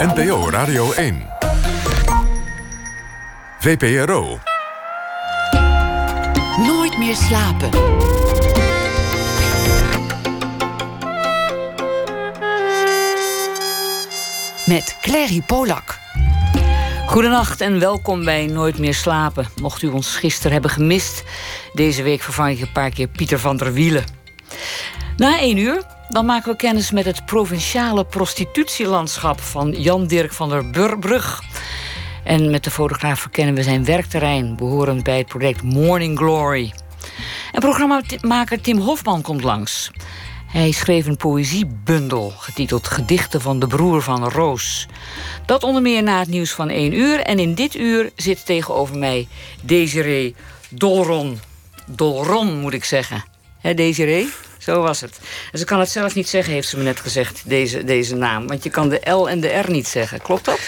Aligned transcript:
NPO 0.00 0.50
Radio 0.50 0.92
1. 0.92 1.26
VPRO. 3.58 4.38
Nooit 6.56 6.98
meer 6.98 7.14
slapen. 7.14 7.70
Met 14.66 14.96
Clary 15.00 15.42
Polak. 15.46 15.98
Goedenacht 17.06 17.60
en 17.60 17.78
welkom 17.78 18.24
bij 18.24 18.46
Nooit 18.46 18.78
meer 18.78 18.94
slapen. 18.94 19.46
Mocht 19.60 19.82
u 19.82 19.86
ons 19.86 20.16
gisteren 20.16 20.52
hebben 20.52 20.70
gemist, 20.70 21.24
deze 21.72 22.02
week 22.02 22.20
vervang 22.20 22.50
ik 22.50 22.60
een 22.60 22.72
paar 22.72 22.90
keer 22.90 23.08
Pieter 23.08 23.38
van 23.38 23.56
der 23.56 23.72
Wielen. 23.72 24.04
Na 25.16 25.38
één 25.38 25.56
uur 25.56 25.82
dan 26.10 26.24
maken 26.24 26.50
we 26.50 26.56
kennis 26.56 26.90
met 26.90 27.04
het 27.04 27.24
provinciale 27.24 28.04
prostitutielandschap 28.04 29.40
van 29.40 29.70
Jan 29.70 30.06
Dirk 30.06 30.32
van 30.32 30.48
der 30.48 30.66
Brug. 30.98 31.42
En 32.24 32.50
met 32.50 32.64
de 32.64 32.70
fotograaf 32.70 33.20
verkennen 33.20 33.54
we 33.54 33.62
zijn 33.62 33.84
werkterrein, 33.84 34.56
behorend 34.56 35.02
bij 35.02 35.18
het 35.18 35.26
project 35.26 35.62
Morning 35.62 36.18
Glory. 36.18 36.72
En 37.52 37.60
programmamaker 37.60 38.60
Tim 38.60 38.78
Hofman 38.78 39.22
komt 39.22 39.42
langs. 39.42 39.90
Hij 40.46 40.70
schreef 40.70 41.06
een 41.06 41.16
poëziebundel 41.16 42.32
getiteld 42.36 42.88
Gedichten 42.88 43.40
van 43.40 43.58
de 43.58 43.66
broer 43.66 44.02
van 44.02 44.28
Roos. 44.28 44.86
Dat 45.46 45.62
onder 45.62 45.82
meer 45.82 46.02
na 46.02 46.18
het 46.18 46.28
nieuws 46.28 46.50
van 46.50 46.68
één 46.68 46.92
uur. 46.92 47.20
En 47.20 47.38
in 47.38 47.54
dit 47.54 47.74
uur 47.74 48.10
zit 48.16 48.46
tegenover 48.46 48.98
mij 48.98 49.28
Desiree 49.62 50.34
Dolron. 50.68 51.40
Dolron 51.86 52.60
moet 52.60 52.74
ik 52.74 52.84
zeggen. 52.84 53.24
Hè, 53.60 53.74
Desiree? 53.74 54.28
Zo 54.60 54.82
was 54.82 55.00
het. 55.00 55.18
En 55.52 55.58
ze 55.58 55.64
kan 55.64 55.80
het 55.80 55.90
zelf 55.90 56.14
niet 56.14 56.28
zeggen, 56.28 56.52
heeft 56.52 56.68
ze 56.68 56.76
me 56.76 56.82
net 56.82 57.00
gezegd, 57.00 57.42
deze, 57.44 57.84
deze 57.84 58.16
naam. 58.16 58.46
Want 58.46 58.64
je 58.64 58.70
kan 58.70 58.88
de 58.88 59.10
L 59.10 59.28
en 59.28 59.40
de 59.40 59.48
R 59.48 59.70
niet 59.70 59.88
zeggen. 59.88 60.22
Klopt 60.22 60.44
dat? 60.44 60.58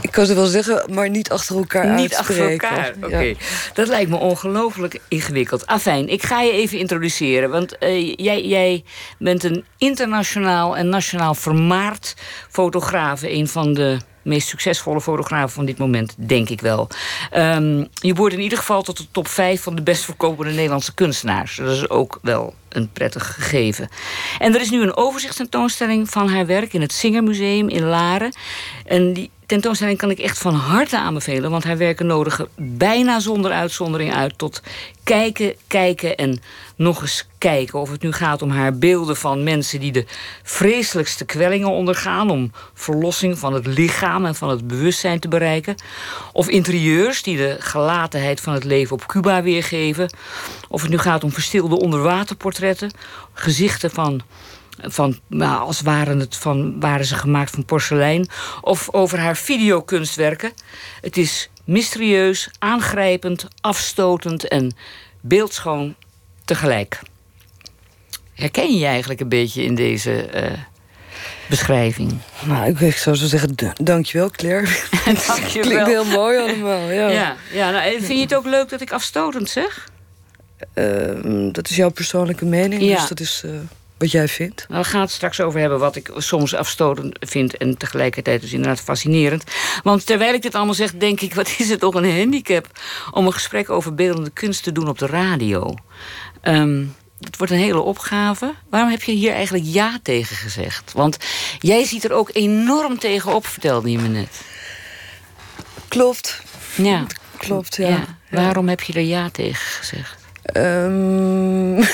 Ik 0.00 0.10
kan 0.10 0.26
ze 0.26 0.34
wel 0.34 0.46
zeggen, 0.46 0.94
maar 0.94 1.10
niet 1.10 1.30
achter 1.30 1.56
elkaar 1.56 1.94
Niet 1.94 2.14
achter 2.14 2.50
elkaar, 2.50 2.94
oké. 3.02 3.34
Dat 3.74 3.88
lijkt 3.88 4.10
me 4.10 4.16
ongelooflijk 4.16 5.00
ingewikkeld. 5.08 5.66
Afijn, 5.66 6.08
ik 6.08 6.22
ga 6.22 6.40
je 6.40 6.52
even 6.52 6.78
introduceren. 6.78 7.50
Want 7.50 7.76
uh, 7.80 8.14
jij, 8.16 8.46
jij 8.46 8.84
bent 9.18 9.44
een 9.44 9.64
internationaal 9.78 10.76
en 10.76 10.88
nationaal 10.88 11.34
vermaard 11.34 12.14
fotograaf. 12.48 13.22
Een 13.22 13.48
van 13.48 13.74
de 13.74 13.98
meest 14.22 14.48
succesvolle 14.48 15.00
fotograaf 15.00 15.52
van 15.52 15.64
dit 15.64 15.78
moment, 15.78 16.14
denk 16.16 16.48
ik 16.48 16.60
wel. 16.60 16.88
Um, 17.36 17.88
je 17.92 18.12
behoort 18.12 18.32
in 18.32 18.40
ieder 18.40 18.58
geval 18.58 18.82
tot 18.82 18.96
de 18.96 19.06
top 19.10 19.28
5 19.28 19.62
van 19.62 19.74
de 19.74 19.82
best 19.82 20.04
verkopende 20.04 20.52
Nederlandse 20.52 20.94
kunstenaars. 20.94 21.56
Dat 21.56 21.76
is 21.76 21.88
ook 21.88 22.18
wel 22.22 22.54
een 22.76 22.88
prettig 22.92 23.34
gegeven. 23.34 23.88
En 24.38 24.54
er 24.54 24.60
is 24.60 24.70
nu 24.70 24.82
een 24.82 24.96
overzichtstentoonstelling 24.96 26.10
van 26.10 26.28
haar 26.28 26.46
werk 26.46 26.72
in 26.72 26.80
het 26.80 26.92
Singermuseum 26.92 27.68
in 27.68 27.84
Laren. 27.84 28.34
En 28.84 29.12
die 29.12 29.30
tentoonstelling 29.46 29.98
kan 29.98 30.10
ik 30.10 30.18
echt 30.18 30.38
van 30.38 30.54
harte 30.54 30.98
aanbevelen, 30.98 31.50
want 31.50 31.64
haar 31.64 31.78
werken 31.78 32.06
nodigen 32.06 32.48
bijna 32.56 33.20
zonder 33.20 33.52
uitzondering 33.52 34.14
uit 34.14 34.38
tot 34.38 34.62
kijken, 35.02 35.54
kijken 35.66 36.16
en 36.16 36.40
nog 36.76 37.00
eens 37.00 37.28
kijken. 37.38 37.80
Of 37.80 37.90
het 37.90 38.02
nu 38.02 38.12
gaat 38.12 38.42
om 38.42 38.50
haar 38.50 38.78
beelden 38.78 39.16
van 39.16 39.42
mensen 39.42 39.80
die 39.80 39.92
de 39.92 40.06
vreselijkste 40.42 41.24
kwellingen 41.24 41.68
ondergaan 41.68 42.30
om 42.30 42.52
verlossing 42.74 43.38
van 43.38 43.54
het 43.54 43.66
lichaam 43.66 44.26
en 44.26 44.34
van 44.34 44.48
het 44.48 44.66
bewustzijn 44.66 45.20
te 45.20 45.28
bereiken. 45.28 45.74
Of 46.32 46.48
interieurs 46.48 47.22
die 47.22 47.36
de 47.36 47.56
gelatenheid 47.58 48.40
van 48.40 48.54
het 48.54 48.64
leven 48.64 48.96
op 48.96 49.06
Cuba 49.06 49.42
weergeven. 49.42 50.10
Of 50.74 50.82
het 50.82 50.90
nu 50.90 50.98
gaat 50.98 51.24
om 51.24 51.32
verstilde 51.32 51.78
onderwaterportretten, 51.78 52.90
gezichten 53.32 53.90
van 53.90 54.22
van, 54.78 55.18
nou, 55.26 55.60
als 55.60 55.80
waren, 55.80 56.18
het 56.18 56.36
van, 56.36 56.80
waren 56.80 57.04
ze 57.04 57.14
gemaakt 57.14 57.50
van 57.50 57.64
porselein. 57.64 58.28
Of 58.60 58.88
over 58.92 59.18
haar 59.18 59.36
videokunstwerken. 59.36 60.52
Het 61.00 61.16
is 61.16 61.50
mysterieus, 61.64 62.50
aangrijpend, 62.58 63.48
afstotend 63.60 64.48
en 64.48 64.76
beeldschoon 65.20 65.94
tegelijk. 66.44 67.00
Herken 68.32 68.72
je 68.72 68.78
je 68.78 68.86
eigenlijk 68.86 69.20
een 69.20 69.28
beetje 69.28 69.62
in 69.62 69.74
deze 69.74 70.28
uh, 70.34 70.58
beschrijving? 71.48 72.18
Nou, 72.44 72.86
ik 72.86 72.96
zou 72.96 73.16
zo 73.16 73.26
zeggen, 73.26 73.56
dankjewel 73.82 74.30
Claire. 74.30 74.66
dankjewel. 75.26 75.70
Klinkt 75.70 75.86
heel 75.86 76.04
mooi 76.04 76.38
allemaal, 76.38 76.90
ja. 76.90 77.08
Ja, 77.08 77.36
ja 77.52 77.70
nou, 77.70 77.90
vind 77.90 78.18
je 78.18 78.20
het 78.20 78.34
ook 78.34 78.46
leuk 78.46 78.68
dat 78.68 78.80
ik 78.80 78.92
afstotend 78.92 79.50
zeg? 79.50 79.92
Uh, 80.74 81.52
dat 81.52 81.68
is 81.68 81.76
jouw 81.76 81.90
persoonlijke 81.90 82.44
mening, 82.44 82.82
ja. 82.82 82.96
dus 82.96 83.08
dat 83.08 83.20
is... 83.20 83.42
Uh 83.46 83.52
wat 83.98 84.10
jij 84.10 84.28
vindt? 84.28 84.66
Nou, 84.68 84.82
we 84.82 84.88
gaan 84.88 85.00
het 85.00 85.10
straks 85.10 85.40
over 85.40 85.60
hebben 85.60 85.78
wat 85.78 85.96
ik 85.96 86.10
soms 86.16 86.54
afstotend 86.54 87.16
vind... 87.20 87.56
en 87.56 87.76
tegelijkertijd 87.76 88.40
dus 88.40 88.52
inderdaad 88.52 88.80
fascinerend. 88.80 89.44
Want 89.82 90.06
terwijl 90.06 90.34
ik 90.34 90.42
dit 90.42 90.54
allemaal 90.54 90.74
zeg, 90.74 90.94
denk 90.94 91.20
ik... 91.20 91.34
wat 91.34 91.54
is 91.58 91.68
het 91.68 91.80
toch 91.80 91.94
een 91.94 92.18
handicap 92.18 92.66
om 93.10 93.26
een 93.26 93.32
gesprek 93.32 93.70
over 93.70 93.94
beeldende 93.94 94.30
kunst 94.30 94.62
te 94.62 94.72
doen 94.72 94.88
op 94.88 94.98
de 94.98 95.06
radio. 95.06 95.74
Um, 96.42 96.94
het 97.20 97.36
wordt 97.36 97.52
een 97.52 97.58
hele 97.58 97.80
opgave. 97.80 98.54
Waarom 98.70 98.90
heb 98.90 99.02
je 99.02 99.12
hier 99.12 99.32
eigenlijk 99.32 99.64
ja 99.66 99.98
tegen 100.02 100.36
gezegd? 100.36 100.92
Want 100.92 101.18
jij 101.58 101.84
ziet 101.84 102.04
er 102.04 102.12
ook 102.12 102.30
enorm 102.32 102.98
tegenop, 102.98 103.46
vertelde 103.46 103.90
je 103.90 103.98
me 103.98 104.08
net. 104.08 104.40
Klopt. 105.88 106.42
Ja. 106.74 107.06
Klopt, 107.36 107.76
ja. 107.76 107.88
ja. 107.88 108.04
Waarom 108.30 108.68
heb 108.68 108.80
je 108.80 108.92
er 108.92 109.00
ja 109.00 109.30
tegen 109.30 109.66
gezegd? 109.66 110.23
Um... 110.52 111.78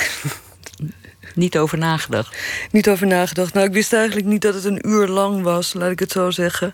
Niet 1.35 1.59
over 1.59 1.79
nagedacht? 1.79 2.37
Niet 2.71 2.89
over 2.89 3.07
nagedacht. 3.07 3.55
Nou, 3.55 3.67
ik 3.67 3.73
wist 3.73 3.93
eigenlijk 3.93 4.27
niet 4.27 4.43
dat 4.43 4.55
het 4.55 4.65
een 4.65 4.89
uur 4.89 5.09
lang 5.09 5.43
was, 5.43 5.73
laat 5.73 5.91
ik 5.91 5.99
het 5.99 6.13
zo 6.13 6.31
zeggen. 6.31 6.73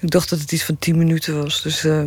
Ik 0.00 0.10
dacht 0.10 0.30
dat 0.30 0.38
het 0.38 0.52
iets 0.52 0.64
van 0.64 0.78
tien 0.78 0.98
minuten 0.98 1.42
was. 1.42 1.62
Dus, 1.62 1.84
uh... 1.84 2.02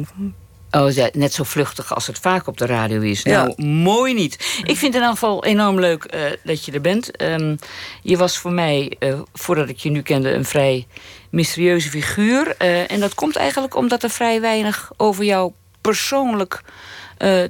Oh, 0.71 0.89
net 1.13 1.33
zo 1.33 1.43
vluchtig 1.43 1.95
als 1.95 2.07
het 2.07 2.19
vaak 2.19 2.47
op 2.47 2.57
de 2.57 2.65
radio 2.65 3.01
is. 3.01 3.23
Nou, 3.23 3.63
mooi 3.63 4.13
niet. 4.13 4.33
Ik 4.33 4.41
vind 4.65 4.67
het 4.67 4.81
in 4.81 4.93
ieder 4.93 5.09
geval 5.09 5.45
enorm 5.45 5.79
leuk 5.79 6.13
uh, 6.13 6.21
dat 6.43 6.65
je 6.65 6.71
er 6.71 6.81
bent. 6.81 7.21
Um, 7.21 7.57
je 8.01 8.17
was 8.17 8.37
voor 8.37 8.51
mij, 8.51 8.95
uh, 8.99 9.19
voordat 9.33 9.69
ik 9.69 9.77
je 9.77 9.89
nu 9.89 10.01
kende, 10.01 10.31
een 10.31 10.45
vrij 10.45 10.87
mysterieuze 11.29 11.89
figuur. 11.89 12.57
en 12.57 12.99
dat 12.99 13.13
komt 13.13 13.35
eigenlijk 13.35 13.75
omdat 13.75 14.03
er 14.03 14.09
vrij 14.09 14.41
weinig 14.41 14.91
over 14.97 15.23
jou 15.23 15.51
persoonlijk 15.81 16.63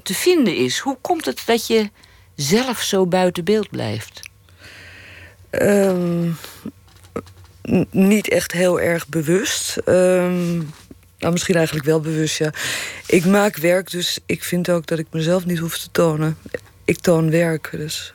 te 0.03 0.13
vinden 0.13 0.56
is. 0.56 0.79
Hoe 0.79 0.97
komt 1.01 1.25
het 1.25 1.41
dat 1.46 1.68
je 1.68 1.90
zelf 2.35 2.81
zo 2.81 3.06
buiten 3.06 3.44
beeld 3.44 3.69
blijft? 3.69 4.22
Um, 5.51 6.38
niet 7.91 8.29
echt 8.29 8.52
heel 8.52 8.79
erg 8.79 9.07
bewust. 9.07 9.78
Um, 9.85 10.72
nou, 11.19 11.31
misschien 11.31 11.56
eigenlijk 11.56 11.85
wel 11.85 12.00
bewust, 12.00 12.38
ja. 12.38 12.53
Ik 13.07 13.25
maak 13.25 13.57
werk, 13.57 13.91
dus 13.91 14.19
ik 14.25 14.44
vind 14.44 14.69
ook 14.69 14.85
dat 14.85 15.00
ik 15.00 15.07
mezelf 15.12 15.46
niet 15.46 15.57
hoef 15.57 15.78
te 15.78 15.88
tonen. 15.91 16.38
Ik 16.85 17.00
toon 17.00 17.29
werk, 17.29 17.69
dus... 17.72 18.13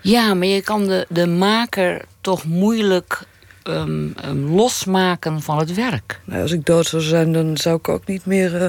Ja, 0.00 0.34
maar 0.34 0.46
je 0.46 0.62
kan 0.62 0.86
de, 0.86 1.06
de 1.08 1.26
maker 1.26 2.04
toch 2.20 2.44
moeilijk 2.44 3.22
um, 3.64 4.14
losmaken 4.54 5.42
van 5.42 5.58
het 5.58 5.74
werk. 5.74 6.20
Nou, 6.24 6.42
als 6.42 6.52
ik 6.52 6.64
dood 6.64 6.86
zou 6.86 7.02
zijn, 7.02 7.32
dan 7.32 7.56
zou 7.56 7.76
ik 7.76 7.88
ook 7.88 8.06
niet 8.06 8.26
meer... 8.26 8.62
Uh, 8.62 8.68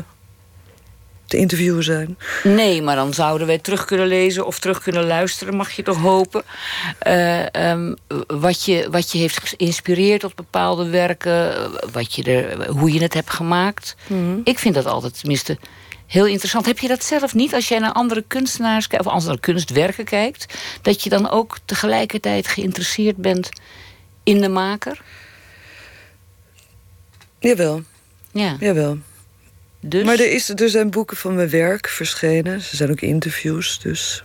te 1.29 1.37
interviewen 1.37 1.83
zijn. 1.83 2.17
Nee, 2.43 2.81
maar 2.81 2.95
dan 2.95 3.13
zouden 3.13 3.47
wij 3.47 3.57
terug 3.57 3.85
kunnen 3.85 4.07
lezen 4.07 4.45
of 4.45 4.59
terug 4.59 4.81
kunnen 4.81 5.05
luisteren, 5.05 5.55
mag 5.55 5.71
je 5.71 5.83
toch 5.83 5.97
hopen. 5.97 6.43
Uh, 7.07 7.45
um, 7.45 7.95
wat, 8.27 8.65
je, 8.65 8.87
wat 8.91 9.11
je 9.11 9.17
heeft 9.17 9.39
geïnspireerd 9.43 10.21
tot 10.21 10.35
bepaalde 10.35 10.89
werken, 10.89 11.71
wat 11.91 12.13
je 12.15 12.23
er, 12.23 12.69
hoe 12.69 12.93
je 12.93 13.01
het 13.01 13.13
hebt 13.13 13.29
gemaakt. 13.29 13.95
Mm 14.07 14.41
Ik 14.43 14.59
vind 14.59 14.75
dat 14.75 14.85
altijd 14.85 15.19
tenminste 15.19 15.57
heel 16.09 16.27
interessant. 16.27 16.65
Heb 16.65 16.79
je 16.79 16.87
dat 16.87 17.03
zelf 17.03 17.33
niet 17.33 17.53
als 17.53 17.67
jij 17.67 17.79
naar 17.79 17.91
andere 17.91 18.23
kunstenaars 18.27 18.87
kijkt, 18.87 19.05
of 19.05 19.11
andere 19.11 19.39
kunstwerken 19.39 20.05
kijkt, 20.05 20.57
dat 20.81 21.03
je 21.03 21.09
dan 21.09 21.29
ook 21.29 21.57
tegelijkertijd 21.65 22.47
geïnteresseerd 22.47 23.15
bent 23.15 23.49
in 24.23 24.41
de 24.41 24.49
maker? 24.49 25.01
Jawel. 27.39 27.81
Ja. 28.31 28.55
Jawel. 28.59 28.97
Dus? 29.81 30.03
Maar 30.03 30.19
er, 30.19 30.31
is, 30.31 30.49
er 30.49 30.69
zijn 30.69 30.89
boeken 30.89 31.17
van 31.17 31.35
mijn 31.35 31.49
werk 31.49 31.87
verschenen. 31.87 32.53
Er 32.53 32.61
zijn 32.71 32.89
ook 32.89 33.01
interviews. 33.01 33.79
Dus, 33.79 34.23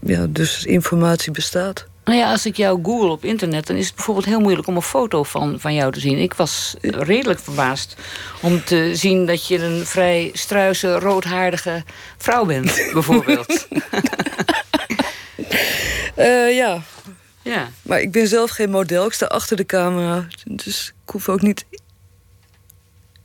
ja, 0.00 0.26
dus 0.26 0.64
informatie 0.64 1.32
bestaat. 1.32 1.86
Nou 2.04 2.18
ja, 2.18 2.30
als 2.30 2.46
ik 2.46 2.56
jou 2.56 2.80
google 2.82 3.08
op 3.08 3.24
internet... 3.24 3.66
dan 3.66 3.76
is 3.76 3.86
het 3.86 3.94
bijvoorbeeld 3.94 4.26
heel 4.26 4.40
moeilijk 4.40 4.66
om 4.66 4.76
een 4.76 4.82
foto 4.82 5.22
van, 5.22 5.60
van 5.60 5.74
jou 5.74 5.92
te 5.92 6.00
zien. 6.00 6.18
Ik 6.18 6.34
was 6.34 6.74
redelijk 6.80 7.40
verbaasd 7.40 7.96
om 8.42 8.64
te 8.64 8.90
zien 8.94 9.26
dat 9.26 9.46
je 9.46 9.58
een 9.58 9.86
vrij 9.86 10.30
struise, 10.32 10.98
roodhaardige 10.98 11.82
vrouw 12.16 12.44
bent, 12.44 12.74
bijvoorbeeld. 12.92 13.68
uh, 16.18 16.56
ja. 16.56 16.82
ja. 17.42 17.70
Maar 17.82 18.00
ik 18.00 18.12
ben 18.12 18.28
zelf 18.28 18.50
geen 18.50 18.70
model. 18.70 19.06
Ik 19.06 19.12
sta 19.12 19.26
achter 19.26 19.56
de 19.56 19.66
camera. 19.66 20.26
Dus 20.44 20.94
ik 21.04 21.10
hoef 21.10 21.28
ook 21.28 21.42
niet... 21.42 21.64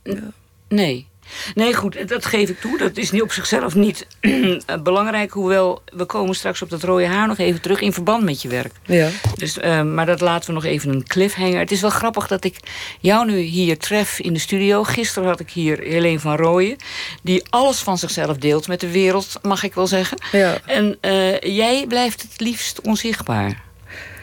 Ja. 0.02 0.32
Nee. 0.70 1.08
Nee, 1.54 1.74
goed, 1.74 2.08
dat 2.08 2.24
geef 2.24 2.48
ik 2.48 2.60
toe. 2.60 2.78
Dat 2.78 2.96
is 2.96 3.10
niet 3.10 3.22
op 3.22 3.32
zichzelf 3.32 3.74
niet 3.74 4.06
eh, 4.20 4.82
belangrijk. 4.82 5.30
Hoewel, 5.30 5.82
we 5.92 6.04
komen 6.04 6.34
straks 6.34 6.62
op 6.62 6.70
dat 6.70 6.82
rode 6.82 7.06
haar 7.06 7.26
nog 7.26 7.38
even 7.38 7.60
terug 7.60 7.80
in 7.80 7.92
verband 7.92 8.24
met 8.24 8.42
je 8.42 8.48
werk. 8.48 8.72
Ja. 8.84 9.08
Dus, 9.34 9.58
uh, 9.58 9.82
maar 9.82 10.06
dat 10.06 10.20
laten 10.20 10.48
we 10.48 10.54
nog 10.54 10.64
even 10.64 10.90
een 10.90 11.06
cliffhanger. 11.06 11.58
Het 11.58 11.70
is 11.70 11.80
wel 11.80 11.90
grappig 11.90 12.26
dat 12.26 12.44
ik 12.44 12.56
jou 13.00 13.26
nu 13.26 13.38
hier 13.38 13.78
tref 13.78 14.18
in 14.18 14.32
de 14.32 14.38
studio. 14.38 14.82
Gisteren 14.82 15.28
had 15.28 15.40
ik 15.40 15.50
hier 15.50 15.78
Helene 15.78 16.20
van 16.20 16.36
Rooyen. 16.36 16.76
Die 17.22 17.42
alles 17.50 17.78
van 17.78 17.98
zichzelf 17.98 18.36
deelt 18.36 18.68
met 18.68 18.80
de 18.80 18.90
wereld, 18.90 19.38
mag 19.42 19.62
ik 19.62 19.74
wel 19.74 19.86
zeggen. 19.86 20.18
Ja. 20.32 20.58
En 20.66 20.98
uh, 21.00 21.40
jij 21.40 21.84
blijft 21.88 22.22
het 22.22 22.40
liefst 22.40 22.80
onzichtbaar. 22.80 23.62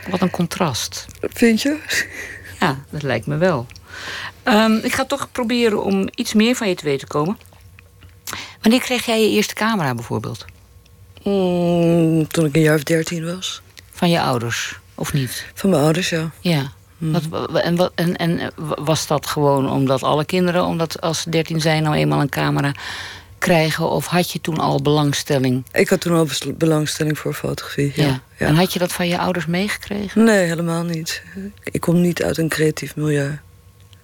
Wat 0.10 0.22
een 0.22 0.30
contrast. 0.30 1.06
Vind 1.22 1.62
je? 1.62 1.78
Ja, 2.60 2.80
dat 2.90 3.04
lijkt 3.04 3.26
me 3.26 3.38
wel. 3.38 3.68
Um, 4.44 4.76
ik 4.84 4.94
ga 4.94 5.06
toch 5.06 5.32
proberen 5.32 5.84
om 5.84 6.08
iets 6.16 6.34
meer 6.34 6.56
van 6.56 6.70
je 6.70 6.76
te 6.76 6.86
weten 6.86 7.08
te 7.08 7.14
komen. 7.14 7.38
Wanneer 8.62 8.82
kreeg 8.82 9.06
jij 9.06 9.22
je 9.22 9.30
eerste 9.30 9.54
camera 9.54 9.96
bijvoorbeeld? 9.96 10.46
Mm, 11.24 12.28
toen 12.28 12.46
ik 12.46 12.56
een 12.56 12.62
jaar 12.62 12.76
of 12.76 12.84
dertien 12.84 13.26
was. 13.36 13.62
Van 13.92 14.10
je 14.10 14.22
ouders, 14.22 14.80
of 14.96 15.14
niet? 15.14 15.46
Van 15.54 15.70
mijn 15.70 15.82
ouders, 15.82 16.10
ja. 16.10 16.32
Ja. 16.40 16.72
Mm. 16.98 17.12
Wat, 17.30 17.62
en, 17.62 17.76
wat, 17.76 17.92
en, 17.96 18.16
en 18.16 18.52
was 18.58 19.08
dat 19.08 19.28
gewoon 19.28 19.70
omdat 19.70 20.04
alle 20.04 20.26
kinderen, 20.26 20.66
omdat 20.66 21.02
als 21.02 21.22
ze 21.22 21.30
dertien 21.30 21.62
zijn, 21.62 21.84
nou 21.84 21.96
eenmaal 21.96 22.22
een 22.22 22.30
camera 22.30 22.72
krijgen? 23.38 23.90
Of 23.90 24.06
had 24.06 24.32
je 24.32 24.42
toen 24.42 24.58
al 24.58 24.82
belangstelling? 24.82 25.66
Ik 25.72 25.90
had 25.90 26.02
toen 26.02 26.16
al 26.16 26.28
belangstelling 26.58 27.18
voor 27.18 27.34
fotografie, 27.34 27.92
ja. 27.96 28.06
ja. 28.06 28.22
ja. 28.38 28.48
En 28.48 28.56
had 28.56 28.74
je 28.74 28.80
dat 28.80 28.94
van 28.94 29.08
je 29.08 29.18
ouders 29.18 29.46
meegekregen? 29.46 30.24
Nee, 30.24 30.46
helemaal 30.46 30.84
niet. 30.84 31.24
Ik 31.64 31.82
kom 31.82 32.02
niet 32.02 32.24
uit 32.24 32.38
een 32.38 32.50
creatief 32.50 32.96
milieu. 32.96 33.40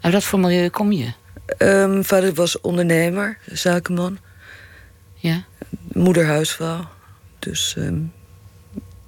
Uit 0.04 0.14
wat 0.14 0.24
voor 0.24 0.40
milieu 0.40 0.70
kom 0.70 0.92
je? 0.92 1.12
Um, 1.58 2.06
vader 2.06 2.34
was 2.34 2.62
ondernemer, 2.62 3.38
zakenman. 3.46 4.18
Ja. 5.16 5.44
Moeder 5.92 6.26
huisvrouw. 6.26 6.88
Dus 7.40 7.76
um, 7.78 8.12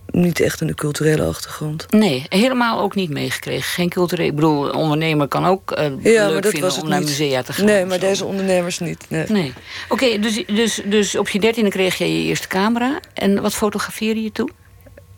niet 0.06 0.40
echt 0.40 0.62
een 0.62 0.76
culturele 0.76 1.24
achtergrond. 1.24 1.92
Nee, 1.92 2.26
helemaal 2.30 2.82
ook 2.82 2.96
niet 2.96 3.10
meegekregen. 3.10 3.64
Geen 3.64 3.90
culturele... 3.90 4.28
Ik 4.28 4.36
bedoel, 4.36 4.70
ondernemer 4.70 5.28
kan 5.28 5.46
ook 5.46 5.80
uh, 5.80 5.86
ja, 6.04 6.30
leuk 6.30 6.44
vinden 6.44 6.62
was 6.62 6.82
om 6.82 6.90
naar 6.90 7.02
musea 7.02 7.42
te 7.42 7.54
gaan. 7.54 7.66
Nee, 7.66 7.86
maar 7.86 8.00
deze 8.00 8.26
ondernemers 8.26 8.80
niet. 8.80 9.06
Nee. 9.10 9.26
nee. 9.28 9.54
Oké, 9.90 10.04
okay, 10.04 10.20
dus, 10.20 10.44
dus, 10.48 10.82
dus 10.86 11.18
op 11.18 11.30
je 11.30 11.40
dertiende 11.40 11.70
kreeg 11.70 11.96
je 11.96 12.18
je 12.18 12.28
eerste 12.28 12.48
camera. 12.48 13.00
En 13.14 13.42
wat 13.42 13.54
fotografeerde 13.54 14.22
je 14.22 14.32
toen? 14.32 14.52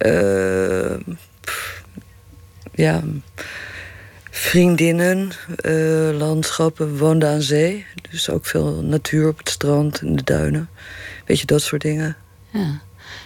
Uh, 0.05 1.15
ja 2.73 3.03
vriendinnen, 4.37 5.31
uh, 5.65 6.17
landschappen. 6.17 6.91
We 6.91 6.97
woonden 6.97 7.29
aan 7.29 7.41
zee. 7.41 7.85
Dus 8.11 8.29
ook 8.29 8.45
veel 8.45 8.81
natuur 8.83 9.27
op 9.27 9.37
het 9.37 9.49
strand 9.49 9.99
en 9.99 10.15
de 10.15 10.23
duinen. 10.23 10.69
Weet 11.25 11.39
je, 11.39 11.45
dat 11.45 11.61
soort 11.61 11.81
dingen. 11.81 12.17
Ja. 12.51 12.79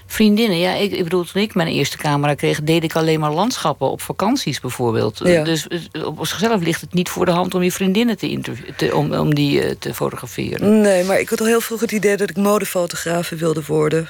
Vriendinnen, 0.05 0.57
ja, 0.57 0.73
ik, 0.73 0.91
ik 0.91 1.03
bedoel, 1.03 1.23
toen 1.23 1.41
ik 1.41 1.55
mijn 1.55 1.67
eerste 1.67 1.97
camera 1.97 2.33
kreeg... 2.33 2.61
deed 2.61 2.83
ik 2.83 2.95
alleen 2.95 3.19
maar 3.19 3.31
landschappen 3.31 3.89
op 3.89 4.01
vakanties 4.01 4.59
bijvoorbeeld. 4.59 5.19
Ja. 5.23 5.43
Dus 5.43 5.67
op 6.05 6.27
zichzelf 6.27 6.61
ligt 6.61 6.81
het 6.81 6.93
niet 6.93 7.09
voor 7.09 7.25
de 7.25 7.31
hand 7.31 7.55
om 7.55 7.63
je 7.63 7.71
vriendinnen 7.71 8.17
te, 8.17 8.39
te 8.75 8.95
om, 8.95 9.13
om 9.13 9.35
die 9.35 9.63
uh, 9.63 9.71
te 9.79 9.93
fotograferen. 9.93 10.81
Nee, 10.81 11.03
maar 11.03 11.19
ik 11.19 11.29
had 11.29 11.39
al 11.39 11.45
heel 11.45 11.61
vroeg 11.61 11.79
het 11.79 11.91
idee 11.91 12.17
dat 12.17 12.29
ik 12.29 12.37
modefotografe 12.37 13.35
wilde 13.35 13.61
worden. 13.67 14.07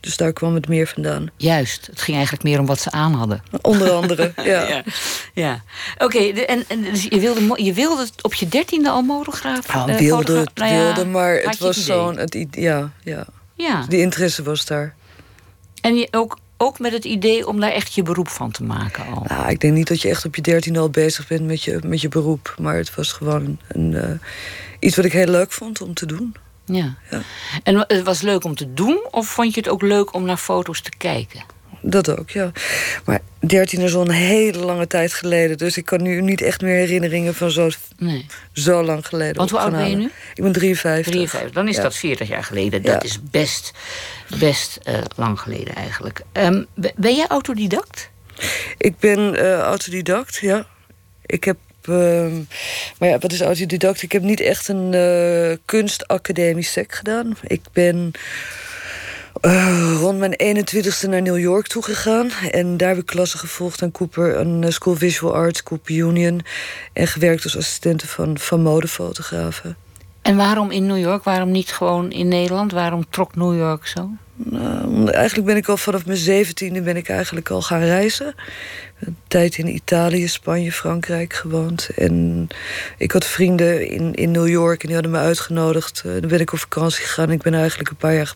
Dus 0.00 0.16
daar 0.16 0.32
kwam 0.32 0.54
het 0.54 0.68
meer 0.68 0.86
vandaan. 0.86 1.30
Juist, 1.36 1.86
het 1.86 2.00
ging 2.00 2.16
eigenlijk 2.16 2.44
meer 2.46 2.58
om 2.58 2.66
wat 2.66 2.80
ze 2.80 2.90
aan 2.90 3.12
hadden. 3.14 3.42
Onder 3.60 3.90
andere, 3.90 4.32
ja. 4.44 4.68
ja. 4.68 4.82
ja. 5.34 5.62
Oké, 5.94 6.04
okay, 6.04 6.44
en, 6.44 6.64
en 6.68 6.82
dus 6.82 7.02
je, 7.02 7.20
wilde, 7.20 7.62
je 7.62 7.72
wilde 7.72 8.02
het 8.02 8.22
op 8.22 8.34
je 8.34 8.48
dertiende 8.48 8.90
al 8.90 9.02
modegraaf 9.02 9.74
nou, 9.74 9.96
wilde, 9.96 10.38
het, 10.38 10.50
nou 10.54 10.72
ja, 10.72 10.84
wilde, 10.84 11.04
maar 11.04 11.34
het 11.34 11.58
was 11.58 11.84
zo'n... 11.84 12.18
Ja, 12.50 12.92
ja. 13.04 13.26
ja. 13.54 13.84
Die 13.88 14.00
interesse 14.00 14.42
was 14.42 14.64
daar. 14.64 14.94
En 15.80 15.96
je 15.96 16.08
ook, 16.10 16.38
ook 16.56 16.78
met 16.78 16.92
het 16.92 17.04
idee 17.04 17.46
om 17.46 17.60
daar 17.60 17.72
echt 17.72 17.94
je 17.94 18.02
beroep 18.02 18.28
van 18.28 18.50
te 18.50 18.62
maken 18.62 19.06
al? 19.06 19.24
Nou, 19.28 19.50
ik 19.50 19.60
denk 19.60 19.74
niet 19.74 19.88
dat 19.88 20.02
je 20.02 20.08
echt 20.08 20.24
op 20.24 20.34
je 20.34 20.42
dertiende 20.42 20.78
al 20.78 20.90
bezig 20.90 21.28
bent 21.28 21.46
met 21.46 21.62
je, 21.62 21.78
met 21.84 22.00
je 22.00 22.08
beroep. 22.08 22.54
Maar 22.58 22.76
het 22.76 22.94
was 22.94 23.12
gewoon 23.12 23.58
een, 23.68 23.92
uh, 23.92 24.10
iets 24.78 24.96
wat 24.96 25.04
ik 25.04 25.12
heel 25.12 25.26
leuk 25.26 25.52
vond 25.52 25.80
om 25.80 25.94
te 25.94 26.06
doen. 26.06 26.34
Ja. 26.74 26.94
ja. 27.10 27.20
En 27.62 27.76
het 27.76 28.02
was 28.02 28.20
leuk 28.20 28.44
om 28.44 28.54
te 28.54 28.74
doen? 28.74 29.06
Of 29.10 29.28
vond 29.28 29.54
je 29.54 29.60
het 29.60 29.68
ook 29.68 29.82
leuk 29.82 30.14
om 30.14 30.24
naar 30.24 30.36
foto's 30.36 30.80
te 30.80 30.90
kijken? 30.98 31.42
Dat 31.82 32.18
ook, 32.18 32.30
ja. 32.30 32.52
Maar 33.04 33.20
13 33.38 33.80
is 33.80 33.94
al 33.94 34.00
een 34.00 34.10
hele 34.10 34.58
lange 34.58 34.86
tijd 34.86 35.12
geleden. 35.12 35.58
Dus 35.58 35.76
ik 35.76 35.84
kan 35.84 36.02
nu 36.02 36.20
niet 36.20 36.40
echt 36.40 36.60
meer 36.60 36.74
herinneringen 36.74 37.34
van 37.34 37.50
zo, 37.50 37.70
nee. 37.98 38.26
zo 38.52 38.82
lang 38.82 39.06
geleden. 39.06 39.36
Want 39.36 39.50
hoe 39.50 39.58
oud 39.58 39.70
ben 39.70 39.90
je 39.90 39.96
nu? 39.96 40.10
Ik 40.34 40.42
ben 40.42 40.52
53. 40.52 41.12
53. 41.12 41.52
Dan 41.52 41.68
is 41.68 41.76
ja. 41.76 41.82
dat 41.82 41.96
40 41.96 42.28
jaar 42.28 42.44
geleden. 42.44 42.82
Dat 42.82 42.92
Ja. 42.92 43.02
is 43.02 43.18
best, 43.30 43.72
best 44.38 44.78
uh, 44.88 44.98
lang 45.16 45.40
geleden 45.40 45.74
eigenlijk. 45.74 46.20
Um, 46.32 46.66
ben 46.96 47.14
jij 47.14 47.26
autodidact? 47.26 48.10
Ik 48.76 48.98
ben 48.98 49.18
uh, 49.34 49.58
autodidact, 49.58 50.36
ja. 50.36 50.66
Ik 51.26 51.44
heb 51.44 51.56
uh, 51.88 52.32
maar 52.98 53.08
ja, 53.08 53.18
wat 53.18 53.32
is 53.32 53.40
autodidact? 53.40 54.02
Ik 54.02 54.12
heb 54.12 54.22
niet 54.22 54.40
echt 54.40 54.68
een 54.68 54.92
uh, 54.92 55.56
kunstacademisch 55.64 56.72
sec 56.72 56.94
gedaan. 56.94 57.36
Ik 57.42 57.62
ben 57.72 58.12
uh, 59.42 59.96
rond 60.00 60.18
mijn 60.18 60.34
21ste 60.56 61.08
naar 61.08 61.22
New 61.22 61.38
York 61.38 61.66
toegegaan. 61.66 62.30
En 62.50 62.76
daar 62.76 62.88
heb 62.88 62.98
ik 62.98 63.06
klassen 63.06 63.38
gevolgd 63.38 63.82
aan 63.82 63.92
Cooper, 63.92 64.38
aan 64.38 64.64
School 64.68 64.92
of 64.92 64.98
Visual 64.98 65.34
Arts, 65.34 65.62
Cooper 65.62 65.94
Union. 65.94 66.40
En 66.92 67.06
gewerkt 67.06 67.44
als 67.44 67.56
assistente 67.56 68.06
van, 68.06 68.38
van 68.38 68.62
modefotografen. 68.62 69.76
En 70.22 70.36
waarom 70.36 70.70
in 70.70 70.86
New 70.86 70.98
York? 70.98 71.24
Waarom 71.24 71.50
niet 71.50 71.72
gewoon 71.72 72.10
in 72.10 72.28
Nederland? 72.28 72.72
Waarom 72.72 73.04
trok 73.10 73.36
New 73.36 73.56
York 73.56 73.86
zo? 73.86 74.10
Nou, 74.34 75.10
eigenlijk 75.10 75.46
ben 75.46 75.56
ik 75.56 75.68
al 75.68 75.76
vanaf 75.76 76.06
mijn 76.06 76.18
zeventiende 76.18 76.82
ben 76.82 76.96
ik 76.96 77.08
eigenlijk 77.08 77.50
al 77.50 77.62
gaan 77.62 77.80
reizen. 77.80 78.34
Een 79.00 79.16
tijd 79.28 79.58
in 79.58 79.74
Italië, 79.74 80.28
Spanje, 80.28 80.72
Frankrijk 80.72 81.32
gewoond. 81.32 81.88
En 81.96 82.48
ik 82.98 83.12
had 83.12 83.26
vrienden 83.26 83.88
in, 83.88 84.14
in 84.14 84.30
New 84.30 84.48
York 84.48 84.80
en 84.80 84.86
die 84.86 84.94
hadden 84.94 85.12
me 85.12 85.18
uitgenodigd. 85.18 86.02
Uh, 86.06 86.12
dan 86.20 86.28
ben 86.28 86.40
ik 86.40 86.52
op 86.52 86.58
vakantie 86.58 87.04
gegaan. 87.04 87.30
Ik 87.30 87.42
ben 87.42 87.54
eigenlijk 87.54 87.90
een 87.90 87.96
paar 87.96 88.14
jaar 88.14 88.34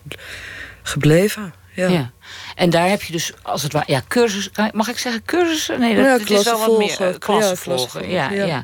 gebleven. 0.83 1.53
Ja. 1.75 1.87
ja. 1.87 2.11
En 2.55 2.69
daar 2.69 2.89
heb 2.89 3.01
je 3.03 3.11
dus, 3.11 3.33
als 3.41 3.63
het 3.63 3.73
ware, 3.73 3.85
ja, 3.91 4.01
cursus, 4.07 4.49
mag 4.71 4.87
ik 4.87 4.97
zeggen 4.97 5.23
cursussen? 5.25 5.79
Nee, 5.79 5.95
dat, 5.95 6.27
ja, 6.27 6.37
is 6.37 6.43
wel 6.43 6.59
wat 6.59 6.77
meer 6.77 7.01
uh, 7.01 7.17
klassen 7.19 7.49
Ja, 7.55 7.55
volgen. 7.77 8.09
Ja, 8.09 8.29
ja. 8.31 8.45
ja. 8.45 8.61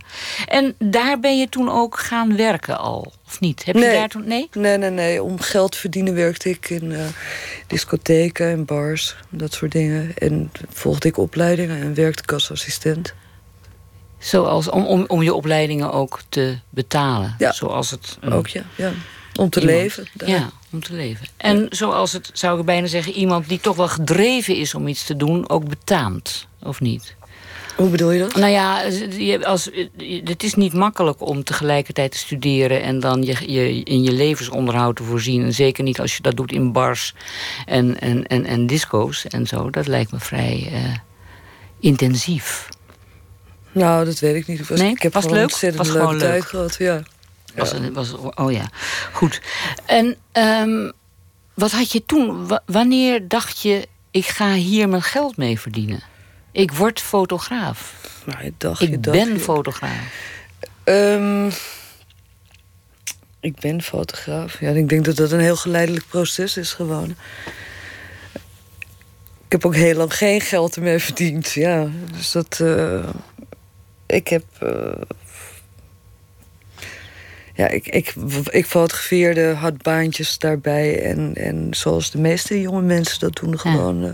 En 0.47 0.75
daar 0.79 1.19
ben 1.19 1.39
je 1.39 1.49
toen 1.49 1.69
ook 1.71 1.99
gaan 1.99 2.35
werken 2.35 2.77
al, 2.79 3.13
of 3.27 3.39
niet? 3.39 3.65
Heb 3.65 3.75
je 3.75 3.81
daar 3.81 4.09
toen, 4.09 4.27
nee? 4.27 4.49
Nee, 4.51 4.77
nee, 4.77 4.89
nee. 4.89 5.23
Om 5.23 5.39
geld 5.39 5.71
te 5.71 5.77
verdienen 5.77 6.13
werkte 6.15 6.49
ik 6.49 6.69
in 6.69 6.91
eh, 6.91 6.99
discotheken 7.67 8.49
en 8.49 8.65
bars. 8.65 9.15
Dat 9.29 9.53
soort 9.53 9.71
dingen. 9.71 10.11
En 10.17 10.51
volgde 10.69 11.07
ik 11.07 11.17
opleidingen 11.17 11.81
en 11.81 11.93
werkte 11.93 12.23
ik 12.23 12.31
als 12.31 12.51
assistent. 12.51 13.13
Zoals, 14.19 14.69
om, 14.69 14.85
om, 14.85 15.03
om 15.07 15.21
je 15.23 15.33
opleidingen 15.33 15.91
ook 15.91 16.19
te 16.29 16.57
betalen. 16.69 17.35
Ja. 17.37 17.51
Zoals 17.51 17.91
het... 17.91 18.17
een- 18.21 18.33
Ook 18.33 18.47
ja, 18.47 18.61
ja. 18.75 18.91
Om 19.39 19.49
te 19.49 19.59
iemand- 19.59 19.77
leven. 19.77 20.07
daar. 20.13 20.29
Ja, 20.29 20.49
om 20.71 20.83
te 20.83 20.93
leven. 20.93 21.27
En 21.37 21.67
zoals 21.69 22.11
het, 22.13 22.29
zou 22.33 22.59
ik 22.59 22.65
bijna 22.65 22.87
zeggen, 22.87 23.13
iemand 23.13 23.47
die 23.49 23.59
toch 23.59 23.75
wel 23.75 23.87
gedreven 23.87 24.55
is 24.55 24.73
om 24.73 24.87
iets 24.87 25.03
te 25.05 25.15
doen, 25.15 25.49
ook 25.49 25.69
betaamt, 25.69 26.47
of 26.63 26.79
niet? 26.79 27.15
Hoe 27.75 27.89
bedoel 27.89 28.11
je 28.11 28.19
dat? 28.19 28.35
Nou 28.35 28.51
ja, 28.51 28.83
als, 29.43 29.69
het 30.23 30.43
is 30.43 30.53
niet 30.53 30.73
makkelijk 30.73 31.21
om 31.21 31.43
tegelijkertijd 31.43 32.11
te 32.11 32.17
studeren 32.17 32.81
en 32.81 32.99
dan 32.99 33.23
je, 33.23 33.51
je, 33.51 33.83
in 33.83 34.03
je 34.03 34.11
levensonderhoud 34.11 34.95
te 34.95 35.03
voorzien. 35.03 35.43
En 35.43 35.53
zeker 35.53 35.83
niet 35.83 35.99
als 35.99 36.15
je 36.15 36.21
dat 36.21 36.35
doet 36.35 36.51
in 36.51 36.71
bars 36.71 37.13
en, 37.65 37.99
en, 37.99 38.27
en, 38.27 38.45
en 38.45 38.67
disco's 38.67 39.25
en 39.25 39.47
zo. 39.47 39.69
Dat 39.69 39.87
lijkt 39.87 40.11
me 40.11 40.19
vrij 40.19 40.69
eh, 40.73 40.79
intensief. 41.79 42.67
Nou, 43.71 44.05
dat 44.05 44.19
weet 44.19 44.35
ik 44.35 44.47
niet. 44.47 44.59
Het 44.59 44.67
Was, 44.67 44.79
Nee? 44.79 44.91
ik 44.91 45.01
heb 45.01 45.13
Was 45.13 45.23
gewoon 45.23 45.37
leuk? 45.37 45.47
ontzettend 45.49 45.85
Was 45.87 45.95
leuke 45.95 46.07
gewoon 46.07 46.21
tijd 46.21 46.33
leuk? 46.41 46.49
gehad. 46.49 46.75
Ja. 46.79 47.03
Was, 47.55 47.71
Ja. 47.71 47.91
was, 47.91 48.13
oh 48.13 48.51
ja, 48.51 48.69
goed. 49.13 49.41
En 49.85 50.15
ehm, 50.31 50.91
wat 51.53 51.71
had 51.71 51.91
je 51.91 52.05
toen? 52.05 52.47
Wa- 52.47 52.63
wanneer 52.65 53.27
dacht 53.27 53.61
je, 53.61 53.87
ik 54.11 54.25
ga 54.25 54.53
hier 54.53 54.89
mijn 54.89 55.01
geld 55.01 55.37
mee 55.37 55.59
verdienen? 55.59 55.99
Ik 56.51 56.71
word 56.71 57.01
fotograaf. 57.01 57.93
Nou, 58.25 58.43
je 58.43 58.53
dacht, 58.57 58.81
Ik 58.81 59.03
dacht, 59.03 59.17
ben 59.17 59.39
fotograaf. 59.39 60.13
Ehm, 60.83 61.49
ik 63.39 63.59
ben 63.59 63.81
fotograaf. 63.81 64.59
Ja, 64.59 64.69
ik 64.69 64.89
denk 64.89 65.05
dat 65.05 65.15
dat 65.15 65.31
een 65.31 65.39
heel 65.39 65.55
geleidelijk 65.55 66.05
proces 66.07 66.57
is 66.57 66.73
gewoon. 66.73 67.15
Ik 69.45 69.51
heb 69.57 69.65
ook 69.65 69.75
heel 69.75 69.95
lang 69.95 70.15
geen 70.17 70.41
geld 70.41 70.75
ermee 70.75 70.99
verdiend. 70.99 71.51
Ja, 71.51 71.87
dus 72.13 72.31
dat. 72.31 72.59
eh, 72.59 73.09
ik 74.05 74.27
heb. 74.27 74.43
eh, 74.59 74.91
ja, 77.53 77.67
ik, 77.67 77.87
ik, 77.87 78.13
ik 78.49 78.65
fotografeerde, 78.65 79.53
had 79.53 79.81
baantjes 79.81 80.37
daarbij. 80.37 81.03
En, 81.03 81.35
en 81.35 81.67
zoals 81.71 82.11
de 82.11 82.17
meeste 82.17 82.61
jonge 82.61 82.81
mensen 82.81 83.19
dat 83.19 83.35
doen, 83.35 83.59
gewoon 83.59 84.03
eh, 84.03 84.11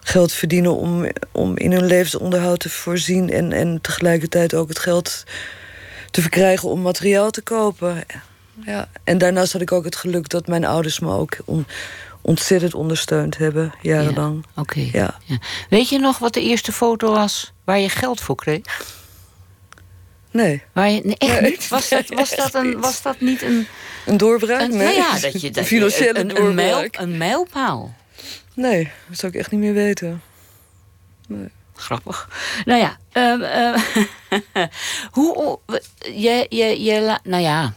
geld 0.00 0.32
verdienen 0.32 0.76
om, 0.76 1.06
om 1.32 1.56
in 1.56 1.72
hun 1.72 1.86
levensonderhoud 1.86 2.60
te 2.60 2.70
voorzien. 2.70 3.30
En, 3.30 3.52
en 3.52 3.78
tegelijkertijd 3.80 4.54
ook 4.54 4.68
het 4.68 4.78
geld 4.78 5.24
te 6.10 6.20
verkrijgen 6.20 6.68
om 6.68 6.80
materiaal 6.80 7.30
te 7.30 7.42
kopen. 7.42 8.04
ja. 8.64 8.88
En 9.04 9.18
daarnaast 9.18 9.52
had 9.52 9.62
ik 9.62 9.72
ook 9.72 9.84
het 9.84 9.96
geluk 9.96 10.28
dat 10.28 10.46
mijn 10.46 10.64
ouders 10.64 11.00
me 11.00 11.10
ook 11.10 11.36
on, 11.44 11.66
ontzettend 12.20 12.74
ondersteund 12.74 13.38
hebben, 13.38 13.72
jarenlang. 13.82 14.46
Oké. 14.56 14.88
Ja. 14.92 15.18
Ja. 15.24 15.38
Weet 15.70 15.88
je 15.88 15.98
nog 15.98 16.18
wat 16.18 16.34
de 16.34 16.42
eerste 16.42 16.72
foto 16.72 17.10
was 17.10 17.52
waar 17.64 17.78
je 17.78 17.88
geld 17.88 18.20
voor 18.20 18.36
kreeg? 18.36 18.62
Nee, 20.36 20.62
je, 20.74 21.00
nee, 21.04 21.16
echt 21.18 21.40
Nee, 21.40 21.50
niet? 21.50 21.68
Was 21.68 21.88
dat, 21.88 22.08
was, 22.08 22.28
nee, 22.30 22.38
dat 22.38 22.54
een, 22.54 22.68
niet. 22.68 22.78
was 22.78 23.02
dat 23.02 23.20
niet 23.20 23.42
een... 23.42 23.66
een 24.06 24.16
doorbraak? 24.16 24.60
een 24.60 24.76
nee. 24.76 24.78
Nou 24.86 24.96
ja, 24.96 25.18
dat 25.18 25.40
je... 25.40 25.48
Dat 25.50 25.56
een 25.56 25.64
financiële 25.64 26.18
een, 26.18 26.36
een, 26.44 26.54
mijl, 26.54 26.70
doorbraak. 26.70 27.02
een 27.02 27.16
mijlpaal. 27.16 27.94
Nee, 28.54 28.90
dat 29.08 29.18
zou 29.18 29.32
ik 29.32 29.38
echt 29.38 29.50
niet 29.50 29.60
meer 29.60 29.72
weten. 29.74 30.22
Grappig. 31.74 32.28
Nou 32.64 32.80
ja, 32.80 32.96
ehm, 33.12 33.42
eh, 33.42 33.80
hoe. 35.16 35.58
Je, 35.98 36.46
je, 36.48 36.82
je, 36.84 37.18
nou 37.22 37.42
ja, 37.42 37.74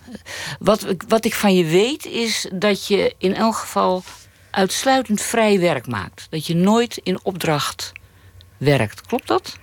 wat, 0.59 0.89
ik- 0.89 1.03
wat 1.07 1.25
ik 1.25 1.33
van 1.33 1.55
je 1.55 1.65
weet 1.65 2.05
is 2.05 2.47
dat 2.53 2.87
je 2.87 3.15
in 3.17 3.35
elk 3.35 3.55
geval 3.55 4.03
uitsluitend 4.51 5.21
vrij 5.21 5.59
werk 5.59 5.87
maakt. 5.87 6.27
Dat 6.29 6.47
je 6.47 6.55
nooit 6.55 6.99
in 7.03 7.19
opdracht 7.23 7.91
werkt. 8.57 9.01
Klopt 9.01 9.27
dat? 9.27 9.57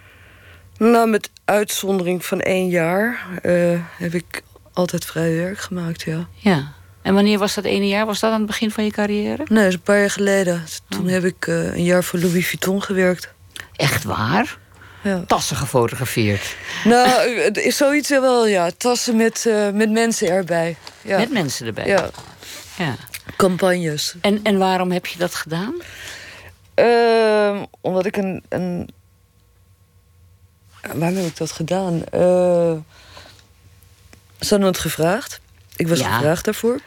Nou, 0.79 1.09
met 1.11 1.31
uitzondering 1.45 2.25
van 2.25 2.41
één 2.41 2.69
jaar 2.69 3.27
eh, 3.43 3.81
heb 3.99 4.15
ik 4.15 4.43
altijd 4.73 5.05
vrij 5.05 5.35
werk 5.37 5.59
gemaakt, 5.59 6.03
ja. 6.03 6.27
Ja. 6.35 6.73
En 7.03 7.15
wanneer 7.15 7.39
was 7.39 7.55
dat 7.55 7.65
ene 7.65 7.89
jaar? 7.89 8.07
Was 8.07 8.21
dat 8.21 8.31
aan 8.33 8.39
het 8.39 8.47
begin 8.47 8.71
van 8.71 8.85
je 8.85 8.91
carrière? 8.91 9.45
Nee, 9.49 9.59
dat 9.59 9.67
is 9.69 9.75
een 9.75 9.81
paar 9.81 9.99
jaar 9.99 10.11
geleden. 10.11 10.65
Toen 10.89 11.05
Oh. 11.05 11.11
heb 11.11 11.25
ik 11.25 11.47
eh, 11.47 11.75
een 11.75 11.85
jaar 11.85 12.05
voor 12.05 12.19
Louis 12.19 12.47
Vuitton 12.49 12.83
gewerkt. 12.83 13.29
Echt 13.77 14.05
waar? 14.05 14.59
Ja. 15.03 15.25
Tassen 15.27 15.57
gefotografeerd. 15.57 16.57
Nou, 16.85 17.31
het 17.41 17.57
is 17.57 17.77
zoiets 17.77 18.09
wel, 18.09 18.47
ja. 18.47 18.71
Tassen 18.77 19.17
met, 19.17 19.47
eh, 19.47 19.71
met 19.71 19.91
mensen 19.91 20.29
erbij. 20.29 20.77
Ja. 21.03 21.19
Met 21.19 21.33
mensen 21.33 21.67
erbij. 21.67 21.87
ja. 21.87 22.11
Ja. 22.79 22.95
Campagnes. 23.37 24.15
En, 24.21 24.41
en 24.43 24.59
waarom 24.59 24.91
heb 24.91 25.07
je 25.07 25.19
dat 25.19 25.35
gedaan? 25.35 25.75
Ehm, 26.75 27.65
omdat 27.81 28.07
ik 28.07 28.17
een, 28.17 28.43
een. 28.49 28.89
Waarom 30.95 31.17
heb 31.17 31.27
ik 31.27 31.37
dat 31.37 31.53
gedaan? 31.53 32.05
Eh 32.11 32.73
ze 34.41 34.49
hadden 34.49 34.69
het 34.69 34.79
gevraagd. 34.79 35.41
Ik 35.77 35.89
was 35.89 35.99
Ja. 35.99 36.17
gevraagd 36.17 36.45
daarvoor. 36.45 36.81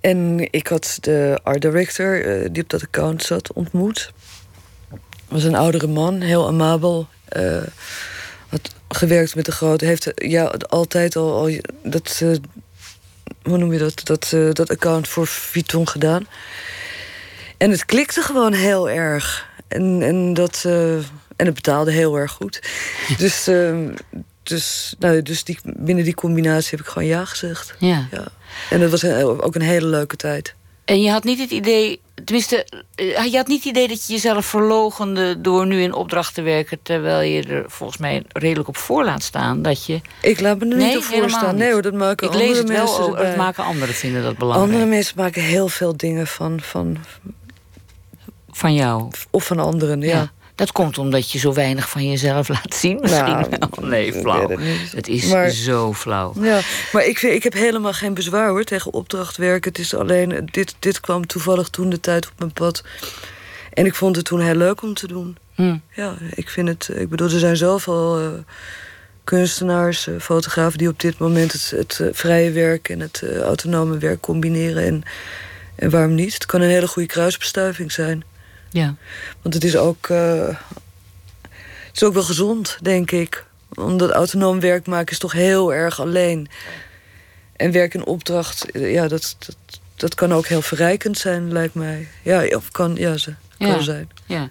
En 0.00 0.52
ik 0.52 0.66
had 0.66 0.98
de 1.00 1.40
art 1.42 1.62
director, 1.62 2.24
eh, 2.24 2.48
die 2.52 2.62
op 2.62 2.68
dat 2.68 2.82
account 2.82 3.22
zat, 3.22 3.52
ontmoet. 3.52 4.12
was 5.28 5.44
een 5.44 5.54
oudere 5.54 5.86
man, 5.86 6.20
heel 6.20 6.46
amabel. 6.46 7.08
eh, 7.28 7.62
had 8.48 8.74
gewerkt 8.88 9.34
met 9.34 9.44
de 9.44 9.52
grote. 9.52 9.84
Heeft 9.84 10.12
ja, 10.14 10.44
altijd 10.68 11.16
al, 11.16 11.34
al 11.36 11.50
dat. 11.82 12.20
eh, 12.22 12.30
hoe 13.42 13.58
noem 13.58 13.72
je 13.72 13.78
dat? 13.78 14.00
Dat, 14.04 14.28
dat 14.52 14.70
account 14.70 15.08
voor 15.08 15.26
Vuitton 15.26 15.88
gedaan. 15.88 16.26
En 17.56 17.70
het 17.70 17.84
klikte 17.84 18.20
gewoon 18.22 18.52
heel 18.52 18.90
erg. 18.90 19.48
En, 19.68 20.02
en, 20.02 20.34
dat, 20.34 20.64
en 21.36 21.46
het 21.46 21.54
betaalde 21.54 21.90
heel 21.90 22.16
erg 22.16 22.32
goed. 22.32 22.62
dus 23.18 23.46
eh, 23.46 23.76
dus, 24.48 24.94
nou, 24.98 25.22
dus 25.22 25.44
die, 25.44 25.58
binnen 25.64 26.04
die 26.04 26.14
combinatie 26.14 26.70
heb 26.70 26.80
ik 26.80 26.92
gewoon 26.92 27.08
ja 27.08 27.24
gezegd. 27.24 27.74
Ja. 27.78 28.08
Ja. 28.10 28.24
En 28.70 28.80
dat 28.80 28.90
was 28.90 29.04
ook 29.40 29.54
een 29.54 29.60
hele 29.62 29.86
leuke 29.86 30.16
tijd. 30.16 30.54
En 30.84 31.02
je 31.02 31.10
had 31.10 31.24
niet 31.24 31.38
het 31.38 31.50
idee, 31.50 32.00
tenminste, 32.24 32.66
eh, 32.94 33.24
je 33.24 33.36
had 33.36 33.46
niet 33.46 33.64
het 33.64 33.68
idee 33.72 33.88
dat 33.88 34.06
je 34.06 34.12
jezelf 34.12 34.46
verlogende 34.46 35.40
door 35.40 35.66
nu 35.66 35.80
in 35.82 35.92
opdracht 35.92 36.34
te 36.34 36.42
werken, 36.42 36.78
terwijl 36.82 37.20
je 37.20 37.42
er 37.42 37.64
volgens 37.66 37.98
mij 37.98 38.22
redelijk 38.28 38.68
op 38.68 38.76
voor 38.76 39.04
laat 39.04 39.22
staan 39.22 39.62
dat 39.62 39.86
je. 39.86 40.00
Ik 40.22 40.40
laat 40.40 40.58
me 40.58 40.68
er 40.68 40.76
Nee, 40.76 40.86
niet 40.86 40.96
op 40.96 41.02
voor 41.02 41.30
staan. 41.30 41.56
Nee 41.56 41.72
hoor, 41.72 41.82
dat 41.82 41.92
maken 41.92 42.26
Ik 42.26 42.32
andere 42.32 42.48
lees 42.48 42.58
het 42.58 42.68
wel, 42.68 42.76
mensen 42.84 43.04
oh, 43.04 43.10
erbij. 43.10 43.26
het 43.26 43.36
maken 43.36 43.64
anderen 43.64 43.94
vinden 43.94 44.22
dat 44.22 44.38
belangrijk. 44.38 44.72
Andere 44.72 44.90
mensen 44.90 45.14
maken 45.16 45.42
heel 45.42 45.68
veel 45.68 45.96
dingen 45.96 46.26
van, 46.26 46.60
van 46.60 46.96
Van 48.50 48.74
jou. 48.74 49.10
of 49.30 49.46
van 49.46 49.58
anderen, 49.58 50.00
ja. 50.00 50.06
Ja. 50.06 50.32
Dat 50.56 50.72
komt 50.72 50.98
omdat 50.98 51.30
je 51.30 51.38
zo 51.38 51.52
weinig 51.52 51.88
van 51.88 52.08
jezelf 52.10 52.48
laat 52.56 52.74
zien, 52.74 52.98
misschien 53.00 53.26
Nou, 53.32 53.46
wel. 53.70 53.88
Nee, 53.88 54.12
flauw. 54.12 54.56
het 54.94 55.08
is 55.08 55.26
Maar- 55.26 55.50
zo 55.50 55.92
flauw. 55.92 56.32
Ja, 56.40 56.60
maar 56.92 57.04
ik, 57.04 57.18
vind, 57.18 57.32
ik 57.34 57.42
heb 57.42 57.52
helemaal 57.52 57.92
geen 57.92 58.14
bezwaar 58.14 58.48
hoor 58.48 58.64
tegen 58.64 58.92
opdrachtwerk. 58.92 59.64
Het 59.64 59.78
is 59.78 59.94
alleen, 59.94 60.48
dit, 60.52 60.74
dit 60.78 61.00
kwam 61.00 61.26
toevallig 61.26 61.68
toen 61.68 61.90
de 61.90 62.00
tijd 62.00 62.26
op 62.26 62.32
mijn 62.38 62.52
pad. 62.52 62.84
En 63.72 63.86
ik 63.86 63.94
vond 63.94 64.16
het 64.16 64.24
toen 64.24 64.40
heel 64.40 64.54
leuk 64.54 64.82
om 64.82 64.94
te 64.94 65.06
doen. 65.06 65.36
Hm. 65.54 65.76
Ja, 65.94 66.14
ik 66.34 66.48
vind 66.48 66.68
het, 66.68 66.90
ik 66.94 67.08
bedoel, 67.08 67.30
er 67.30 67.38
zijn 67.38 67.56
zoveel 67.56 68.20
eh, 68.20 68.26
kunstenaars, 69.24 70.06
eh, 70.06 70.14
fotografen 70.20 70.78
die 70.78 70.88
op 70.88 71.00
dit 71.00 71.18
moment 71.18 71.52
het, 71.52 71.72
het 71.76 72.00
eh, 72.00 72.08
vrije 72.12 72.50
werk 72.50 72.88
en 72.88 73.00
het 73.00 73.22
eh, 73.22 73.38
autonome 73.40 73.98
werk 73.98 74.20
combineren. 74.20 74.82
En, 74.84 75.02
en 75.74 75.90
waarom 75.90 76.14
niet? 76.14 76.34
Het 76.34 76.46
kan 76.46 76.60
een 76.60 76.68
hele 76.68 76.88
goede 76.88 77.08
kruisbestuiving 77.08 77.92
zijn. 77.92 78.22
Ja. 78.76 78.94
Want 79.42 79.54
het 79.54 79.64
is 79.64 79.76
ook, 79.76 80.08
eh, 80.08 80.48
is 81.92 82.04
ook 82.04 82.14
wel 82.14 82.22
gezond, 82.22 82.78
denk 82.82 83.10
ik. 83.10 83.44
Omdat 83.74 84.10
autonoom 84.10 84.60
werk 84.60 84.86
maken 84.86 85.12
is 85.12 85.18
toch 85.18 85.32
heel 85.32 85.74
erg 85.74 86.00
alleen. 86.00 86.48
En 87.56 87.72
werk 87.72 87.94
in 87.94 88.06
opdracht, 88.06 88.66
ja, 88.72 89.08
dat, 89.08 89.36
dat, 89.38 89.56
dat 89.94 90.14
kan 90.14 90.32
ook 90.32 90.46
heel 90.46 90.62
verrijkend 90.62 91.18
zijn, 91.18 91.52
lijkt 91.52 91.74
mij. 91.74 92.08
Ja, 92.22 92.56
of 92.56 92.70
kan, 92.70 92.94
ja, 92.96 93.16
ze 93.16 93.34
kan 93.58 93.68
Ja. 93.68 93.80
zijn. 93.80 94.08
Ja. 94.26 94.48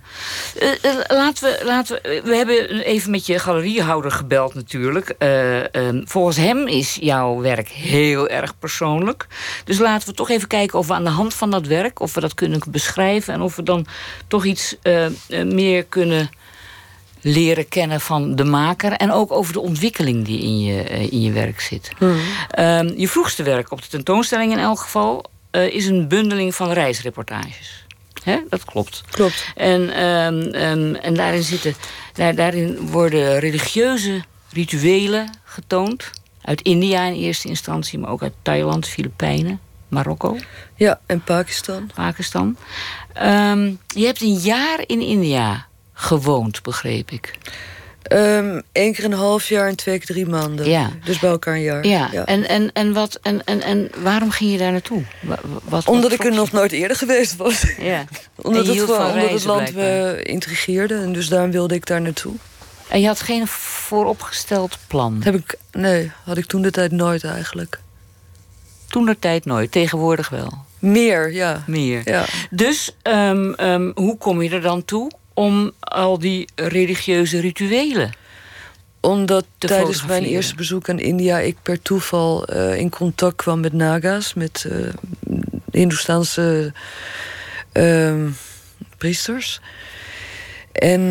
Eh, 0.59 0.69
eh, 0.69 0.95
laten 1.07 1.43
we, 1.43 1.61
laten 1.65 1.99
we, 2.01 2.21
we 2.23 2.35
hebben 2.35 2.79
even 2.79 3.11
met 3.11 3.25
je 3.25 3.39
galeriehouder 3.39 4.11
gebeld 4.11 4.53
natuurlijk. 4.53 5.09
Eh, 5.09 5.75
ehm, 5.75 6.01
volgens 6.05 6.37
hem 6.37 6.67
is 6.67 6.97
jouw 7.01 7.41
werk 7.41 7.69
heel 7.69 8.27
erg 8.27 8.59
persoonlijk. 8.59 9.27
Dus 9.63 9.79
laten 9.79 10.07
we 10.07 10.13
toch 10.13 10.29
even 10.29 10.47
kijken 10.47 10.79
of 10.79 10.87
we 10.87 10.93
aan 10.93 11.03
de 11.03 11.09
hand 11.09 11.33
van 11.33 11.51
dat 11.51 11.67
werk... 11.67 11.99
of 11.99 12.13
we 12.13 12.19
dat 12.21 12.33
kunnen 12.33 12.61
beschrijven... 12.67 13.33
en 13.33 13.41
of 13.41 13.55
we 13.55 13.63
dan 13.63 13.85
toch 14.27 14.45
iets 14.45 14.75
meer 15.45 15.83
kunnen 15.83 16.29
leren 17.21 17.67
kennen 17.67 18.01
van 18.01 18.35
de 18.35 18.43
maker... 18.43 18.91
en 18.91 19.11
ook 19.11 19.31
over 19.31 19.53
de 19.53 19.59
ontwikkeling 19.59 20.25
die 20.25 20.39
in 20.39 20.59
je, 20.59 20.83
in 21.09 21.21
je 21.21 21.31
werk 21.31 21.61
zit. 21.61 21.91
Ehm, 22.49 22.93
je 22.95 23.07
vroegste 23.07 23.43
werk 23.43 23.71
op 23.71 23.81
de 23.81 23.87
tentoonstelling 23.87 24.51
in 24.51 24.59
elk 24.59 24.79
geval... 24.79 25.25
is 25.51 25.85
een 25.85 26.07
bundeling 26.07 26.55
van 26.55 26.71
reisreportages. 26.71 27.84
Hè? 28.25 28.39
Dat 28.49 28.65
klopt. 28.65 29.03
Klopt. 29.09 29.45
En, 29.55 29.89
ehm, 29.89 30.41
ehm, 30.41 30.95
en 30.95 31.13
daarin, 31.13 31.43
zitten, 31.43 31.75
daar, 32.13 32.35
daarin 32.35 32.87
worden 32.87 33.39
religieuze 33.39 34.23
rituelen 34.51 35.29
getoond. 35.43 36.11
Uit 36.41 36.61
India 36.61 37.05
in 37.05 37.13
eerste 37.13 37.47
instantie, 37.47 37.99
maar 37.99 38.09
ook 38.09 38.23
uit 38.23 38.33
Thailand, 38.41 38.87
Filipijnen, 38.87 39.59
Marokko, 39.87 40.37
Ja, 40.75 40.99
en 41.05 41.21
Pakistan. 41.21 41.91
Pakistan. 41.95 42.57
Ehm, 43.13 43.73
je 43.87 44.05
hebt 44.05 44.21
een 44.21 44.37
jaar 44.37 44.83
in 44.85 45.01
India 45.01 45.67
gewoond, 45.93 46.63
begreep 46.63 47.11
ik. 47.11 47.37
Eén 48.07 48.93
keer 48.93 49.03
een 49.03 49.13
half 49.13 49.47
jaar 49.49 49.67
en 49.67 49.75
twee 49.75 49.97
keer 49.97 50.05
drie 50.07 50.25
maanden. 50.25 50.69
Ja. 50.69 50.91
Dus 51.05 51.19
bij 51.19 51.29
elkaar 51.29 51.53
een 51.55 51.61
jaar. 51.61 51.85
Ja, 51.87 52.25
En, 52.25 52.47
en, 52.47 52.71
en, 52.73 52.93
wat, 52.93 53.19
en, 53.21 53.43
en, 53.45 53.61
en 53.61 53.89
waarom 53.97 54.31
ging 54.31 54.51
je 54.51 54.57
daar 54.57 54.71
naartoe? 54.71 55.03
Wa- 55.21 55.39
wa- 55.43 55.59
Wat, 55.63 55.87
Omdat 55.87 56.11
ik 56.11 56.23
er 56.25 56.33
nog 56.33 56.51
nooit 56.51 56.71
eerder 56.71 56.97
geweest 56.97 57.35
was. 57.35 57.63
Ja. 57.79 58.03
omdat 58.41 58.67
het, 58.67 58.79
gewoon, 58.79 59.11
omdat 59.11 59.29
het 59.29 59.43
land 59.43 59.75
me 59.75 60.19
intrigeerde. 60.23 60.95
En 60.95 61.13
dus 61.13 61.27
daarom 61.27 61.51
wilde 61.51 61.75
ik 61.75 61.85
daar 61.85 62.01
naartoe. 62.01 62.33
En 62.87 63.01
je 63.01 63.07
had 63.07 63.19
geen 63.21 63.47
vooropgesteld 63.47 64.77
plan? 64.87 65.21
Heb 65.23 65.35
ik, 65.35 65.55
nee, 65.71 66.11
had 66.23 66.37
ik 66.37 66.45
toen 66.45 66.61
de 66.61 66.71
tijd 66.71 66.91
nooit 66.91 67.23
eigenlijk. 67.23 67.79
Toen 68.87 69.05
de 69.05 69.19
tijd 69.19 69.45
nooit, 69.45 69.71
tegenwoordig 69.71 70.29
wel. 70.29 70.53
Meer, 70.79 71.33
ja. 71.33 71.63
Meer. 71.67 72.01
ja. 72.09 72.25
Dus 72.49 72.95
ehm, 73.01 73.51
ehm, 73.53 73.91
hoe 73.95 74.17
kom 74.17 74.41
je 74.41 74.49
er 74.49 74.61
dan 74.61 74.85
toe 74.85 75.11
om 75.35 75.71
al 75.79 76.19
die 76.19 76.47
religieuze 76.55 77.39
rituelen? 77.39 78.13
Omdat 78.99 79.45
tijdens 79.57 80.05
mijn 80.05 80.23
eerste 80.23 80.55
bezoek 80.55 80.89
aan 80.89 80.99
India... 80.99 81.39
ik 81.39 81.57
per 81.61 81.81
toeval 81.81 82.45
eh, 82.45 82.77
in 82.77 82.89
contact 82.89 83.35
kwam 83.35 83.59
met 83.59 83.73
Naga's. 83.73 84.33
Met 84.33 84.65
eh 84.69 84.87
Hindoestaanse 85.71 86.73
ehm, 87.71 88.29
priesters. 88.97 89.61
En 90.71 91.01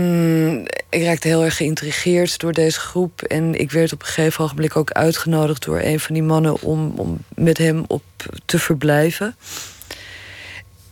ik 0.90 1.02
raakte 1.02 1.28
heel 1.28 1.45
erg 1.45 1.57
geïntrigeerd 1.57 2.38
door 2.38 2.52
deze 2.52 2.81
groep. 2.81 3.23
En 3.23 3.61
ik 3.61 3.71
werd 3.71 3.93
op 3.93 4.00
een 4.00 4.07
gegeven 4.07 4.45
ogenblik 4.45 4.76
ook 4.76 4.90
uitgenodigd... 4.90 5.64
door 5.64 5.81
een 5.81 6.00
van 6.00 6.14
die 6.14 6.23
mannen 6.23 6.61
om, 6.61 6.93
om 6.97 7.19
met 7.35 7.59
hem 7.59 7.85
op 7.87 8.02
te 8.45 8.59
verblijven. 8.59 9.37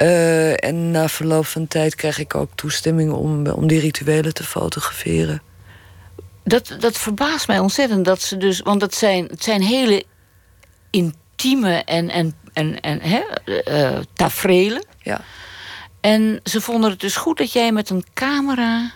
Eh, 0.02 0.64
en 0.64 0.90
na 0.90 1.08
verloop 1.08 1.46
van 1.46 1.68
tijd 1.68 1.94
kreeg 1.94 2.18
ik 2.18 2.34
ook 2.34 2.50
toestemming... 2.54 3.12
om, 3.12 3.46
om 3.46 3.66
die 3.66 3.80
rituelen 3.80 4.34
te 4.34 4.44
fotograferen. 4.44 5.42
Dat, 6.44 6.76
dat 6.78 6.98
verbaast 6.98 7.46
mij 7.46 7.58
ontzettend. 7.58 8.04
Dat 8.04 8.22
ze 8.22 8.36
dus, 8.36 8.60
want 8.60 8.80
het 8.80 8.94
zijn, 8.94 9.26
het 9.26 9.44
zijn 9.44 9.62
hele 9.62 10.04
intieme 10.90 11.84
en, 11.84 12.08
en, 12.10 12.34
en, 12.52 12.80
en 12.80 13.00
hè, 13.00 13.18
eh, 13.18 13.98
taferelen. 14.12 14.84
Ja. 15.02 15.20
En 16.00 16.40
ze 16.44 16.60
vonden 16.60 16.90
het 16.90 17.00
dus 17.00 17.16
goed 17.16 17.38
dat 17.38 17.52
jij 17.52 17.72
met 17.72 17.90
een 17.90 18.04
camera 18.14 18.92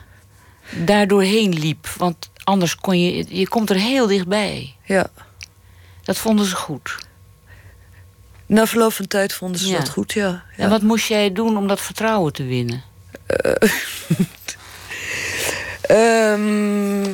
daar 0.85 1.07
doorheen 1.07 1.59
liep. 1.59 1.87
Want 1.87 2.31
anders 2.45 2.77
kon 2.77 3.01
je, 3.01 3.27
je 3.29 3.49
komt 3.49 3.71
er 3.71 3.77
heel 3.77 4.07
dichtbij. 4.07 4.75
Ja. 4.85 5.07
Dat 6.03 6.17
vonden 6.17 6.47
ze 6.47 6.57
goed. 6.57 7.06
Na 8.47 8.67
verloop 8.67 8.93
van 8.93 9.07
tijd 9.07 9.33
vonden 9.33 9.61
ze 9.61 9.73
dat 9.73 9.89
goed, 9.89 10.13
ja. 10.13 10.29
ja. 10.57 10.65
En 10.65 10.71
wat 10.71 10.83
moest 10.83 11.09
jij 11.09 11.33
doen 11.33 11.57
om 11.57 11.67
dat 11.69 11.81
vertrouwen 11.81 12.33
te 12.33 12.45
winnen? 12.45 12.83
Uh, 15.91 17.05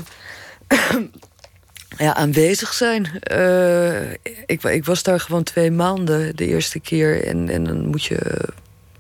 ja, 2.05 2.15
aanwezig 2.15 2.73
zijn. 2.73 3.11
Uh, 3.33 4.11
ik, 4.47 4.63
ik, 4.63 4.85
was 4.85 5.03
daar 5.03 5.21
gewoon 5.21 5.43
twee 5.43 5.71
maanden 5.71 6.37
de 6.37 6.47
eerste 6.47 6.81
keer. 6.81 7.27
En, 7.27 7.49
en 7.49 7.65
dan 7.65 7.87
moet 7.87 8.05
je, 8.05 8.49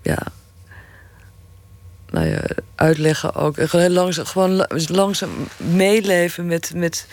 ja, 0.02 0.18
nou 2.10 2.26
ja, 2.26 2.42
uitleggen 2.74 3.34
ook. 3.34 3.56
Gewoon 3.60 3.92
langzaam, 3.92 4.26
gewoon 4.26 4.66
langzaam 4.86 5.48
meeleven 5.56 6.46
met, 6.46 6.72
met, 6.74 7.06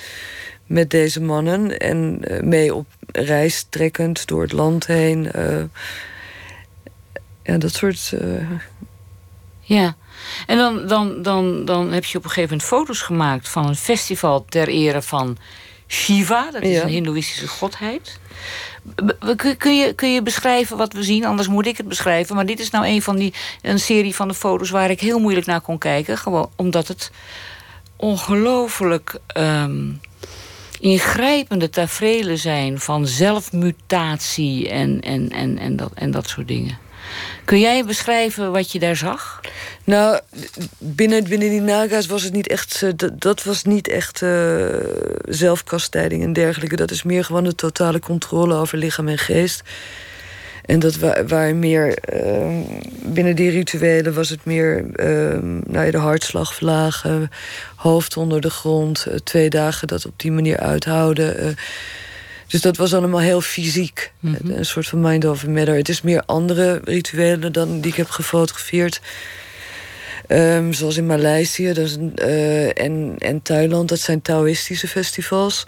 met 0.69 0.89
deze 0.89 1.21
mannen. 1.21 1.77
En 1.77 2.21
uh, 2.21 2.41
mee 2.41 2.73
op 2.73 2.85
reis 3.11 3.65
trekkend 3.69 4.27
door 4.27 4.41
het 4.41 4.51
land 4.51 4.87
heen. 4.87 5.31
Uh, 5.35 5.63
ja, 7.43 7.57
dat 7.57 7.73
soort. 7.73 8.13
Ja. 9.61 9.95
En 10.47 10.57
dan, 10.57 10.87
dan, 10.87 11.21
dan, 11.21 11.65
dan 11.65 11.91
heb 11.91 12.05
je 12.05 12.17
op 12.17 12.23
een 12.23 12.29
gegeven 12.29 12.49
moment 12.49 12.67
foto's 12.67 13.01
gemaakt 13.01 13.49
van 13.49 13.67
een 13.67 13.75
festival 13.75 14.45
ter 14.45 14.67
ere 14.67 15.01
van 15.01 15.37
Shiva, 15.87 16.51
dat 16.51 16.61
is 16.61 16.79
een 16.79 16.87
Hindoeïstische 16.87 17.47
godheid. 17.47 18.19
Kun 19.57 19.75
je, 19.75 19.93
kun 19.93 20.13
je 20.13 20.21
beschrijven 20.21 20.77
wat 20.77 20.93
we 20.93 21.03
zien? 21.03 21.25
Anders 21.25 21.47
moet 21.47 21.65
ik 21.65 21.77
het 21.77 21.87
beschrijven. 21.87 22.35
Maar 22.35 22.45
dit 22.45 22.59
is 22.59 22.69
nou 22.69 22.85
een 22.85 23.01
van 23.01 23.15
die 23.15 23.33
een 23.61 23.79
serie 23.79 24.15
van 24.15 24.27
de 24.27 24.33
foto's 24.33 24.69
waar 24.69 24.89
ik 24.89 24.99
heel 24.99 25.19
moeilijk 25.19 25.45
naar 25.45 25.61
kon 25.61 25.77
kijken. 25.77 26.17
Gewoon 26.17 26.49
omdat 26.55 26.87
het 26.87 27.11
ongelooflijk 27.95 29.19
um, 29.37 30.01
ingrijpende 30.79 31.69
tafereelen 31.69 32.37
zijn 32.37 32.79
van 32.79 33.07
zelfmutatie 33.07 34.69
en, 34.69 35.01
en, 35.01 35.29
en, 35.29 35.57
en, 35.57 35.75
dat, 35.75 35.91
en 35.93 36.11
dat 36.11 36.27
soort 36.27 36.47
dingen. 36.47 36.77
Kun 37.45 37.59
jij 37.59 37.85
beschrijven 37.85 38.51
wat 38.51 38.71
je 38.71 38.79
daar 38.79 38.95
zag? 38.95 39.41
Nou, 39.83 40.19
binnen, 40.77 41.23
binnen 41.23 41.49
die 41.49 41.61
naga's 41.61 42.05
was 42.05 42.23
het 42.23 42.33
niet 42.33 42.47
echt... 42.47 42.81
Eh, 42.83 42.89
dat, 42.95 43.21
dat 43.21 43.43
was 43.43 43.63
niet 43.63 43.87
echt 43.87 44.21
uh, 44.21 44.65
zelfkastijding 45.23 46.23
en 46.23 46.33
dergelijke. 46.33 46.75
Dat 46.75 46.91
is 46.91 47.03
meer 47.03 47.23
gewoon 47.23 47.43
de 47.43 47.55
totale 47.55 47.99
controle 47.99 48.55
over 48.55 48.77
lichaam 48.77 49.07
en 49.07 49.17
geest. 49.17 49.63
En 50.65 50.79
dat 50.79 50.95
waar, 51.27 51.55
meer... 51.55 51.97
Uh, 52.13 52.59
binnen 53.03 53.35
die 53.35 53.49
rituelen 53.49 54.13
was 54.13 54.29
het 54.29 54.45
meer... 54.45 54.85
Uh, 54.95 55.39
nou 55.65 55.91
de 55.91 55.97
hartslag 55.97 56.53
verlagen, 56.53 57.29
hoofd 57.79 58.17
onder 58.17 58.41
de 58.41 58.49
grond... 58.49 59.07
twee 59.23 59.49
dagen 59.49 59.87
dat 59.87 60.05
op 60.05 60.13
die 60.15 60.31
manier 60.31 60.57
uithouden... 60.57 61.57
Dus 62.47 62.61
dat 62.61 62.77
was 62.77 62.93
allemaal 62.93 63.19
heel 63.19 63.41
fysiek. 63.41 64.11
Mhm. 64.19 64.51
Een 64.51 64.65
soort 64.65 64.87
van 64.87 65.01
mind 65.01 65.25
over 65.25 65.49
matter. 65.49 65.75
Het 65.75 65.89
is 65.89 66.01
meer 66.01 66.23
andere 66.25 66.81
rituelen 66.83 67.51
dan 67.51 67.81
die 67.81 67.91
ik 67.91 67.97
heb 67.97 68.09
gefotografeerd. 68.09 69.01
Um, 70.27 70.73
zoals 70.73 70.97
in 70.97 71.05
Maleisië 71.05 71.67
dat 71.67 71.85
is 71.85 71.95
een, 71.95 72.13
uh, 72.21 72.79
en, 72.79 73.15
en 73.17 73.41
Thailand, 73.41 73.89
dat 73.89 73.99
zijn 73.99 74.21
Taoïstische 74.21 74.87
festivals. 74.87 75.63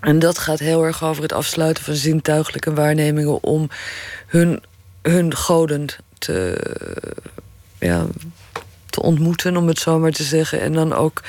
En 0.00 0.18
dat 0.18 0.38
gaat 0.38 0.58
heel 0.58 0.84
erg 0.84 1.04
over 1.04 1.22
het 1.22 1.32
afsluiten 1.32 1.84
van 1.84 1.94
zintuigelijke 1.94 2.74
waarnemingen 2.74 3.42
om 3.42 3.68
hun, 4.26 4.62
hun 5.02 5.36
goden 5.36 5.86
te, 6.18 6.60
ja, 7.78 8.06
te 8.90 9.02
ontmoeten, 9.02 9.56
om 9.56 9.68
het 9.68 9.78
zo 9.78 9.98
maar 9.98 10.12
te 10.12 10.22
zeggen. 10.22 10.60
En 10.60 10.72
dan 10.72 10.94
ook. 10.94 11.22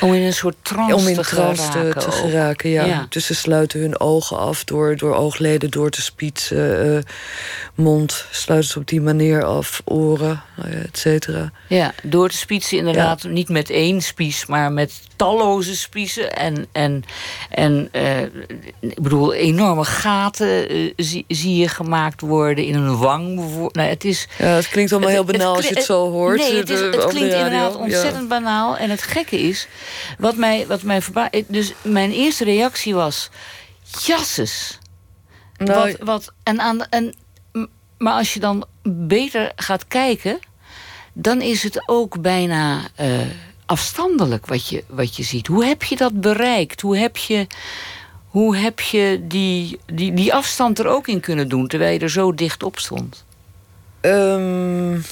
Om 0.00 0.14
in 0.14 0.22
een 0.22 0.34
soort 0.34 0.56
trance, 0.62 0.94
om 0.94 1.06
in 1.06 1.14
te, 1.14 1.20
trance 1.20 1.70
geraken, 1.70 2.00
te, 2.00 2.10
geraken. 2.10 2.70
Ja. 2.70 2.84
ja. 2.84 3.06
Dus 3.08 3.26
ze 3.26 3.34
sluiten 3.34 3.80
hun 3.80 4.00
ogen 4.00 4.38
af 4.38 4.64
door, 4.64 4.96
door 4.96 5.14
oogleden 5.14 5.70
door 5.70 5.90
te 5.90 6.02
spietsen. 6.02 6.86
Uh, 6.86 6.98
mond 7.74 8.26
sluiten 8.30 8.70
ze 8.70 8.78
op 8.78 8.86
die 8.86 9.00
manier 9.00 9.44
af, 9.44 9.82
oren, 9.84 10.42
nou 10.56 10.70
et 10.70 10.98
cetera. 10.98 11.52
Ja, 11.68 11.94
door 12.02 12.28
te 12.28 12.36
spietsen 12.36 12.78
inderdaad. 12.78 13.24
Niet 13.24 13.48
met 13.48 13.70
één 13.70 14.00
spies, 14.02 14.46
maar 14.46 14.72
met 14.72 14.92
talloze 15.16 15.76
spiezen. 15.76 16.36
En, 16.36 16.66
en, 16.72 17.04
en 17.50 17.88
uh, 17.92 18.22
ik 18.80 19.02
bedoel, 19.02 19.34
enorme 19.34 19.84
gaten 19.84 20.76
uh, 20.76 20.92
zie, 20.96 21.24
zie, 21.28 21.56
je 21.56 21.68
gemaakt 21.68 22.20
worden 22.20 22.64
in 22.64 22.74
een 22.74 22.96
wang. 22.96 23.36
Nou, 23.72 23.88
het, 23.88 24.04
is, 24.04 24.28
ja, 24.38 24.46
het 24.46 24.68
klinkt 24.68 24.92
allemaal 24.92 25.10
heel 25.10 25.24
banaal 25.24 25.56
als 25.56 25.68
je 25.68 25.74
het 25.74 25.84
zo 25.84 26.10
hoort. 26.10 26.38
Nee, 26.38 26.56
het, 26.56 26.70
is, 26.70 26.97
het 27.02 27.10
klinkt 27.10 27.34
inderdaad 27.34 27.76
ontzettend 27.76 28.28
banaal. 28.28 28.76
En 28.76 28.90
het 28.90 29.02
gekke 29.02 29.40
is, 29.40 29.68
wat 30.18 30.36
mij, 30.36 30.66
wat 30.66 30.82
mij 30.82 31.02
verbaast... 31.02 31.32
Dus 31.46 31.72
mijn 31.82 32.12
eerste 32.12 32.44
reactie 32.44 32.94
was... 32.94 33.30
Jasses. 34.04 34.78
Nou, 35.56 35.80
wat, 35.80 36.06
wat, 36.06 36.32
en 36.42 36.60
aan, 36.60 36.86
en, 36.88 37.14
maar 37.98 38.12
als 38.12 38.34
je 38.34 38.40
dan 38.40 38.66
beter 38.82 39.52
gaat 39.56 39.88
kijken... 39.88 40.38
dan 41.12 41.40
is 41.40 41.62
het 41.62 41.82
ook 41.86 42.20
bijna... 42.20 42.80
Uh, 43.00 43.20
afstandelijk 43.66 44.46
wat 44.46 44.68
je, 44.68 44.84
wat 44.86 45.16
je 45.16 45.22
ziet. 45.22 45.46
Hoe 45.46 45.64
heb 45.64 45.82
je 45.82 45.96
dat 45.96 46.20
bereikt? 46.20 46.80
Hoe 46.80 46.96
heb 46.96 47.16
je, 47.16 47.46
hoe 48.28 48.56
heb 48.56 48.80
je 48.80 49.20
die, 49.22 49.80
die, 49.86 50.14
die 50.14 50.34
afstand 50.34 50.78
er 50.78 50.86
ook 50.86 51.08
in 51.08 51.20
kunnen 51.20 51.48
doen... 51.48 51.66
terwijl 51.66 51.92
je 51.92 51.98
er 51.98 52.10
zo 52.10 52.34
dicht 52.34 52.62
op 52.62 52.78
stond? 52.78 53.24
Um, 54.00 55.04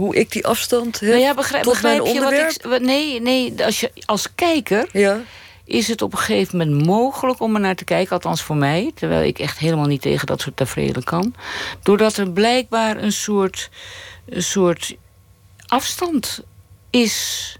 hoe 0.00 0.16
ik 0.16 0.32
die 0.32 0.46
afstand 0.46 1.00
heb 1.00 1.08
nou 1.08 1.20
ja, 1.22 1.34
begrijp, 1.34 1.62
tot 1.62 1.72
begrijp 1.72 2.02
mijn 2.02 2.14
onderwerp? 2.14 2.50
Je 2.50 2.68
wat 2.68 2.80
ik, 2.80 2.86
nee, 2.86 3.20
nee 3.20 3.64
als, 3.64 3.80
je, 3.80 3.90
als 4.04 4.34
kijker... 4.34 4.88
Ja. 4.92 5.20
Is 5.64 5.88
het 5.88 6.02
op 6.02 6.12
een 6.12 6.18
gegeven 6.18 6.58
moment 6.58 6.86
mogelijk 6.86 7.40
om 7.40 7.54
er 7.54 7.60
naar 7.60 7.74
te 7.74 7.84
kijken, 7.84 8.12
althans 8.12 8.42
voor 8.42 8.56
mij, 8.56 8.90
terwijl 8.94 9.28
ik 9.28 9.38
echt 9.38 9.58
helemaal 9.58 9.86
niet 9.86 10.02
tegen 10.02 10.26
dat 10.26 10.40
soort 10.40 10.56
tafereelen 10.56 11.04
kan, 11.04 11.34
doordat 11.82 12.16
er 12.16 12.30
blijkbaar 12.30 13.02
een 13.02 13.12
soort, 13.12 13.70
een 14.28 14.42
soort 14.42 14.96
afstand 15.66 16.42
is 16.90 17.56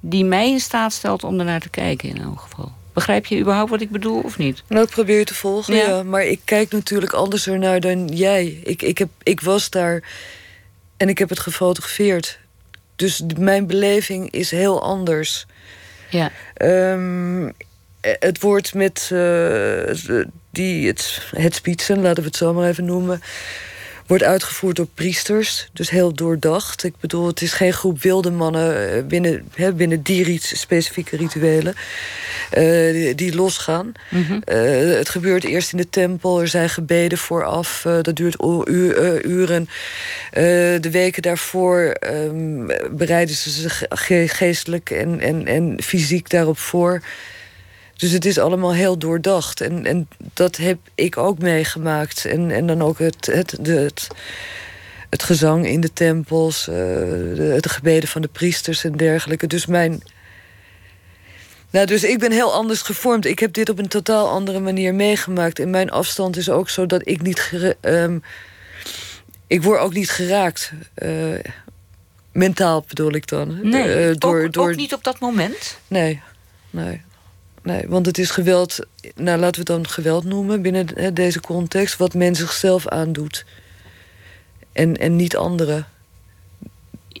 die 0.00 0.24
mij 0.24 0.50
in 0.50 0.60
staat 0.60 0.92
stelt 0.92 1.24
om 1.24 1.38
er 1.38 1.44
naar 1.44 1.60
te 1.60 1.68
kijken 1.68 2.08
in 2.08 2.22
elk 2.22 2.40
geval. 2.40 2.72
Begrijp 2.92 3.26
je 3.26 3.38
überhaupt 3.38 3.70
wat 3.70 3.80
ik 3.80 3.90
bedoel 3.90 4.20
of 4.20 4.38
niet? 4.38 4.62
Nou, 4.68 4.84
ik 4.84 4.90
probeer 4.90 5.18
je 5.18 5.24
te 5.24 5.34
volgen, 5.34 5.74
ja. 5.74 6.02
Maar 6.02 6.24
ik 6.24 6.40
kijk 6.44 6.72
natuurlijk 6.72 7.12
anders 7.12 7.46
ernaar 7.46 7.80
dan 7.80 8.06
jij. 8.08 8.60
Ik, 8.64 8.82
ik, 8.82 8.98
heb, 8.98 9.08
ik 9.22 9.40
was 9.40 9.70
daar 9.70 10.02
en 10.96 11.08
ik 11.08 11.18
heb 11.18 11.28
het 11.28 11.40
gefotografeerd. 11.40 12.38
Dus 12.96 13.22
mijn 13.38 13.66
beleving 13.66 14.30
is 14.30 14.50
heel 14.50 14.82
anders. 14.82 15.46
Ja. 16.10 16.30
Um, 16.92 17.52
het 18.00 18.40
woord 18.40 18.74
met 18.74 19.10
uh, 19.12 19.94
die, 20.50 20.86
het, 20.86 21.28
het 21.30 21.54
spitsen, 21.54 22.00
laten 22.00 22.22
we 22.22 22.28
het 22.28 22.36
zo 22.36 22.52
maar 22.52 22.68
even 22.68 22.84
noemen 22.84 23.20
wordt 24.06 24.22
uitgevoerd 24.22 24.76
door 24.76 24.88
priesters. 24.94 25.68
Dus 25.72 25.90
heel 25.90 26.14
doordacht. 26.14 26.84
Ik 26.84 26.94
bedoel, 27.00 27.26
het 27.26 27.42
is 27.42 27.52
geen 27.52 27.72
groep 27.72 28.02
wilde 28.02 28.30
mannen 28.30 28.90
eh, 28.90 29.04
binnen, 29.04 29.48
hè, 29.54 29.72
binnen 29.72 30.02
die 30.02 30.38
specifieke 30.42 31.16
rituelen. 31.16 31.74
Uh, 32.58 32.92
die, 32.92 33.14
die, 33.14 33.34
losgaan. 33.34 33.92
Mm 34.10 34.42
het 34.44 35.08
gebeurt 35.08 35.44
eerst 35.44 35.72
in 35.72 35.78
de 35.78 35.88
tempel. 35.88 36.40
Er 36.40 36.48
zijn 36.48 36.68
gebeden 36.68 37.18
vooraf. 37.18 37.82
dat 37.82 38.16
duurt 38.16 38.42
uren. 39.24 39.68
de 40.80 40.88
weken 40.90 41.22
daarvoor 41.22 41.96
um, 42.00 42.66
bereiden 42.90 43.34
ze 43.34 43.50
zich 43.50 43.82
geestelijk 44.24 44.90
en, 44.90 45.20
en, 45.20 45.46
en 45.46 45.78
fysiek 45.82 46.30
daarop 46.30 46.58
voor. 46.58 47.02
Dus 47.96 48.10
het 48.10 48.24
is 48.24 48.38
allemaal 48.38 48.74
heel 48.74 48.98
doordacht. 48.98 49.60
En, 49.60 49.86
en 49.86 50.08
dat 50.32 50.56
heb 50.56 50.78
ik 50.94 51.16
ook 51.16 51.38
meegemaakt. 51.38 52.24
En, 52.24 52.50
en 52.50 52.66
dan 52.66 52.82
ook 52.82 52.98
het, 52.98 53.26
het, 53.26 53.56
de, 53.60 53.72
het, 53.72 54.06
het 55.10 55.22
gezang 55.22 55.66
in 55.66 55.80
de 55.80 55.92
tempels, 55.92 56.68
uh, 56.68 56.74
de, 56.74 57.56
de 57.60 57.68
gebeden 57.68 58.08
van 58.08 58.22
de 58.22 58.28
priesters 58.28 58.84
en 58.84 58.96
dergelijke. 58.96 59.46
Dus 59.46 59.66
mijn. 59.66 60.02
Nou, 61.70 61.86
dus 61.86 62.04
ik 62.04 62.18
ben 62.18 62.32
heel 62.32 62.52
anders 62.52 62.82
gevormd. 62.82 63.24
Ik 63.24 63.38
heb 63.38 63.52
dit 63.52 63.68
op 63.68 63.78
een 63.78 63.88
totaal 63.88 64.28
andere 64.28 64.60
manier 64.60 64.94
meegemaakt. 64.94 65.58
En 65.58 65.70
mijn 65.70 65.90
afstand 65.90 66.36
is 66.36 66.50
ook 66.50 66.68
zo 66.68 66.86
dat 66.86 67.00
ik 67.04 67.22
niet. 67.22 67.52
Um, 67.80 68.22
ik 69.46 69.62
word 69.62 69.80
ook 69.80 69.94
niet 69.94 70.10
geraakt. 70.10 70.72
Uh, 71.02 71.38
mentaal 72.32 72.84
bedoel 72.88 73.12
ik 73.12 73.26
dan. 73.26 73.58
Nee, 73.68 74.08
uh, 74.08 74.14
door, 74.18 74.44
ook, 74.44 74.52
door... 74.52 74.70
ook 74.70 74.76
niet 74.76 74.94
op 74.94 75.04
dat 75.04 75.18
moment? 75.18 75.78
Nee, 75.88 76.20
nee 76.70 77.02
nee, 77.64 77.84
want 77.88 78.06
het 78.06 78.18
is 78.18 78.30
geweld, 78.30 78.78
nou 79.14 79.38
laten 79.38 79.64
we 79.64 79.72
het 79.72 79.82
dan 79.82 79.88
geweld 79.88 80.24
noemen 80.24 80.62
binnen 80.62 80.86
hè, 80.94 81.12
deze 81.12 81.40
context, 81.40 81.96
wat 81.96 82.14
men 82.14 82.34
zichzelf 82.34 82.88
aandoet. 82.88 83.44
En, 84.72 84.96
en 84.96 85.16
niet 85.16 85.36
anderen. 85.36 85.86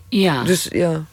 Ja. 0.08 0.44
Dus 0.44 0.68
ja. 0.70 1.04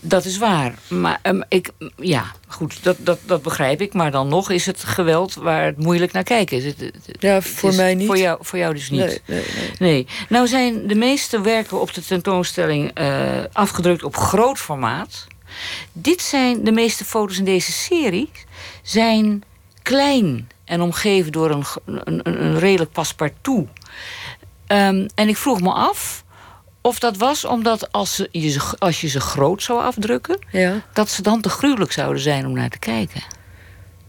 Dat 0.00 0.24
is 0.24 0.38
waar. 0.38 0.74
Maar 0.88 1.20
um, 1.22 1.44
ik, 1.48 1.70
ja, 1.96 2.32
goed, 2.46 2.82
dat, 2.82 2.96
dat, 3.00 3.18
dat 3.26 3.42
begrijp 3.42 3.80
ik. 3.80 3.92
Maar 3.92 4.10
dan 4.10 4.28
nog 4.28 4.50
is 4.50 4.66
het 4.66 4.84
geweld 4.84 5.34
waar 5.34 5.64
het 5.64 5.76
moeilijk 5.76 6.12
naar 6.12 6.22
kijken 6.22 6.56
is. 6.56 6.64
Het, 6.64 6.92
ja, 7.20 7.42
voor 7.42 7.74
mij 7.74 7.94
niet. 7.94 8.06
Voor 8.06 8.18
jou, 8.18 8.38
voor 8.40 8.58
jou 8.58 8.74
dus 8.74 8.90
niet. 8.90 9.00
Nee, 9.00 9.20
nee, 9.26 9.44
nee. 9.56 9.92
nee. 9.92 10.06
Nou 10.28 10.46
zijn 10.46 10.86
de 10.86 10.94
meeste 10.94 11.40
werken 11.40 11.80
op 11.80 11.94
de 11.94 12.04
tentoonstelling 12.04 13.00
uh, 13.00 13.44
afgedrukt 13.52 14.02
op 14.02 14.16
groot 14.16 14.58
formaat. 14.58 15.26
Dit 15.92 16.20
zijn 16.22 16.64
de 16.64 16.72
meeste 16.72 17.04
foto's 17.04 17.38
in 17.38 17.44
deze 17.44 17.72
serie 17.72 18.30
zijn 18.90 19.42
klein 19.82 20.48
en 20.64 20.80
omgeven 20.80 21.32
door 21.32 21.50
een, 21.50 21.64
een, 21.84 22.20
een 22.42 22.58
redelijk 22.58 22.92
paspartout. 22.92 23.68
Um, 24.66 25.06
en 25.14 25.28
ik 25.28 25.36
vroeg 25.36 25.60
me 25.60 25.72
af 25.72 26.24
of 26.80 26.98
dat 26.98 27.16
was 27.16 27.44
omdat 27.44 27.92
als, 27.92 28.14
ze, 28.14 28.28
je, 28.32 28.60
als 28.78 29.00
je 29.00 29.08
ze 29.08 29.20
groot 29.20 29.62
zou 29.62 29.82
afdrukken, 29.82 30.38
ja. 30.52 30.82
dat 30.92 31.10
ze 31.10 31.22
dan 31.22 31.40
te 31.40 31.48
gruwelijk 31.48 31.92
zouden 31.92 32.22
zijn 32.22 32.46
om 32.46 32.52
naar 32.52 32.70
te 32.70 32.78
kijken. 32.78 33.22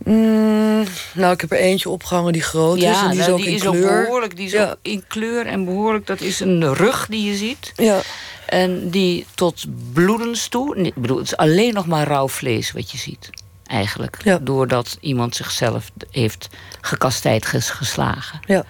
Mm, 0.03 0.83
nou, 1.13 1.33
ik 1.33 1.41
heb 1.41 1.51
er 1.51 1.57
eentje 1.57 1.89
opgehangen 1.89 2.33
die 2.33 2.41
groot 2.41 2.81
ja, 2.81 2.91
is. 2.91 3.01
En 3.01 3.09
die 3.09 3.19
nou, 3.19 3.29
is 3.29 3.35
ook 3.35 3.37
die 3.37 3.47
in 3.47 3.55
is 3.55 3.61
kleur. 3.61 3.99
Ook 3.99 4.05
behoorlijk, 4.05 4.35
die 4.35 4.45
is 4.45 4.51
Ja. 4.51 4.69
ook 4.69 4.77
in 4.81 5.03
kleur 5.07 5.45
en 5.45 5.65
behoorlijk. 5.65 6.07
Dat 6.07 6.21
is 6.21 6.39
een 6.39 6.73
rug 6.73 7.07
die 7.09 7.29
je 7.29 7.35
ziet. 7.35 7.73
Ja, 7.75 8.01
En 8.45 8.89
die 8.89 9.25
tot 9.35 9.65
bloedens 9.93 10.47
toe. 10.47 10.75
Ik 10.75 10.95
bedoel, 10.95 11.17
het 11.17 11.25
is 11.25 11.37
alleen 11.37 11.73
nog 11.73 11.87
maar 11.87 12.07
rauw 12.07 12.27
vlees 12.27 12.71
wat 12.71 12.91
je 12.91 12.97
ziet. 12.97 13.29
Eigenlijk. 13.69 14.17
Ja. 14.23 14.37
Doordat 14.41 14.97
iemand 15.01 15.35
zichzelf 15.35 15.91
heeft 16.11 16.49
gekastijd 16.81 17.45
ges- 17.45 17.69
geslagen. 17.69 18.39
ja, 18.45 18.63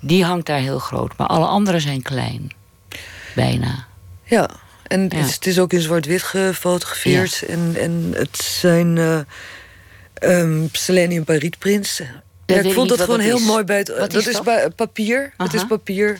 Die 0.00 0.24
hangt 0.24 0.46
daar 0.46 0.58
heel 0.58 0.78
groot. 0.78 1.16
Maar 1.16 1.26
alle 1.26 1.46
andere 1.46 1.80
zijn 1.80 2.02
klein. 2.02 2.50
Bijna. 3.34 3.86
ja. 4.24 4.50
En 4.86 5.08
Ja. 5.08 5.16
Het, 5.16 5.46
is, 5.46 5.58
ook 5.58 5.72
in 5.72 5.80
zwart-wit 5.80 6.22
gefotografeerd. 6.22 7.42
En, 7.48 7.74
en 7.78 8.10
het 8.14 8.36
zijn 8.38 8.98
eh 8.98 9.18
ehm 10.14 10.66
selenium 10.72 11.24
parietprints. 11.24 12.02
Ja, 12.46 12.56
ik 12.60 12.72
vond 12.72 12.88
dat 12.88 13.00
gewoon 13.00 13.16
dat 13.16 13.26
heel 13.26 13.36
is. 13.36 13.44
mooi 13.46 13.64
bij 13.64 13.78
het... 13.78 13.88
Wat 13.98 14.10
dat 14.10 14.26
is 14.26 14.32
dat? 14.34 14.44
bij 14.44 14.70
papier. 14.70 15.32
Het 15.36 15.54
is 15.54 15.66
papier. 15.66 16.18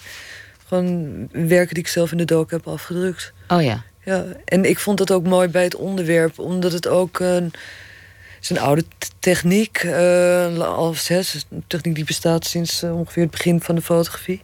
Gewoon 0.67 1.29
werken 1.33 1.75
die 1.75 1.83
ik 1.83 1.89
zelf 1.89 2.11
in 2.13 2.19
de 2.19 2.25
dook 2.25 2.51
heb 2.51 2.67
afgedrukt. 2.69 3.33
Oh 3.49 3.63
ja. 3.63 3.83
Ja, 4.05 4.25
en 4.45 4.65
ik 4.65 4.79
vond 4.79 4.99
dat 4.99 5.11
ook 5.13 5.27
mooi 5.27 5.49
bij 5.49 5.63
het 5.65 5.75
onderwerp, 5.75 6.39
omdat 6.39 6.73
het 6.73 6.87
ook 6.87 7.19
een, 7.21 7.53
is 8.41 8.51
een 8.51 8.59
oude 8.59 8.85
techniek, 9.19 9.77
eh 9.77 10.59
al 10.59 10.95
zes, 10.95 11.47
een 11.51 11.65
techniek 11.67 11.95
die 11.95 12.05
bestaat 12.05 12.47
sinds 12.47 12.83
eh, 12.83 12.97
ongeveer 12.99 13.23
het 13.23 13.31
begin 13.33 13.61
van 13.61 13.75
de 13.75 13.83
fotografie. 13.83 14.41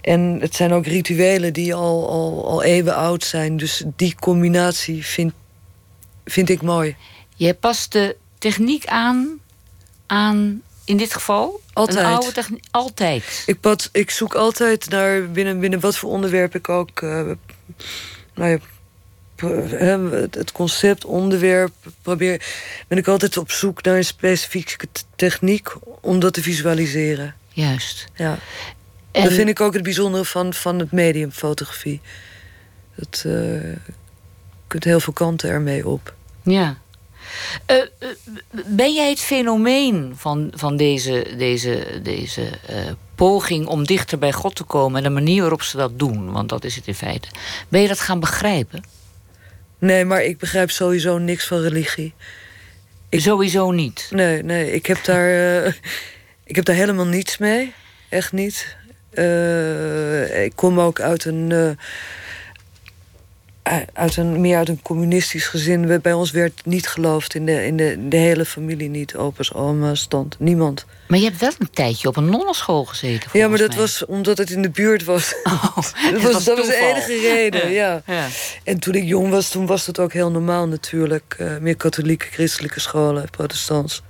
En 0.00 0.38
het 0.40 0.54
zijn 0.54 0.72
ook 0.72 0.86
rituelen 0.86 1.52
die 1.52 1.74
al, 1.74 2.08
al, 2.08 2.48
al 2.48 2.62
eeuwen 2.62 2.94
oud 2.94 3.24
zijn, 3.24 3.56
dus 3.56 3.84
die 3.96 4.14
combinatie 4.14 5.04
vind, 5.06 5.32
vind 6.24 6.48
ik 6.48 6.62
mooi. 6.62 6.96
Je 7.36 7.54
past 7.54 7.92
de 7.92 8.16
techniek 8.38 8.86
aan, 8.86 9.40
aan 10.06 10.62
in 10.84 10.96
dit 10.96 11.12
geval? 11.14 11.60
Altijd. 11.72 11.98
Een 11.98 12.04
oude 12.04 12.32
techniek. 12.32 12.64
Altijd. 12.70 13.42
Ik, 13.46 13.60
pad, 13.60 13.88
ik 13.92 14.10
zoek 14.10 14.34
altijd 14.34 14.88
naar 14.90 15.30
binnen, 15.30 15.60
binnen 15.60 15.80
wat 15.80 15.96
voor 15.96 16.10
onderwerp 16.10 16.54
ik 16.54 16.68
ook. 16.68 17.00
eh, 17.00 17.22
nou 18.34 18.50
ja, 18.50 18.58
het- 19.40 20.52
concept, 20.52 21.04
onderwerp. 21.04 21.72
Probeer, 22.02 22.44
ben 22.88 22.98
ik 22.98 23.08
altijd 23.08 23.36
op 23.36 23.50
zoek 23.50 23.82
naar 23.82 23.96
een 23.96 24.04
specifieke 24.04 24.86
techniek 25.16 25.68
om 26.00 26.18
dat 26.18 26.32
te 26.32 26.42
visualiseren. 26.42 27.34
Juist. 27.48 28.06
Ja. 28.14 28.38
En, 29.10 29.22
Dat 29.24 29.32
vind 29.32 29.48
ik 29.48 29.60
ook 29.60 29.74
het 29.74 29.82
bijzondere 29.82 30.24
van, 30.24 30.54
van 30.54 30.78
het 30.78 30.92
medium 30.92 31.30
fotografie. 31.32 32.00
Dat, 32.94 33.22
eh, 33.26 33.32
je 33.62 33.76
kunt 34.66 34.84
heel 34.84 35.00
veel 35.00 35.12
kanten 35.12 35.50
ermee 35.50 35.88
op. 35.88 36.14
Ja. 36.42 36.76
Eh, 37.66 37.76
eh, 37.76 37.86
ben 38.66 38.94
jij 38.94 39.08
het 39.08 39.20
fenomeen 39.20 40.12
van, 40.16 40.52
van 40.54 40.76
deze, 40.76 41.26
deze, 41.38 42.00
deze 42.02 42.42
eh, 42.66 42.76
poging 43.14 43.66
om 43.66 43.84
dichter 43.86 44.18
bij 44.18 44.32
God 44.32 44.54
te 44.54 44.64
komen 44.64 44.96
en 44.96 45.02
de 45.02 45.20
manier 45.20 45.40
waarop 45.40 45.62
ze 45.62 45.76
dat 45.76 45.98
doen, 45.98 46.32
want 46.32 46.48
dat 46.48 46.64
is 46.64 46.76
het 46.76 46.86
in 46.86 46.94
feite, 46.94 47.28
ben 47.68 47.80
je 47.80 47.88
dat 47.88 48.00
gaan 48.00 48.20
begrijpen? 48.20 48.84
Nee, 49.78 50.04
maar 50.04 50.22
ik 50.24 50.38
begrijp 50.38 50.70
sowieso 50.70 51.18
niks 51.18 51.46
van 51.46 51.60
religie. 51.60 52.14
Ik- 53.08 53.20
Sowieso 53.20 53.70
niet. 53.70 54.08
Nee, 54.10 54.42
nee, 54.42 54.72
ik 54.72 54.86
heb 54.86 55.04
daar, 55.04 55.62
eh, 55.64 55.72
ik 56.44 56.56
heb 56.56 56.64
daar 56.64 56.76
helemaal 56.76 57.06
niets 57.06 57.38
mee. 57.38 57.72
Echt 58.08 58.32
niet. 58.32 58.76
Eh, 59.10 60.44
ik 60.44 60.52
kom 60.54 60.80
ook 60.80 61.00
uit 61.00 61.24
een, 61.24 61.52
eh, 61.52 61.70
uit 63.92 64.16
een, 64.16 64.40
meer 64.40 64.56
uit 64.56 64.68
een 64.68 64.82
communistisch 64.82 65.46
gezin. 65.46 66.00
Bij 66.02 66.12
ons 66.12 66.30
werd 66.30 66.60
niet 66.64 66.88
geloofd 66.88 67.34
in 67.34 67.46
de, 67.46 67.66
in 67.66 67.76
de, 67.76 68.08
de 68.08 68.16
hele 68.16 68.44
familie 68.44 68.88
niet. 68.88 69.16
Opa's, 69.16 69.54
oma's, 69.54 70.00
stand. 70.00 70.36
Niemand. 70.38 70.86
Maar 71.08 71.18
je 71.18 71.24
hebt 71.24 71.40
wel 71.40 71.52
een 71.58 71.70
tijdje 71.70 72.08
op 72.08 72.16
een 72.16 72.30
nonnenschool 72.30 72.84
gezeten. 72.84 73.30
ja, 73.32 73.48
maar 73.48 73.58
dat 73.58 73.68
mij. 73.68 73.78
was 73.78 74.04
omdat 74.04 74.38
het 74.38 74.50
in 74.50 74.62
de 74.62 74.70
buurt 74.70 75.04
was. 75.04 75.34
Oh, 75.44 75.76
dat 76.12 76.22
was, 76.22 76.44
dat 76.44 76.56
was 76.58 76.66
de 76.66 76.76
enige 76.76 77.20
reden, 77.20 77.70
ja. 77.70 78.02
Ja. 78.06 78.26
En 78.64 78.78
toen 78.78 78.94
ik 78.94 79.04
jong 79.04 79.30
was, 79.30 79.48
toen 79.48 79.66
was 79.66 79.84
dat 79.86 79.98
ook 79.98 80.12
heel 80.12 80.30
normaal 80.30 80.68
natuurlijk. 80.68 81.34
Eh, 81.38 81.56
meer 81.60 81.76
katholieke, 81.76 82.26
christelijke 82.26 82.80
scholen, 82.80 83.30
protestants. 83.30 84.02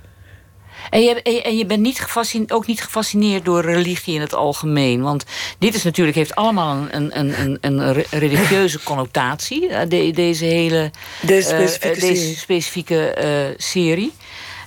En 0.89 1.01
je, 1.01 1.21
en 1.21 1.33
je- 1.33 1.41
en 1.41 1.57
je 1.57 1.65
bent 1.65 1.81
niet 1.81 1.99
gefascineerd, 1.99 2.51
ook 2.51 2.67
niet 2.67 2.81
gefascineerd 2.83 3.45
door 3.45 3.61
religie 3.61 4.15
in 4.15 4.21
het 4.21 4.33
algemeen. 4.33 5.01
Want 5.01 5.23
dit 5.59 5.75
is 5.75 5.83
natuurlijk, 5.83 6.17
heeft 6.17 6.35
allemaal 6.35 6.77
een, 6.91 7.19
een, 7.19 7.19
een, 7.19 7.39
een, 7.61 7.61
een 7.61 7.93
re- 7.93 8.05
religieuze 8.11 8.83
connotatie. 8.89 9.67
eh, 9.69 9.89
de- 9.89 10.11
deze 10.11 10.45
hele 10.45 10.91
Deze 11.21 11.55
eh, 11.55 11.67
specifieke 11.67 11.95
eh, 11.95 12.01
deze 12.01 12.15
serie. 12.21 12.35
specifieke 12.35 13.15
serie. 13.57 14.13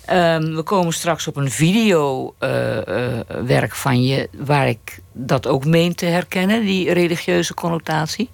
Ehm, 0.05 0.55
we 0.55 0.63
komen 0.63 0.93
straks 0.93 1.27
op 1.27 1.37
een 1.37 1.51
videowerk 1.51 3.75
van 3.75 4.03
je... 4.03 4.29
waar 4.33 4.69
ik 4.69 4.99
dat 5.13 5.47
ook 5.47 5.65
meen 5.65 5.95
te 5.95 6.07
herkennen, 6.07 6.65
die 6.65 6.93
religieuze 6.93 7.55
connotatie. 7.55 8.29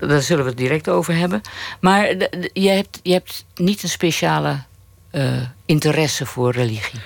Daar, 0.00 0.22
zullen 0.22 0.44
we 0.44 0.50
het 0.50 0.58
direct 0.58 0.88
over 0.88 1.14
hebben. 1.16 1.40
Maar 1.80 2.08
je, 2.52 2.68
hebt, 2.68 3.00
je 3.02 3.12
hebt 3.12 3.44
niet 3.54 3.82
een 3.82 3.88
speciale 3.88 4.56
interesse 5.66 6.26
voor 6.26 6.52
religie. 6.52 7.00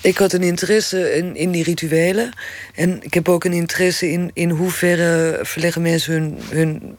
Ik 0.00 0.18
had 0.18 0.32
een 0.32 0.42
interesse 0.42 1.16
in, 1.16 1.36
in 1.36 1.50
die 1.50 1.64
rituelen. 1.64 2.30
En 2.74 3.02
ik 3.02 3.14
heb 3.14 3.28
ook 3.28 3.44
een 3.44 3.52
interesse 3.52 4.10
in, 4.10 4.30
in 4.34 4.50
hoeverre 4.50 5.38
verleggen 5.42 5.82
mensen 5.82 6.12
hun, 6.12 6.38
hun 6.48 6.96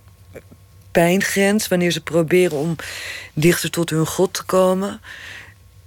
pijngrens... 0.92 1.68
wanneer 1.68 1.92
ze 1.92 2.02
proberen 2.02 2.58
om 2.58 2.76
dichter 3.34 3.70
tot 3.72 3.90
hun 3.90 4.06
God 4.06 4.34
te 4.34 4.44
komen. 4.44 5.02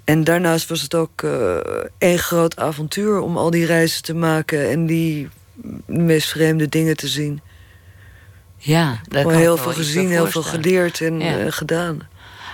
En 0.04 0.24
daarnaast 0.24 0.68
was 0.68 0.82
het 0.82 0.94
ook 0.94 1.22
eh 1.22 1.56
één 1.98 2.18
groot 2.18 2.56
avontuur... 2.56 3.20
om 3.20 3.36
al 3.36 3.50
die 3.50 3.66
reizen 3.66 4.02
te 4.02 4.14
maken 4.14 4.70
en 4.70 4.86
die 4.86 5.28
meest 5.86 6.28
vreemde 6.28 6.68
dingen 6.68 6.96
te 6.96 7.08
zien. 7.08 7.40
Ja, 8.56 9.00
daar 9.08 9.22
kan 9.24 9.32
heel 9.32 9.56
veel 9.56 9.72
gezien, 9.72 10.10
heel 10.10 10.26
veel 10.26 10.42
geleerd 10.42 11.00
en 11.00 11.20
Ja. 11.20 11.38
eh, 11.38 11.52
gedaan. 11.52 12.08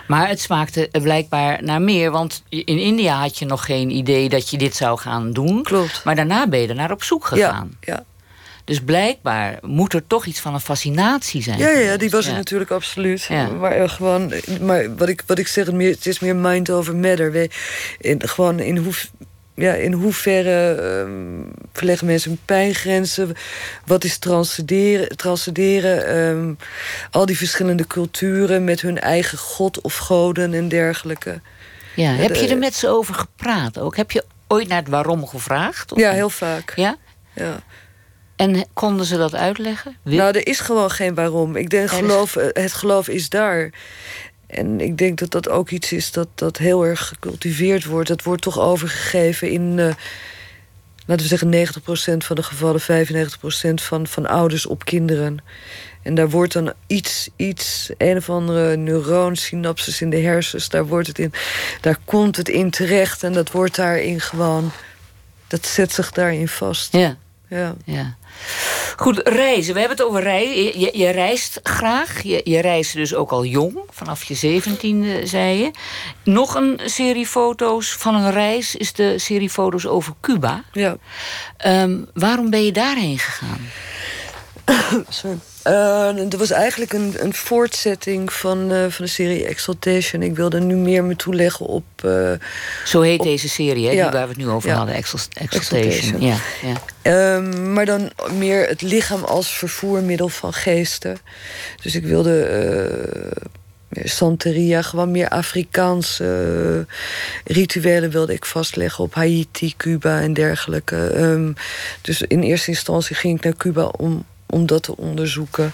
Maar 0.06 0.28
het 0.28 0.40
smaakte 0.40 0.88
eh, 0.88 1.02
blijkbaar 1.02 1.62
naar 1.62 1.82
meer. 1.82 2.10
Want 2.10 2.42
in 2.48 2.78
India 2.78 3.20
had 3.20 3.38
je 3.38 3.44
nog 3.46 3.64
geen 3.64 3.90
idee 3.90 4.28
dat 4.28 4.50
je 4.50 4.58
dit 4.58 4.76
zou 4.76 4.98
gaan 4.98 5.32
doen. 5.32 5.62
Klopt. 5.62 6.00
Maar 6.04 6.14
daarna 6.14 6.46
ben 6.48 6.60
je 6.60 6.68
er 6.68 6.74
naar 6.74 6.90
op 6.92 7.02
zoek 7.02 7.24
gegaan. 7.24 7.76
Ja, 7.80 7.92
ja. 7.94 8.04
Dus 8.64 8.80
blijkbaar 8.80 9.58
moet 9.62 9.92
er 9.94 10.06
toch 10.06 10.26
iets 10.26 10.40
van 10.40 10.54
een 10.54 10.60
fascinatie 10.60 11.42
zijn. 11.42 11.58
Ja, 11.58 11.68
ja, 11.70 11.96
die 11.96 12.10
was 12.10 12.24
er 12.24 12.30
Ja. 12.30 12.36
natuurlijk 12.36 12.70
absoluut. 12.70 13.22
Ja. 13.22 13.46
Maar 13.48 13.72
eh, 13.72 13.88
gewoon, 13.88 14.32
maar 14.60 14.96
wat 14.96 15.08
ik, 15.08 15.22
wat 15.26 15.38
ik 15.38 15.46
zeg, 15.48 15.66
het 15.66 15.74
meer- 15.74 15.90
het 15.90 16.06
is 16.06 16.18
meer 16.18 16.36
mind 16.36 16.70
over 16.70 16.96
matter. 16.96 17.32
We, 17.32 17.50
in, 17.98 18.28
gewoon 18.28 18.60
in, 18.60 18.76
hoe, 18.76 18.92
ja, 19.54 19.72
in 19.72 19.92
hoeverre 19.92 20.74
ehm, 20.74 21.42
verleggen 21.72 22.06
mensen 22.06 22.30
hun 22.30 22.40
pijngrenzen? 22.44 23.32
Wat 23.86 24.04
is 24.04 24.18
transcenderen? 24.18 25.16
transcenderen 25.16 26.06
ehm, 26.06 26.54
al 27.10 27.26
die 27.26 27.36
verschillende 27.36 27.86
culturen 27.86 28.64
met 28.64 28.80
hun 28.80 28.98
eigen 29.00 29.38
god 29.38 29.80
of 29.80 29.96
goden 29.96 30.54
en 30.54 30.68
dergelijke. 30.68 31.40
Ja, 31.96 32.10
heb 32.10 32.34
je 32.34 32.48
er 32.48 32.58
met 32.58 32.74
ze 32.74 32.88
over 32.88 33.14
gepraat 33.14 33.78
ook? 33.78 33.96
Heb 33.96 34.10
je 34.10 34.24
ooit 34.48 34.68
naar 34.68 34.78
het 34.78 34.88
waarom 34.88 35.26
gevraagd? 35.26 35.92
Of 35.92 35.98
Ja, 35.98 36.10
heel 36.10 36.30
vaak. 36.30 36.72
Ja? 36.76 36.96
Ja. 37.32 37.62
En 38.36 38.64
konden 38.72 39.06
ze 39.06 39.16
dat 39.16 39.34
uitleggen? 39.34 39.96
Wil- 40.02 40.16
Nou, 40.16 40.36
er 40.36 40.46
is 40.46 40.60
gewoon 40.60 40.90
geen 40.90 41.14
waarom. 41.14 41.56
Ik 41.56 41.70
denk, 41.70 41.90
geloof, 41.90 42.36
eh, 42.36 42.62
het 42.62 42.72
geloof 42.72 43.08
is 43.08 43.28
daar. 43.28 43.70
En 44.46 44.80
ik 44.80 44.98
denk 44.98 45.18
dat 45.18 45.30
dat 45.30 45.48
ook 45.48 45.70
iets 45.70 45.92
is 45.92 46.12
dat, 46.12 46.28
dat 46.35 46.57
heel 46.57 46.85
erg 46.85 47.09
gecultiveerd 47.09 47.85
wordt. 47.85 48.09
Dat 48.09 48.22
wordt 48.22 48.42
toch 48.42 48.59
overgegeven 48.59 49.50
in, 49.50 49.78
eh, 49.78 49.94
laten 51.07 51.22
we 51.22 51.37
zeggen, 51.37 51.48
90% 51.48 52.24
van 52.24 52.37
de 52.37 52.42
gevallen, 52.42 52.80
95% 52.80 53.83
van, 53.83 54.07
van 54.07 54.26
ouders 54.26 54.66
op 54.66 54.85
kinderen. 54.85 55.38
En 56.02 56.14
daar 56.14 56.30
wordt 56.30 56.52
dan 56.52 56.72
iets, 56.87 57.28
iets, 57.37 57.90
een 57.98 58.16
of 58.16 58.30
andere 58.30 58.76
neuronsynapses 58.76 60.00
in 60.00 60.11
de 60.11 60.20
hersens, 60.20 60.68
daar, 60.68 60.87
wordt 60.87 61.07
het 61.09 61.18
in, 61.18 61.33
daar 61.80 61.98
komt 62.04 62.37
het 62.37 62.48
in 62.48 62.70
terecht. 62.70 63.22
En 63.22 63.33
dat 63.33 63.50
wordt 63.50 63.76
daarin 63.76 64.20
gewoon, 64.20 64.70
dat 65.46 65.66
zet 65.66 65.92
zich 65.92 66.12
daarin 66.12 66.48
vast. 66.48 66.92
Ja, 66.92 67.16
Ja. 67.48 67.74
ja. 67.85 68.16
Goed, 68.97 69.20
reizen. 69.25 69.75
We 69.75 69.81
hebben 69.81 69.97
het 69.97 70.07
over 70.07 70.23
reizen. 70.23 70.81
Je, 70.81 70.99
je, 70.99 71.11
reist 71.11 71.61
graag. 71.62 72.23
Je, 72.23 72.40
je 72.44 72.61
reist 72.61 72.94
dus 72.94 73.14
ook 73.14 73.31
al 73.31 73.44
jong. 73.44 73.79
Vanaf 73.90 74.25
je 74.25 74.35
zeventiende, 74.35 75.27
zei 75.27 75.59
je. 75.59 75.70
Nog 76.25 76.55
een 76.55 76.81
serie 76.85 77.27
foto's 77.27 77.92
van 77.92 78.14
een 78.14 78.31
reis 78.31 78.77
is 78.77 78.92
de 78.92 79.18
serie 79.18 79.51
foto's 79.51 79.87
over 79.87 80.14
Cuba. 80.20 80.64
ja. 80.73 80.97
Ehm, 81.57 81.99
waarom 82.14 82.51
ben 82.51 82.64
je 82.64 82.73
daarheen 82.73 83.18
gegaan? 83.18 83.61
Sorry. 85.09 85.38
Uh, 85.66 86.33
er 86.33 86.38
was 86.38 86.50
eigenlijk 86.50 86.92
een, 86.92 87.14
een 87.18 87.35
voortzetting 87.35 88.33
van, 88.33 88.72
uh, 88.72 88.87
van 88.88 89.05
de 89.05 89.11
serie 89.11 89.44
Exaltation. 89.44 90.22
Ik 90.22 90.37
wilde 90.37 90.61
nu 90.61 90.74
meer 90.74 91.05
me 91.05 91.16
toeleggen 91.16 91.66
op... 91.66 91.85
Uh, 92.05 92.33
Zo 92.85 93.00
heet 93.00 93.22
deze 93.22 93.48
serie, 93.48 93.87
hè, 93.87 93.92
ja, 93.92 94.03
die 94.03 94.12
waar 94.12 94.22
we 94.22 94.29
het 94.29 94.37
nu 94.37 94.48
over 94.48 94.68
ja. 94.68 94.77
hadden, 94.77 94.94
Exaltation. 94.94 95.61
Exaltation. 95.61 96.20
Ja, 96.20 96.37
ja. 96.62 96.81
Ehm, 97.03 97.72
maar 97.72 97.87
dan 97.87 98.11
meer 98.38 98.66
het 98.66 98.83
lichaam 98.83 99.24
als 99.24 99.48
vervoermiddel 99.48 100.29
van 100.29 100.53
geesten. 100.53 101.16
Dus 101.83 101.94
ik 101.94 102.05
wilde... 102.05 102.48
Santeria, 104.03 104.83
gewoon 104.83 105.11
meer 105.11 105.29
Afrikaanse 105.29 106.87
rituelen 107.44 108.11
wilde 108.11 108.33
ik 108.33 108.44
vastleggen 108.44 109.05
op 109.05 109.14
Haiti, 109.14 109.74
Cuba 109.77 110.20
en 110.20 110.33
dergelijke. 110.33 111.20
Um, 111.20 111.55
dus 112.00 112.22
in 112.22 112.42
eerste 112.42 112.70
instantie 112.70 113.16
ging 113.16 113.37
ik 113.37 113.44
naar 113.44 113.57
Cuba 113.57 113.85
om 113.85 114.24
om 114.54 114.66
dat 114.66 114.82
te 114.82 114.96
onderzoeken. 114.96 115.72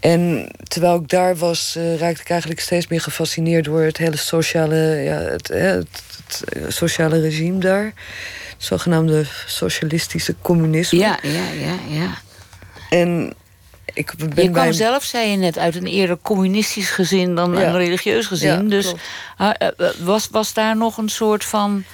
En 0.00 0.50
terwijl 0.68 0.94
ik 0.94 1.08
daar 1.08 1.36
was, 1.36 1.74
uh, 1.78 1.96
raakte 1.96 2.20
ik 2.20 2.30
eigenlijk 2.30 2.60
steeds 2.60 2.86
meer 2.86 3.00
gefascineerd 3.00 3.64
door 3.64 3.82
het 3.82 3.96
hele 3.96 4.16
sociale, 4.16 4.76
ja, 4.76 5.18
het, 5.18 5.48
het, 5.48 5.88
het 6.48 6.74
sociale 6.74 7.20
regime 7.20 7.58
daar. 7.58 7.84
Het 7.84 8.64
zogenaamde 8.64 9.24
socialistische 9.46 10.34
communisme. 10.42 10.98
Ja, 10.98 11.18
ja, 11.22 11.50
ja, 11.60 11.76
ja. 11.88 12.18
En 12.90 13.34
ik 13.94 14.12
ben 14.34 14.44
je 14.44 14.50
kwam 14.50 14.72
zelf, 14.72 15.04
zei 15.04 15.30
je 15.30 15.36
net, 15.36 15.58
uit 15.58 15.76
een 15.76 15.86
eerder 15.86 16.18
communistisch 16.22 16.90
gezin 16.90 17.34
dan 17.34 17.56
een 17.56 17.76
religieus 17.76 18.26
gezin. 18.26 18.62
Ja, 18.62 18.68
dus 18.68 18.92
uh, 19.40 19.50
was, 19.98 20.28
was 20.30 20.52
daar 20.52 20.76
nog 20.76 20.98
een 20.98 21.08
soort 21.08 21.44
van 21.44 21.84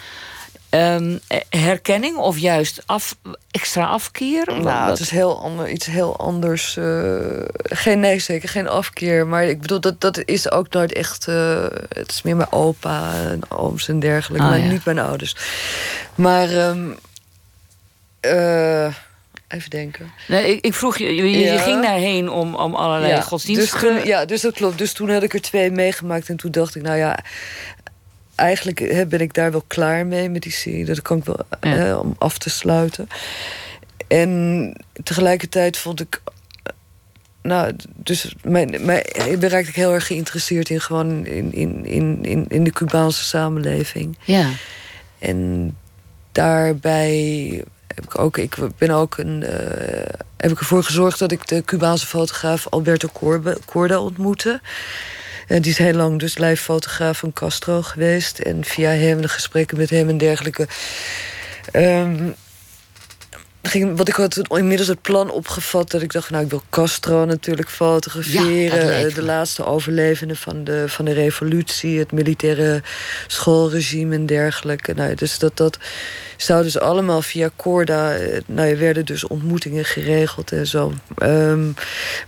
Um, 0.71 1.21
herkenning 1.49 2.17
of 2.17 2.39
juist 2.39 2.83
af, 2.87 3.17
extra 3.51 3.85
afkeer? 3.85 4.61
Nou, 4.61 4.91
het 4.91 5.01
is 5.01 5.11
heel 5.11 5.43
ander, 5.43 5.69
iets 5.71 5.87
heel 5.87 6.17
anders. 6.17 6.77
Uh, 6.77 7.17
geen, 7.63 8.01
nee, 8.01 8.19
zeker 8.19 8.49
geen 8.49 8.69
afkeer. 8.69 9.27
Maar 9.27 9.45
ik 9.45 9.61
bedoel, 9.61 9.81
dat, 9.81 10.01
dat 10.01 10.23
is 10.25 10.51
ook 10.51 10.73
nooit 10.73 10.93
echt... 10.93 11.27
Uh, 11.29 11.67
het 11.89 12.11
is 12.11 12.23
meer 12.23 12.37
mijn 12.37 12.53
opa 12.53 13.13
en 13.15 13.41
ooms 13.49 13.89
en 13.89 14.01
dergelijke. 14.01 14.45
Ah, 14.45 14.51
maar 14.51 14.61
ja. 14.61 14.71
niet 14.71 14.85
mijn 14.85 14.99
ouders. 14.99 15.37
Maar... 16.15 16.69
Um, 16.69 16.99
even 19.49 19.71
denken. 19.71 20.13
Nee, 20.29 20.53
ik, 20.53 20.65
ik 20.65 20.75
vroeg 20.75 20.99
je, 20.99 21.15
je, 21.15 21.31
ja. 21.31 21.53
je, 21.53 21.59
ging 21.59 21.83
daarheen 21.83 22.29
om, 22.29 22.55
om 22.55 22.75
allerlei 22.75 23.13
ja, 23.13 23.21
godsdiensten... 23.21 23.95
Dus 23.95 24.05
ja, 24.05 24.25
dus 24.25 24.41
dat 24.41 24.55
klopt. 24.55 24.79
Dus 24.79 24.93
toen 24.93 25.11
had 25.11 25.23
ik 25.23 25.35
er 25.35 25.41
twee 25.41 25.71
meegemaakt. 25.71 26.29
En 26.29 26.37
toen 26.37 26.51
dacht 26.51 26.75
ik, 26.75 26.83
nou 26.83 26.97
ja 26.97 27.19
eigenlijk 28.41 29.09
ben 29.09 29.21
ik 29.21 29.35
daar 29.35 29.51
wel 29.51 29.65
klaar 29.67 30.07
mee 30.07 30.29
met 30.29 30.43
die 30.43 30.53
serie. 30.53 30.85
Dat 30.85 31.03
kan 31.03 31.19
ik 31.19 31.25
wel 31.25 31.39
ja. 31.61 31.99
om 31.99 32.15
af 32.19 32.39
te 32.39 32.51
sluiten. 32.51 33.09
En 34.09 34.75
tegelijkertijd 35.03 35.77
vond 35.77 36.01
ik. 36.01 36.23
Nou, 37.43 37.77
dus 37.95 38.35
mijn, 38.43 38.85
mijn, 38.85 39.03
ik 39.59 39.75
heel 39.75 39.93
erg 39.93 40.07
geïnteresseerd 40.07 40.71
in 40.71 40.81
gewoon 40.81 41.27
in, 41.27 41.53
in, 41.85 42.25
in, 42.25 42.47
in 42.49 42.65
de 42.65 42.73
Cubaanse 42.73 43.25
samenleving. 43.25 44.19
Ja. 44.25 44.51
En 45.19 45.77
daarbij 46.33 47.65
heb 47.95 48.05
ik 48.05 48.19
ook, 48.19 48.39
ik 48.39 48.57
ben 48.79 48.91
ook 48.91 49.19
een, 49.19 49.43
uh, 49.43 49.51
heb 50.37 50.51
ik 50.51 50.59
ervoor 50.59 50.85
gezorgd 50.85 51.19
dat 51.19 51.33
ik 51.33 51.49
de 51.49 51.65
Cubaanse 51.65 52.07
fotograaf 52.07 52.69
Alberto 52.69 53.09
Corda 53.65 54.01
ontmoette. 54.01 54.61
Uh, 55.51 55.61
die 55.61 55.71
is 55.71 55.79
heel 55.79 55.93
lang 55.93 56.19
dus 56.19 56.39
lijffotograaf 56.39 57.19
van 57.19 57.33
Castro 57.33 57.83
geweest. 57.83 58.39
En 58.39 58.65
via 58.65 58.91
hem, 58.91 59.21
de 59.21 59.29
gesprekken 59.29 59.79
met 59.79 59.91
hem 59.91 60.09
en 60.09 60.19
dergelijke... 60.19 60.69
Um, 61.73 62.35
ging, 63.63 63.97
wat 63.97 64.09
ik 64.09 64.15
had 64.15 64.43
inmiddels 64.49 64.89
het 64.89 65.03
plan 65.03 65.31
opgevat 65.31 65.91
dat 65.91 66.03
ik 66.03 66.13
dacht, 66.13 66.31
nou, 66.31 66.45
ik 66.45 66.51
wil 66.51 66.63
Castro 66.71 67.25
natuurlijk 67.25 67.71
fotograferen. 67.71 69.09
Ja, 69.09 69.15
de 69.15 69.23
laatste 69.23 69.65
overlevende 69.65 70.37
van 70.37 70.65
de, 70.65 70.85
van 70.89 71.05
de 71.05 71.13
revolutie, 71.13 71.99
het 71.99 72.13
militaire 72.13 72.83
schoolregime 73.27 74.15
en 74.15 74.27
dergelijke. 74.27 74.95
Nou, 74.95 75.15
dus 75.15 75.39
dat, 75.39 75.57
dat 75.57 75.79
zou 76.37 76.63
dus 76.63 76.79
allemaal 76.79 77.23
via 77.23 77.51
Corda. 77.57 78.15
Eh, 78.15 78.41
nou, 78.47 78.69
er 78.69 78.79
werden 78.79 79.05
dus 79.05 79.27
ontmoetingen 79.27 79.85
geregeld 79.85 80.53
en 80.53 80.67
zo. 80.67 80.93
Um, 81.23 81.75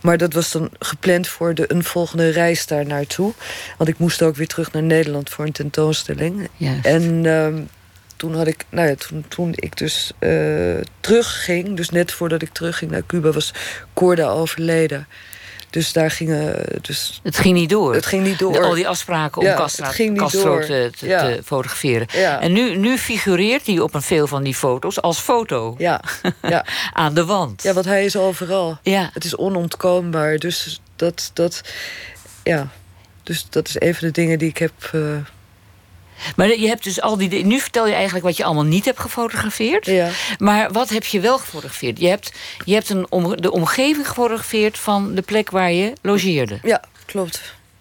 maar 0.00 0.18
dat 0.18 0.32
was 0.32 0.52
dan 0.52 0.70
gepland 0.78 1.28
voor 1.28 1.54
de, 1.54 1.64
een 1.72 1.84
volgende 1.84 2.30
reis 2.30 2.66
daar 2.66 2.86
naartoe. 2.86 3.32
Want 3.78 3.90
ik 3.90 3.98
moest 3.98 4.22
ook 4.22 4.36
weer 4.36 4.46
terug 4.48 4.72
naar 4.72 4.82
Nederland 4.82 5.30
voor 5.30 5.44
een 5.44 5.52
tentoonstelling. 5.52 6.48
Juist. 6.56 6.84
En. 6.84 7.24
Um, 7.24 7.68
toen 8.22 8.34
had 8.34 8.46
ik, 8.46 8.64
nou 8.68 8.88
ja, 8.88 8.94
toen, 8.94 9.24
toen 9.28 9.52
ik 9.54 9.76
dus 9.76 10.12
uh, 10.20 10.80
terugging, 11.00 11.76
dus 11.76 11.88
net 11.88 12.12
voordat 12.12 12.42
ik 12.42 12.52
terugging 12.52 12.90
naar 12.90 13.02
Cuba, 13.06 13.30
was 13.30 13.54
Corda 13.94 14.28
overleden. 14.28 15.06
Dus 15.70 15.92
daar 15.92 16.10
gingen. 16.10 16.64
Dus, 16.80 17.20
het 17.22 17.36
ging 17.36 17.54
niet 17.54 17.70
door. 17.70 17.94
Het 17.94 18.06
ging 18.06 18.24
niet 18.24 18.38
door. 18.38 18.62
Al 18.62 18.74
die 18.74 18.88
afspraken 18.88 19.40
om 19.40 19.46
ja, 19.46 19.56
Castro, 19.56 20.12
Castro 20.14 20.60
te, 20.60 20.90
te, 20.98 21.06
ja. 21.06 21.20
te, 21.20 21.40
fotograferen. 21.44 22.06
Ja. 22.12 22.40
En 22.40 22.52
nu, 22.52 22.76
nu 22.76 22.98
figureert 22.98 23.66
hij 23.66 23.80
op 23.80 23.94
een 23.94 24.02
veel 24.02 24.26
van 24.26 24.42
die 24.42 24.54
foto's 24.54 25.00
als 25.00 25.18
foto. 25.18 25.74
Ja. 25.78 26.00
ja. 26.42 26.64
Aan 26.92 27.14
de 27.14 27.24
wand. 27.24 27.62
Ja, 27.62 27.72
want 27.72 27.86
hij 27.86 28.04
is 28.04 28.16
overal. 28.16 28.78
Ja. 28.82 29.10
Het 29.12 29.24
is 29.24 29.36
onontkoombaar. 29.36 30.38
Dus 30.38 30.80
dat, 30.96 31.30
dat, 31.32 31.60
ja. 32.42 32.68
dus 33.22 33.46
dat 33.50 33.68
is 33.68 33.80
een 33.80 33.94
van 33.94 34.06
de 34.06 34.12
dingen 34.12 34.38
die 34.38 34.48
ik 34.48 34.58
heb. 34.58 34.72
Uh, 34.94 35.16
maar 36.36 36.58
je 36.58 36.66
hebt 36.66 36.84
dus 36.84 37.00
al 37.00 37.16
die. 37.16 37.44
Nu 37.44 37.60
vertel 37.60 37.86
je 37.86 37.94
eigenlijk 37.94 38.24
wat 38.24 38.36
je 38.36 38.44
allemaal 38.44 38.64
niet 38.64 38.84
hebt 38.84 39.00
gefotografeerd. 39.00 39.86
Ja. 39.86 40.08
Maar 40.38 40.72
wat 40.72 40.88
heb 40.88 41.04
je 41.04 41.20
wel 41.20 41.38
gefotografeerd? 41.38 42.00
Je 42.00 42.08
hebt, 42.08 42.32
je 42.64 42.74
hebt 42.74 42.88
een 42.88 43.06
om, 43.08 43.40
de 43.40 43.52
omgeving 43.52 44.08
gefotografeerd 44.08 44.78
van 44.78 45.14
de 45.14 45.22
plek 45.22 45.50
waar 45.50 45.72
je 45.72 45.92
logeerde. 46.02 46.58
Ja, 46.62 46.82
klopt. 47.06 47.40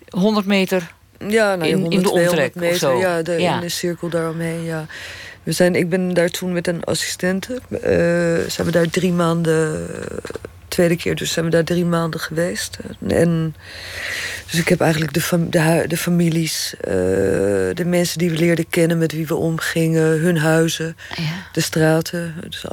100 0.10 0.46
meter 0.46 0.92
ja, 1.28 1.56
nou, 1.56 1.70
in, 1.70 1.80
100, 1.80 1.94
in 1.94 2.02
de 2.02 2.12
omtrek 2.12 2.56
meter, 2.56 2.72
of 2.72 2.78
zo. 2.78 2.98
Ja, 2.98 3.22
de, 3.22 3.32
ja. 3.32 3.56
in 3.56 3.62
de 3.62 3.70
cirkel 3.70 4.10
daaromheen. 4.10 4.64
Ja. 4.64 4.86
We 5.44 5.52
zijn, 5.52 5.76
ik 5.76 5.90
ben 5.90 6.14
daar 6.14 6.30
toen 6.30 6.54
met 6.54 6.68
een 6.68 6.84
assistente. 6.84 7.60
Uh, 7.70 7.80
zijn 8.48 8.68
we 8.68 8.72
daar 8.72 8.90
drie 8.90 9.12
maanden 9.12 9.90
tweede 10.72 10.96
keer 10.96 11.16
dus 11.16 11.32
zijn 11.32 11.46
we 11.46 11.52
daar 11.52 11.64
drie 11.64 11.86
maanden 11.86 12.20
geweest. 12.20 12.78
En, 13.08 13.56
dus 14.52 14.60
ik 14.60 14.68
heb 14.68 14.82
eigenlijk 14.82 15.14
de, 15.14 15.22
fam 15.22 15.50
de, 15.50 15.84
de 15.88 15.98
families, 15.98 16.74
uh, 16.78 16.92
de 17.74 17.86
mensen 17.86 18.18
die 18.18 18.30
we 18.30 18.38
leerden 18.38 18.70
kennen, 18.70 18.98
met 18.98 19.12
wie 19.12 19.28
we 19.28 19.36
omgingen, 19.36 20.20
hun 20.20 20.38
huizen, 20.38 20.98
ja. 21.16 21.48
de 21.52 21.62
straten. 21.62 22.36
Dus, 22.50 22.66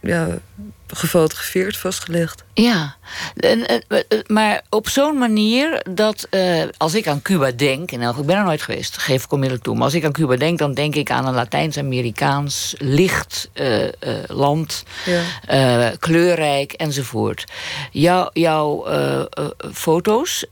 ja, 0.00 0.38
gefotografeerd, 0.86 1.76
vastgelegd. 1.76 2.44
Ja, 2.54 2.96
en, 3.36 3.68
en, 3.68 3.82
maar 4.26 4.62
op 4.68 4.88
zo'n 4.88 5.18
manier 5.18 5.82
dat 5.90 6.26
uh, 6.30 6.62
als 6.76 6.94
ik 6.94 7.06
aan 7.06 7.22
Cuba 7.22 7.50
denk, 7.50 7.92
en 7.92 8.00
ik 8.00 8.26
ben 8.26 8.36
er 8.36 8.44
nooit 8.44 8.62
geweest, 8.62 8.98
geef 8.98 9.24
ik 9.24 9.32
onmiddellijk 9.32 9.66
toe, 9.66 9.74
maar 9.74 9.84
als 9.84 9.94
ik 9.94 10.04
aan 10.04 10.12
Cuba 10.12 10.36
denk, 10.36 10.58
dan 10.58 10.74
denk 10.74 10.94
ik 10.94 11.10
aan 11.10 11.26
een 11.26 11.34
Latijns-Amerikaans 11.34 12.74
licht 12.78 13.50
uh, 13.54 13.82
uh, 13.82 13.88
land, 14.26 14.84
ja. 15.46 15.92
kleurrijk 15.98 16.72
enzovoort. 16.72 17.44
Jou, 17.90 18.30
jouw 18.32 18.86
foto's, 19.72 20.46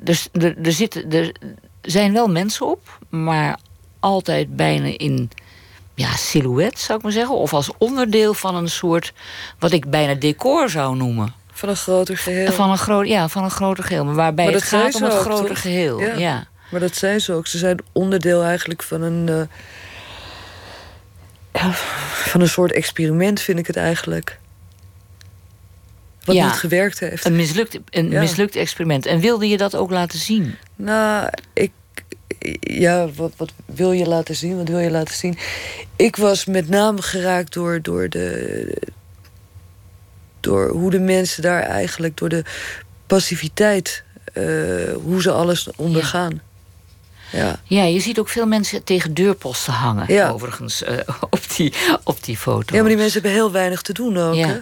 dus 0.00 0.28
er, 0.32 0.56
er, 0.62 0.72
zitten, 0.72 1.12
er 1.12 1.32
zijn 1.82 2.12
wel 2.12 2.28
mensen 2.28 2.66
op, 2.66 2.98
maar 3.08 3.58
altijd 4.00 4.56
bijna 4.56 4.94
in 4.96 5.30
ja, 5.94 6.16
silhouet, 6.16 6.78
zou 6.78 6.98
ik 6.98 7.04
maar 7.04 7.12
zeggen. 7.12 7.34
Of 7.34 7.54
als 7.54 7.70
onderdeel 7.78 8.34
van 8.34 8.54
een 8.54 8.68
soort, 8.68 9.12
wat 9.58 9.72
ik 9.72 9.90
bijna 9.90 10.14
decor 10.14 10.70
zou 10.70 10.96
noemen. 10.96 11.34
Van 11.52 11.68
een 11.68 11.76
groter 11.76 12.16
geheel. 12.16 12.52
Van 12.52 12.70
een, 12.70 12.78
groot, 12.78 13.06
ja, 13.06 13.28
van 13.28 13.44
een 13.44 13.50
groter 13.50 13.84
geheel. 13.84 14.04
Maar 14.04 14.14
waarbij 14.14 14.44
maar 14.44 14.54
het 14.54 14.62
gaat 14.62 14.94
om 14.94 15.02
het 15.02 15.12
groter 15.12 15.46
toch? 15.46 15.60
geheel. 15.60 16.00
Ja. 16.00 16.14
ja. 16.14 16.46
Maar 16.70 16.80
dat 16.80 16.96
zijn 16.96 17.20
ze 17.20 17.32
ook. 17.32 17.46
Ze 17.46 17.58
zijn 17.58 17.78
onderdeel 17.92 18.42
eigenlijk 18.42 18.82
van 18.82 19.02
een... 19.02 19.26
Uh, 19.28 19.42
ja, 21.52 21.70
van 22.12 22.40
een 22.40 22.48
soort 22.48 22.72
experiment, 22.72 23.40
vind 23.40 23.58
ik 23.58 23.66
het 23.66 23.76
eigenlijk. 23.76 24.38
Wat 26.24 26.36
ja, 26.36 26.44
niet 26.46 26.54
gewerkt 26.54 26.98
heeft. 26.98 27.24
Een 27.24 27.36
mislukt, 27.36 27.78
een 27.90 28.10
Ja. 28.10 28.20
mislukt 28.20 28.56
experiment. 28.56 29.06
En 29.06 29.20
wilde 29.20 29.48
je 29.48 29.56
dat 29.56 29.76
ook 29.76 29.90
laten 29.90 30.18
zien? 30.18 30.56
Nou, 30.76 31.28
ik. 31.52 31.72
Ja, 32.60 33.08
wat, 33.16 33.32
wat 33.36 33.52
wil 33.64 33.92
je 33.92 34.06
laten 34.06 34.36
zien? 34.36 34.56
Wat 34.56 34.68
wil 34.68 34.78
je 34.78 34.90
laten 34.90 35.14
zien? 35.14 35.38
Ik 35.96 36.16
was 36.16 36.44
met 36.44 36.68
name 36.68 37.02
geraakt 37.02 37.52
door, 37.52 37.82
door 37.82 38.08
de. 38.08 38.76
door 40.40 40.68
hoe 40.70 40.90
de 40.90 40.98
mensen 41.00 41.42
daar 41.42 41.62
eigenlijk. 41.62 42.16
door 42.16 42.28
de 42.28 42.44
passiviteit. 43.06 44.04
eh, 44.32 44.44
hoe 45.02 45.22
ze 45.22 45.30
alles 45.32 45.68
ondergaan. 45.76 46.40
Ja. 47.32 47.60
Ja, 47.64 47.82
je 47.84 48.00
ziet 48.00 48.18
ook 48.18 48.28
veel 48.28 48.46
mensen 48.46 48.84
tegen 48.84 49.14
deurposten 49.14 49.72
hangen, 49.72 50.12
Ja. 50.12 50.30
overigens, 50.30 50.82
eh, 50.82 50.98
op, 51.30 51.40
die, 51.56 51.72
op 52.04 52.24
die 52.24 52.36
foto. 52.36 52.74
ja, 52.74 52.80
maar 52.80 52.88
die 52.90 52.98
mensen 52.98 53.12
hebben 53.20 53.30
heel 53.40 53.52
weinig 53.52 53.82
te 53.82 53.92
doen 53.92 54.16
ook. 54.16 54.34
Ja. 54.34 54.46
Hè? 54.48 54.58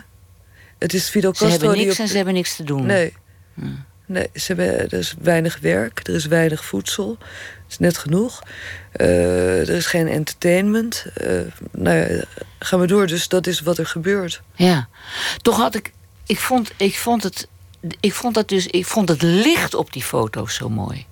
Het 0.79 0.95
is 0.95 1.09
Fidel 1.09 1.35
Ze 1.35 1.43
Castro 1.45 1.59
hebben 1.61 1.77
die 1.79 1.87
niks 1.87 1.99
op- 1.99 2.05
en 2.05 2.09
ze 2.11 2.17
hebben 2.17 2.35
niks 2.35 2.57
te 2.57 2.63
doen. 2.65 2.87
Nee. 2.87 3.13
Hm. 3.55 3.67
Nee, 4.11 4.31
ze 4.35 4.55
er 4.55 4.93
is 4.93 5.15
weinig 5.21 5.59
werk, 5.61 6.01
er 6.09 6.15
is 6.15 6.27
weinig 6.27 6.65
voedsel. 6.65 7.17
Het 7.19 7.69
is 7.69 7.79
net 7.79 7.99
genoeg. 7.99 8.43
Eh, 8.93 9.61
er 9.61 9.69
is 9.69 9.87
geen 9.87 10.09
entertainment. 10.09 11.05
Eh, 11.15 11.41
nou 11.71 11.97
ja, 11.97 12.25
gaan 12.59 12.81
we 12.81 12.87
door. 12.87 13.07
Dus 13.07 13.29
dat 13.29 13.47
is 13.47 13.61
wat 13.61 13.79
er 13.79 13.87
gebeurt. 13.87 14.43
Ja, 14.55 14.89
toch 15.43 15.57
had 15.57 15.75
ik. 15.75 15.93
Ik 16.27 16.39
vond, 16.39 16.73
ik 16.77 16.99
vond 16.99 17.23
het 17.23 17.49
ik 18.01 18.15
vond 18.15 18.35
dat 18.35 18.49
dus, 18.49 18.67
ik 18.67 18.87
vond 18.87 19.09
het 19.09 19.23
licht 19.23 19.75
op 19.75 19.93
die 19.93 20.03
foto's 20.03 20.55
zo 20.55 20.69
mooi. 20.69 21.07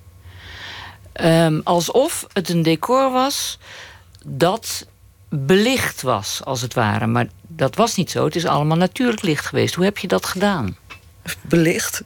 Ehm, 1.12 1.60
alsof 1.64 2.26
het 2.32 2.48
een 2.48 2.62
decor 2.62 3.10
was 3.12 3.58
dat 4.26 4.86
belicht 5.28 6.02
was, 6.02 6.40
als 6.44 6.60
het 6.60 6.74
ware. 6.74 7.06
Maar 7.06 7.28
dat 7.46 7.74
was 7.74 7.96
niet 7.96 8.10
zo. 8.10 8.24
Het 8.24 8.36
is 8.36 8.46
allemaal 8.46 8.76
natuurlijk 8.76 9.22
licht 9.22 9.46
geweest. 9.46 9.74
Hoe 9.74 9.84
heb 9.84 9.98
je 9.98 10.08
dat 10.08 10.26
gedaan? 10.26 10.76
Belicht. 11.40 12.02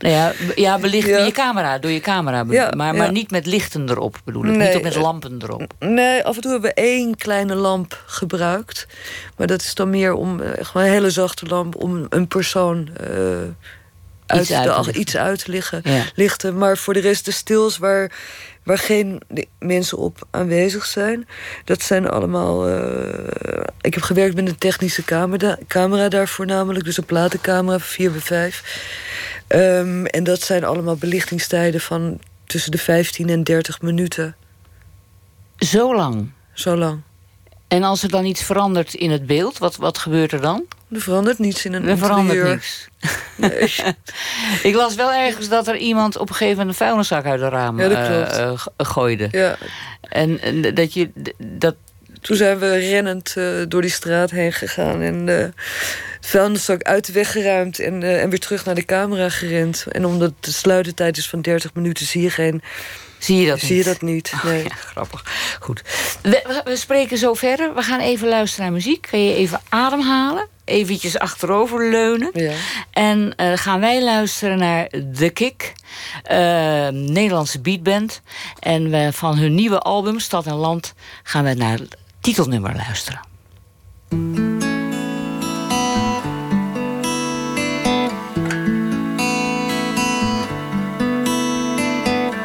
Nou 0.00 0.14
ja, 0.14 0.32
ja, 0.54 0.78
belicht 0.78 1.08
ja. 1.08 1.18
je 1.18 1.32
camera, 1.32 1.78
door 1.78 1.90
je 1.90 2.00
camera. 2.00 2.44
Ja, 2.48 2.70
maar, 2.76 2.94
maar 2.94 3.12
niet 3.12 3.30
met 3.30 3.46
lichten 3.46 3.88
erop, 3.88 4.20
bedoel 4.24 4.44
ik. 4.44 4.56
niet 4.56 4.74
ook 4.74 4.82
met 4.82 4.94
lampen 4.94 5.38
erop. 5.42 5.72
Nee, 5.78 6.24
af 6.24 6.36
en 6.36 6.42
toe 6.42 6.50
hebben 6.50 6.70
we 6.70 6.82
één 6.82 7.16
kleine 7.16 7.54
lamp 7.54 8.02
gebruikt. 8.06 8.86
Maar 9.36 9.46
dat 9.46 9.60
is 9.60 9.74
dan 9.74 9.90
meer 9.90 10.12
om, 10.12 10.40
uh, 10.40 10.48
gewoon 10.60 10.86
een 10.86 10.92
hele 10.92 11.10
zachte 11.10 11.46
lamp... 11.46 11.76
om 11.76 12.06
een 12.08 12.28
persoon 12.28 12.88
uh, 13.00 13.06
uit, 14.26 14.42
iets, 14.42 14.52
uit 14.52 14.84
de, 14.84 14.92
iets 14.92 15.16
uit 15.16 15.44
te 15.44 15.50
liggen, 15.50 15.82
lichten. 16.14 16.58
Maar 16.58 16.76
voor 16.76 16.94
de 16.94 17.00
rest 17.00 17.24
de 17.24 17.30
stils 17.30 17.78
waar 17.78 18.10
waar 18.62 18.78
geen 18.78 19.22
mensen 19.58 19.98
op 19.98 20.26
aanwezig 20.30 20.86
zijn. 20.86 21.28
Dat 21.64 21.82
zijn 21.82 22.08
allemaal... 22.08 22.68
Uh, 22.68 23.64
ik 23.80 23.94
heb 23.94 24.02
gewerkt 24.02 24.34
met 24.34 24.48
een 24.48 24.58
technische 24.58 25.04
camera, 25.04 25.58
camera 25.68 26.08
daar 26.08 26.28
voornamelijk. 26.28 26.84
Dus 26.84 26.96
een 26.96 27.04
platencamera, 27.04 27.78
4 27.78 28.10
bij 28.10 28.20
5. 28.20 28.62
Um, 29.54 30.06
en 30.06 30.24
dat 30.24 30.40
zijn 30.40 30.64
allemaal 30.64 30.96
belichtingstijden 30.96 31.80
van 31.80 32.20
tussen 32.46 32.70
de 32.70 32.78
15 32.78 33.28
en 33.28 33.42
30 33.42 33.82
minuten. 33.82 34.36
Zo 35.56 35.94
lang? 35.94 36.30
Zo 36.52 36.76
lang. 36.76 37.00
En 37.68 37.82
als 37.82 38.02
er 38.02 38.08
dan 38.08 38.24
iets 38.24 38.42
verandert 38.42 38.94
in 38.94 39.10
het 39.10 39.26
beeld, 39.26 39.58
wat, 39.58 39.76
wat 39.76 39.98
gebeurt 39.98 40.32
er 40.32 40.40
dan? 40.40 40.64
Er 40.92 41.00
verandert 41.00 41.38
niets 41.38 41.64
in 41.64 41.72
een 41.72 41.88
Er 41.88 41.98
verandert 41.98 42.42
niks. 42.42 42.88
Nee. 43.36 43.74
ik 44.70 44.74
las 44.74 44.94
wel 44.94 45.12
ergens 45.12 45.48
dat 45.48 45.68
er 45.68 45.76
iemand 45.76 46.16
op 46.16 46.28
een 46.28 46.34
gegeven 46.34 46.58
moment 46.58 46.80
een 46.80 46.86
vuilniszak 46.86 47.24
uit 47.24 47.40
het 47.40 47.52
raam 47.52 47.80
ja, 47.80 48.50
uh, 48.50 48.66
gooide. 48.76 49.28
Ja. 49.30 49.56
En, 50.00 50.40
en, 50.40 50.74
dat 50.74 50.92
je 50.92 51.10
dat. 51.38 51.74
Toen 52.20 52.36
zijn 52.36 52.58
we 52.58 52.76
rennend 52.76 53.34
uh, 53.38 53.62
door 53.68 53.80
die 53.80 53.90
straat 53.90 54.30
heen 54.30 54.52
gegaan 54.52 55.00
en 55.00 55.18
uh, 55.18 55.26
de 55.26 55.52
vuilniszak 56.20 56.82
uit 56.82 57.06
de 57.06 57.12
weg 57.12 57.32
geruimd 57.32 57.78
en, 57.78 58.02
en 58.02 58.30
weer 58.30 58.40
terug 58.40 58.64
naar 58.64 58.74
de 58.74 58.84
camera 58.84 59.28
gerend. 59.28 59.84
En 59.88 60.06
omdat 60.06 60.32
de 60.40 60.52
sluitertijd 60.52 61.16
is 61.16 61.28
van 61.28 61.42
30 61.42 61.74
minuten, 61.74 62.06
zie 62.06 62.22
je 62.22 62.30
geen 62.30 62.62
Zie 63.20 63.40
je 63.40 63.46
dat 63.46 63.60
Zie 63.60 63.76
niet? 63.76 63.84
je 63.84 63.90
dat 63.90 64.02
niet, 64.02 64.32
oh, 64.34 64.44
nee. 64.44 64.64
ja, 64.64 64.74
grappig. 64.74 65.24
Goed. 65.60 65.82
We, 66.22 66.62
we, 66.64 66.76
spreken 66.76 67.18
zo 67.18 67.34
verder. 67.34 67.74
We 67.74 67.82
gaan 67.82 68.00
even 68.00 68.28
luisteren 68.28 68.64
naar 68.64 68.74
muziek. 68.74 69.06
Kan 69.10 69.24
je 69.24 69.34
even 69.34 69.60
ademhalen? 69.68 70.48
Eventjes 70.64 71.18
achterover 71.18 71.90
leunen. 71.90 72.30
Ja. 72.32 72.52
En 72.90 73.34
uh, 73.36 73.52
gaan 73.54 73.80
wij 73.80 74.02
luisteren 74.02 74.58
naar 74.58 74.88
The 75.14 75.28
Kick. 75.28 75.72
Uh, 76.30 76.88
Nederlandse 76.88 77.60
beatband. 77.60 78.20
En 78.58 78.90
we, 78.90 79.08
van 79.12 79.38
hun 79.38 79.54
nieuwe 79.54 79.78
album, 79.78 80.18
Stad 80.18 80.46
en 80.46 80.54
Land... 80.54 80.94
gaan 81.22 81.44
we 81.44 81.54
naar 81.54 81.78
het 81.78 81.96
titelnummer 82.20 82.76
luisteren. 82.76 83.20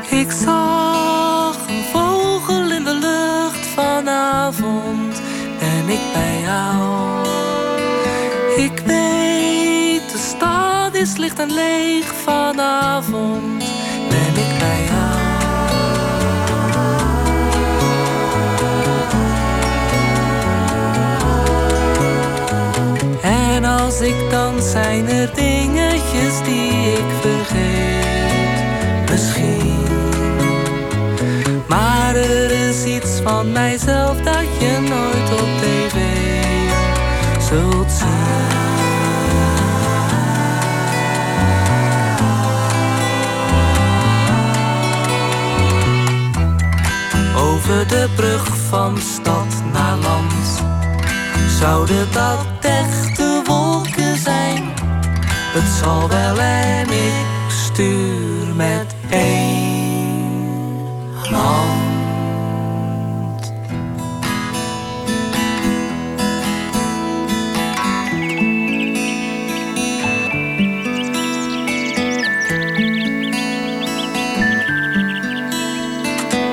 Ik 0.10 0.32
zag 0.32 1.68
een 1.68 1.84
vogel 1.92 2.72
in 2.72 2.84
de 2.84 2.94
lucht 2.94 3.68
vanavond 3.68 5.22
en 5.60 5.90
ik 5.90 6.00
bij 6.14 6.42
jou. 6.42 7.28
Ik 8.56 8.80
weet, 8.80 10.12
de 10.12 10.18
stad 10.18 10.94
is 10.94 11.18
licht 11.18 11.40
en 11.40 11.54
leeg 11.54 12.14
vanavond 12.24 13.65
als 24.00 24.08
ik 24.08 24.30
dan 24.30 24.62
zijn 24.62 25.10
er 25.10 25.36
dingetjes 25.36 26.44
die 26.44 26.92
ik 26.92 27.06
vergeet, 27.22 29.10
misschien. 29.10 29.84
Maar 31.68 32.16
er 32.16 32.52
is 32.70 32.84
iets 32.86 33.20
van 33.24 33.52
mijzelf 33.52 34.18
dat 34.18 34.46
je 34.60 34.80
nooit 34.90 35.42
op 35.42 35.48
tv 35.62 35.98
zult 37.50 37.92
zien. 37.92 38.08
Over 47.38 47.88
de 47.88 48.10
brug 48.16 48.48
van 48.70 48.98
stad 48.98 49.64
naar 49.74 49.98
land 49.98 50.64
zouden 51.60 52.08
dat 52.12 52.46
zijn. 52.62 53.25
Het 55.56 55.70
zal 55.84 56.08
wel 56.10 56.40
en 56.40 56.90
ik 56.90 57.26
stuur 57.48 58.56
met 58.56 58.96
één 59.10 60.86
hand. 61.30 61.84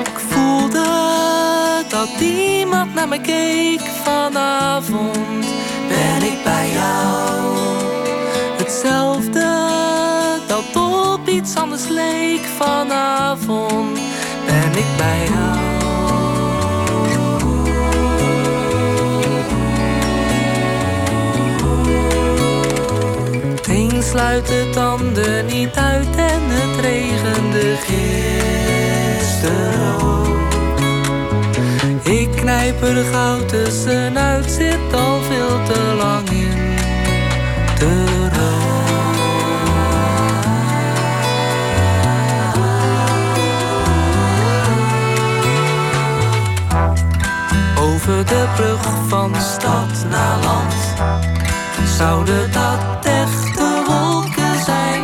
Ik 0.03 0.19
voelde 0.29 0.85
dat 1.89 2.19
iemand 2.19 2.93
naar 2.93 3.07
me 3.07 3.21
keek 3.21 3.81
vanavond. 3.81 5.12
Vanavond. 12.57 13.99
Ben 14.45 14.71
ik 14.77 14.97
bij 14.97 15.27
jou? 15.33 15.63
Sluit 24.13 24.49
het 24.49 24.77
ander 24.77 25.43
niet 25.43 25.75
uit 25.75 26.15
en 26.15 26.41
het 26.45 26.79
regende 26.79 27.75
gisteren 27.85 29.31
ook. 30.01 30.53
Ik 32.05 32.31
knijp 32.35 32.81
er 32.81 33.03
goud 33.11 33.49
tussenuit, 33.49 34.51
zit 34.51 34.93
al 34.93 35.21
veel 35.21 35.63
te 35.63 35.95
lang 35.97 36.29
in 36.29 36.75
de 37.79 38.29
De 48.21 48.47
brug 48.55 49.07
van 49.07 49.35
stad 49.35 50.05
naar 50.09 50.39
land 50.43 50.73
zouden 51.97 52.51
dat 52.51 53.05
echte 53.05 53.83
wolken 53.87 54.63
zijn. 54.63 55.03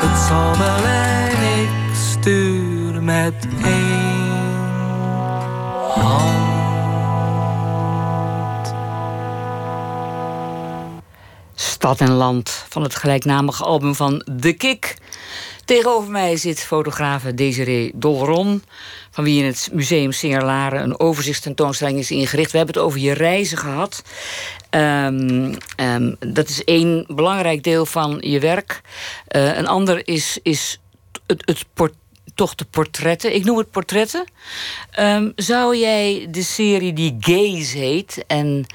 Het 0.00 0.26
zal 0.28 0.56
wel 0.56 0.84
en 0.84 1.60
ik 1.62 1.68
stuur 1.94 3.02
met 3.02 3.34
één 3.64 4.54
hand. 5.94 6.34
Stad 11.54 12.00
en 12.00 12.12
Land 12.12 12.64
van 12.68 12.82
het 12.82 12.94
gelijknamige 12.94 13.64
album 13.64 13.94
van 13.94 14.26
The 14.40 14.52
Kick. 14.52 14.96
Tegenover 15.64 16.10
mij 16.10 16.36
zit 16.36 16.60
fotografe 16.60 17.34
Desiree 17.34 17.92
Dolron... 17.94 18.62
van 19.16 19.24
wie 19.24 19.42
in 19.42 19.46
het 19.46 19.68
Museum 19.72 20.12
Singerlaren 20.12 20.82
een 20.82 21.00
overzichtstentoonstelling 21.00 21.98
is 21.98 22.10
ingericht. 22.10 22.50
We 22.50 22.56
hebben 22.56 22.74
het 22.74 22.84
over 22.84 22.98
je 22.98 23.12
reizen 23.12 23.58
gehad. 23.58 24.02
Um, 24.70 25.56
um, 25.80 26.16
dat 26.18 26.48
is 26.48 26.64
één 26.64 27.04
belangrijk 27.08 27.62
deel 27.62 27.86
van 27.86 28.18
je 28.20 28.40
werk. 28.40 28.80
Uh, 29.36 29.56
een 29.56 29.66
ander 29.66 30.08
is, 30.08 30.38
is 30.42 30.80
het, 31.26 31.42
het 31.44 31.64
toch 32.34 32.54
de 32.54 32.64
portretten. 32.64 33.34
Ik 33.34 33.44
noem 33.44 33.58
het 33.58 33.70
portretten. 33.70 34.24
Um, 34.98 35.32
zou 35.36 35.76
jij 35.76 36.26
de 36.30 36.42
serie 36.42 36.92
die 36.92 37.16
Gaze 37.20 37.78
heet... 37.78 38.24
en 38.26 38.66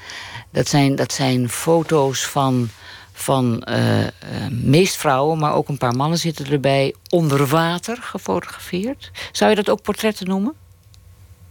dat 0.50 0.68
zijn, 0.68 0.94
dat 0.94 1.12
zijn 1.12 1.48
foto's 1.48 2.26
van 2.26 2.70
van 3.12 3.66
uh, 3.68 4.00
uh, 4.00 4.08
meest 4.50 4.96
vrouwen, 4.96 5.38
maar 5.38 5.54
ook 5.54 5.68
een 5.68 5.78
paar 5.78 5.96
mannen 5.96 6.18
zitten 6.18 6.46
erbij, 6.46 6.94
onder 7.08 7.46
water 7.46 7.96
gefotografeerd. 8.00 9.10
Zou 9.32 9.50
je 9.50 9.56
dat 9.56 9.70
ook 9.70 9.82
portretten 9.82 10.28
noemen? 10.28 10.54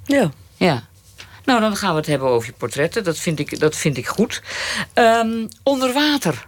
Ja. 0.03 0.31
Ja. 0.55 0.89
Nou, 1.45 1.59
dan 1.59 1.75
gaan 1.75 1.91
we 1.91 1.97
het 1.97 2.07
hebben 2.07 2.27
over 2.27 2.47
je 2.47 2.53
portretten. 2.53 3.03
Dat 3.03 3.17
vind 3.17 3.39
ik, 3.39 3.59
dat 3.59 3.75
vind 3.75 3.97
ik 3.97 4.07
goed. 4.07 4.41
Um, 4.93 5.47
onder 5.63 5.93
water. 5.93 6.47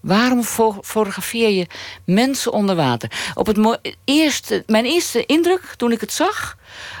Waarom 0.00 0.42
fotografeer 0.42 1.50
je 1.50 1.66
mensen 2.04 2.52
onder 2.52 2.76
water? 2.76 3.32
Op 3.34 3.46
het 3.46 3.80
eerste, 4.04 4.62
mijn 4.66 4.84
eerste 4.84 5.26
indruk 5.26 5.74
toen 5.76 5.92
ik 5.92 6.00
het 6.00 6.12
zag 6.12 6.56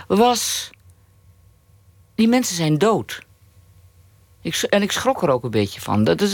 was. 0.06 0.70
Die 2.14 2.28
mensen 2.28 2.56
zijn 2.56 2.78
dood. 2.78 3.26
Ik, 4.48 4.62
en 4.62 4.82
ik 4.82 4.92
schrok 4.92 5.22
er 5.22 5.30
ook 5.30 5.44
een 5.44 5.50
beetje 5.50 5.80
van. 5.80 6.04
Dat, 6.04 6.20
is, 6.20 6.32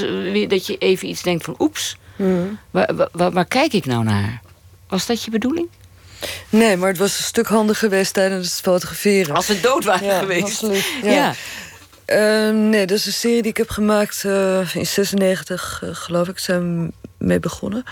dat 0.48 0.66
je 0.66 0.76
even 0.78 1.08
iets 1.08 1.22
denkt 1.22 1.44
van 1.44 1.54
oeps, 1.58 1.96
mm. 2.16 2.58
waar, 2.70 3.08
waar, 3.12 3.30
waar, 3.30 3.46
kijk 3.46 3.72
ik 3.72 3.86
nou 3.86 4.04
naar? 4.04 4.40
Was 4.88 5.06
dat 5.06 5.22
je 5.22 5.30
bedoeling? 5.30 5.68
Nee, 6.48 6.76
maar 6.76 6.88
het 6.88 6.98
was 6.98 7.18
een 7.18 7.24
stuk 7.24 7.46
handig 7.46 7.78
geweest 7.78 8.14
tijdens 8.14 8.50
het 8.50 8.60
fotograferen. 8.60 9.34
Als 9.34 9.46
ze 9.46 9.60
dood 9.60 9.84
waren 9.84 10.18
geweest. 10.18 10.44
Absoluut, 10.44 10.92
ja. 11.02 11.34
Ehm, 12.04 12.68
nee, 12.68 12.86
dat 12.86 12.98
is 12.98 13.06
een 13.06 13.12
serie 13.12 13.42
die 13.42 13.50
ik 13.50 13.56
heb 13.56 13.70
gemaakt 13.70 14.22
uh, 14.26 14.74
in 14.74 14.86
96, 14.86 15.80
uh, 15.84 15.90
geloof 15.92 16.28
ik, 16.28 16.38
zijn 16.38 16.92
mee 17.18 17.40
begonnen. 17.40 17.84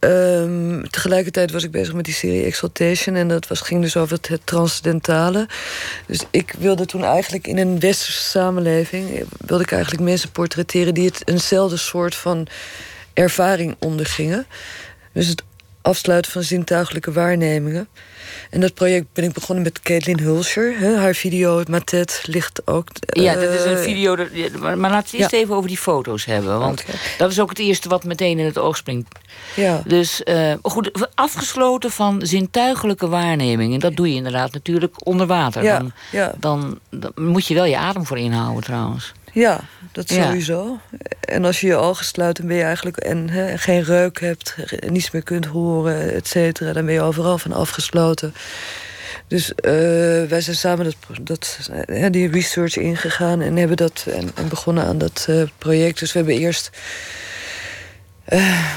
Um, 0.00 0.90
tegelijkertijd 0.90 1.50
was 1.50 1.64
ik 1.64 1.70
bezig 1.70 1.94
met 1.94 2.04
die 2.04 2.14
serie 2.14 2.44
Exaltation. 2.44 3.16
En 3.16 3.28
dat 3.28 3.46
was, 3.46 3.60
ging 3.60 3.82
dus 3.82 3.96
over 3.96 4.18
het, 4.20 4.40
transcendentale. 4.44 5.48
Dus 6.06 6.20
ik 6.30 6.54
wilde 6.58 6.86
toen 6.86 7.04
eigenlijk 7.04 7.46
in 7.46 7.58
een 7.58 7.80
westerse 7.80 8.22
samenleving... 8.22 9.24
wilde 9.46 9.62
ik 9.62 9.72
eigenlijk 9.72 10.02
mensen 10.02 10.30
portretteren... 10.30 10.94
die 10.94 11.06
het 11.06 11.22
eenzelfde 11.28 11.76
soort 11.76 12.14
van 12.14 12.46
ervaring 13.14 13.76
ondergingen. 13.78 14.46
Dus 15.12 15.26
het 15.26 15.42
afsluiten 15.82 16.32
van 16.32 16.42
zintuigelijke 16.42 17.12
waarnemingen. 17.12 17.88
En 18.50 18.60
dat 18.60 18.74
project 18.74 19.06
ben 19.12 19.24
ik 19.24 19.32
begonnen 19.32 19.64
met 19.64 19.80
Caitlin 19.80 20.18
Hulscher. 20.18 20.78
Hè, 20.78 20.96
haar 20.96 21.14
video, 21.14 21.62
Matet, 21.68 22.22
ligt 22.24 22.66
ook... 22.66 22.88
ja, 23.00 23.34
dat 23.34 23.52
is 23.52 23.64
een 23.64 23.76
eh, 23.76 23.82
video... 23.82 24.16
maar, 24.58 24.78
maar 24.78 24.90
laten 24.90 25.10
we 25.10 25.22
het 25.22 25.32
eerst 25.32 25.44
even 25.44 25.54
over 25.54 25.68
die 25.68 25.78
foto's 25.78 26.24
hebben. 26.24 26.58
Want 26.58 26.84
dat 27.18 27.30
is 27.30 27.40
ook 27.40 27.48
het 27.48 27.58
eerste 27.58 27.88
wat 27.88 28.04
meteen 28.04 28.38
in 28.38 28.44
het 28.44 28.58
oog 28.58 28.76
springt. 28.76 29.08
Ja. 29.56 29.82
Dus 29.84 30.20
uh, 30.24 30.52
goed, 30.62 31.08
afgesloten 31.14 31.90
van 31.90 32.20
zintuigelijke 32.22 33.08
waarnemingen. 33.08 33.80
Dat 33.80 33.96
doe 33.96 34.08
je 34.08 34.14
inderdaad 34.14 34.52
natuurlijk 34.52 35.06
onder 35.06 35.26
water. 35.26 35.62
Ja, 35.62 35.78
dan, 35.78 35.92
ja. 36.12 36.32
Dan, 36.38 36.78
dan, 36.90 37.12
moet 37.16 37.46
je 37.46 37.54
wel 37.54 37.64
je 37.64 37.76
adem 37.76 38.06
voor 38.06 38.18
inhouden 38.18 38.62
trouwens. 38.62 39.12
Ja, 39.32 39.60
dat 39.92 40.10
sowieso. 40.10 40.78
En 41.20 41.44
als 41.44 41.60
je 41.60 41.66
je 41.66 41.76
ogen 41.76 42.04
sluit, 42.04 42.36
dan 42.36 42.46
ben 42.46 42.56
je 42.56 42.62
eigenlijk 42.62 42.96
en 42.96 43.30
geen 43.58 43.82
reuk 43.82 44.20
hebt, 44.20 44.54
niets 44.86 45.10
meer 45.10 45.22
kunt 45.22 45.46
horen, 45.46 46.14
et 46.14 46.28
cetera, 46.28 46.72
dan 46.72 46.84
ben 46.84 46.94
je 46.94 47.00
overal 47.00 47.38
van 47.38 47.52
afgesloten. 47.52 48.34
Dus 49.26 49.48
uh, 49.50 49.54
wij 50.28 50.40
zijn 50.40 50.56
samen 50.56 50.84
dat, 50.84 50.96
dat, 51.20 51.70
die 52.10 52.30
research 52.30 52.76
ingegaan 52.76 53.40
en 53.40 53.56
hebben 53.56 53.76
dat 53.76 54.06
en, 54.08 54.30
en 54.34 54.48
begonnen 54.48 54.84
aan 54.84 54.98
dat 54.98 55.26
uh, 55.30 55.42
project. 55.58 55.98
Dus 55.98 56.12
we 56.12 56.18
hebben 56.18 56.36
eerst 56.36 56.70
uh, 58.28 58.70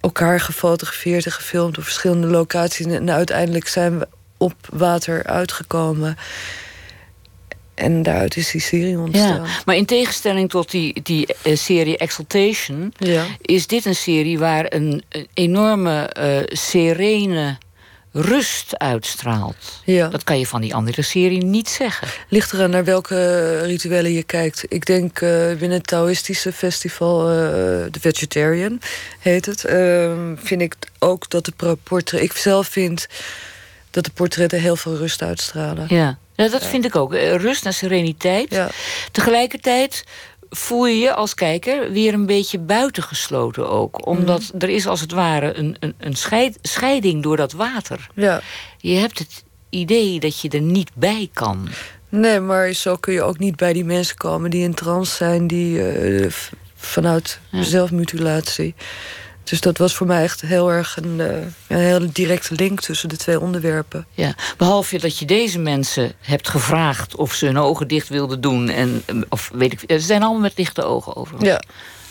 elkaar 0.00 0.40
gefotografeerd 0.40 1.24
en 1.26 1.32
gefilmd 1.32 1.78
op 1.78 1.84
verschillende 1.84 2.26
locaties. 2.26 2.86
En 2.86 3.10
uiteindelijk 3.10 3.68
zijn 3.68 3.98
we 3.98 4.08
op 4.36 4.54
water 4.72 5.24
uitgekomen. 5.24 6.16
En 7.78 8.02
daaruit 8.02 8.36
is 8.36 8.50
die 8.50 8.60
serie 8.60 8.98
ontstaan. 8.98 9.44
Ja, 9.44 9.50
maar 9.64 9.76
in 9.76 9.86
tegenstelling 9.86 10.50
tot 10.50 10.70
die, 10.70 11.02
die 11.02 11.26
uh, 11.44 11.56
serie 11.56 11.98
Exaltation... 11.98 12.92
Ja. 12.96 13.26
is 13.40 13.66
dit 13.66 13.84
een 13.84 13.94
serie 13.94 14.38
waar 14.38 14.66
een, 14.68 15.02
enorme 15.34 16.10
uh, 16.18 16.38
serene 16.46 17.58
rust 18.12 18.78
uitstraalt. 18.78 19.82
Ja. 19.84 20.08
Dat 20.08 20.24
kan 20.24 20.38
je 20.38 20.46
van 20.46 20.60
die 20.60 20.74
andere 20.74 21.02
serie 21.02 21.44
niet 21.44 21.68
zeggen. 21.68 22.08
Ligt 22.28 22.52
eraan 22.52 22.70
naar 22.70 22.84
welke 22.84 23.58
rituelen 23.58 24.12
je 24.12 24.22
kijkt. 24.22 24.64
Ik 24.68 24.86
denk 24.86 25.20
uh, 25.20 25.30
binnen 25.48 25.78
het 25.78 25.86
Taoïstische 25.86 26.52
festival, 26.52 27.18
The 27.90 28.00
Vegetarian 28.00 28.80
heet 29.18 29.46
het... 29.46 29.64
Ehm, 29.64 30.36
vind 30.36 30.60
ik 30.60 30.74
ook 30.98 31.30
dat 31.30 31.44
de 31.44 31.76
portret... 31.82 32.22
Ik 32.22 32.32
zelf 32.32 32.66
vind 32.66 33.06
dat 33.90 34.04
de 34.04 34.10
portretten 34.10 34.60
heel 34.60 34.76
veel 34.76 34.96
rust 34.96 35.22
uitstralen. 35.22 35.86
Ja. 35.88 36.18
Ja, 36.38 36.48
dat 36.48 36.66
vind 36.66 36.84
ik 36.84 36.96
ook. 36.96 37.14
Eh, 37.14 37.34
rust 37.34 37.66
en 37.66 37.74
sereniteit. 37.74 38.50
Ja. 38.50 38.68
Tegelijkertijd 39.12 40.04
voel 40.50 40.86
je 40.86 40.98
je 40.98 41.14
als 41.14 41.34
kijker 41.34 41.92
weer 41.92 42.14
een 42.14 42.26
beetje 42.26 42.58
buitengesloten 42.58 43.70
ook. 43.70 44.06
Omdat 44.06 44.40
mhm. 44.40 44.62
er 44.62 44.68
is 44.68 44.86
als 44.86 45.00
het 45.00 45.12
ware 45.12 45.56
een, 45.56 45.76
een, 45.80 45.94
een 45.98 46.16
scheid, 46.16 46.58
scheiding 46.62 47.22
door 47.22 47.36
dat 47.36 47.52
water. 47.52 48.08
Ja. 48.14 48.40
Je 48.78 48.94
hebt 48.94 49.18
het 49.18 49.44
idee 49.70 50.20
dat 50.20 50.40
je 50.40 50.48
er 50.48 50.60
niet 50.60 50.90
bij 50.94 51.30
kan. 51.32 51.68
Nee, 52.08 52.40
maar 52.40 52.72
zo 52.72 52.96
kun 52.96 53.12
je 53.12 53.22
ook 53.22 53.38
niet 53.38 53.56
bij 53.56 53.72
die 53.72 53.84
mensen 53.84 54.16
komen 54.16 54.50
die 54.50 54.62
in 54.62 54.74
trance 54.74 55.14
zijn... 55.14 55.46
die 55.46 55.78
uh, 55.78 56.30
vanuit 56.74 57.40
zelfmutilatie 57.50 58.74
dus 59.48 59.60
dat 59.60 59.78
was 59.78 59.94
voor 59.94 60.06
mij 60.06 60.22
echt 60.22 60.40
heel 60.40 60.70
erg 60.70 60.96
een, 60.96 61.18
uh, 61.18 61.28
een 61.66 61.78
heel 61.78 62.12
directe 62.12 62.54
link 62.54 62.80
tussen 62.80 63.08
de 63.08 63.16
twee 63.16 63.40
onderwerpen. 63.40 64.06
Ja, 64.12 64.34
behalve 64.56 64.98
dat 64.98 65.18
je 65.18 65.24
deze 65.24 65.58
mensen 65.58 66.12
hebt 66.20 66.48
gevraagd 66.48 67.16
of 67.16 67.34
ze 67.34 67.46
hun 67.46 67.58
ogen 67.58 67.88
dicht 67.88 68.08
wilden 68.08 68.40
doen. 68.40 68.68
En, 68.68 69.02
eh, 69.06 69.16
of 69.28 69.50
weet 69.52 69.72
ik, 69.72 69.80
ze 69.90 69.98
zijn 69.98 70.22
allemaal 70.22 70.40
met 70.40 70.56
dichte 70.56 70.84
ogen 70.84 71.16
over. 71.16 71.44
Ja. 71.44 71.62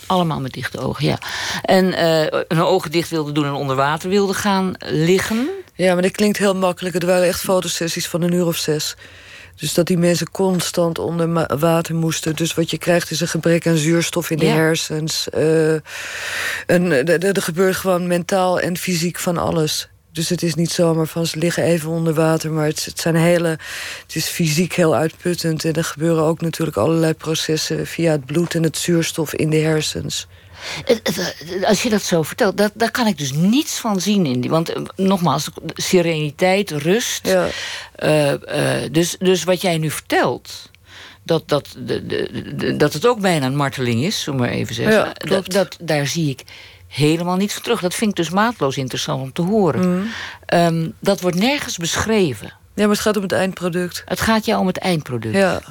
Allemaal 0.05 0.39
met 0.39 0.53
dichte 0.53 0.79
ogen, 0.79 1.05
ja. 1.05 1.17
En 1.61 1.85
uh, 1.85 2.39
hun 2.47 2.61
ogen 2.61 2.91
dicht 2.91 3.09
wilden 3.09 3.33
doen 3.33 3.45
en 3.45 3.53
onder 3.53 3.75
water 3.75 4.09
wilden 4.09 4.35
gaan 4.35 4.73
liggen. 4.85 5.49
Ja, 5.73 5.93
maar 5.93 6.01
dat 6.01 6.11
klinkt 6.11 6.37
heel 6.37 6.55
makkelijk. 6.55 6.93
Het 6.93 7.03
waren 7.03 7.27
echt 7.27 7.39
fotosessies 7.39 8.07
van 8.07 8.21
een 8.21 8.33
uur 8.33 8.45
of 8.45 8.55
zes. 8.55 8.95
Dus 9.57 9.73
dat 9.73 9.87
die 9.87 9.97
mensen 9.97 10.31
constant 10.31 10.99
onder 10.99 11.57
water 11.59 11.95
moesten. 11.95 12.35
Dus 12.35 12.53
wat 12.53 12.71
je 12.71 12.77
krijgt 12.77 13.11
is 13.11 13.19
een 13.19 13.27
gebrek 13.27 13.67
aan 13.67 13.77
zuurstof 13.77 14.29
in 14.29 14.37
de 14.37 14.45
hersens. 14.45 15.27
Uh, 15.35 15.73
er 17.35 17.41
gebeurt 17.41 17.75
gewoon 17.75 18.07
mentaal 18.07 18.59
en 18.59 18.77
fysiek 18.77 19.19
van 19.19 19.37
alles. 19.37 19.89
Dus 20.11 20.29
het 20.29 20.43
is 20.43 20.55
niet 20.55 20.71
zomaar 20.71 21.07
van 21.07 21.25
ze 21.25 21.37
liggen 21.37 21.63
even 21.63 21.89
onder 21.89 22.13
water, 22.13 22.51
maar 22.51 22.65
het, 22.65 22.85
het, 22.85 22.99
zijn 22.99 23.15
hele. 23.15 23.47
Het 24.01 24.15
is 24.15 24.25
fysiek 24.25 24.73
heel 24.73 24.95
uitputtend. 24.95 25.65
En 25.65 25.73
er 25.73 25.83
gebeuren 25.83 26.23
ook 26.23 26.41
natuurlijk 26.41 26.77
allerlei 26.77 27.13
processen 27.13 27.87
via 27.87 28.11
het 28.11 28.25
bloed 28.25 28.55
en 28.55 28.63
het 28.63 28.77
zuurstof 28.77 29.33
in 29.33 29.49
de 29.49 29.57
hersens. 29.57 30.27
Als 31.63 31.83
je 31.83 31.89
dat 31.89 32.01
zo 32.01 32.23
vertelt, 32.23 32.57
dat, 32.57 32.71
daar 32.73 32.91
kan 32.91 33.07
ik 33.07 33.17
dus 33.17 33.31
niets 33.31 33.79
van 33.79 34.01
zien. 34.01 34.25
In 34.25 34.41
die, 34.41 34.49
want 34.49 34.69
eh, 34.69 34.81
nogmaals, 34.95 35.49
sereniteit, 35.73 36.71
rust. 36.71 37.27
Ja. 37.27 37.47
Uh, 37.99 38.31
uh, 38.31 38.91
dus, 38.91 39.15
dus 39.19 39.43
wat 39.43 39.61
jij 39.61 39.77
nu 39.77 39.91
vertelt 39.91 40.69
dat, 41.23 41.43
dat, 41.45 41.75
de, 41.77 42.05
de, 42.55 42.75
dat 42.77 42.93
het 42.93 43.05
ook 43.05 43.19
bijna 43.19 43.45
een 43.45 43.55
marteling 43.55 44.03
is, 44.03 44.21
zullen 44.21 44.39
maar 44.39 44.49
even 44.49 44.75
zeggen. 44.75 44.95
Ja, 44.95 45.13
dat, 45.13 45.51
dat, 45.51 45.77
daar 45.81 46.07
zie 46.07 46.29
ik 46.29 46.43
helemaal 46.87 47.35
niets 47.35 47.53
van 47.53 47.63
terug. 47.63 47.81
Dat 47.81 47.95
vind 47.95 48.09
ik 48.09 48.15
dus 48.15 48.29
maatloos 48.29 48.77
interessant 48.77 49.21
om 49.21 49.33
te 49.33 49.41
horen. 49.41 49.89
Mm. 49.89 50.09
Um, 50.53 50.93
dat 50.99 51.21
wordt 51.21 51.37
nergens 51.37 51.77
beschreven. 51.77 52.53
Ja, 52.73 52.83
maar 52.83 52.95
het 52.95 52.99
gaat 52.99 53.15
om 53.15 53.21
het 53.21 53.31
eindproduct. 53.31 54.03
Het 54.05 54.21
gaat 54.21 54.45
jou 54.45 54.59
om 54.59 54.67
het 54.67 54.77
eindproduct. 54.77 55.35
Ja. 55.35 55.61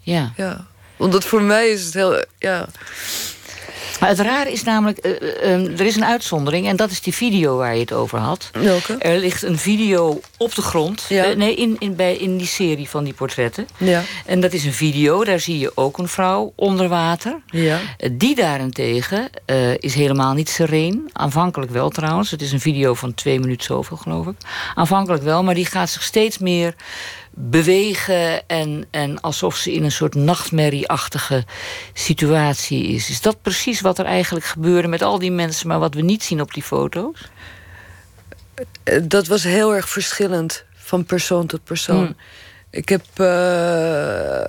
Ja. 0.00 0.32
ja. 0.36 0.66
Want 0.96 1.12
dat 1.12 1.24
voor 1.24 1.42
mij 1.42 1.68
is 1.68 1.84
het 1.84 1.94
heel... 1.94 2.24
Ja. 2.38 2.66
Het 3.98 4.20
rare 4.20 4.52
is 4.52 4.62
namelijk, 4.62 5.06
uh, 5.06 5.12
uh, 5.20 5.80
er 5.80 5.86
is 5.86 5.96
een 5.96 6.04
uitzondering... 6.04 6.66
en 6.68 6.76
dat 6.76 6.90
is 6.90 7.00
die 7.00 7.14
video 7.14 7.56
waar 7.56 7.74
je 7.74 7.80
het 7.80 7.92
over 7.92 8.18
had. 8.18 8.50
Welke? 8.52 8.96
Er 8.98 9.18
ligt 9.18 9.42
een 9.42 9.58
video 9.58 10.20
op 10.36 10.54
de 10.54 10.62
grond. 10.62 11.04
Ja. 11.08 11.28
Uh, 11.30 11.36
nee, 11.36 11.54
in, 11.54 11.76
in, 11.78 11.96
bij, 11.96 12.16
in 12.16 12.36
die 12.36 12.46
serie 12.46 12.88
van 12.88 13.04
die 13.04 13.12
portretten. 13.12 13.66
Ja. 13.76 14.02
En 14.26 14.40
dat 14.40 14.52
is 14.52 14.64
een 14.64 14.72
video, 14.72 15.24
daar 15.24 15.40
zie 15.40 15.58
je 15.58 15.72
ook 15.74 15.98
een 15.98 16.08
vrouw 16.08 16.52
onder 16.56 16.88
water. 16.88 17.40
Ja. 17.46 17.78
die 18.12 18.34
daarentegen 18.34 19.30
is 19.78 19.94
helemaal 19.94 20.34
niet 20.34 20.48
sereen. 20.48 21.10
Aanvankelijk 21.12 21.70
wel 21.70 21.90
trouwens. 21.90 22.30
Het 22.30 22.42
is 22.42 22.52
een 22.52 22.60
video 22.60 22.94
van 22.94 23.14
twee 23.14 23.40
minuten 23.40 23.64
zoveel, 23.64 23.96
geloof 23.96 24.26
ik. 24.26 24.34
Aanvankelijk 24.74 25.22
wel, 25.22 25.42
maar 25.42 25.54
die 25.54 25.66
gaat 25.66 25.90
zich 25.90 26.02
steeds 26.02 26.38
meer 26.38 26.74
bewegen 27.38 28.48
en, 28.48 28.86
en 28.90 29.20
alsof 29.20 29.56
ze 29.56 29.72
in 29.72 29.84
een 29.84 29.92
soort 29.92 30.14
nachtmerrieachtige 30.14 31.44
situatie 31.92 32.86
is. 32.86 33.10
Is 33.10 33.20
dat 33.20 33.42
precies 33.42 33.80
wat 33.80 33.98
er 33.98 34.04
eigenlijk 34.04 34.46
gebeurde 34.46 34.88
met 34.88 35.02
al 35.02 35.18
die 35.18 35.30
mensen, 35.30 35.68
maar 35.68 35.78
wat 35.78 35.94
we 35.94 36.02
niet 36.02 36.22
zien 36.22 36.40
op 36.40 36.54
die 36.54 36.62
foto's? 36.62 37.30
Dat 39.02 39.26
was 39.26 39.42
heel 39.42 39.74
erg 39.74 39.88
verschillend 39.88 40.64
van 40.74 41.04
persoon 41.04 41.46
tot 41.46 41.64
persoon. 41.64 42.04
Hmm. 42.04 42.16
Ik 42.70 42.88
heb 42.88 43.04
uh, 43.16 44.44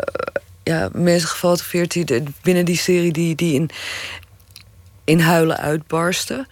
ja, 0.63 0.89
mensen 0.91 1.29
gefotografeerd 1.29 1.91
die 1.91 2.23
binnen 2.41 2.65
die 2.65 2.77
serie 2.77 3.11
die, 3.11 3.35
die 3.35 3.53
in, 3.53 3.69
in 5.07 5.19
huilen 5.19 5.57
uitbarsten. 5.57 6.47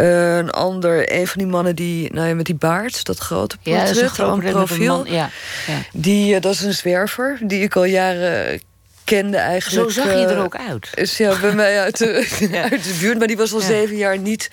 Uh, 0.00 0.36
een 0.36 0.50
ander, 0.50 1.12
een 1.12 1.26
van 1.26 1.38
die 1.38 1.50
mannen 1.50 1.76
die, 1.76 2.12
nou 2.12 2.28
ja, 2.28 2.34
met 2.34 2.46
die 2.46 2.54
baard, 2.54 3.04
dat 3.04 3.18
grote 3.18 3.56
portret, 3.56 3.96
ja, 3.96 4.02
dat 4.02 4.18
een 4.18 4.50
profiel. 4.50 4.96
Man, 4.96 5.06
ja, 5.06 5.30
ja. 5.66 5.82
Die, 5.92 6.34
uh, 6.34 6.40
dat 6.40 6.52
is 6.52 6.62
een 6.62 6.74
zwerver 6.74 7.38
die 7.42 7.62
ik 7.62 7.76
al 7.76 7.84
jaren 7.84 8.60
kende 9.04 9.36
eigenlijk. 9.36 9.90
Zo 9.90 10.02
zag 10.02 10.12
je 10.12 10.26
er 10.26 10.36
eh, 10.36 10.42
ook 10.42 10.56
uit. 10.56 10.90
Is 10.94 11.16
ja, 11.16 11.40
bij 11.40 11.54
mij 11.54 11.80
uit 11.80 11.98
de, 11.98 12.28
uit 12.70 12.84
de 12.84 12.96
buurt, 13.00 13.18
maar 13.18 13.26
die 13.26 13.36
was 13.36 13.52
al 13.52 13.60
zeven 13.60 13.96
jaar 13.96 14.18
niet 14.18 14.50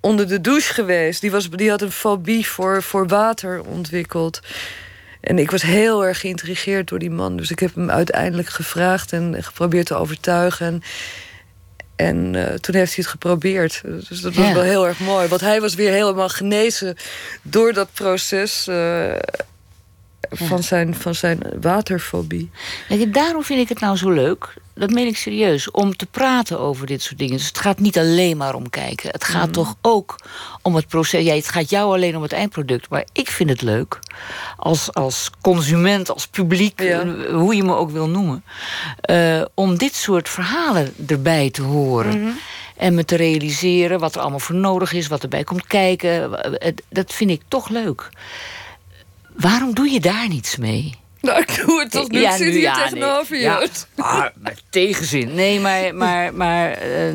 onder 0.00 0.28
de 0.28 0.40
douche 0.40 0.74
geweest. 0.74 1.20
Die, 1.20 1.30
was, 1.30 1.50
die 1.50 1.70
had 1.70 1.82
een 1.82 1.92
fobie 1.92 2.46
voor, 2.46 2.82
voor 2.82 3.06
water 3.06 3.62
ontwikkeld. 3.62 4.40
En 5.20 5.38
ik 5.38 5.50
was 5.50 5.62
heel 5.62 6.04
erg 6.04 6.20
geïntrigeerd 6.20 6.88
door 6.88 6.98
die 6.98 7.10
man. 7.10 7.36
Dus 7.36 7.50
ik 7.50 7.58
heb 7.58 7.74
hem 7.74 7.90
uiteindelijk 7.90 8.48
gevraagd 8.48 9.12
en 9.12 9.44
geprobeerd 9.44 9.86
te 9.86 9.94
overtuigen. 9.94 10.66
En 10.66 10.82
En 11.96 12.34
eh, 12.34 12.54
toen 12.54 12.74
heeft 12.74 12.94
hij 12.94 13.04
het 13.04 13.06
geprobeerd. 13.06 13.80
Dus 14.08 14.20
dat 14.20 14.34
was 14.34 14.46
Ja. 14.46 14.54
wel 14.54 14.62
heel 14.62 14.86
erg 14.86 14.98
mooi. 15.00 15.28
Want 15.28 15.40
hij 15.40 15.60
was 15.60 15.74
weer 15.74 15.92
helemaal 15.92 16.28
genezen 16.28 16.96
door 17.42 17.72
dat 17.72 17.88
proces 17.92 18.66
eh, 18.68 19.12
van, 20.36 20.62
zijn, 20.62 20.94
van 20.94 21.14
zijn 21.14 21.40
waterfobie. 21.60 22.50
Kijk, 22.88 23.14
daarom 23.14 23.42
vind 23.44 23.60
ik 23.60 23.68
het 23.68 23.80
nou 23.80 23.96
zo 23.96 24.10
leuk, 24.10 24.54
dat 24.74 24.90
meen 24.90 25.06
ik 25.06 25.16
serieus, 25.16 25.70
om 25.70 25.96
te 25.96 26.06
praten 26.06 26.60
over 26.60 26.86
dit 26.86 27.02
soort 27.02 27.18
dingen. 27.18 27.36
Dus 27.36 27.46
het 27.46 27.58
gaat 27.58 27.78
niet 27.78 27.98
alleen 27.98 28.36
maar 28.36 28.54
om 28.54 28.70
kijken. 28.70 29.10
Het 29.10 29.24
gaat 29.24 29.52
toch 29.52 29.74
ook 29.82 30.16
om 30.62 30.74
het 30.74 30.86
proces. 30.88 31.24
Ja, 31.24 31.34
het 31.34 31.48
gaat 31.48 31.70
jou 31.70 31.92
alleen 31.94 32.16
om 32.16 32.22
het 32.22 32.32
eindproduct. 32.32 32.88
Maar 32.88 33.04
ik 33.12 33.28
vind 33.30 33.50
het 33.50 33.62
leuk 33.62 33.98
als, 34.56 34.92
als 34.94 35.30
consument, 35.40 36.10
als 36.10 36.26
publiek, 36.26 36.82
Ja. 36.82 37.00
eh, 37.00 37.34
hoe 37.34 37.54
je 37.56 37.62
me 37.62 37.74
ook 37.74 37.90
wil 37.90 38.08
noemen, 38.08 38.44
eh, 39.00 39.42
om 39.54 39.78
dit 39.78 39.94
soort 39.94 40.28
verhalen 40.28 40.94
erbij 41.06 41.50
te 41.50 41.62
horen. 41.62 42.34
En 42.76 42.94
me 42.94 43.04
te 43.04 43.16
realiseren 43.16 43.98
wat 43.98 44.14
er 44.14 44.20
allemaal 44.20 44.38
voor 44.38 44.54
nodig 44.54 44.92
is, 44.92 45.06
wat 45.06 45.22
erbij 45.22 45.44
komt 45.44 45.66
kijken. 45.66 46.42
Eh, 46.60 46.72
Dat 46.88 47.12
vind 47.12 47.30
ik 47.30 47.42
toch 47.48 47.68
leuk. 47.68 48.08
Waarom 49.34 49.74
doe 49.74 49.88
je 49.90 50.00
daar 50.00 50.28
niets 50.28 50.56
mee? 50.56 50.94
Nou, 51.20 51.40
ik 51.40 51.62
doe 51.66 51.80
het 51.80 51.90
toch 51.90 52.08
nu. 52.10 52.20
Ja, 52.20 52.30
ik 52.30 52.36
zit 52.36 52.46
nu, 52.46 52.52
hier 52.52 52.60
ja, 52.60 52.74
tegenover 52.88 53.30
nee. 53.32 53.40
je. 53.40 53.46
Ja. 53.46 53.66
Ah, 54.04 54.24
met 54.34 54.62
tegenzin. 54.70 55.34
Nee, 55.34 55.60
maar, 55.60 55.94
maar, 55.94 56.34
maar 56.34 56.70
eh, 56.72 57.14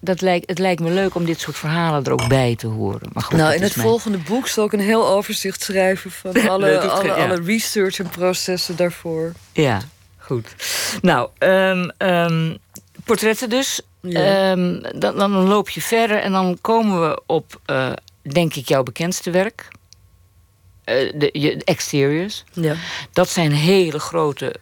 dat, 0.00 0.20
lijkt, 0.20 0.48
het 0.48 0.58
lijkt 0.58 0.80
me 0.80 0.90
leuk 0.90 1.14
om 1.14 1.24
dit 1.24 1.40
soort 1.40 1.56
verhalen 1.56 2.04
er 2.04 2.12
ook 2.12 2.28
bij 2.28 2.56
te 2.56 2.66
horen. 2.66 3.08
Maar 3.12 3.22
goed, 3.22 3.36
Nou, 3.38 3.54
in 3.54 3.62
het 3.62 3.76
mijn- 3.76 3.88
volgende 3.88 4.18
boek 4.18 4.48
zal 4.48 4.64
ik 4.64 4.72
een 4.72 4.80
heel 4.80 5.08
overzicht 5.08 5.62
schrijven 5.62 6.10
van 6.10 6.32
alle, 6.48 6.80
alle, 6.80 7.04
ja. 7.06 7.14
alle 7.14 7.40
research 7.44 7.98
en 7.98 8.08
processen 8.08 8.76
daarvoor. 8.76 9.32
Ja, 9.52 9.80
goed. 10.18 10.54
Nou, 11.02 11.28
ehm, 11.38 11.88
ehm, 11.98 12.56
portretten 13.04 13.50
dus. 13.50 13.80
Ehm, 14.02 14.80
dan, 14.98 15.16
dan 15.16 15.30
loop 15.30 15.68
je 15.68 15.80
verder 15.80 16.18
en 16.18 16.32
dan 16.32 16.58
komen 16.60 17.00
we 17.08 17.22
op, 17.26 17.60
eh, 17.66 17.92
denk 18.22 18.54
ik, 18.54 18.68
jouw 18.68 18.82
bekendste 18.82 19.30
werk. 19.30 19.68
Eh, 20.84 21.12
de, 21.14 21.28
je, 21.32 21.62
exteriors. 21.64 22.44
Ja. 22.52 22.74
Dat 23.12 23.28
zijn 23.28 23.52
hele 23.52 23.98
grote 23.98 24.54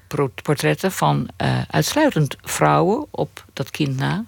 portretten 0.43 0.93
van 0.93 1.29
eh, 1.37 1.61
uitsluitend 1.71 2.37
vrouwen 2.43 3.07
op 3.11 3.45
dat 3.53 3.71
kind 3.71 3.97
na. 3.97 4.25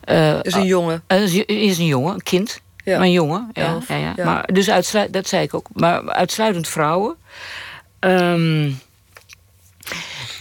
Eh, 0.00 0.42
is 0.42 0.54
een 0.54 0.66
jongen. 0.66 1.02
is, 1.06 1.34
is 1.34 1.78
een 1.78 1.86
jongen, 1.86 2.14
een 2.14 2.22
kind. 2.22 2.60
Ja. 2.84 2.96
Maar 2.96 3.06
een 3.06 3.12
jongen. 3.12 3.50
Ja, 3.52 3.78
ja, 3.88 3.96
ja. 3.96 4.12
ja. 4.16 4.24
Maar, 4.24 4.52
dus 4.52 4.70
uitsluit, 4.70 5.12
dat 5.12 5.28
zei 5.28 5.42
ik 5.42 5.54
ook. 5.54 5.68
Maar 5.72 6.12
uitsluitend 6.12 6.68
vrouwen. 6.68 7.16
Ehm, 7.98 8.72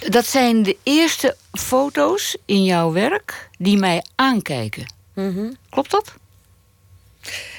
dat 0.10 0.26
zijn 0.26 0.64
de 0.64 0.78
eerste 0.84 1.36
foto's 1.52 2.38
in 2.46 2.64
jouw 2.64 2.92
werk 2.92 3.50
die 3.58 3.78
mij 3.78 4.04
aankijken. 4.16 4.94
Mhm. 5.14 5.52
Klopt 5.70 5.92
dat? 5.92 6.14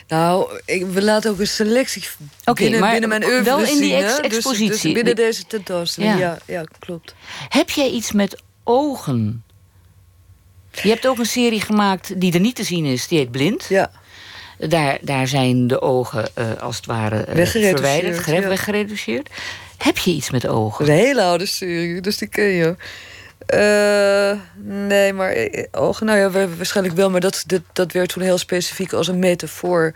Nou, 0.08 0.60
ik, 0.64 0.86
we 0.86 1.02
laten 1.02 1.30
ook 1.30 1.38
een 1.38 1.46
selectie 1.46 2.04
binnen, 2.54 2.80
maar 2.80 2.90
binnen 2.90 3.08
mijn 3.08 3.24
oeuvre 3.24 3.44
wel 3.44 3.62
in 3.64 3.78
die 3.78 3.94
ex- 3.94 4.16
Dus- 4.16 4.20
expositie. 4.20 4.68
Dus, 4.68 4.82
binnen 4.82 5.04
De- 5.16 5.22
deze 5.22 5.46
tentoonstelling, 5.46 6.18
Ja. 6.18 6.18
ja. 6.18 6.38
ja, 6.46 6.64
klopt. 6.78 7.14
Heb 7.48 7.70
jij 7.70 7.90
iets 7.90 8.12
met 8.12 8.42
ogen? 8.64 9.44
Je 10.82 10.88
hebt 10.88 11.06
ook 11.06 11.18
een 11.18 11.26
serie 11.26 11.60
gemaakt 11.60 12.20
die 12.20 12.32
er 12.32 12.40
niet 12.40 12.54
te 12.56 12.64
zien 12.64 12.84
is. 12.84 13.08
Die 13.08 13.18
heet 13.18 13.30
Blind. 13.30 13.66
Ja, 13.68 13.90
Daar, 14.58 14.98
daar 15.00 15.28
zijn 15.28 15.66
de 15.66 15.80
ogen 15.82 16.28
eh, 16.34 16.52
als 16.60 16.76
het 16.76 16.86
ware 16.86 17.16
eh, 17.16 17.46
verwijderd, 17.46 18.26
ja. 18.26 18.48
weggereduceerd. 18.48 19.28
Heb 19.78 19.98
je 19.98 20.10
iets 20.10 20.30
met 20.30 20.46
ogen? 20.46 20.84
een 20.86 20.92
hele 20.92 21.22
oude 21.22 21.46
serie, 21.46 22.00
dus 22.00 22.18
die 22.18 22.28
ken 22.28 22.44
je. 22.44 22.76
Eh, 23.46 24.32
nee, 24.62 25.12
maar 25.12 25.36
ogen, 25.70 26.06
nou 26.06 26.18
ja, 26.18 26.30
wa- 26.30 26.48
waarschijnlijk 26.56 26.96
wel, 26.96 27.10
maar 27.10 27.20
dat, 27.20 27.44
dat, 27.46 27.60
dat 27.72 27.92
werd 27.92 28.08
toen 28.08 28.22
heel 28.22 28.38
specifiek 28.38 28.92
als 28.92 29.08
een 29.08 29.18
metafoor 29.18 29.92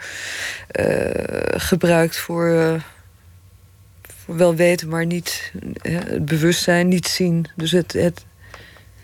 eh, 0.69 1.61
gebruikt 1.61 2.17
voor, 2.19 2.81
voor 4.25 4.37
wel 4.37 4.55
weten, 4.55 4.89
maar 4.89 5.07
niet 5.07 5.53
het 5.83 6.25
bewustzijn, 6.25 6.89
niet 6.89 7.07
zien. 7.09 7.47
Dus 7.57 7.71
het, 7.71 7.93
het 7.93 8.25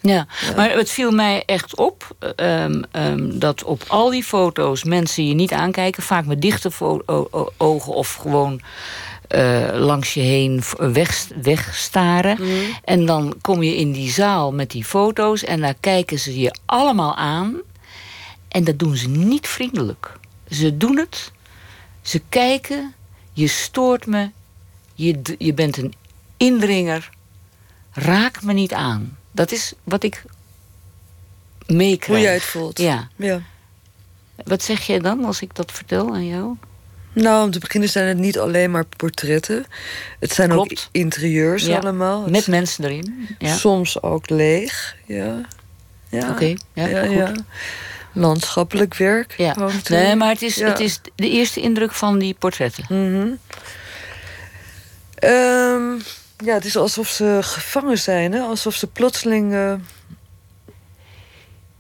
Ja, 0.01 0.27
maar 0.57 0.71
het 0.71 0.91
viel 0.91 1.11
mij 1.11 1.43
echt 1.47 1.77
op 1.77 2.17
ehm, 2.37 2.83
ehm, 2.91 3.39
dat 3.39 3.63
op 3.65 3.83
al 3.89 4.11
die 4.11 4.25
foto's 4.25 4.85
mensen 4.85 5.29
je 5.29 5.35
niet 5.35 5.53
aankijken, 5.53 6.03
vaak 6.03 6.25
met 6.27 6.43
dichte 6.43 6.71
ogen 7.57 7.93
of 7.93 8.15
gewoon 8.15 8.61
eh, 9.35 9.81
langs 9.81 10.15
je 10.15 10.21
heen 10.21 10.63
weg, 10.77 11.29
wegstaren. 11.43 12.39
En 12.85 13.07
dan 13.07 13.35
kom 13.41 13.63
je 13.63 13.77
in 13.77 13.93
die 13.93 14.11
zaal 14.11 14.53
met 14.53 14.71
die 14.71 14.85
foto's 14.85 15.45
en 15.45 15.61
daar 15.61 15.75
kijken 15.81 16.19
ze 16.19 16.41
je 16.41 16.55
allemaal 16.65 17.17
aan. 17.17 17.57
En 18.49 18.65
dat 18.65 18.79
doen 18.79 18.97
ze 18.97 19.09
niet 19.09 19.49
vriendelijk. 19.49 20.13
Ze 20.51 20.77
doen 20.77 20.99
het, 20.99 21.33
ze 22.03 22.23
kijken, 22.29 22.95
je 23.33 23.47
stoort 23.47 24.07
me, 24.07 24.31
je, 24.95 25.21
je 25.39 25.55
bent 25.55 25.77
een 25.77 25.95
indringer, 26.37 27.11
raak 27.93 28.43
me 28.43 28.53
niet 28.53 28.73
aan. 28.73 29.19
Dat 29.31 29.53
is 29.53 29.73
wat 29.85 30.03
ik 30.03 30.25
meekrijg. 31.67 32.07
hoe 32.07 32.27
jij 32.27 32.35
het 32.35 32.43
voelt. 32.43 32.79
Ja. 32.79 33.09
ja. 33.17 33.43
Wat 34.45 34.63
zeg 34.63 34.87
jij 34.87 34.99
dan 34.99 35.25
als 35.25 35.41
ik 35.41 35.55
dat 35.55 35.73
vertel 35.73 36.15
aan 36.15 36.27
jou? 36.27 36.57
Nou, 37.15 37.45
om 37.45 37.51
te 37.51 37.59
beginnen 37.59 37.89
zijn 37.89 38.09
het 38.09 38.19
niet 38.19 38.39
alleen 38.39 38.71
maar 38.71 38.85
portretten. 38.97 39.65
Het 40.21 40.33
zijn 40.33 40.53
ook 40.53 40.73
interieurs 40.91 41.67
Ja, 41.67 41.79
allemaal. 41.79 42.23
Het 42.23 42.31
Met 42.31 42.47
mensen 42.47 42.85
erin. 42.85 43.37
Ja. 43.39 43.55
Soms 43.55 44.03
ook 44.03 44.31
leeg. 44.31 44.97
Ja. 45.07 45.41
ja. 46.09 46.31
Oké, 46.31 46.55
ja, 46.73 46.87
ja, 46.87 47.07
goed. 47.07 47.15
ja. 47.15 47.33
Landschappelijk 48.13 48.95
werk. 48.95 49.35
Ja. 49.37 49.57
er. 49.57 49.83
Nee, 49.89 50.17
maar 50.17 50.29
het 50.29 50.43
is, 50.43 50.61
het 50.61 50.81
is 50.81 51.01
de 51.15 51.31
eerste 51.31 51.61
indruk 51.61 51.93
van 51.93 52.19
die 52.19 52.37
portretten. 52.39 52.85
Mhm. 52.89 53.29
Ehm, 55.15 55.99
ja, 56.45 56.55
het 56.55 56.65
is 56.65 56.77
alsof 56.77 57.09
ze 57.09 57.39
gevangen 57.41 57.99
zijn. 57.99 58.33
Hè? 58.33 58.41
Alsof 58.41 58.75
ze 58.75 58.87
plotseling 58.87 59.55
eh, 59.55 59.75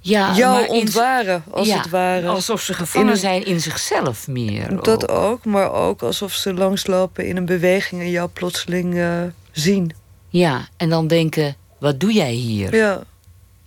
Ja, 0.06 0.34
jou 0.36 0.52
maar 0.54 0.64
in- 0.68 0.70
ontwaren, 0.80 1.42
als 1.50 1.66
ja, 1.68 1.76
het 1.76 1.90
ware. 1.90 2.28
Alsof 2.28 2.60
ze 2.60 2.74
gevangen 2.74 3.08
een- 3.12 3.16
zijn 3.16 3.44
in 3.44 3.60
zichzelf 3.60 4.28
meer. 4.28 4.80
Dat 4.82 5.08
ook, 5.08 5.44
maar 5.44 5.72
ook 5.72 6.02
alsof 6.02 6.32
ze 6.32 6.54
langslopen 6.54 7.26
in 7.26 7.36
een 7.36 7.44
beweging... 7.44 8.00
en 8.02 8.10
jou 8.10 8.28
plotseling 8.28 8.94
eh, 8.98 9.22
zien. 9.52 9.92
Ja, 10.28 10.68
en 10.76 10.88
dan 10.88 11.06
denken, 11.06 11.56
wat 11.78 12.00
doe 12.00 12.12
jij 12.12 12.32
hier? 12.32 12.74
Ja. 12.76 13.02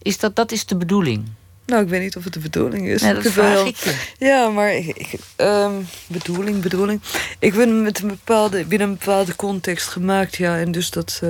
Is 0.02 0.20
dat, 0.20 0.36
dat 0.36 0.52
is 0.52 0.66
de 0.66 0.76
bedoeling. 0.78 1.26
Nou, 1.66 1.84
ik 1.84 1.90
weet 1.90 2.02
niet 2.02 2.16
of 2.16 2.24
het 2.24 2.34
de 2.34 2.40
bedoeling 2.40 2.88
is. 2.88 3.02
Nee, 3.02 3.14
Ik 3.16 3.24
dat 3.24 3.32
vraag 3.32 3.66
ik 3.66 3.76
je. 3.78 3.96
Ja, 4.18 4.50
maar 4.50 4.74
ik, 4.76 4.86
ik- 4.86 5.20
ehm, 5.36 5.72
bedoeling, 6.08 6.62
bedoeling. 6.62 7.02
Ik 7.40 7.54
ben 7.54 7.82
met 7.82 8.00
een 8.02 8.08
bepaalde, 8.08 8.66
binnen 8.66 8.88
een 8.90 8.98
bepaalde 8.98 9.36
context 9.36 9.88
gemaakt, 9.88 10.36
ja. 10.36 10.58
En 10.58 10.72
dus 10.72 10.90
dat. 10.90 11.20
eh, 11.24 11.30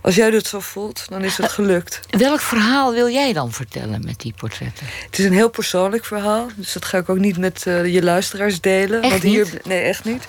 als 0.00 0.14
jij 0.14 0.30
dat 0.30 0.46
zo 0.46 0.60
voelt, 0.60 1.04
dan 1.08 1.24
is 1.24 1.36
het 1.36 1.52
gelukt. 1.52 2.00
Welk 2.10 2.40
verhaal 2.40 2.92
wil 2.92 3.08
jij 3.08 3.32
dan 3.32 3.52
vertellen 3.52 4.02
met 4.04 4.20
die 4.20 4.34
portretten? 4.36 4.86
Het 5.06 5.18
is 5.18 5.24
een 5.24 5.32
heel 5.32 5.50
persoonlijk 5.50 6.04
verhaal, 6.04 6.48
dus 6.56 6.72
dat 6.72 6.84
ga 6.84 6.98
ik 6.98 7.08
ook 7.08 7.18
niet 7.18 7.38
met 7.38 7.66
eh, 7.66 7.86
je 7.94 8.02
luisteraars 8.02 8.60
delen. 8.60 9.02
Echt 9.02 9.10
want 9.10 9.22
hier, 9.22 9.48
niet? 9.52 9.66
Nee, 9.66 9.80
echt 9.82 10.04
niet. 10.04 10.24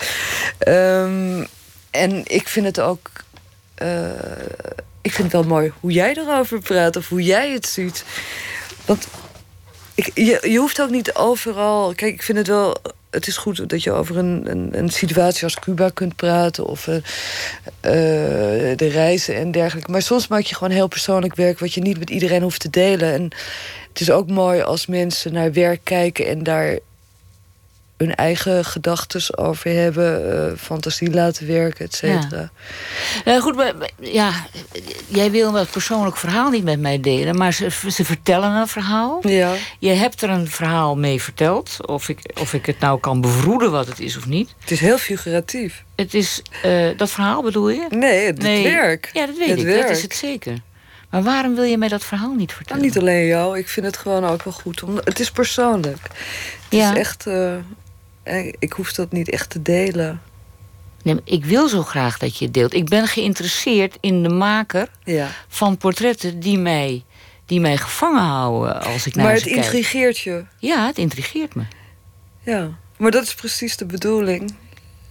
Ehm, 0.57 1.45
en 1.91 2.21
ik 2.27 2.47
vind 2.47 2.65
het 2.65 2.79
ook. 2.79 3.09
eh, 3.75 4.09
ik 5.01 5.11
vind 5.13 5.31
het 5.31 5.41
wel 5.41 5.49
mooi 5.51 5.71
hoe 5.79 5.91
jij 5.91 6.13
erover 6.17 6.59
praat 6.59 6.95
of 6.95 7.07
hoe 7.09 7.23
jij 7.23 7.51
het 7.51 7.65
ziet. 7.67 8.03
Want 8.85 9.07
ik, 9.95 10.11
je, 10.13 10.39
je 10.49 10.57
hoeft 10.57 10.81
ook 10.81 10.89
niet 10.89 11.13
overal. 11.13 11.93
Kijk, 11.95 12.13
ik 12.13 12.23
vind 12.23 12.37
het 12.37 12.47
wel. 12.47 12.77
Het 13.11 13.27
is 13.27 13.37
goed 13.37 13.69
dat 13.69 13.83
je 13.83 13.91
over 13.91 14.17
een, 14.17 14.41
een, 14.49 14.77
een 14.77 14.89
situatie 14.89 15.43
als 15.43 15.59
Cuba 15.59 15.89
kunt 15.89 16.15
praten. 16.15 16.65
Of 16.65 16.87
eh, 16.87 16.95
eh, 16.95 18.77
de 18.77 18.87
reizen 18.87 19.35
en 19.35 19.51
dergelijke. 19.51 19.91
Maar 19.91 20.01
soms 20.01 20.27
maak 20.27 20.41
je 20.41 20.55
gewoon 20.55 20.73
heel 20.73 20.87
persoonlijk 20.87 21.35
werk. 21.35 21.59
wat 21.59 21.73
je 21.73 21.81
niet 21.81 21.99
met 21.99 22.09
iedereen 22.09 22.41
hoeft 22.41 22.59
te 22.59 22.69
delen. 22.69 23.13
En 23.13 23.23
het 23.89 24.01
is 24.01 24.11
ook 24.11 24.29
mooi 24.29 24.61
als 24.61 24.85
mensen 24.85 25.33
naar 25.33 25.53
werk 25.53 25.79
kijken 25.83 26.27
en 26.27 26.43
daar 26.43 26.79
hun 28.01 28.15
eigen 28.15 28.65
gedachten 28.65 29.37
over 29.37 29.71
hebben, 29.71 30.31
eh, 30.51 30.57
fantasie 30.57 31.11
laten 31.13 31.47
werken, 31.47 31.85
et 31.85 31.95
cetera. 31.95 32.51
Eh, 33.25 33.41
goed, 33.41 33.55
maar, 33.55 33.73
ja, 33.99 34.31
jij 35.07 35.31
wil 35.31 35.51
dat 35.51 35.71
persoonlijk 35.71 36.17
verhaal 36.17 36.49
niet 36.49 36.63
met 36.63 36.79
mij 36.79 36.99
delen, 36.99 37.37
maar 37.37 37.53
ze, 37.53 37.69
ze 37.91 38.05
vertellen 38.05 38.51
een 38.51 38.67
verhaal. 38.67 39.27
Ja. 39.27 39.53
Je 39.79 39.89
hebt 39.89 40.21
er 40.21 40.29
een 40.29 40.47
verhaal 40.47 40.97
mee 40.97 41.21
verteld. 41.21 41.77
Of 41.87 42.09
ik, 42.09 42.19
of 42.39 42.53
ik 42.53 42.65
het 42.65 42.79
nou 42.79 42.99
kan 42.99 43.21
bevroeden 43.21 43.71
wat 43.71 43.87
het 43.87 43.99
is 43.99 44.17
of 44.17 44.25
niet. 44.27 44.49
Het 44.59 44.71
is 44.71 44.79
heel 44.79 44.97
figuratief. 44.97 45.83
Het 45.95 46.13
is 46.13 46.41
eh, 46.63 46.87
dat 46.97 47.11
verhaal 47.11 47.41
bedoel 47.43 47.69
je? 47.69 47.85
Nee, 47.89 48.25
het 48.25 48.37
Nee. 48.37 48.63
werk. 48.63 49.09
Ja, 49.13 49.25
dat 49.25 49.37
weet 49.37 49.49
Het 49.49 49.59
ik. 49.59 49.65
werk. 49.65 49.81
Dat 49.87 49.97
is 49.97 50.01
het 50.01 50.15
zeker. 50.15 50.55
Maar 51.09 51.23
waarom 51.23 51.55
wil 51.55 51.63
je 51.63 51.77
mij 51.77 51.87
dat 51.87 52.03
verhaal 52.03 52.29
niet 52.29 52.37
Nou, 52.47 52.51
vertellen? 52.57 52.81
niet 52.83 52.97
alleen 52.97 53.25
jou, 53.25 53.57
ik 53.57 53.67
vind 53.69 53.85
het 53.85 53.97
gewoon 53.97 54.25
ook 54.25 54.43
wel 54.43 54.53
goed. 54.53 54.83
Om, 54.83 54.95
het 55.03 55.19
is 55.19 55.31
persoonlijk. 55.31 55.97
Het 56.01 56.11
Ja. 56.79 56.91
is 56.91 56.97
echt. 56.97 57.25
Ik 58.59 58.73
hoef 58.73 58.93
dat 58.93 59.11
niet 59.11 59.29
echt 59.29 59.49
te 59.49 59.61
delen. 59.61 60.21
Nee, 61.03 61.13
maar 61.13 61.23
ik 61.25 61.45
wil 61.45 61.67
zo 61.67 61.83
graag 61.83 62.17
dat 62.17 62.37
je 62.37 62.45
het 62.45 62.53
deelt. 62.53 62.73
Ik 62.73 62.85
ben 62.85 63.07
geïnteresseerd 63.07 63.97
in 63.99 64.23
de 64.23 64.29
maker 64.29 64.87
Ja. 65.03 65.27
van 65.47 65.77
portretten 65.77 66.39
die 66.39 66.57
mij, 66.57 67.03
die 67.45 67.59
mij 67.59 67.77
gevangen 67.77 68.23
houden 68.23 68.81
als 68.81 69.05
ik 69.07 69.15
naar 69.15 69.25
maar 69.25 69.37
ze 69.37 69.43
het 69.43 69.53
kijk. 69.53 69.65
intrigeert 69.65 70.17
je. 70.19 70.43
Ja, 70.57 70.85
het 70.85 70.97
intrigeert 70.97 71.55
me. 71.55 71.63
Ja. 72.43 72.69
Maar 72.97 73.11
dat 73.11 73.23
is 73.23 73.35
precies 73.35 73.77
de 73.77 73.85
bedoeling. 73.85 74.53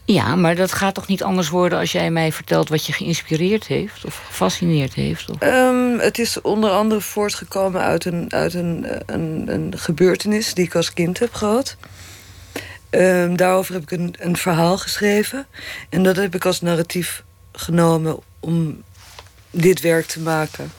Ja, 0.04 0.34
maar 0.36 0.54
dat 0.56 0.72
gaat 0.72 0.94
toch 0.94 1.06
niet 1.06 1.22
anders 1.22 1.48
worden 1.48 1.78
als 1.78 1.92
jij 1.92 2.10
mij 2.10 2.32
vertelt 2.32 2.68
wat 2.68 2.86
je 2.86 2.92
geïnspireerd 2.92 3.66
heeft 3.66 4.04
of 4.04 4.22
gefascineerd 4.26 4.94
heeft? 4.94 5.30
Of... 5.30 5.40
Ehm, 5.40 5.98
het 5.98 6.18
is 6.18 6.40
onder 6.40 6.70
andere 6.70 7.00
voortgekomen 7.00 7.80
uit, 7.80 8.04
een, 8.04 8.32
uit 8.32 8.54
een, 8.54 8.86
een, 9.06 9.44
een 9.46 9.72
gebeurtenis 9.78 10.54
die 10.54 10.64
ik 10.64 10.74
als 10.74 10.92
kind 10.92 11.18
heb 11.18 11.34
gehad. 11.34 11.76
Ehm, 12.90 13.36
daarover 13.36 13.74
heb 13.74 13.82
ik 13.82 13.90
een, 13.90 14.14
een 14.18 14.36
verhaal 14.36 14.78
geschreven. 14.78 15.46
En 15.88 16.02
dat 16.02 16.16
heb 16.16 16.34
ik 16.34 16.44
als 16.44 16.60
narratief 16.60 17.22
genomen 17.52 18.18
om 18.40 18.82
dit 19.50 19.80
werk 19.80 20.06
te 20.06 20.20
maken. 20.20 20.72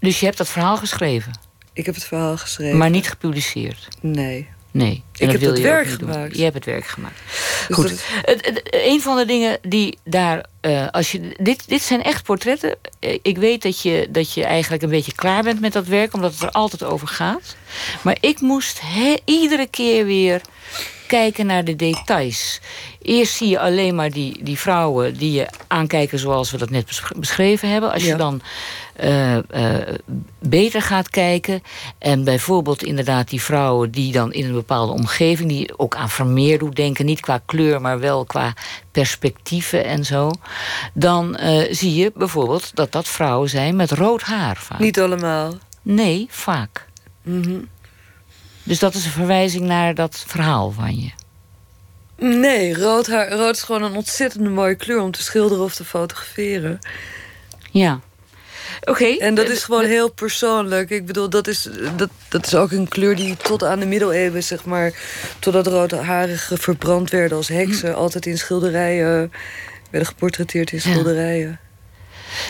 Dus 0.00 0.20
je 0.20 0.26
hebt 0.26 0.38
dat 0.38 0.48
verhaal 0.48 0.76
geschreven, 0.76 1.32
Ik 1.72 1.86
heb 1.86 1.94
het 1.94 2.04
verhaal 2.04 2.36
geschreven. 2.36 2.78
maar 2.78 2.90
niet 2.90 3.08
gepubliceerd. 3.08 3.88
Nee. 4.00 4.48
Nee. 4.70 5.02
Ik 5.14 5.20
En 5.20 5.28
heb 5.30 5.40
wil 5.40 5.50
het 5.52 5.60
werk 5.60 5.88
gemaakt. 5.88 6.36
Je 6.36 6.42
hebt 6.42 6.54
het 6.54 6.64
werk 6.64 6.86
gemaakt. 6.86 7.20
Dus 7.68 7.76
Goed. 7.76 7.90
is- 7.90 8.00
Het, 8.22 8.60
een 8.70 9.00
van 9.00 9.16
de 9.16 9.24
dingen 9.26 9.58
die 9.62 9.98
daar. 10.04 10.44
eh, 10.60 10.86
als 10.90 11.12
je, 11.12 11.36
dit, 11.42 11.68
dit 11.68 11.82
zijn 11.82 12.02
echt 12.02 12.22
portretten. 12.24 12.76
Eh, 13.00 13.18
Ik 13.22 13.38
weet 13.38 13.62
dat 13.62 13.82
je, 13.82 14.08
dat 14.10 14.32
je 14.32 14.44
eigenlijk 14.44 14.82
een 14.82 14.88
beetje 14.88 15.12
klaar 15.14 15.42
bent 15.42 15.60
met 15.60 15.72
dat 15.72 15.86
werk, 15.86 16.14
omdat 16.14 16.32
het 16.32 16.42
er 16.42 16.50
altijd 16.50 16.82
over 16.82 17.08
gaat. 17.08 17.56
Maar 18.02 18.16
ik 18.20 18.40
moest 18.40 18.80
he- 18.82 19.16
iedere 19.24 19.66
keer 19.66 20.04
weer 20.06 20.40
kijken 21.06 21.46
naar 21.46 21.64
de 21.64 21.76
details. 21.76 22.60
Eerst 23.02 23.36
zie 23.36 23.48
je 23.48 23.60
alleen 23.60 23.94
maar 23.94 24.10
die, 24.10 24.44
die 24.44 24.58
vrouwen 24.58 25.16
die 25.16 25.32
je 25.32 25.48
aankijken 25.66 26.18
zoals 26.18 26.50
we 26.50 26.58
dat 26.58 26.70
net 26.70 26.86
besch- 26.86 27.12
beschreven 27.16 27.70
hebben. 27.70 27.92
Als 27.92 28.04
je 28.04 28.16
dan 28.16 28.40
eh, 28.96 29.36
eh, 29.36 29.94
beter 30.38 30.82
gaat 30.82 31.10
kijken. 31.10 31.62
En 31.98 32.24
bijvoorbeeld 32.24 32.82
inderdaad 32.82 33.28
die 33.28 33.42
vrouwen 33.42 33.90
die 33.90 34.12
dan 34.12 34.32
in 34.32 34.44
een 34.44 34.52
bepaalde 34.52 34.92
omgeving... 34.92 35.48
die 35.48 35.78
ook 35.78 35.96
aan 35.96 36.10
Vermeer 36.10 36.58
doet 36.58 36.76
denken, 36.76 37.06
niet 37.06 37.20
qua 37.20 37.40
kleur... 37.46 37.80
maar 37.80 38.00
wel 38.00 38.24
qua 38.24 38.54
perspectieven 38.92 39.84
en 39.84 40.04
zo. 40.04 40.30
Dan 40.94 41.36
eh, 41.36 41.72
zie 41.74 41.94
je 41.94 42.12
bijvoorbeeld 42.14 42.70
dat 42.74 42.92
dat 42.92 43.08
vrouwen 43.08 43.48
zijn 43.48 43.76
met 43.76 43.90
rood 43.90 44.22
haar 44.22 44.56
vaak. 44.56 44.78
Niet 44.78 45.00
allemaal. 45.00 45.54
Nee, 45.82 46.26
vaak. 46.30 46.86
Mhm. 47.22 47.58
Dus 48.66 48.78
dat 48.78 48.94
is 48.94 49.04
een 49.04 49.10
verwijzing 49.10 49.64
naar 49.64 49.94
dat 49.94 50.24
verhaal 50.26 50.70
van 50.70 51.00
je. 51.00 51.10
Nee, 52.18 52.74
rood, 52.78 53.06
haar, 53.06 53.32
rood 53.32 53.56
is 53.56 53.62
gewoon 53.62 53.82
een 53.82 53.96
ontzettend 53.96 54.50
mooie 54.50 54.74
kleur 54.74 55.00
om 55.00 55.10
te 55.10 55.22
schilderen 55.22 55.64
of 55.64 55.74
te 55.74 55.84
fotograferen. 55.84 56.78
Ja. 57.70 58.00
Oké. 58.84 59.04
En 59.04 59.34
dat 59.34 59.46
eh, 59.46 59.52
is 59.52 59.64
gewoon 59.64 59.84
heel 59.84 60.10
persoonlijk. 60.10 60.90
Ik 60.90 61.06
bedoel, 61.06 61.30
dat 61.30 61.46
is, 61.46 61.68
dat, 61.96 62.10
dat 62.28 62.46
is 62.46 62.54
ook 62.54 62.70
een 62.70 62.88
kleur 62.88 63.16
die 63.16 63.36
tot 63.36 63.64
aan 63.64 63.80
de 63.80 63.86
middeleeuwen, 63.86 64.42
zeg 64.42 64.64
maar... 64.64 64.92
totdat 65.38 65.66
roodharigen 65.66 66.58
verbrand 66.58 67.10
werden 67.10 67.36
als 67.36 67.48
heksen... 67.48 67.94
altijd 67.94 68.26
in 68.26 68.38
schilderijen 68.38 69.32
werden 69.90 70.08
geportretteerd 70.08 70.72
in 70.72 70.78
Hm. 70.78 70.88
Ja. 70.88 70.94
schilderijen. 70.94 71.60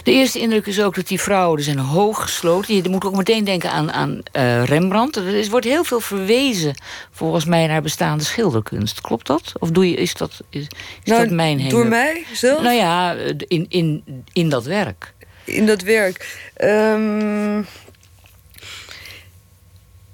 De 0.02 0.12
eerste 0.12 0.38
indruk 0.38 0.66
is 0.66 0.80
ook 0.80 0.94
dat 0.94 1.06
die 1.06 1.20
vrouwen 1.20 1.62
zijn 1.62 1.78
hoog 1.78 2.22
gesloten. 2.22 2.74
Je 2.74 2.88
moet 2.88 3.04
ook 3.04 3.16
meteen 3.16 3.44
denken 3.44 3.70
aan, 3.70 3.92
aan 3.92 4.20
eh, 4.32 4.64
Rembrandt. 4.64 5.16
Er 5.16 5.50
wordt 5.50 5.66
heel 5.66 5.84
veel 5.84 6.00
verwezen, 6.00 6.74
volgens 7.10 7.44
mij, 7.44 7.66
naar 7.66 7.82
bestaande 7.82 8.24
schilderkunst. 8.24 9.00
Klopt 9.00 9.26
dat? 9.26 9.52
Of 9.58 9.70
doe 9.70 9.90
je, 9.90 9.96
is 9.96 10.14
dat, 10.14 10.40
is, 10.50 10.62
is 10.62 10.68
dat 11.04 11.30
mijn 11.30 11.56
Nou, 11.56 11.68
Door 11.70 11.86
mij 11.86 12.24
zelf? 12.32 12.62
Nou 12.62 12.74
ja, 12.74 13.12
in, 13.38 13.66
in, 13.68 14.04
in 14.32 14.48
dat 14.48 14.64
werk. 14.64 15.12
in 15.44 15.66
dat 15.66 15.82
werk. 15.82 16.48
Ehm, 16.54 17.62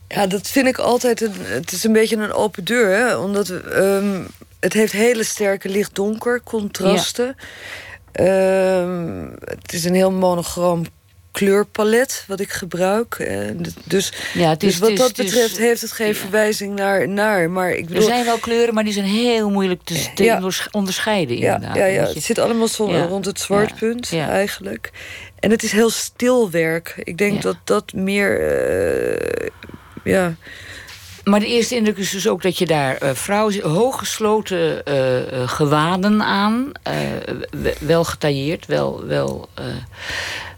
ja, 0.09 0.27
dat 0.27 0.49
vind 0.49 0.67
ik 0.67 0.79
altijd. 0.79 1.21
Een, 1.21 1.33
het 1.37 1.73
is 1.73 1.85
een 1.85 1.93
beetje 1.93 2.17
een 2.17 2.33
open 2.33 2.65
deur, 2.65 2.97
hè? 2.97 3.17
Omdat 3.17 3.49
ehm, 3.51 4.23
het 4.61 4.73
heeft 4.73 4.93
hele 4.93 5.25
sterke 5.25 5.69
licht-donker 5.69 6.41
contrasten. 6.45 7.37
Het 9.45 9.73
is 9.73 9.85
een 9.85 9.95
heel 9.95 10.13
monochroom 10.13 10.85
kleurpalet 11.33 12.25
wat 12.29 12.41
ik 12.41 12.51
gebruik. 12.51 13.15
D- 13.63 13.75
dus, 13.91 14.13
Ja, 14.35 14.49
het 14.49 14.63
is, 14.63 14.71
dus 14.71 14.79
wat 14.79 14.89
het 14.91 14.99
is- 14.99 15.05
dat 15.07 15.17
betreft 15.27 15.59
heeft 15.59 15.81
het 15.81 15.93
geen 15.93 16.07
ja. 16.07 16.15
verwijzing 16.15 16.75
naar, 16.75 17.09
naar. 17.09 17.51
Maar 17.51 17.71
ik 17.71 17.81
Er 17.81 17.87
bedoel. 17.87 18.03
zijn 18.03 18.25
wel 18.25 18.39
kleuren, 18.39 18.75
maar 18.75 18.85
die 18.85 18.93
zijn 18.93 19.05
heel 19.07 19.51
moeilijk 19.51 19.83
te, 19.85 20.07
te 20.15 20.25
Ja. 20.25 20.43
onderscheiden 20.71 21.39
Ja, 21.39 21.55
inderdaad. 21.55 21.77
ja, 21.79 21.85
ja, 21.85 22.07
het 22.07 22.23
zit 22.23 22.39
allemaal 22.39 22.69
rond 23.07 23.25
het 23.25 23.41
zwartpunt 23.41 24.13
eigenlijk. 24.13 24.91
En 25.39 25.51
het 25.51 25.63
is 25.63 25.73
heel 25.73 25.91
stil 25.91 26.51
werk. 26.51 26.95
Ik 26.99 27.19
denk 27.19 27.43
dat 27.43 27.57
dat 27.65 27.93
meer... 27.93 28.41
eh, 28.41 29.47
ja, 30.05 30.35
Maar 31.25 31.41
de 31.41 31.47
eerste 31.47 31.75
indruk 31.77 31.97
is 31.97 32.11
dus 32.11 32.29
ook 32.29 32.43
dat 32.43 32.59
je 32.59 32.67
daar 32.67 32.97
eh, 32.97 33.11
vrouwen... 33.15 33.63
hooggesloten 33.63 34.85
eh, 34.85 35.43
eh, 35.43 35.49
gewaden 35.49 36.23
aan. 36.23 36.73
wel 37.81 38.05
getailleerd, 38.05 38.67
wel... 38.67 39.05
wel 39.07 39.49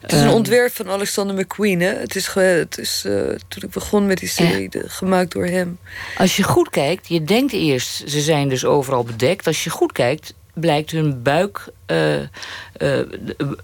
het 0.01 0.13
is 0.13 0.19
een 0.19 0.27
ehm, 0.27 0.35
ontwerp 0.35 0.73
van 0.73 0.91
Alexander 0.91 1.37
McQueen. 1.37 1.81
Hè? 1.81 1.89
Het 1.95 2.17
is, 2.17 2.27
het 2.35 2.79
is 2.79 3.01
toen 3.49 3.63
ik 3.63 3.71
begon 3.71 4.07
met 4.07 4.19
die 4.19 4.29
serie 4.29 4.69
de- 4.69 4.85
gemaakt 4.89 5.33
door 5.33 5.47
hem. 5.47 5.79
Als 6.19 6.37
je 6.37 6.43
goed 6.43 6.71
kijkt, 6.71 7.09
je 7.09 7.25
denkt 7.25 7.53
eerst... 7.53 8.11
ze 8.11 8.21
zijn 8.21 8.49
dus 8.49 8.65
overal 8.65 9.05
bedekt. 9.05 9.47
Als 9.47 9.65
je 9.65 9.71
goed 9.71 9.93
kijkt, 9.93 10.35
blijkt 10.55 10.91
hun 10.91 11.23
buik... 11.23 11.65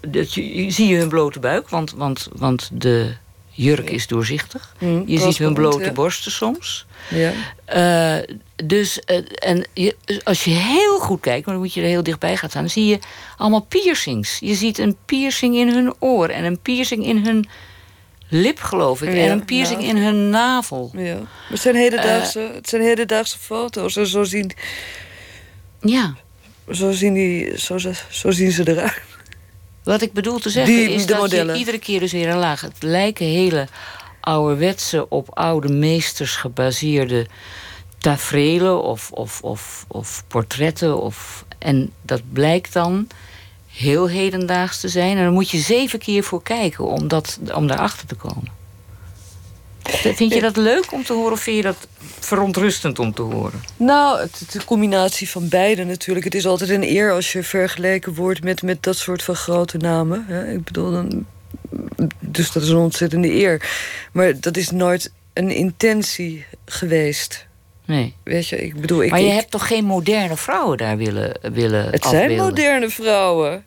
dat 0.07 0.33
je, 0.33 0.63
je- 0.63 0.71
zie 0.71 0.87
je 0.87 0.97
hun 0.97 1.09
blote 1.09 1.39
buik, 1.39 1.69
want, 1.69 1.91
want, 1.91 2.27
want 2.33 2.69
de 2.73 3.13
jurk 3.63 3.89
is 3.89 4.07
doorzichtig. 4.07 4.73
Hm, 4.77 5.01
Je 5.05 5.19
ziet 5.19 5.37
hun 5.37 5.53
blote 5.53 5.83
ja. 5.83 5.91
borsten 5.91 6.31
soms. 6.31 6.85
Ja. 7.09 7.31
Eh, 7.65 8.35
dus 8.65 8.99
eh, 8.99 9.17
en 9.35 9.65
je, 9.73 9.95
als 10.23 10.43
je 10.43 10.51
heel 10.51 10.99
goed 10.99 11.19
kijkt, 11.19 11.45
maar 11.45 11.53
dan 11.55 11.63
moet 11.63 11.73
je 11.73 11.81
er 11.81 11.87
heel 11.87 12.03
dichtbij 12.03 12.37
gaan 12.37 12.49
staan, 12.49 12.61
dan 12.61 12.71
zie 12.71 12.85
je 12.85 12.99
allemaal 13.37 13.61
piercings. 13.61 14.39
Je 14.39 14.53
ziet 14.53 14.77
een 14.77 14.95
piercing 15.05 15.55
in 15.55 15.67
hun 15.69 15.93
oor 15.99 16.29
en 16.29 16.43
een 16.43 16.59
piercing 16.59 17.05
in 17.05 17.25
hun 17.25 17.47
lip, 18.29 18.59
geloof 18.59 19.01
ik, 19.01 19.13
Ja, 19.13 19.23
en 19.23 19.31
een 19.31 19.45
piercing 19.45 19.81
ja. 19.81 19.87
in 19.89 19.97
hun 19.97 20.29
navel. 20.29 20.91
Ja. 20.95 21.15
Maar 21.15 21.25
het 21.49 21.59
zijn 21.59 21.75
hedendaagse, 21.75 22.51
het 22.53 22.69
zijn 22.69 22.81
hedendaagse 22.81 23.37
foto's. 23.39 23.95
En 23.95 24.07
zo 24.07 24.23
zien, 24.23 24.51
Ja. 25.81 26.15
zo 26.71 26.91
zien, 26.91 27.13
die, 27.13 27.59
zo, 27.59 27.77
zo 28.09 28.31
zien 28.31 28.51
ze 28.51 28.69
eruit. 28.69 29.01
Wat 29.83 30.01
ik 30.01 30.13
bedoel 30.13 30.39
te 30.39 30.49
zeggen 30.49 30.75
Die- 30.75 30.91
is 30.91 31.05
dat 31.05 31.19
modellen. 31.19 31.53
je 31.53 31.59
iedere 31.59 31.79
keer 31.79 31.99
dus 31.99 32.11
weer 32.11 32.29
een 32.29 32.37
laag. 32.37 32.61
Het 32.61 32.83
lijken 32.83 33.25
hele 33.25 33.67
ouderwetse, 34.19 35.09
op 35.09 35.29
oude 35.37 35.73
meesters 35.73 36.35
gebaseerde 36.35 37.27
tafereelen 37.97 38.83
of, 38.83 39.11
of, 39.11 39.41
of, 39.41 39.85
of 39.87 40.23
portretten. 40.27 41.01
Of, 41.01 41.45
en 41.59 41.91
dat 42.01 42.21
blijkt 42.33 42.73
dan 42.73 43.07
heel 43.67 44.09
hedendaags 44.09 44.79
te 44.79 44.87
zijn. 44.87 45.17
En 45.17 45.23
daar 45.23 45.31
moet 45.31 45.49
je 45.49 45.57
zeven 45.57 45.99
keer 45.99 46.23
voor 46.23 46.43
kijken 46.43 46.85
om, 46.85 47.07
dat, 47.07 47.39
om 47.53 47.67
daarachter 47.67 48.07
te 48.07 48.15
komen. 48.15 48.59
Vind 49.83 50.33
je 50.33 50.41
dat 50.41 50.55
leuk 50.57 50.91
om 50.91 51.03
te 51.03 51.13
horen 51.13 51.31
of 51.31 51.39
vind 51.41 51.55
je 51.55 51.61
dat 51.63 51.87
verontrustend 52.19 52.99
om 52.99 53.13
te 53.13 53.21
horen? 53.21 53.63
Nou, 53.77 54.19
het 54.19 54.55
een 54.55 54.65
combinatie 54.65 55.29
van 55.29 55.47
beide 55.49 55.83
natuurlijk. 55.83 56.25
Het 56.25 56.35
is 56.35 56.45
altijd 56.45 56.69
een 56.69 56.83
eer 56.83 57.11
als 57.11 57.31
je 57.31 57.43
vergeleken 57.43 58.13
wordt 58.13 58.43
met, 58.43 58.61
met 58.61 58.83
dat 58.83 58.97
soort 58.97 59.23
van 59.23 59.35
grote 59.35 59.77
namen. 59.77 60.25
Hè? 60.27 60.51
Ik 60.51 60.63
bedoel, 60.63 60.91
dan, 60.91 61.25
dus 62.19 62.51
dat 62.51 62.63
is 62.63 62.69
een 62.69 62.77
ontzettende 62.77 63.31
eer. 63.33 63.69
Maar 64.11 64.39
dat 64.39 64.57
is 64.57 64.71
nooit 64.71 65.11
een 65.33 65.49
intentie 65.51 66.45
geweest. 66.65 67.47
Nee. 67.85 68.15
Weet 68.23 68.47
je, 68.47 68.55
ik 68.57 68.81
bedoel, 68.81 69.03
ik, 69.03 69.09
Maar 69.11 69.19
je 69.21 69.27
ik- 69.27 69.33
hebt 69.33 69.51
toch 69.51 69.67
geen 69.67 69.85
moderne 69.85 70.37
vrouwen 70.37 70.77
daar 70.77 70.97
willen, 70.97 71.37
willen 71.53 71.89
het 71.91 72.05
zijn 72.05 72.35
moderne 72.35 72.89
vrouwen. 72.89 73.63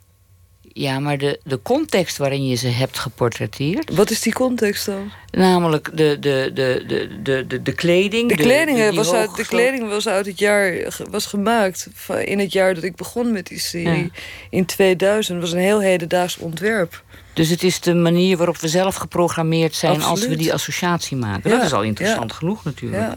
Ja, 0.77 0.99
maar 0.99 1.19
de, 1.19 1.41
de 1.45 1.63
context 1.63 2.17
waarin 2.17 2.47
je 2.47 2.55
ze 2.55 2.69
hebt 2.69 2.99
geportretteerd... 2.99 3.95
Wat 3.95 4.11
is 4.11 4.21
die 4.21 4.33
context 4.33 4.87
dan? 4.87 5.13
namelijk 5.31 5.91
de, 5.97 6.17
de, 6.21 6.51
de, 6.55 6.83
de, 6.87 7.23
de, 7.23 7.47
de, 7.47 7.63
de 7.63 7.73
kleding... 7.73 8.29
De 8.29 8.43
kleding, 8.43 8.95
was, 8.95 9.13
uit, 9.13 9.37
de 9.37 9.47
kleding 9.47 9.89
was 9.89 10.09
uit 10.09 10.27
het 10.27 10.39
jaar, 10.39 10.95
was 11.11 11.27
gemaakt 11.27 11.89
in 12.25 12.39
het 12.39 12.53
jaar 12.53 12.75
dat 12.75 12.83
ik 12.83 12.97
begon 12.97 13.33
met 13.33 13.47
die 13.47 13.59
serie. 13.59 14.03
Ja. 14.03 14.21
In 14.51 14.65
2000 14.67 15.41
was 15.41 15.53
een 15.53 15.59
heel 15.59 15.81
hedendaags 15.81 16.39
ontwerp. 16.39 17.03
Dus 17.33 17.49
het 17.49 17.63
is 17.63 17.81
de 17.81 17.95
manier 17.95 18.37
waarop 18.37 18.57
we 18.57 18.69
zelf 18.69 18.95
geprogrammeerd 18.95 19.75
zijn... 19.75 20.03
als 20.03 20.27
we 20.27 20.37
die 20.37 20.53
associatie 20.53 21.17
maken. 21.17 21.51
Ja, 21.51 21.57
Dat 21.57 21.67
is 21.67 21.73
al 21.73 21.83
interessant 21.83 22.31
ja. 22.31 22.37
genoeg 22.37 22.65
natuurlijk. 22.65 23.03
Ja. 23.03 23.15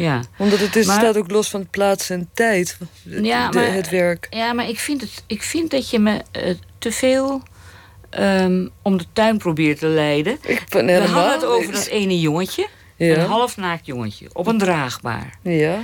Ja. 0.00 0.20
Omdat 0.38 0.58
het 0.58 0.76
is, 0.76 0.86
Maar- 0.86 0.98
staat 0.98 1.16
ook 1.16 1.30
los 1.30 1.48
van 1.48 1.68
plaats 1.70 2.10
en 2.10 2.28
tijd, 2.34 2.78
de- 3.02 3.22
Ja, 3.22 3.48
de- 3.50 3.58
maar- 3.58 3.72
het 3.72 3.90
werk. 3.90 4.26
Ja, 4.30 4.52
maar 4.52 4.68
ik 4.68 4.78
vind, 4.78 5.00
het, 5.00 5.22
ik 5.26 5.42
vind 5.42 5.70
dat 5.70 5.90
je 5.90 5.98
me 5.98 6.20
eh, 6.32 6.54
te 6.78 6.92
veel 6.92 7.42
ehm, 8.10 8.66
om 8.82 8.98
de 8.98 9.04
tuin 9.12 9.38
probeert 9.38 9.78
te 9.78 9.86
leiden. 9.86 10.38
Ik 10.42 10.62
ben 10.68 10.86
We 10.86 10.92
hadden 11.08 11.32
het 11.32 11.44
over 11.44 11.72
dat 11.72 11.86
ene 11.86 12.20
jongetje. 12.20 12.66
Ja. 12.96 13.14
Een 13.16 13.26
halfnaakt 13.26 13.86
jongetje. 13.86 14.28
Op 14.32 14.46
een 14.46 14.58
draagbaar. 14.58 15.38
Ja, 15.42 15.78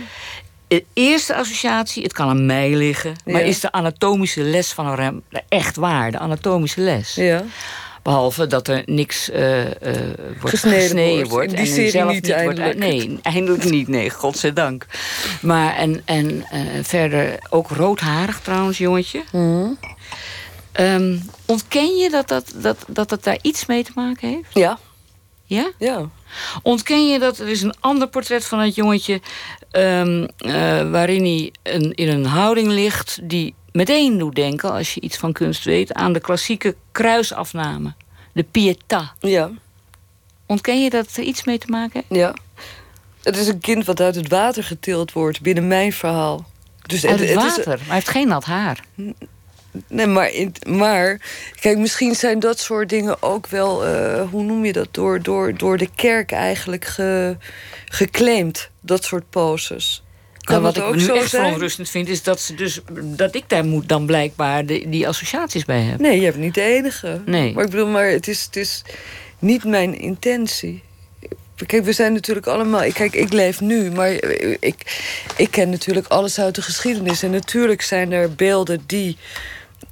De 0.68 0.84
eerste 0.92 1.34
associatie, 1.34 2.02
het 2.02 2.12
kan 2.12 2.28
aan 2.28 2.46
mij 2.46 2.70
liggen... 2.74 3.14
maar 3.24 3.40
Ja. 3.40 3.46
is 3.46 3.60
de 3.60 3.72
anatomische 3.72 4.42
les 4.42 4.72
van 4.72 4.86
een 4.86 4.94
rem 4.94 5.22
echt 5.48 5.76
waar. 5.76 6.10
De 6.10 6.18
anatomische 6.18 6.80
les. 6.80 7.14
ja. 7.14 7.42
Behalve 8.06 8.46
dat 8.46 8.68
er 8.68 8.82
niks 8.84 9.30
uh, 9.30 9.64
uh, 9.64 9.70
wordt 10.40 10.58
gesneden, 10.58 10.80
gesneden 10.80 11.28
wordt. 11.28 11.52
En 11.52 11.62
die 11.62 11.72
serie 11.72 11.90
zelf 11.90 12.12
niet 12.12 12.30
eindelijk. 12.30 12.62
Wordt, 12.62 12.78
nee, 12.78 13.18
eindelijk 13.22 13.64
niet. 13.64 13.88
Nee, 13.88 14.10
godzijdank. 14.10 14.86
Maar 15.42 15.76
en, 15.76 16.02
en 16.04 16.30
uh, 16.30 16.60
verder 16.82 17.38
ook 17.50 17.70
roodharig 17.70 18.40
trouwens, 18.40 18.78
jongetje. 18.78 19.22
Mm. 19.32 19.78
Um, 20.80 21.30
ontken 21.46 21.96
je 21.96 22.10
dat 22.10 22.28
dat, 22.28 22.52
dat, 22.54 22.84
dat 22.88 23.10
het 23.10 23.24
daar 23.24 23.38
iets 23.42 23.66
mee 23.66 23.84
te 23.84 23.92
maken 23.94 24.28
heeft? 24.28 24.54
Ja. 24.54 24.78
Ja? 25.44 25.70
Ja. 25.78 26.08
Ontken 26.62 27.08
je 27.08 27.18
dat 27.18 27.38
er 27.38 27.48
is 27.48 27.62
een 27.62 27.74
ander 27.80 28.08
portret 28.08 28.44
van 28.44 28.58
het 28.58 28.74
jongetje... 28.74 29.20
Um, 29.72 30.26
waarin 30.90 31.22
hij 31.22 31.52
een, 31.74 31.94
in 31.94 32.08
een 32.08 32.26
houding 32.26 32.68
ligt 32.68 33.18
die 33.22 33.54
meteen 33.76 34.18
doet 34.18 34.34
denken... 34.34 34.72
als 34.72 34.94
je 34.94 35.00
iets 35.00 35.16
van 35.16 35.32
kunst 35.32 35.64
weet, 35.64 35.92
aan 35.92 36.12
de 36.12 36.20
klassieke 36.20 36.76
kruisafname. 36.92 37.94
De 38.32 38.44
pietà. 38.44 39.18
Ja. 39.20 39.50
Ontken 40.46 40.82
je 40.82 40.90
dat 40.90 41.16
er 41.16 41.22
iets 41.22 41.44
mee 41.44 41.58
te 41.58 41.66
maken 41.70 42.04
heeft? 42.08 42.20
Ja. 42.20 42.34
Het 43.22 43.36
is 43.36 43.48
een 43.48 43.58
kind 43.58 43.84
wat 43.84 44.00
uit 44.00 44.14
het 44.14 44.28
water 44.28 44.64
getild 44.64 45.12
wordt 45.12 45.40
binnen 45.40 45.66
mijn 45.66 45.92
verhaal. 45.92 46.46
Dus 46.82 47.06
uit 47.06 47.18
het, 47.18 47.28
het 47.28 47.38
water? 47.38 47.58
Is, 47.58 47.66
maar 47.66 47.78
hij 47.78 47.94
heeft 47.94 48.08
geen 48.08 48.28
nat 48.28 48.44
haar. 48.44 48.84
Nee, 49.88 50.06
maar, 50.06 50.32
maar 50.68 51.20
kijk, 51.60 51.78
misschien 51.78 52.14
zijn 52.14 52.38
dat 52.38 52.58
soort 52.58 52.88
dingen 52.88 53.22
ook 53.22 53.46
wel, 53.46 53.88
uh, 53.88 54.22
hoe 54.30 54.42
noem 54.42 54.64
je 54.64 54.72
dat, 54.72 54.88
door, 54.90 55.22
door, 55.22 55.56
door 55.56 55.78
de 55.78 55.88
kerk 55.94 56.32
eigenlijk 56.32 56.84
ge, 56.84 57.36
geclaimd, 57.84 58.70
dat 58.80 59.04
soort 59.04 59.30
poses. 59.30 60.02
Kan 60.46 60.62
wat 60.62 60.76
ik 60.76 60.82
ook 60.82 60.94
nu 60.94 61.00
zo 61.00 61.14
echt 61.14 61.30
verontrustend 61.30 61.88
vind, 61.88 62.08
is 62.08 62.22
dat, 62.22 62.40
ze 62.40 62.54
dus, 62.54 62.80
dat 63.02 63.34
ik 63.34 63.44
daar 63.46 63.64
moet 63.64 63.88
dan 63.88 64.06
blijkbaar 64.06 64.66
de, 64.66 64.84
die 64.88 65.08
associaties 65.08 65.64
bij 65.64 65.80
heb. 65.80 66.00
Nee, 66.00 66.18
je 66.18 66.24
hebt 66.24 66.36
niet 66.36 66.54
de 66.54 66.62
enige. 66.62 67.22
Nee. 67.24 67.52
Maar 67.54 67.64
ik 67.64 67.70
bedoel, 67.70 67.86
maar 67.86 68.08
het 68.08 68.28
is, 68.28 68.44
het 68.44 68.56
is 68.56 68.82
niet 69.38 69.64
mijn 69.64 69.98
intentie. 69.98 70.82
Kijk, 71.66 71.84
we 71.84 71.92
zijn 71.92 72.12
natuurlijk 72.12 72.46
allemaal... 72.46 72.92
Kijk, 72.92 73.14
ik 73.14 73.32
leef 73.32 73.60
nu, 73.60 73.90
maar 73.90 74.10
ik, 74.60 75.00
ik 75.36 75.50
ken 75.50 75.70
natuurlijk 75.70 76.06
alles 76.06 76.40
uit 76.40 76.54
de 76.54 76.62
geschiedenis. 76.62 77.22
En 77.22 77.30
natuurlijk 77.30 77.82
zijn 77.82 78.12
er 78.12 78.34
beelden 78.34 78.82
die... 78.86 79.16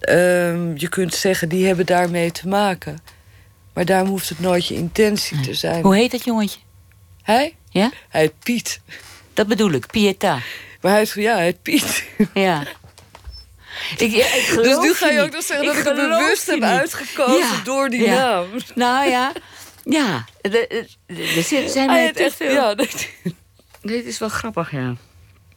Um, 0.08 0.72
je 0.76 0.88
kunt 0.88 1.14
zeggen, 1.14 1.48
die 1.48 1.66
hebben 1.66 1.86
daarmee 1.86 2.32
te 2.32 2.48
maken. 2.48 2.98
Maar 3.72 3.84
daarom 3.84 4.08
hoeft 4.08 4.28
het 4.28 4.40
nooit 4.40 4.66
je 4.66 4.74
intentie 4.74 5.40
te 5.40 5.54
zijn. 5.54 5.82
Hoe 5.82 5.96
heet 5.96 6.10
dat 6.10 6.24
jongetje? 6.24 6.60
Hij? 7.22 7.54
Ja? 7.68 7.90
Hij 8.08 8.20
heet 8.20 8.38
Piet. 8.42 8.80
Dat 9.34 9.46
bedoel 9.46 9.70
ik, 9.70 9.86
Pieta. 9.86 10.38
Maar 10.80 10.92
hij 10.92 11.02
is, 11.02 11.14
ja, 11.14 11.34
hij 11.34 11.54
Piet. 11.62 12.04
Ja. 12.34 12.62
Ik, 13.96 14.10
ja, 14.10 14.24
ik 14.24 14.50
dus 14.62 14.78
nu 14.78 14.94
ga 14.94 15.08
je 15.08 15.22
ook 15.22 15.32
nog 15.32 15.42
zeggen 15.42 15.66
dat 15.66 15.76
ik 15.76 15.84
het 15.84 15.94
bewust 15.94 16.46
heb 16.46 16.62
uitgekozen 16.62 17.56
ja. 17.56 17.62
door 17.64 17.88
die 17.88 18.02
ja. 18.02 18.14
naam. 18.14 18.46
Nou 18.74 19.08
ja, 19.08 19.32
ja. 19.84 20.24
Er 20.40 20.86
zijn 21.66 21.90
hij 21.90 22.04
net 22.04 22.16
echt, 22.16 22.36
veel. 22.36 22.50
Ja, 22.50 22.74
dat... 22.74 23.08
Dit 23.82 24.04
is 24.04 24.18
wel 24.18 24.28
grappig, 24.28 24.70
ja. 24.70 24.94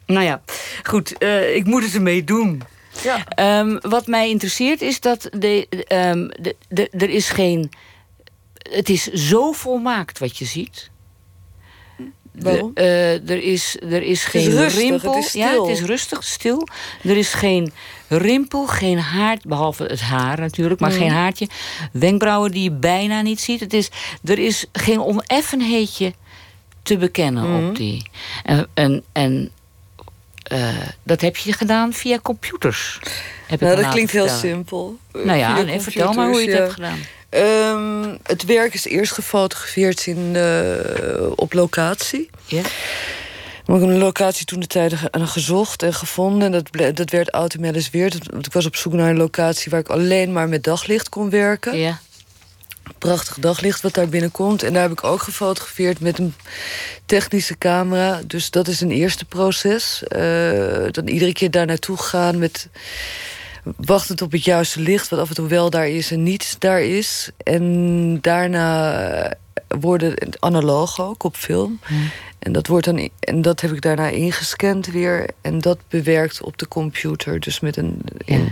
Nou 0.05 0.25
ja, 0.25 0.41
goed, 0.83 1.13
uh, 1.19 1.55
ik 1.55 1.65
moet 1.65 1.83
het 1.83 1.93
ermee 1.93 2.23
doen. 2.23 2.61
Ja. 3.03 3.59
Um, 3.59 3.79
wat 3.81 4.07
mij 4.07 4.29
interesseert 4.29 4.81
is 4.81 4.99
dat 4.99 5.29
de, 5.31 5.67
um, 5.87 6.27
de, 6.27 6.55
de, 6.69 6.89
er 6.89 7.09
is 7.09 7.29
geen. 7.29 7.71
Het 8.69 8.89
is 8.89 9.03
zo 9.03 9.51
volmaakt 9.51 10.19
wat 10.19 10.37
je 10.37 10.45
ziet. 10.45 10.89
Waarom? 12.39 12.71
De, 12.73 12.81
uh, 12.81 13.29
er, 13.29 13.43
is, 13.43 13.77
er 13.89 14.03
is 14.03 14.23
geen 14.23 14.43
het 14.43 14.51
is 14.53 14.59
rustig, 14.59 14.81
rimpel. 14.81 15.13
Het 15.15 15.23
is 15.23 15.29
stil. 15.29 15.41
Ja, 15.41 15.61
het 15.61 15.77
is 15.77 15.85
rustig, 15.85 16.23
stil. 16.23 16.67
Er 17.03 17.17
is 17.17 17.33
geen 17.33 17.71
rimpel, 18.07 18.67
geen 18.67 18.99
haar, 18.99 19.37
behalve 19.43 19.83
het 19.83 20.01
haar 20.01 20.39
natuurlijk, 20.39 20.79
maar 20.79 20.91
Mm. 20.91 20.97
geen 20.97 21.11
haartje. 21.11 21.47
Wenkbrauwen 21.91 22.51
die 22.51 22.63
je 22.63 22.71
bijna 22.71 23.21
niet 23.21 23.39
ziet. 23.39 23.59
Het 23.59 23.73
is, 23.73 23.89
er 24.23 24.39
is 24.39 24.65
geen 24.71 25.01
oneffenheidje 25.01 26.13
te 26.83 26.97
bekennen 26.97 27.47
Mm. 27.49 27.67
op 27.69 27.75
die. 27.75 28.09
En, 28.43 28.67
en, 28.73 29.03
en 29.11 29.51
uh, 30.51 30.67
dat 31.03 31.21
heb 31.21 31.37
je 31.37 31.53
gedaan 31.53 31.93
via 31.93 32.19
computers. 32.19 32.99
Heb 33.47 33.59
nou, 33.59 33.77
ik 33.77 33.83
dat 33.83 33.91
klinkt 33.91 34.11
heel 34.11 34.27
simpel. 34.27 34.97
Nou 35.11 35.37
ja, 35.37 35.61
nee, 35.61 35.79
vertel 35.79 36.13
maar 36.13 36.27
hoe 36.27 36.41
je 36.41 36.45
het 36.45 36.55
ja. 36.55 36.61
hebt 36.61 36.73
gedaan. 36.73 36.99
Um, 37.29 38.17
het 38.23 38.45
werk 38.45 38.73
is 38.73 38.85
eerst 38.85 39.11
gefotografeerd 39.11 40.07
in, 40.07 40.33
uh, 40.35 41.31
op 41.35 41.53
locatie. 41.53 42.29
Ja. 42.45 42.61
Maar 43.65 43.75
ik 43.75 43.81
heb 43.81 43.91
een 43.91 43.97
locatie 43.97 44.45
toen 44.45 44.59
de 44.59 44.67
tijd 44.67 44.93
gezocht 45.11 45.83
en 45.83 45.93
gevonden. 45.93 46.53
En 46.53 46.63
dat, 46.71 46.95
dat 46.97 47.09
werd 47.09 47.29
Automelis 47.29 47.89
weer. 47.89 48.13
Want 48.31 48.45
ik 48.45 48.53
was 48.53 48.65
op 48.65 48.75
zoek 48.75 48.93
naar 48.93 49.09
een 49.09 49.17
locatie 49.17 49.71
waar 49.71 49.79
ik 49.79 49.89
alleen 49.89 50.33
maar 50.33 50.49
met 50.49 50.63
daglicht 50.63 51.09
kon 51.09 51.29
werken. 51.29 51.77
Ja. 51.77 51.99
Prachtig 52.97 53.37
daglicht 53.39 53.81
wat 53.81 53.93
daar 53.93 54.09
binnenkomt. 54.09 54.63
En 54.63 54.73
daar 54.73 54.81
heb 54.81 54.91
ik 54.91 55.03
ook 55.03 55.21
gefotografeerd 55.21 55.99
met 55.99 56.19
een 56.19 56.33
technische 57.05 57.57
camera. 57.57 58.21
Dus 58.27 58.49
dat 58.49 58.67
is 58.67 58.81
een 58.81 58.91
eerste 58.91 59.25
proces. 59.25 60.03
Uh, 60.15 60.85
dan 60.91 61.07
iedere 61.07 61.33
keer 61.33 61.51
daar 61.51 61.65
naartoe 61.65 61.97
gaan 61.97 62.37
met 62.37 62.67
wachtend 63.75 64.21
op 64.21 64.31
het 64.31 64.43
juiste 64.43 64.79
licht... 64.79 65.09
wat 65.09 65.19
af 65.19 65.29
en 65.29 65.35
toe 65.35 65.47
wel 65.47 65.69
daar 65.69 65.87
is 65.87 66.11
en 66.11 66.23
niet 66.23 66.55
daar 66.59 66.81
is. 66.81 67.29
En 67.43 68.21
daarna 68.21 69.33
worden 69.67 70.15
analoog 70.39 71.01
ook 71.01 71.23
op 71.23 71.35
film. 71.35 71.79
Hmm. 71.83 72.09
En 72.39 72.51
dat, 72.51 72.67
wordt 72.67 72.85
dan, 72.85 73.09
en 73.19 73.41
dat 73.41 73.61
heb 73.61 73.71
ik 73.71 73.81
daarna 73.81 74.07
ingescand 74.07 74.85
weer. 74.85 75.29
En 75.41 75.59
dat 75.59 75.77
bewerkt 75.89 76.41
op 76.41 76.57
de 76.57 76.67
computer. 76.67 77.39
Dus 77.39 77.59
met 77.59 77.77
een... 77.77 78.01
In. 78.25 78.49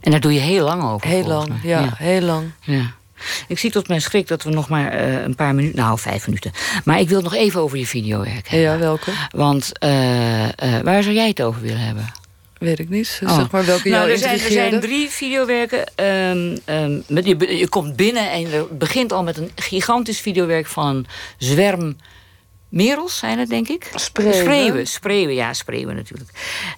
En 0.00 0.10
daar 0.10 0.20
doe 0.20 0.32
je 0.32 0.40
heel 0.40 0.64
lang 0.64 0.82
over. 0.82 1.08
heel 1.08 1.26
lang, 1.26 1.52
ja, 1.62 1.94
heel 1.96 2.20
lang. 2.20 2.50
Ja. 2.60 2.96
Ik 3.48 3.58
zie 3.58 3.70
tot 3.70 3.88
mijn 3.88 4.00
schrik 4.00 4.28
dat 4.28 4.42
we 4.42 4.50
nog 4.50 4.68
maar 4.68 4.94
uh, 4.94 5.22
een 5.22 5.34
paar 5.34 5.54
minuten... 5.54 5.78
Nou, 5.78 5.98
vijf 5.98 6.26
minuten. 6.26 6.52
Maar 6.84 7.00
ik 7.00 7.08
wil 7.08 7.20
nog 7.20 7.34
even 7.34 7.60
over 7.60 7.78
je 7.78 7.86
videowerk 7.86 8.48
hebben. 8.48 8.70
Ja, 8.70 8.78
welke? 8.78 9.12
Want 9.30 9.72
uh, 9.84 10.42
uh, 10.42 10.50
waar 10.82 11.02
zou 11.02 11.14
jij 11.14 11.28
het 11.28 11.42
over 11.42 11.60
willen 11.60 11.80
hebben? 11.80 12.12
Weet 12.58 12.78
ik 12.78 12.88
niet. 12.88 13.20
Oh. 13.24 13.34
Zeg 13.34 13.50
maar 13.50 13.64
welke 13.64 13.88
nou, 13.88 14.00
jou 14.00 14.12
er 14.12 14.18
zijn, 14.18 14.40
er 14.40 14.50
zijn 14.50 14.80
drie 14.80 15.08
videowerken. 15.08 15.92
Um, 16.04 16.58
um, 16.66 17.04
met, 17.08 17.26
je, 17.26 17.56
je 17.56 17.68
komt 17.68 17.96
binnen 17.96 18.30
en 18.30 18.40
je 18.40 18.66
begint 18.70 19.12
al 19.12 19.22
met 19.22 19.36
een 19.36 19.50
gigantisch 19.54 20.20
videowerk 20.20 20.66
van 20.66 20.86
een 20.86 21.06
zwerm 21.38 21.96
merels, 22.68 23.18
zijn 23.18 23.38
het 23.38 23.48
denk 23.48 23.68
ik? 23.68 23.90
Spreeuwen. 23.94 24.34
Spreeuwen, 24.34 24.86
spreeuwen 24.86 25.34
ja, 25.34 25.52
spreeuwen 25.52 25.94
natuurlijk. 25.96 26.30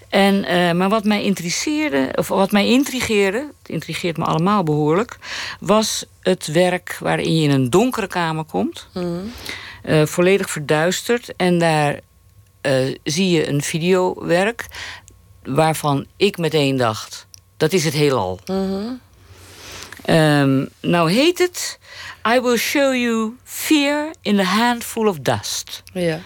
En, 0.09 0.35
uh, 0.35 0.73
maar 0.73 0.89
wat 0.89 1.05
mij 1.05 1.23
interesseerde, 1.23 2.13
of 2.15 2.29
wat 2.29 2.53
mij 2.53 2.67
intrigeerde, 2.67 3.39
het 3.59 3.69
intrigeert 3.69 4.17
me 4.17 4.25
allemaal 4.25 4.63
behoorlijk, 4.63 5.19
was 5.61 6.05
het 6.21 6.47
werk 6.47 6.97
waarin 7.01 7.37
je 7.37 7.43
in 7.43 7.51
een 7.51 7.71
donkere 7.71 8.07
kamer 8.07 8.45
komt, 8.45 8.89
mm. 8.95 9.33
uh, 9.85 10.07
volledig 10.07 10.51
verduisterd, 10.51 11.33
en 11.37 11.59
daar 11.59 12.01
uh, 12.63 12.97
zie 13.05 13.31
je 13.31 13.49
een 13.49 13.63
videowerk 13.63 14.67
waarvan 15.55 16.07
ik 16.17 16.39
meteen 16.39 16.77
dacht, 16.77 17.27
dat 17.57 17.73
is 17.73 17.85
het 17.85 17.95
heelal. 17.95 18.41
Mm 18.47 18.69
-hmm. 18.69 19.01
um, 20.17 20.69
nou 20.81 21.11
heet 21.11 21.39
het 21.39 21.79
I 22.29 22.41
will 22.41 22.57
show 22.57 22.95
you 22.95 23.37
fear 23.45 24.15
in 24.23 24.39
a 24.41 24.45
handful 24.45 25.07
of 25.07 25.19
dust. 25.19 25.83
Ja. 25.93 26.21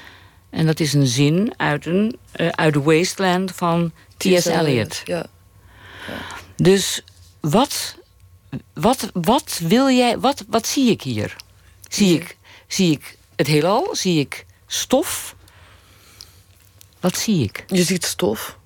En 0.51 0.67
dat 0.67 0.81
is 0.81 0.93
een 0.93 1.07
zin 1.07 1.55
uit, 1.57 1.87
een, 1.87 2.19
uh, 2.37 2.49
uit 2.49 2.73
The 2.73 2.83
Wasteland 2.83 3.53
van 3.53 3.93
T.S. 4.17 4.47
Eliot. 4.47 5.03
Ja. 5.05 5.27
ja. 6.09 6.19
Dus 6.57 7.03
wat, 7.41 7.97
wat, 8.73 9.11
wat 9.13 9.61
wil 9.63 9.91
jij, 9.91 10.19
wat, 10.19 10.45
wat 10.49 10.67
zie 10.67 10.91
ik 10.91 11.03
hier? 11.03 11.37
Zie 11.89 12.15
Ja. 12.15 12.21
ik, 12.21 12.37
zie 12.69 12.91
ik 12.91 13.19
het 13.37 13.47
heelal? 13.47 13.89
Zie 13.93 14.21
ik 14.21 14.47
stof? 14.67 15.35
Wat 17.01 17.17
zie 17.17 17.43
ik? 17.43 17.65
Je 17.69 17.83
ziet 17.83 18.05
stof. 18.05 18.59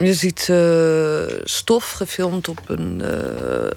Je 0.00 0.14
ziet 0.14 0.48
uh, 0.50 1.40
stof 1.44 1.90
gefilmd 1.92 2.48
op 2.48 2.60
een. 2.66 3.02
Uh, 3.04 3.70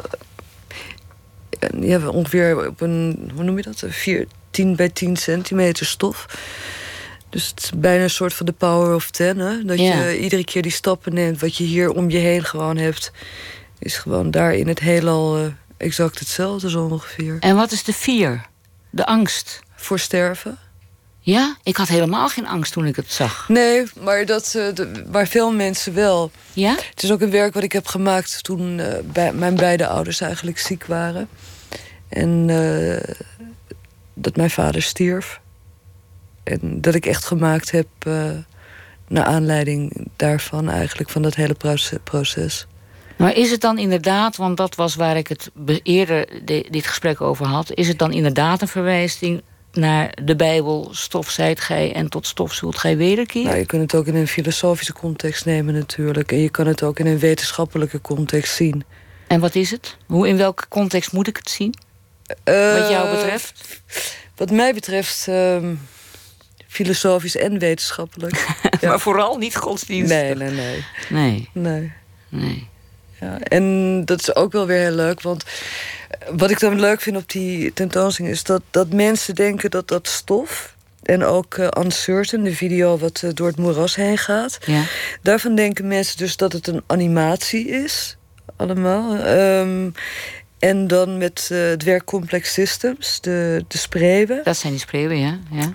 ja, 1.89 2.07
ongeveer 2.07 2.67
op 2.67 2.81
een. 2.81 3.31
Hoe 3.35 3.43
noem 3.43 3.57
je 3.57 3.63
dat? 3.63 3.83
4, 3.87 4.27
10 4.51 4.75
bij 4.75 4.89
10 4.89 5.15
centimeter 5.17 5.85
stof. 5.85 6.25
Dus 7.29 7.47
het 7.47 7.63
is 7.63 7.71
bijna 7.75 8.03
een 8.03 8.09
soort 8.09 8.33
van 8.33 8.45
de 8.45 8.51
power 8.51 8.95
of 8.95 9.11
ten. 9.11 9.37
Hè? 9.37 9.63
Dat 9.65 9.79
Ja. 9.79 10.03
je 10.03 10.19
iedere 10.19 10.43
keer 10.43 10.61
die 10.61 10.71
stappen 10.71 11.13
neemt. 11.13 11.41
Wat 11.41 11.55
je 11.55 11.63
hier 11.63 11.89
om 11.91 12.09
je 12.09 12.17
heen 12.17 12.43
gewoon 12.43 12.77
hebt. 12.77 13.11
Is 13.79 13.97
gewoon 13.97 14.31
daar 14.31 14.53
in 14.53 14.67
het 14.67 14.79
heelal 14.79 15.39
uh, 15.39 15.45
exact 15.77 16.19
hetzelfde 16.19 16.69
zo 16.69 16.83
ongeveer. 16.85 17.37
En 17.39 17.55
wat 17.55 17.71
is 17.71 17.83
de 17.83 17.93
fear? 17.93 18.45
De 18.89 19.05
angst? 19.05 19.59
Voor 19.75 19.99
sterven. 19.99 20.57
Ja, 21.25 21.55
ik 21.63 21.77
had 21.77 21.87
helemaal 21.87 22.29
geen 22.29 22.47
angst 22.47 22.73
toen 22.73 22.85
ik 22.85 22.95
het 22.95 23.11
zag. 23.11 23.49
Nee, 23.49 23.83
maar, 23.99 24.25
dat, 24.25 24.53
uh, 24.57 24.73
de, 24.73 25.03
maar 25.11 25.27
veel 25.27 25.51
mensen 25.51 25.93
wel. 25.93 26.31
Ja? 26.53 26.75
Het 26.89 27.03
is 27.03 27.11
ook 27.11 27.21
een 27.21 27.31
werk 27.31 27.53
wat 27.53 27.63
ik 27.63 27.71
heb 27.71 27.85
gemaakt 27.85 28.43
toen 28.43 28.77
uh, 28.77 28.87
bij, 29.03 29.33
mijn 29.33 29.55
beide 29.55 29.87
ouders 29.87 30.21
eigenlijk 30.21 30.59
ziek 30.59 30.85
waren. 30.85 31.29
En 32.09 32.47
uh, 32.49 33.15
dat 34.13 34.35
mijn 34.35 34.49
vader 34.49 34.81
stierf. 34.81 35.39
En 36.43 36.81
dat 36.81 36.95
ik 36.95 37.05
echt 37.05 37.25
gemaakt 37.25 37.71
heb 37.71 37.87
naar 39.07 39.25
aanleiding 39.25 40.07
daarvan 40.15 40.69
eigenlijk, 40.69 41.09
van 41.09 41.21
dat 41.21 41.35
hele 41.35 41.55
proces. 42.03 42.67
Maar 43.17 43.35
is 43.35 43.51
het 43.51 43.61
dan 43.61 43.77
inderdaad, 43.77 44.35
want 44.35 44.57
dat 44.57 44.75
was 44.75 44.95
waar 44.95 45.17
ik 45.17 45.27
het 45.27 45.51
eerder 45.83 46.27
dit 46.45 46.87
gesprek 46.87 47.21
over 47.21 47.45
had, 47.45 47.73
is 47.73 47.87
het 47.87 47.97
dan 47.97 48.11
inderdaad 48.11 48.61
een 48.61 48.67
verwijzing 48.67 49.41
naar 49.75 50.17
de 50.23 50.35
Bijbel, 50.35 50.89
stof 50.91 51.29
zijt 51.29 51.59
gij 51.59 51.93
en 51.93 52.09
tot 52.09 52.27
stof 52.27 52.53
zult 52.53 52.77
gij 52.77 52.97
wederkeren? 52.97 53.47
Nou, 53.47 53.59
je 53.59 53.65
kunt 53.65 53.81
het 53.81 53.95
ook 53.95 54.07
in 54.07 54.15
een 54.15 54.27
filosofische 54.27 54.93
context 54.93 55.45
nemen 55.45 55.73
natuurlijk. 55.73 56.31
En 56.31 56.37
je 56.37 56.49
kan 56.49 56.67
het 56.67 56.83
ook 56.83 56.99
in 56.99 57.07
een 57.07 57.19
wetenschappelijke 57.19 58.01
context 58.01 58.55
zien. 58.55 58.83
En 59.27 59.39
wat 59.39 59.55
is 59.55 59.71
het? 59.71 59.97
Hoe, 60.05 60.27
in 60.27 60.37
welke 60.37 60.67
context 60.67 61.11
moet 61.11 61.27
ik 61.27 61.37
het 61.37 61.49
zien? 61.49 61.73
Uh, 62.45 62.79
wat 62.79 62.89
jou 62.89 63.15
betreft? 63.15 63.81
Wat 64.35 64.51
mij 64.51 64.73
betreft... 64.73 65.27
Uh, 65.29 65.57
filosofisch 66.73 67.35
en 67.35 67.59
wetenschappelijk. 67.59 68.45
maar 68.81 68.99
vooral 68.99 69.37
niet 69.37 69.55
godsdienstig? 69.55 70.21
Nee, 70.21 70.35
nee, 70.35 70.51
nee. 70.51 70.85
Nee. 71.09 71.49
Nee. 71.53 71.91
nee. 72.29 72.67
Ja, 73.19 73.39
en 73.39 74.05
dat 74.05 74.19
is 74.19 74.35
ook 74.35 74.51
wel 74.51 74.65
weer 74.65 74.79
heel 74.79 74.95
leuk, 74.95 75.21
want 75.21 75.43
wat 76.35 76.51
ik 76.51 76.59
dan 76.59 76.79
leuk 76.79 77.01
vind 77.01 77.17
op 77.17 77.29
die 77.29 77.73
tentoonstelling 77.73 78.33
is 78.33 78.43
dat, 78.43 78.61
dat 78.71 78.93
mensen 78.93 79.35
denken 79.35 79.71
dat 79.71 79.87
dat 79.87 80.07
stof. 80.07 80.75
En 81.03 81.23
ook 81.23 81.57
uh, 81.57 81.67
Uncertain, 81.79 82.43
de 82.43 82.55
video 82.55 82.97
wat 82.97 83.21
uh, 83.25 83.31
door 83.33 83.47
het 83.47 83.57
moeras 83.57 83.95
heen 83.95 84.17
gaat. 84.17 84.57
Ja. 84.65 84.83
Daarvan 85.21 85.55
denken 85.55 85.87
mensen 85.87 86.17
dus 86.17 86.37
dat 86.37 86.53
het 86.53 86.67
een 86.67 86.83
animatie 86.87 87.67
is. 87.67 88.17
Allemaal. 88.55 89.27
Um, 89.27 89.93
en 90.59 90.87
dan 90.87 91.17
met 91.17 91.49
uh, 91.51 91.67
het 91.67 91.83
werk 91.83 92.03
Complex 92.03 92.53
Systems, 92.53 93.21
de, 93.21 93.65
de 93.67 93.77
spreeuwen. 93.77 94.41
Dat 94.43 94.57
zijn 94.57 94.73
die 94.73 94.81
spreeuwen, 94.81 95.19
ja. 95.19 95.39
ja. 95.51 95.71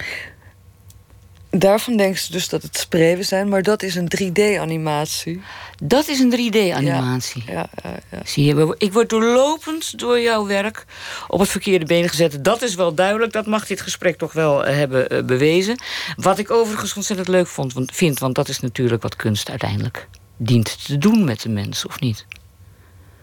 Daarvan 1.50 1.96
denken 1.96 2.20
ze 2.20 2.32
dus 2.32 2.48
dat 2.48 2.62
het 2.62 2.78
spreeuwen 2.78 3.24
zijn, 3.24 3.48
maar 3.48 3.62
dat 3.62 3.82
is 3.82 3.94
een 3.94 4.10
3D-animatie. 4.16 5.40
Dat 5.82 6.08
is 6.08 6.18
een 6.18 6.30
3D-animatie. 6.32 7.42
Ja, 7.46 7.68
ja, 7.82 7.98
ja, 8.10 8.20
Zie 8.24 8.44
je, 8.44 8.74
ik 8.78 8.92
word 8.92 9.10
doorlopend 9.10 9.98
door 9.98 10.20
jouw 10.20 10.46
werk 10.46 10.86
op 11.28 11.40
het 11.40 11.48
verkeerde 11.48 11.84
been 11.84 12.08
gezet. 12.08 12.44
Dat 12.44 12.62
is 12.62 12.74
wel 12.74 12.94
duidelijk, 12.94 13.32
dat 13.32 13.46
mag 13.46 13.66
dit 13.66 13.80
gesprek 13.80 14.18
toch 14.18 14.32
wel 14.32 14.64
eh, 14.64 14.76
hebben 14.76 15.14
uh, 15.14 15.24
bewezen. 15.24 15.80
Wat 16.16 16.38
ik 16.38 16.50
overigens 16.50 16.94
ontzettend 16.94 17.28
leuk 17.28 17.46
vond, 17.46 17.72
want, 17.72 17.94
vind, 17.94 18.18
want 18.18 18.34
dat 18.34 18.48
is 18.48 18.60
natuurlijk 18.60 19.02
wat 19.02 19.16
kunst 19.16 19.50
uiteindelijk 19.50 20.08
dient 20.36 20.86
te 20.86 20.98
doen 20.98 21.24
met 21.24 21.42
de 21.42 21.48
mens, 21.48 21.86
of 21.86 22.00
niet? 22.00 22.26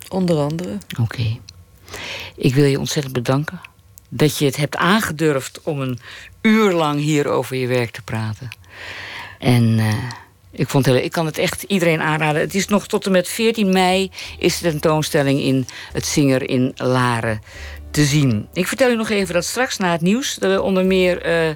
Onder 0.09 0.37
andere. 0.37 0.77
Oké. 0.99 1.01
Okay. 1.01 1.41
Ik 2.35 2.55
wil 2.55 2.65
je 2.65 2.79
ontzettend 2.79 3.13
bedanken 3.13 3.61
dat 4.15 4.37
je 4.37 4.45
het 4.45 4.55
hebt 4.55 4.75
aangedurfd 4.75 5.59
om 5.63 5.81
een 5.81 5.99
uur 6.41 6.71
lang 6.71 6.99
hier 6.99 7.27
over 7.27 7.55
je 7.55 7.67
werk 7.67 7.91
te 7.91 8.01
praten. 8.01 8.49
En 9.39 9.63
uh, 9.63 9.93
ik, 10.51 10.69
vond 10.69 10.85
het, 10.85 11.03
ik 11.03 11.11
kan 11.11 11.25
het 11.25 11.37
echt 11.37 11.63
iedereen 11.63 12.01
aanraden. 12.01 12.41
Het 12.41 12.55
is 12.55 12.67
nog 12.67 12.87
tot 12.87 13.05
en 13.05 13.11
met 13.11 13.27
14 13.27 13.69
mei 13.69 14.11
is 14.39 14.59
de 14.59 14.69
tentoonstelling 14.69 15.39
in 15.39 15.67
het 15.91 16.05
Zinger 16.05 16.49
in 16.49 16.71
Laren 16.75 17.41
te 17.95 18.05
zien. 18.05 18.47
Ik 18.53 18.67
vertel 18.67 18.89
u 18.89 18.95
nog 18.95 19.09
even 19.09 19.33
dat 19.33 19.45
straks 19.45 19.77
na 19.77 19.91
het 19.91 20.01
nieuws 20.01 20.37
we 20.37 20.61
onder 20.61 20.85
meer 20.85 21.25
uh, 21.25 21.47
uh, 21.47 21.55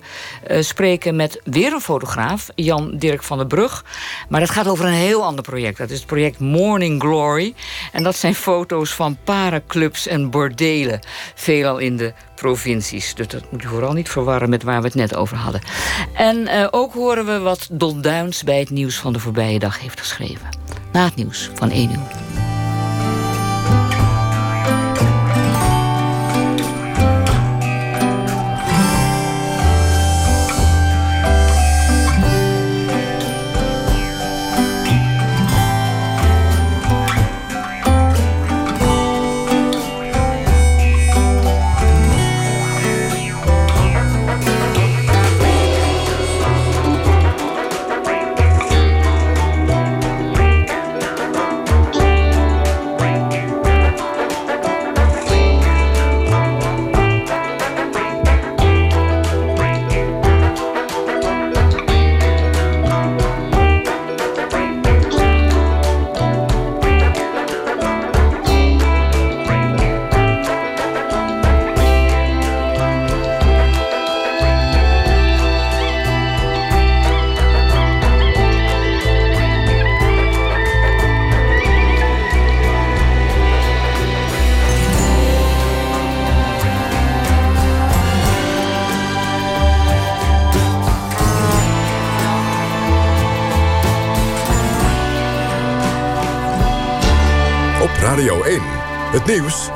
spreken 0.60 1.16
met 1.16 1.41
weer 1.43 1.74
een 1.74 1.82
fotograaf, 1.82 2.49
Jan 2.55 2.97
Dirk 2.97 3.24
van 3.24 3.38
der 3.38 3.47
Brug. 3.47 3.86
Maar 4.30 4.39
dat 4.39 4.49
gaat 4.49 4.68
over 4.68 4.86
een 4.86 4.91
heel 4.91 5.24
ander 5.24 5.43
project. 5.43 5.78
Dat 5.78 5.89
is 5.89 5.97
het 5.97 6.07
project 6.07 6.39
Morning 6.39 7.01
Glory. 7.01 7.53
En 7.91 8.03
dat 8.03 8.16
zijn 8.16 8.36
foto's 8.36 8.93
van 8.93 9.18
parenclubs 9.24 10.07
en 10.07 10.30
bordelen, 10.30 10.99
veelal 11.36 11.78
in 11.78 11.97
de 11.97 12.14
provincies. 12.40 13.16
Dus 13.16 13.28
dat 13.28 13.52
moet 13.52 13.64
u 13.64 13.68
vooral 13.68 13.94
niet 13.94 14.10
verwarren 14.10 14.50
met 14.50 14.64
waar 14.64 14.82
we 14.82 14.88
het 14.88 14.96
net 14.96 15.16
over 15.16 15.38
hadden. 15.38 15.62
En 16.14 16.38
uh, 16.38 16.68
ook 16.72 16.94
horen 16.94 17.26
we 17.26 17.40
wat 17.40 17.68
Don 17.72 18.02
Duins 18.02 18.44
bij 18.44 18.60
het 18.60 18.70
nieuws 18.70 18.96
van 18.96 19.14
de 19.14 19.20
voorbije 19.20 19.60
dag 19.60 19.80
heeft 19.80 20.00
geschreven. 20.00 20.50
Na 20.92 21.06
het 21.06 21.16
nieuws 21.16 21.52
van 21.54 21.72
1 21.72 21.92
uur. 21.92 22.39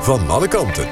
Van 0.04 0.30
alle 0.30 0.48
kanten. 0.48 0.88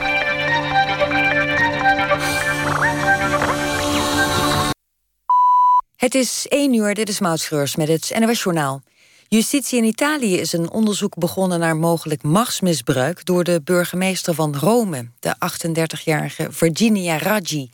Het 5.95 6.16
is 6.16 6.45
1 6.47 6.74
uur, 6.74 6.93
dit 6.93 7.09
is 7.09 7.20
Mautschreurs 7.20 7.76
met 7.76 7.88
het 7.88 8.12
NOS 8.20 8.43
Journaal. 8.43 8.82
Justitie 9.28 9.78
in 9.78 9.84
Italië 9.84 10.38
is 10.38 10.53
een 10.53 10.72
onderzoek 10.72 11.16
begonnen 11.18 11.59
naar 11.59 11.76
mogelijk 11.76 12.24
machtsmisbruik... 12.24 13.26
door 13.26 13.43
de 13.43 13.62
burgemeester 13.64 14.34
van 14.34 14.55
Rome, 14.55 15.07
de 15.20 15.36
38-jarige 15.36 16.47
Virginia 16.51 17.18
Raggi. 17.18 17.70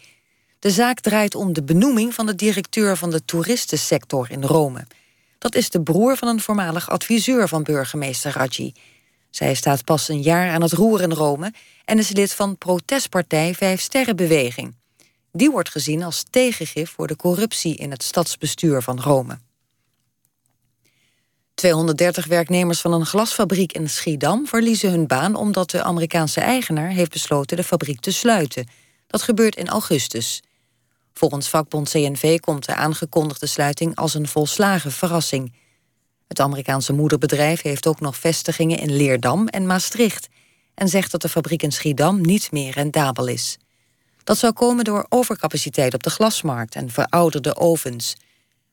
De 0.59 0.71
zaak 0.71 0.99
draait 0.99 1.35
om 1.35 1.53
de 1.53 1.63
benoeming 1.63 2.13
van 2.13 2.25
de 2.25 2.35
directeur 2.35 2.97
van 2.97 3.09
de 3.09 3.25
toeristensector 3.25 4.31
in 4.31 4.43
Rome. 4.43 4.87
Dat 5.37 5.55
is 5.55 5.69
de 5.69 5.81
broer 5.81 6.17
van 6.17 6.27
een 6.27 6.41
voormalig 6.41 6.89
adviseur 6.89 7.47
van 7.47 7.63
burgemeester 7.63 8.31
Raggi... 8.31 8.73
Zij 9.29 9.53
staat 9.53 9.83
pas 9.83 10.07
een 10.07 10.21
jaar 10.21 10.51
aan 10.51 10.61
het 10.61 10.71
roer 10.71 11.01
in 11.01 11.11
Rome 11.11 11.53
en 11.85 11.97
is 11.97 12.09
lid 12.09 12.33
van 12.33 12.57
protestpartij 12.57 13.53
Vijf 13.53 13.81
Sterrenbeweging. 13.81 14.75
Die 15.31 15.51
wordt 15.51 15.69
gezien 15.69 16.03
als 16.03 16.23
tegengif 16.29 16.91
voor 16.91 17.07
de 17.07 17.15
corruptie 17.15 17.75
in 17.75 17.91
het 17.91 18.03
stadsbestuur 18.03 18.81
van 18.81 19.01
Rome. 19.01 19.39
230 21.53 22.25
werknemers 22.25 22.81
van 22.81 22.93
een 22.93 23.05
glasfabriek 23.05 23.73
in 23.73 23.89
Schiedam 23.89 24.47
verliezen 24.47 24.89
hun 24.89 25.07
baan 25.07 25.35
omdat 25.35 25.69
de 25.69 25.83
Amerikaanse 25.83 26.41
eigenaar 26.41 26.89
heeft 26.89 27.11
besloten 27.11 27.57
de 27.57 27.63
fabriek 27.63 27.99
te 27.99 28.11
sluiten. 28.11 28.67
Dat 29.07 29.21
gebeurt 29.21 29.55
in 29.55 29.67
augustus. 29.67 30.43
Volgens 31.13 31.49
vakbond 31.49 31.89
CNV 31.89 32.39
komt 32.39 32.65
de 32.65 32.75
aangekondigde 32.75 33.47
sluiting 33.47 33.95
als 33.95 34.13
een 34.13 34.27
volslagen 34.27 34.91
verrassing. 34.91 35.53
Het 36.27 36.39
Amerikaanse 36.39 36.93
moederbedrijf 36.93 37.61
heeft 37.61 37.87
ook 37.87 37.99
nog 37.99 38.17
vestigingen 38.17 38.77
in 38.77 38.95
Leerdam 38.95 39.47
en 39.47 39.65
Maastricht 39.65 40.27
en 40.73 40.87
zegt 40.87 41.11
dat 41.11 41.21
de 41.21 41.29
fabriek 41.29 41.63
in 41.63 41.71
Schiedam 41.71 42.21
niet 42.21 42.51
meer 42.51 42.73
rendabel 42.73 43.27
is. 43.27 43.57
Dat 44.23 44.37
zou 44.37 44.53
komen 44.53 44.83
door 44.83 45.05
overcapaciteit 45.09 45.93
op 45.93 46.03
de 46.03 46.09
glasmarkt 46.09 46.75
en 46.75 46.89
verouderde 46.89 47.55
ovens. 47.55 48.15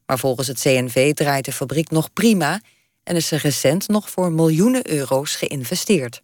Maar 0.07 0.19
volgens 0.19 0.49
het 0.49 0.61
CNV 0.61 1.13
draait 1.13 1.45
de 1.45 1.53
fabriek 1.53 1.91
nog 1.91 2.13
prima 2.13 2.61
en 3.03 3.17
is 3.17 3.31
er 3.31 3.41
recent 3.41 3.89
nog 3.89 4.11
voor 4.11 4.33
miljoenen 4.33 4.91
euro's 4.91 5.37
geïnvesteerd. 5.37 6.21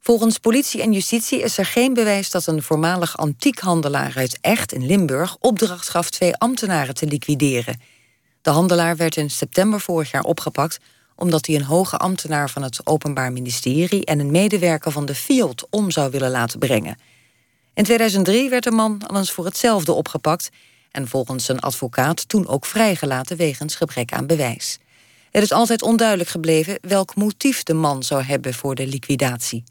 Volgens 0.00 0.38
politie 0.38 0.82
en 0.82 0.92
justitie 0.92 1.42
is 1.42 1.58
er 1.58 1.66
geen 1.66 1.94
bewijs 1.94 2.30
dat 2.30 2.46
een 2.46 2.62
voormalig 2.62 3.16
antiekhandelaar 3.16 4.12
uit 4.16 4.38
Echt 4.40 4.72
in 4.72 4.86
Limburg 4.86 5.36
opdracht 5.40 5.88
gaf 5.88 6.10
twee 6.10 6.36
ambtenaren 6.36 6.94
te 6.94 7.06
liquideren. 7.06 7.80
De 8.42 8.50
handelaar 8.50 8.96
werd 8.96 9.16
in 9.16 9.30
september 9.30 9.80
vorig 9.80 10.10
jaar 10.10 10.22
opgepakt 10.22 10.78
omdat 11.16 11.46
hij 11.46 11.54
een 11.54 11.64
hoge 11.64 11.96
ambtenaar 11.96 12.50
van 12.50 12.62
het 12.62 12.86
Openbaar 12.86 13.32
Ministerie 13.32 14.04
en 14.04 14.18
een 14.18 14.30
medewerker 14.30 14.92
van 14.92 15.06
de 15.06 15.14
FIOD 15.14 15.66
om 15.70 15.90
zou 15.90 16.10
willen 16.10 16.30
laten 16.30 16.58
brengen. 16.58 16.98
In 17.74 17.84
2003 17.84 18.50
werd 18.50 18.64
de 18.64 18.70
man 18.70 19.06
al 19.06 19.16
eens 19.16 19.32
voor 19.32 19.44
hetzelfde 19.44 19.92
opgepakt 19.92 20.50
en 20.90 21.08
volgens 21.08 21.44
zijn 21.44 21.60
advocaat 21.60 22.28
toen 22.28 22.48
ook 22.48 22.66
vrijgelaten 22.66 23.36
wegens 23.36 23.74
gebrek 23.74 24.12
aan 24.12 24.26
bewijs. 24.26 24.78
Het 25.30 25.42
is 25.42 25.52
altijd 25.52 25.82
onduidelijk 25.82 26.28
gebleven 26.28 26.78
welk 26.80 27.14
motief 27.14 27.62
de 27.62 27.74
man 27.74 28.02
zou 28.02 28.22
hebben 28.22 28.54
voor 28.54 28.74
de 28.74 28.86
liquidatie. 28.86 29.64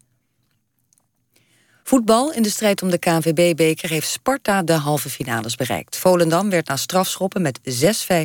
Voetbal 1.91 2.33
in 2.33 2.41
de 2.41 2.49
strijd 2.49 2.81
om 2.81 2.89
de 2.89 2.97
KNVB-beker 2.97 3.89
heeft 3.89 4.07
Sparta 4.07 4.63
de 4.63 4.73
halve 4.73 5.09
finales 5.09 5.55
bereikt. 5.55 5.97
Volendam 5.97 6.49
werd 6.49 6.67
na 6.67 6.75
strafschoppen 6.75 7.41
met 7.41 7.59
6-5 7.59 7.63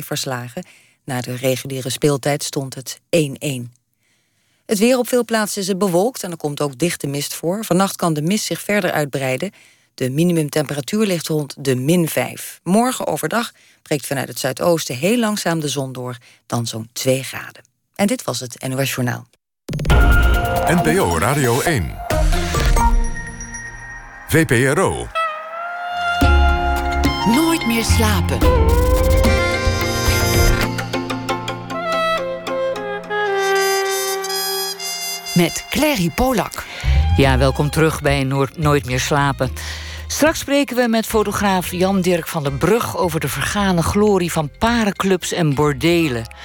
verslagen. 0.05 0.65
Na 1.03 1.21
de 1.21 1.35
reguliere 1.35 1.89
speeltijd 1.89 2.43
stond 2.43 2.75
het 2.75 2.99
1-1. 2.99 2.99
Het 4.65 4.77
weer 4.77 4.97
op 4.97 5.07
veel 5.07 5.25
plaatsen 5.25 5.61
is 5.61 5.77
bewolkt 5.77 6.23
en 6.23 6.31
er 6.31 6.37
komt 6.37 6.61
ook 6.61 6.77
dichte 6.77 7.07
mist 7.07 7.33
voor. 7.33 7.65
Vannacht 7.65 7.95
kan 7.95 8.13
de 8.13 8.21
mist 8.21 8.45
zich 8.45 8.61
verder 8.61 8.91
uitbreiden. 8.91 9.51
De 9.93 10.09
minimumtemperatuur 10.09 11.05
ligt 11.05 11.27
rond 11.27 11.55
de 11.59 11.75
min 11.75 12.07
5. 12.07 12.59
Morgen 12.63 13.07
overdag 13.07 13.51
breekt 13.81 14.05
vanuit 14.05 14.27
het 14.27 14.39
zuidoosten 14.39 14.95
heel 14.95 15.17
langzaam 15.17 15.59
de 15.59 15.69
zon 15.69 15.91
door, 15.91 16.17
dan 16.45 16.67
zo'n 16.67 16.89
2 16.93 17.23
graden. 17.23 17.63
En 17.95 18.07
dit 18.07 18.23
was 18.23 18.39
het 18.39 18.67
NOS 18.67 18.93
Journaal. 18.93 19.27
NPO 20.67 21.17
Radio 21.17 21.61
1. 21.61 22.06
VPRO. 24.29 25.07
Nooit 27.25 27.67
meer 27.67 27.83
slapen. 27.83 28.37
Met 35.35 35.65
Clary 35.69 36.09
Polak. 36.15 36.65
Ja, 37.17 37.37
welkom 37.37 37.69
terug 37.69 38.01
bij 38.01 38.23
Nooit 38.55 38.85
meer 38.85 38.99
slapen. 38.99 39.51
Straks 40.07 40.39
spreken 40.39 40.75
we 40.75 40.87
met 40.87 41.05
fotograaf 41.05 41.71
Jan-Dirk 41.71 42.27
van 42.27 42.43
der 42.43 42.51
Brug... 42.51 42.97
over 42.97 43.19
de 43.19 43.29
vergane 43.29 43.83
glorie 43.83 44.31
van 44.31 44.49
parenclubs 44.59 45.31
en 45.31 45.55
bordelen. 45.55 46.35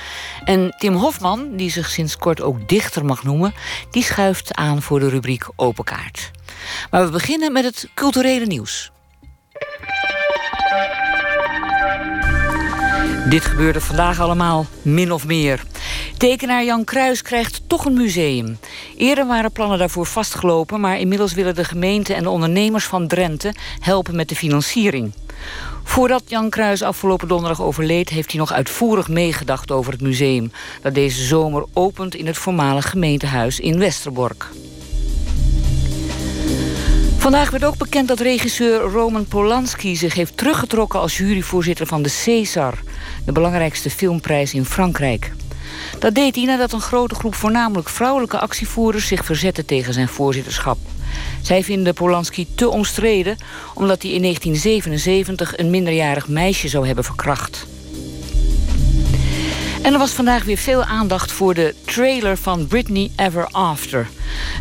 En 0.44 0.74
Tim 0.78 0.94
Hofman, 0.94 1.56
die 1.56 1.70
zich 1.70 1.88
sinds 1.88 2.16
kort 2.16 2.40
ook 2.40 2.68
dichter 2.68 3.04
mag 3.04 3.22
noemen... 3.22 3.54
die 3.90 4.02
schuift 4.02 4.54
aan 4.54 4.82
voor 4.82 5.00
de 5.00 5.08
rubriek 5.08 5.46
Open 5.56 5.84
Kaart. 5.84 6.30
Maar 6.90 7.04
we 7.04 7.10
beginnen 7.10 7.52
met 7.52 7.64
het 7.64 7.88
culturele 7.94 8.46
nieuws. 8.46 8.90
Dit 13.28 13.44
gebeurde 13.44 13.80
vandaag 13.80 14.20
allemaal, 14.20 14.66
min 14.82 15.12
of 15.12 15.26
meer. 15.26 15.62
Tekenaar 16.16 16.64
Jan 16.64 16.84
Kruis 16.84 17.22
krijgt 17.22 17.62
toch 17.66 17.84
een 17.84 17.92
museum. 17.92 18.58
Eerder 18.96 19.26
waren 19.26 19.52
plannen 19.52 19.78
daarvoor 19.78 20.06
vastgelopen... 20.06 20.80
maar 20.80 20.98
inmiddels 20.98 21.32
willen 21.32 21.54
de 21.54 21.64
gemeente 21.64 22.14
en 22.14 22.22
de 22.22 22.28
ondernemers 22.28 22.84
van 22.84 23.06
Drenthe... 23.06 23.54
helpen 23.78 24.16
met 24.16 24.28
de 24.28 24.36
financiering. 24.36 25.12
Voordat 25.84 26.22
Jan 26.26 26.50
Kruis 26.50 26.82
afgelopen 26.82 27.28
donderdag 27.28 27.62
overleed... 27.62 28.08
heeft 28.08 28.30
hij 28.30 28.40
nog 28.40 28.52
uitvoerig 28.52 29.08
meegedacht 29.08 29.70
over 29.70 29.92
het 29.92 30.00
museum... 30.00 30.52
dat 30.82 30.94
deze 30.94 31.24
zomer 31.24 31.64
opent 31.72 32.14
in 32.14 32.26
het 32.26 32.38
voormalig 32.38 32.90
gemeentehuis 32.90 33.60
in 33.60 33.78
Westerbork. 33.78 34.48
Vandaag 37.22 37.50
werd 37.50 37.64
ook 37.64 37.76
bekend 37.76 38.08
dat 38.08 38.20
regisseur 38.20 38.80
Roman 38.80 39.26
Polanski 39.26 39.96
zich 39.96 40.14
heeft 40.14 40.36
teruggetrokken 40.36 41.00
als 41.00 41.16
juryvoorzitter 41.16 41.86
van 41.86 42.02
de 42.02 42.08
César, 42.08 42.78
de 43.24 43.32
belangrijkste 43.32 43.90
filmprijs 43.90 44.54
in 44.54 44.64
Frankrijk. 44.64 45.32
Dat 45.98 46.14
deed 46.14 46.34
hij 46.34 46.44
nadat 46.44 46.72
een 46.72 46.80
grote 46.80 47.14
groep 47.14 47.34
voornamelijk 47.34 47.88
vrouwelijke 47.88 48.38
actievoerders 48.38 49.06
zich 49.06 49.24
verzetten 49.24 49.66
tegen 49.66 49.92
zijn 49.92 50.08
voorzitterschap. 50.08 50.78
Zij 51.42 51.64
vinden 51.64 51.94
Polanski 51.94 52.46
te 52.54 52.68
omstreden 52.68 53.36
omdat 53.74 54.02
hij 54.02 54.10
in 54.10 54.22
1977 54.22 55.58
een 55.58 55.70
minderjarig 55.70 56.28
meisje 56.28 56.68
zou 56.68 56.86
hebben 56.86 57.04
verkracht. 57.04 57.66
En 59.82 59.92
er 59.92 59.98
was 59.98 60.12
vandaag 60.12 60.44
weer 60.44 60.56
veel 60.56 60.84
aandacht 60.84 61.32
voor 61.32 61.54
de 61.54 61.74
trailer 61.84 62.36
van 62.36 62.66
Britney 62.66 63.10
Ever 63.16 63.46
After. 63.46 64.08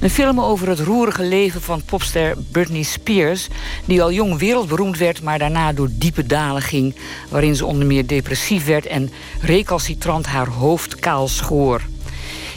Een 0.02 0.10
film 0.10 0.40
over 0.42 0.70
het 0.70 0.80
roerige 0.80 1.24
leven 1.24 1.62
van 1.62 1.84
popster 1.86 2.38
Britney 2.52 2.84
Spears... 2.84 3.48
die 3.86 4.02
al 4.02 4.12
jong 4.12 4.38
wereldberoemd 4.38 4.98
werd, 4.98 5.22
maar 5.22 5.40
daarna 5.40 5.74
door 5.74 5.90
diepe 5.92 6.26
dalen 6.26 6.62
ging... 6.62 6.96
waarin 7.30 7.56
ze 7.56 7.66
onder 7.66 7.86
meer 7.86 8.08
depressief 8.08 8.66
werd 8.66 8.86
en 8.86 9.12
recalcitrant 9.42 10.26
haar 10.26 10.48
hoofd 10.48 10.96
kaal 10.96 11.28
schoor. 11.28 11.82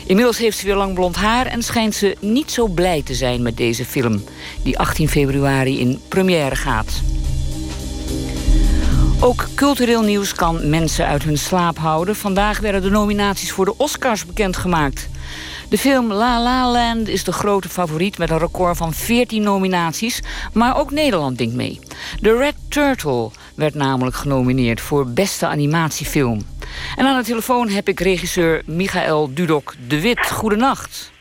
Inmiddels 0.07 0.39
heeft 0.39 0.59
ze 0.59 0.67
weer 0.67 0.77
lang 0.77 0.95
blond 0.95 1.17
haar 1.17 1.47
en 1.47 1.63
schijnt 1.63 1.95
ze 1.95 2.17
niet 2.21 2.51
zo 2.51 2.67
blij 2.67 3.03
te 3.03 3.15
zijn 3.15 3.43
met 3.43 3.57
deze 3.57 3.85
film... 3.85 4.25
die 4.63 4.79
18 4.79 5.09
februari 5.09 5.81
in 5.81 6.01
première 6.09 6.57
gaat. 6.57 7.03
Ook 9.21 9.47
cultureel 9.55 10.03
nieuws 10.03 10.35
kan 10.35 10.69
mensen 10.69 11.07
uit 11.07 11.23
hun 11.23 11.39
slaap 11.39 11.79
houden. 11.79 12.17
Vandaag 12.17 12.61
werden 12.61 12.83
de 12.83 12.91
nominaties 12.91 13.53
voor 13.53 13.65
de 13.65 13.77
Oscars 13.77 14.27
bekendgemaakt. 14.27 15.09
De 15.69 15.79
film 15.79 16.13
La 16.13 16.43
La 16.43 16.71
Land 16.71 17.09
is 17.09 17.25
de 17.25 17.33
grote 17.33 17.69
favoriet 17.69 18.19
met 18.19 18.31
een 18.31 18.39
record 18.39 18.77
van 18.77 18.93
14 18.93 19.43
nominaties. 19.43 20.23
Maar 20.53 20.79
ook 20.79 20.91
Nederland 20.91 21.39
denkt 21.39 21.55
mee. 21.55 21.81
The 22.21 22.37
Red 22.37 22.55
Turtle 22.69 23.31
werd 23.55 23.75
namelijk 23.75 24.17
genomineerd 24.17 24.81
voor 24.81 25.07
beste 25.07 25.47
animatiefilm. 25.47 26.47
En 26.97 27.07
aan 27.07 27.19
de 27.19 27.25
telefoon 27.25 27.69
heb 27.69 27.89
ik 27.89 28.01
regisseur 28.01 28.63
Michael 28.67 29.31
Dudok 29.35 29.75
de 29.89 30.01
Wit. 30.01 30.31
Goedenacht. 30.31 31.13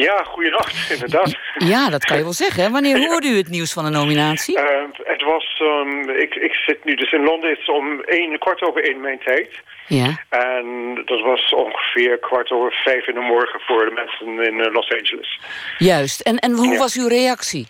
Ja, 0.00 0.22
goeienacht, 0.24 0.90
inderdaad. 0.90 1.36
Ja, 1.54 1.90
dat 1.90 2.04
kan 2.04 2.16
je 2.16 2.22
wel 2.22 2.32
zeggen. 2.32 2.72
Wanneer 2.72 3.08
hoorde 3.08 3.28
u 3.28 3.36
het 3.36 3.48
nieuws 3.48 3.72
van 3.72 3.84
de 3.84 3.90
nominatie? 3.90 4.58
Uh, 4.58 4.64
het 5.02 5.22
was, 5.22 5.60
um, 5.62 6.08
ik, 6.08 6.34
ik 6.34 6.54
zit 6.54 6.84
nu 6.84 6.94
dus 6.94 7.12
in 7.12 7.24
Londen, 7.24 7.50
het 7.50 7.58
is 7.58 7.68
om 7.68 8.00
één, 8.00 8.38
kwart 8.38 8.62
over 8.62 8.84
één 8.84 9.00
mijn 9.00 9.18
tijd. 9.24 9.50
Ja. 9.86 10.24
En 10.28 10.94
dat 11.04 11.20
was 11.20 11.54
ongeveer 11.54 12.18
kwart 12.18 12.50
over 12.50 12.72
vijf 12.84 13.06
in 13.06 13.14
de 13.14 13.20
morgen 13.20 13.60
voor 13.60 13.84
de 13.84 13.90
mensen 13.94 14.44
in 14.46 14.54
uh, 14.54 14.72
Los 14.72 14.90
Angeles. 14.90 15.40
Juist. 15.78 16.20
En, 16.20 16.36
en 16.38 16.52
hoe 16.52 16.78
was 16.78 16.96
uw 16.96 17.08
reactie? 17.08 17.66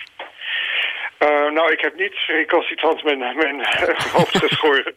Uh, 1.22 1.50
nou, 1.50 1.72
ik 1.72 1.80
heb 1.80 1.96
niet 1.96 2.14
recalcitrant 2.26 3.04
mijn, 3.04 3.18
mijn 3.18 3.56
hoofd 4.16 4.38
geschoren. 4.38 4.94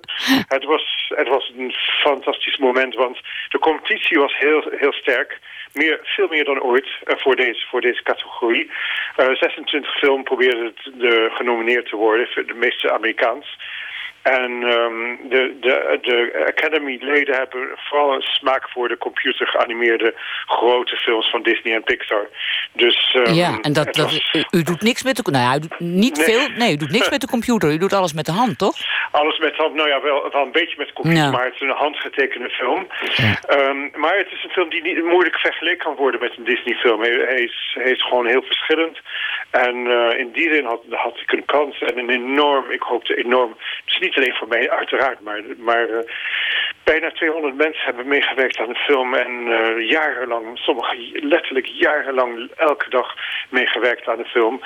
het, 0.56 0.64
was, 0.64 1.12
het 1.16 1.28
was 1.28 1.52
een 1.56 1.72
fantastisch 2.02 2.56
moment, 2.56 2.94
want 2.94 3.18
de 3.48 3.58
competitie 3.58 4.18
was 4.18 4.38
heel, 4.38 4.64
heel 4.70 4.92
sterk. 4.92 5.38
Meer, 5.72 6.00
veel 6.02 6.28
meer 6.28 6.44
dan 6.44 6.60
ooit 6.60 6.86
uh, 6.86 7.16
voor, 7.16 7.36
deze, 7.36 7.66
voor 7.66 7.80
deze 7.80 8.02
categorie. 8.02 8.70
Uh, 9.16 9.34
26 9.34 9.98
film 9.98 10.24
probeerden 10.24 10.74
de, 10.84 11.28
genomineerd 11.32 11.88
te 11.88 11.96
worden, 11.96 12.28
de 12.46 12.54
meeste 12.54 12.92
Amerikaans. 12.92 13.56
En 14.26 14.50
um, 14.50 15.18
de, 15.28 15.56
de, 15.60 15.98
de 16.02 16.44
Academy-leden 16.56 17.34
hebben 17.34 17.68
vooral 17.74 18.14
een 18.14 18.22
smaak 18.22 18.70
voor 18.70 18.88
de 18.88 18.98
computer 18.98 19.46
geanimeerde 19.46 20.14
grote 20.46 20.96
films 20.96 21.30
van 21.30 21.42
Disney 21.42 21.74
en 21.74 21.82
Pixar. 21.82 22.28
Dus, 22.72 23.14
um, 23.14 23.34
ja, 23.34 23.58
en 23.60 23.72
dat, 23.72 23.94
dat 23.94 23.96
was... 23.96 24.34
u, 24.50 24.62
doet 24.62 24.82
niks 24.82 25.02
met 25.02 25.16
de... 25.16 25.30
Nou 25.30 25.44
ja, 25.44 25.54
u 25.54 25.58
doet 25.58 25.80
niet 25.80 26.16
nee. 26.16 26.24
veel... 26.24 26.48
Nee, 26.56 26.72
u 26.72 26.76
doet 26.76 26.90
niks 26.90 27.10
met 27.10 27.20
de 27.20 27.26
computer. 27.26 27.72
U 27.72 27.78
doet 27.78 27.92
alles 27.92 28.12
met 28.12 28.26
de 28.26 28.32
hand, 28.32 28.58
toch? 28.58 28.76
Alles 29.10 29.38
met 29.38 29.56
de 29.56 29.62
hand. 29.62 29.74
Nou 29.74 29.88
ja, 29.88 30.02
wel, 30.02 30.30
wel 30.32 30.42
een 30.42 30.52
beetje 30.52 30.74
met 30.78 30.86
de 30.86 30.92
computer, 30.92 31.22
ja. 31.22 31.30
maar 31.30 31.44
het 31.44 31.54
is 31.54 31.60
een 31.60 31.82
handgetekende 31.84 32.48
film. 32.50 32.86
Ja. 33.14 33.68
Um, 33.68 33.90
maar 33.94 34.16
het 34.16 34.32
is 34.32 34.44
een 34.44 34.50
film 34.50 34.68
die 34.68 34.82
niet 34.82 35.04
moeilijk 35.04 35.38
vergeleken 35.38 35.84
kan 35.84 35.94
worden 35.94 36.20
met 36.20 36.36
een 36.36 36.44
Disney-film. 36.44 37.00
Hij, 37.00 37.10
hij, 37.10 37.42
is, 37.42 37.76
hij 37.78 37.90
is 37.90 38.02
gewoon 38.02 38.26
heel 38.26 38.42
verschillend. 38.42 38.98
En 39.50 39.76
uh, 39.76 40.18
in 40.18 40.30
die 40.32 40.52
zin 40.52 40.64
had, 40.64 40.82
had 40.90 41.20
ik 41.20 41.32
een 41.32 41.44
kans 41.44 41.78
en 41.80 41.98
een 41.98 42.10
enorm... 42.10 42.70
Ik 42.70 42.82
hoopte 42.82 43.16
enorm... 43.16 43.56
Dus 43.84 43.98
niet 43.98 44.14
alleen 44.16 44.34
voor 44.34 44.48
mij, 44.48 44.70
uiteraard, 44.70 45.20
maar, 45.20 45.40
maar 45.58 45.88
uh, 45.88 45.98
bijna 46.84 47.10
200 47.10 47.56
mensen 47.56 47.84
hebben 47.84 48.08
meegewerkt 48.08 48.58
aan 48.58 48.68
de 48.68 48.84
film 48.88 49.14
en 49.14 49.30
uh, 49.46 49.90
jarenlang, 49.90 50.58
sommigen 50.58 50.96
letterlijk 51.12 51.66
jarenlang 51.66 52.50
elke 52.56 52.90
dag 52.90 53.14
meegewerkt 53.50 54.08
aan 54.08 54.16
de 54.16 54.24
film. 54.24 54.60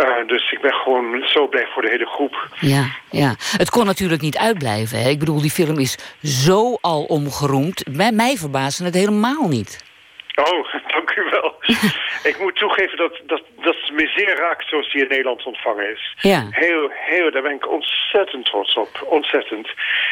Uh, 0.00 0.26
dus 0.26 0.52
ik 0.52 0.60
ben 0.60 0.74
gewoon 0.74 1.22
zo 1.24 1.48
blij 1.48 1.66
voor 1.66 1.82
de 1.82 1.88
hele 1.88 2.06
groep. 2.06 2.48
Ja, 2.60 2.84
ja. 3.10 3.34
Het 3.56 3.70
kon 3.70 3.86
natuurlijk 3.86 4.22
niet 4.22 4.38
uitblijven. 4.38 4.98
Hè? 4.98 5.08
Ik 5.08 5.18
bedoel, 5.18 5.40
die 5.40 5.50
film 5.50 5.78
is 5.78 6.18
zo 6.22 6.78
al 6.80 7.04
omgeroemd. 7.04 7.96
Mij, 7.96 8.12
mij 8.12 8.36
verbaasde 8.36 8.84
het 8.84 8.94
helemaal 8.94 9.48
niet. 9.48 9.88
Oh, 10.34 10.72
dank 10.94 11.16
u 11.16 11.22
wel. 11.22 11.29
ik 12.30 12.36
moet 12.38 12.56
toegeven 12.56 12.96
dat, 12.96 13.20
dat, 13.26 13.42
dat 13.60 13.76
me 13.92 14.10
zeer 14.16 14.36
raakt 14.36 14.68
zoals 14.68 14.92
die 14.92 15.02
in 15.02 15.08
Nederland 15.08 15.46
ontvangen 15.46 15.90
is. 15.90 16.14
Ja. 16.20 16.46
Heel, 16.50 16.90
heel, 16.90 17.30
daar 17.30 17.42
ben 17.42 17.54
ik 17.54 17.70
ontzettend 17.70 18.44
trots 18.44 18.74
op. 18.74 19.06
Ontzettend. 19.08 19.68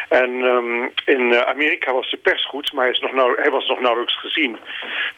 En 0.08 0.30
um, 0.30 0.92
in 1.04 1.44
Amerika 1.46 1.92
was 1.92 2.10
de 2.10 2.16
pers 2.16 2.46
goed, 2.46 2.72
maar 2.72 2.84
hij, 2.84 2.92
is 2.92 3.00
nog 3.00 3.12
nou, 3.12 3.40
hij 3.40 3.50
was 3.50 3.66
nog 3.66 3.80
nauwelijks 3.80 4.18
gezien. 4.20 4.58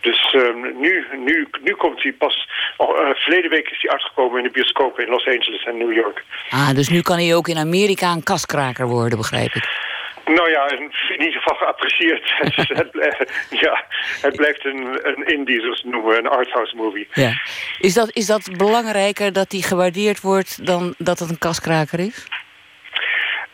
Dus 0.00 0.34
um, 0.34 0.80
nu, 0.80 1.06
nu, 1.24 1.48
nu 1.60 1.74
komt 1.74 2.02
hij 2.02 2.12
pas... 2.12 2.48
Oh, 2.76 3.00
uh, 3.00 3.14
verleden 3.14 3.50
week 3.50 3.68
is 3.68 3.78
hij 3.80 3.90
uitgekomen 3.90 4.38
in 4.38 4.44
de 4.44 4.50
bioscopen 4.50 5.04
in 5.04 5.10
Los 5.10 5.26
Angeles 5.26 5.64
en 5.64 5.78
New 5.78 5.92
York. 5.92 6.24
Ah, 6.50 6.74
dus 6.74 6.88
nu 6.88 7.00
kan 7.00 7.16
hij 7.16 7.34
ook 7.34 7.48
in 7.48 7.58
Amerika 7.58 8.10
een 8.12 8.22
kaskraker 8.22 8.86
worden, 8.86 9.18
begrijp 9.18 9.54
ik. 9.54 9.89
Nou 10.34 10.50
ja, 10.50 10.70
in 10.70 11.20
ieder 11.20 11.40
geval 11.40 11.56
geapprecieerd. 11.56 12.32
het, 12.80 13.30
ja, 13.50 13.84
het 14.20 14.36
blijft 14.36 14.64
een, 14.64 14.98
een 15.02 15.26
indie, 15.26 15.60
zoals 15.60 15.82
het 15.82 15.92
noemen, 15.92 16.18
een 16.18 16.28
arthouse 16.28 16.76
movie. 16.76 17.08
Ja. 17.12 17.32
Is, 17.78 17.94
dat, 17.94 18.10
is 18.12 18.26
dat 18.26 18.56
belangrijker 18.56 19.32
dat 19.32 19.50
die 19.50 19.62
gewaardeerd 19.62 20.20
wordt 20.20 20.66
dan 20.66 20.94
dat 20.98 21.18
het 21.18 21.30
een 21.30 21.38
kaskraker 21.38 21.98
is? 21.98 22.26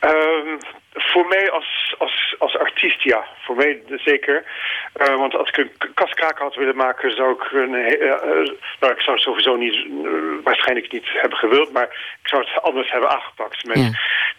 Um, 0.00 0.58
voor 0.96 1.26
mij 1.26 1.50
als, 1.50 1.94
als, 1.98 2.34
als 2.38 2.56
artiest, 2.58 3.02
ja. 3.02 3.26
Voor 3.40 3.56
mij 3.56 3.82
zeker. 3.88 4.44
Uh, 4.96 5.16
want 5.16 5.34
als 5.34 5.48
ik 5.48 5.56
een 5.56 5.94
kaskraak 5.94 6.38
had 6.38 6.54
willen 6.54 6.76
maken, 6.76 7.16
zou 7.16 7.32
ik 7.32 7.52
een... 7.52 7.74
Uh, 7.74 8.08
nou, 8.80 8.92
ik 8.92 9.00
zou 9.00 9.16
het 9.16 9.20
sowieso 9.20 9.56
niet, 9.56 9.86
waarschijnlijk 10.42 10.92
niet 10.92 11.06
hebben 11.12 11.38
gewild, 11.38 11.72
maar 11.72 12.16
ik 12.22 12.28
zou 12.28 12.44
het 12.44 12.62
anders 12.62 12.90
hebben 12.90 13.10
aangepakt. 13.10 13.64
Met 13.64 13.78
ja. 13.78 13.90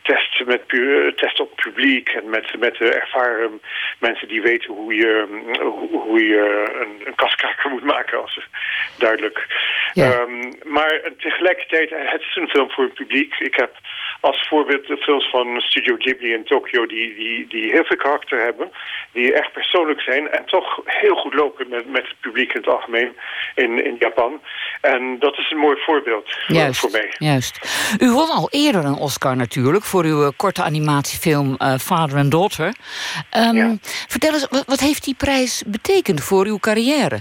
testen, 0.01 0.47
met 0.47 0.70
test 1.18 1.39
op 1.39 1.55
publiek 1.55 2.10
en 2.10 2.30
met, 2.30 2.60
met 2.60 2.78
ervaren 2.78 3.62
mensen 3.99 4.28
die 4.28 4.41
weten 4.41 4.74
hoe 4.74 4.95
je, 4.95 5.26
hoe, 5.60 6.01
hoe 6.01 6.26
je 6.26 6.72
een, 6.82 7.08
een 7.08 7.16
kaskraker 7.16 7.70
moet 7.74 7.84
maken, 7.84 8.22
als 8.22 8.39
duidelijk. 8.97 9.45
Ja. 9.93 10.20
Um, 10.20 10.53
maar 10.64 11.01
tegelijkertijd, 11.18 11.89
het 11.89 12.22
is 12.22 12.36
een 12.36 12.49
film 12.49 12.72
voor 12.72 12.84
het 12.84 12.93
publiek. 12.93 13.36
Ik 13.39 13.55
heb 13.55 13.72
als 14.20 14.47
voorbeeld 14.47 14.88
de 14.88 14.97
films 14.97 15.30
van 15.30 15.62
Studio 15.62 15.95
Ghibli 15.97 16.34
Tokyo... 16.48 16.86
Die, 16.86 17.16
die, 17.16 17.48
die 17.48 17.72
heel 17.72 17.84
veel 17.84 17.98
karakter 17.98 18.43
hebben, 18.43 18.72
die 19.12 19.34
echt 19.34 19.52
persoonlijk 19.52 20.02
zijn... 20.02 20.30
en 20.30 20.45
toch 20.45 20.82
heel 20.86 21.16
goed 21.16 21.34
lopen 21.34 21.70
met, 21.70 21.89
met 21.89 22.08
het 22.08 22.20
publiek 22.20 22.54
in 22.54 22.60
het 22.60 22.70
algemeen 22.70 23.12
in, 23.56 23.86
in 23.86 23.95
Japan. 24.00 24.41
En 24.82 25.20
dat 25.20 25.38
is 25.38 25.52
een 25.52 25.58
mooi 25.58 25.78
voorbeeld 25.80 26.30
juist, 26.48 26.80
voor, 26.80 26.91
mij. 26.91 27.14
Juist. 27.18 27.60
U 28.02 28.12
won 28.12 28.30
al 28.30 28.48
eerder 28.52 28.86
een 28.86 29.02
Oscar 29.08 29.36
natuurlijk... 29.36 29.84
voor 29.84 30.04
uw 30.04 30.24
eh, 30.24 30.30
korte 30.36 30.64
animatiefilm 30.64 31.56
uh, 31.58 31.76
Father 31.76 32.18
and 32.18 32.32
Daughter. 32.32 32.74
Um, 33.38 33.56
ja. 33.56 33.76
Vertel 34.08 34.34
eens, 34.34 34.48
wat, 34.50 34.66
wat 34.66 34.80
heeft 34.80 35.04
die 35.04 35.16
prijs 35.16 35.64
betekend 35.66 36.24
voor 36.24 36.45
uw 36.45 36.60
carrière? 36.60 37.20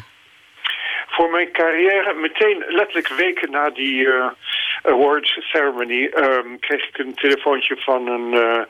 voor 1.16 1.30
mijn 1.30 1.52
carrière, 1.52 2.14
meteen 2.14 2.64
letterlijk 2.68 3.08
weken 3.08 3.50
na 3.50 3.70
die 3.70 4.06
uh, 4.06 4.26
awards 4.86 5.38
ceremony, 5.40 6.10
um, 6.14 6.58
kreeg 6.58 6.88
ik 6.88 6.98
een 6.98 7.14
telefoontje 7.14 7.76
van 7.76 8.06
een 8.06 8.32
uh, 8.34 8.62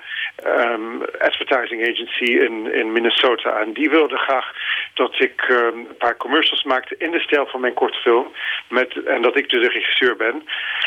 um, 0.73 1.03
advertising 1.19 1.83
agency 1.83 2.25
in, 2.25 2.73
in 2.73 2.93
Minnesota. 2.93 3.61
En 3.61 3.73
die 3.73 3.91
wilde 3.91 4.17
graag 4.17 4.53
dat 4.95 5.21
ik 5.21 5.49
um, 5.49 5.79
een 5.79 5.97
paar 5.99 6.17
commercials 6.17 6.63
maakte 6.65 6.95
in 6.99 7.11
de 7.11 7.21
stijl 7.21 7.47
van 7.47 7.61
mijn 7.61 7.75
korte 7.75 7.99
film. 7.99 8.33
Met, 8.69 9.05
en 9.05 9.23
dat 9.23 9.37
ik 9.37 9.49
dus 9.49 9.63
de 9.63 9.69
regisseur 9.69 10.17
ben. 10.17 10.43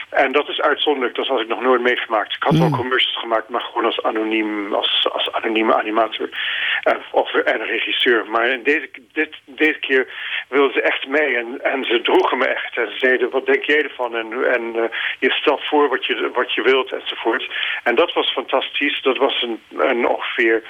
En 0.10 0.32
dat 0.32 0.50
is 0.50 0.62
uitzonderlijk, 0.62 1.16
dat 1.16 1.28
had 1.28 1.40
ik 1.40 1.48
nog 1.48 1.62
nooit 1.62 1.82
meegemaakt. 1.82 2.36
Ik 2.36 2.44
had 2.44 2.54
mm. 2.54 2.60
wel 2.60 2.70
commercials 2.70 3.20
gemaakt, 3.20 3.50
maar 3.50 3.62
gewoon 3.62 3.86
als 3.86 4.04
anoniem, 4.04 4.74
als, 4.74 5.08
als 5.12 5.32
anonieme 5.32 5.76
animator. 5.76 6.30
Uh, 6.84 6.94
of, 7.12 7.34
en 7.34 7.66
regisseur. 7.66 8.26
Maar 8.30 8.48
in 8.48 8.64
deze, 8.64 8.90
dit, 9.14 9.36
deze 9.46 9.80
keer 9.80 10.08
wilden 10.50 10.74
ze 10.74 10.82
echt 10.82 11.08
mee. 11.08 11.36
En 11.36 11.60
en, 11.64 11.84
ze 11.84 12.02
droegen 12.02 12.38
me 12.38 12.46
echt. 12.46 12.78
En 12.78 12.92
ze 12.92 12.98
zeiden, 12.98 13.30
wat 13.30 13.46
denk 13.46 13.64
jij 13.64 13.84
ervan? 13.84 14.16
En, 14.16 14.54
en 14.54 14.76
uh, 14.76 14.84
je 15.20 15.32
stelt 15.32 15.64
voor 15.68 15.90
wat 15.90 16.06
je, 16.06 16.30
wat 16.34 16.54
je 16.54 16.62
wilt 16.62 16.92
enzovoort. 16.92 17.50
En 17.84 17.96
dat 17.96 18.14
was 18.14 18.32
fantastisch. 18.32 19.02
Dat 19.02 19.18
was 19.18 19.42
een, 19.42 19.62
een 19.78 20.08
ongeveer 20.08 20.64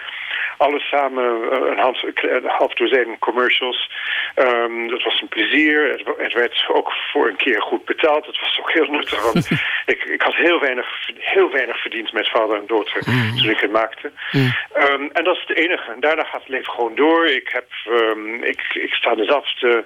alles 0.60 0.88
samen 0.88 1.24
een 1.72 1.78
half, 1.78 2.04
een 2.04 2.46
half 2.46 2.74
dozijn 2.74 3.20
commercials. 3.20 3.90
Um, 4.36 4.88
dat 4.88 5.04
was 5.04 5.22
een 5.22 5.28
plezier. 5.28 5.92
Het, 5.92 6.04
het, 6.18 6.34
werd 6.34 6.66
ook 6.68 6.94
voor 7.12 7.28
een 7.28 7.36
keer 7.36 7.62
goed 7.62 7.86
betaald. 7.86 8.26
Het 8.26 8.40
was 8.40 8.60
ook 8.60 8.72
heel 8.72 8.92
nuttig. 8.92 9.34
Want 9.34 9.50
ik, 9.94 10.04
ik 10.04 10.22
had 10.22 10.36
heel 10.36 10.60
weinig, 10.60 10.88
heel 11.18 11.52
weinig 11.52 11.82
verdiend 11.82 12.14
met 12.14 12.30
vader 12.30 12.58
en 12.58 12.68
dochter 12.68 13.02
mm. 13.06 13.38
toen 13.38 13.50
ik 13.50 13.60
het 13.60 13.72
maakte. 13.72 14.12
Mm. 14.32 14.54
Um, 14.76 15.10
en 15.12 15.24
dat 15.24 15.36
is 15.36 15.44
het 15.48 15.58
enige. 15.58 15.92
En 15.92 16.00
daarna 16.00 16.24
gaat 16.24 16.42
het 16.42 16.50
leven 16.50 16.74
gewoon 16.74 16.96
door. 16.96 17.28
Ik, 17.28 17.50
heb, 17.50 17.68
um, 17.90 18.44
ik, 18.44 18.62
ik 18.74 18.94
sta 18.94 19.16
dezelfde... 19.16 19.86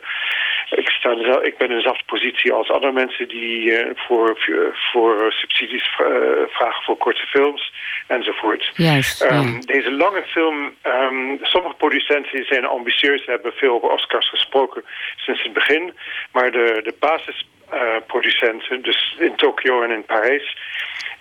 Ik, 0.70 0.89
sta 0.89 1.16
dezelfde, 1.16 1.47
ik 1.47 1.57
ben 1.57 1.70
in 1.70 1.76
dezelfde 1.76 2.03
positie 2.05 2.53
als 2.53 2.70
andere 2.70 2.93
mensen 2.93 3.28
die 3.28 3.72
uh, 3.72 3.89
voor, 3.95 4.38
voor 4.73 5.31
subsidies 5.31 5.99
uh, 6.01 6.07
vragen 6.47 6.83
voor 6.83 6.97
korte 6.97 7.25
films 7.25 7.73
enzovoort. 8.07 8.71
Juist, 8.75 9.23
ja. 9.23 9.43
Deze 9.59 9.91
lange 9.91 10.23
film 10.23 10.73
Um, 10.85 11.39
sommige 11.41 11.75
producenten 11.75 12.45
zijn 12.45 12.65
ambitieus, 12.65 13.25
hebben 13.25 13.53
veel 13.53 13.73
over 13.73 13.89
Oscars 13.89 14.29
gesproken 14.29 14.83
sinds 15.15 15.43
het 15.43 15.53
begin. 15.53 15.93
Maar 16.31 16.51
de, 16.51 16.79
de 16.83 16.95
basisproducenten, 16.99 18.77
uh, 18.77 18.83
dus 18.83 19.15
in 19.19 19.35
Tokio 19.35 19.81
en 19.81 19.91
in 19.91 20.05
Parijs, 20.05 20.57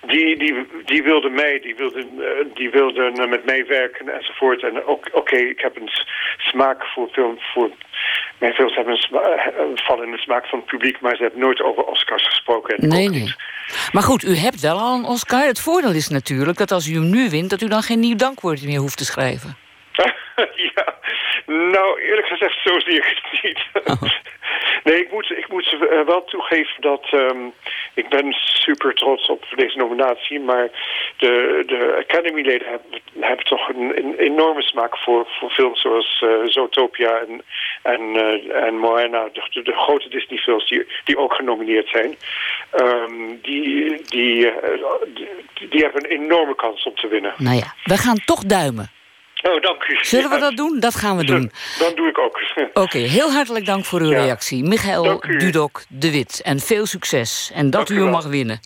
die, 0.06 0.38
die, 0.38 0.66
die 0.84 1.02
wilden 1.02 1.32
mij, 1.34 1.60
die 1.60 1.74
wilden, 1.74 2.10
uh, 2.18 2.26
die 2.54 2.70
wilden 2.70 3.28
met 3.28 3.44
mij 3.44 3.66
werken 3.66 4.08
enzovoort. 4.08 4.62
En 4.62 4.86
oké, 4.86 5.08
okay, 5.12 5.40
ik 5.40 5.60
heb 5.60 5.76
een 5.76 5.90
smaak 6.36 6.84
voor 6.84 7.08
film, 7.08 7.38
voor 7.38 7.70
mijn 8.38 8.52
films 8.52 8.74
hebben 8.74 8.94
een 9.58 9.78
vallen 9.78 10.04
in 10.04 10.10
de 10.10 10.18
smaak 10.18 10.46
van 10.46 10.58
het 10.58 10.68
publiek, 10.68 11.00
maar 11.00 11.16
ze 11.16 11.22
hebben 11.22 11.40
nooit 11.40 11.62
over 11.62 11.84
Oscars 11.84 12.26
gesproken. 12.26 12.76
En 12.76 12.88
nee, 12.88 13.08
nee. 13.08 13.34
Maar 13.92 14.02
goed, 14.02 14.24
u 14.24 14.36
hebt 14.36 14.60
wel 14.60 14.78
al 14.78 14.94
een 14.94 15.04
Oscar. 15.04 15.46
Het 15.46 15.60
voordeel 15.60 15.94
is 15.94 16.08
natuurlijk 16.08 16.58
dat 16.58 16.70
als 16.70 16.88
u 16.88 16.94
hem 16.94 17.10
nu 17.10 17.30
wint... 17.30 17.50
dat 17.50 17.62
u 17.62 17.68
dan 17.68 17.82
geen 17.82 18.00
nieuw 18.00 18.16
dankwoord 18.16 18.64
meer 18.64 18.78
hoeft 18.78 18.96
te 18.96 19.04
schrijven. 19.04 19.56
ja, 20.74 20.94
nou 21.46 22.00
eerlijk 22.00 22.26
gezegd, 22.26 22.58
zo 22.64 22.78
zie 22.78 22.96
ik 22.96 23.04
het 23.04 23.42
niet. 23.42 23.60
Oh. 23.84 24.02
Nee, 24.84 25.00
ik 25.00 25.12
moet, 25.12 25.30
ik 25.30 25.48
moet 25.48 25.72
uh, 25.72 26.00
wel 26.06 26.24
toegeven 26.24 26.80
dat 26.80 27.12
um, 27.12 27.52
ik 27.94 28.08
ben 28.08 28.32
super 28.32 28.94
trots 28.94 29.28
op 29.28 29.44
deze 29.56 29.76
nominatie. 29.76 30.40
Maar 30.40 30.70
de, 31.16 31.62
de 31.66 32.04
Academy-leden 32.08 32.68
hebben, 32.68 33.00
hebben 33.20 33.44
toch 33.44 33.68
een, 33.68 33.98
een, 33.98 34.14
enorme 34.14 34.62
smaak 34.62 34.98
voor, 34.98 35.26
voor 35.38 35.50
films 35.50 35.80
zoals 35.80 36.24
uh, 36.24 36.30
Zootopia 36.44 37.18
en, 37.18 37.42
en, 37.82 38.00
uh, 38.00 38.66
en 38.66 38.78
Moana. 38.78 39.28
De, 39.32 39.62
de, 39.62 39.72
grote 39.72 40.08
Disney-films 40.08 40.68
die, 40.68 40.86
die 41.04 41.18
ook 41.18 41.34
genomineerd 41.34 41.88
zijn. 41.88 42.16
Um, 42.80 43.38
die, 43.42 44.02
die, 44.06 44.52
die, 45.14 45.28
die 45.68 45.82
hebben 45.82 46.04
een 46.04 46.20
enorme 46.20 46.54
kans 46.54 46.84
om 46.84 46.94
te 46.94 47.08
winnen. 47.08 47.34
Nou 47.36 47.56
ja, 47.56 47.74
we 47.84 47.96
gaan 47.96 48.18
toch 48.24 48.40
duimen. 48.44 49.01
Oh, 49.48 49.60
dank 49.60 49.88
u. 49.88 49.98
Zullen 50.02 50.30
we 50.30 50.38
dat 50.38 50.56
doen? 50.56 50.80
Dat 50.80 50.94
gaan 50.94 51.16
we 51.16 51.24
doen. 51.24 51.52
Dan 51.78 51.94
doe 51.94 52.08
ik 52.08 52.18
ook. 52.18 52.40
Oké, 52.84 52.98
heel 52.98 53.32
hartelijk 53.32 53.66
dank 53.66 53.84
voor 53.84 54.00
uw 54.00 54.10
reactie. 54.10 54.64
Michael 54.64 55.20
Dudok 55.20 55.82
de 55.88 56.10
Wit. 56.10 56.40
En 56.42 56.60
veel 56.60 56.86
succes. 56.86 57.50
En 57.54 57.70
dat 57.70 57.90
u 57.90 58.00
hem 58.00 58.10
mag 58.10 58.24
winnen. 58.26 58.60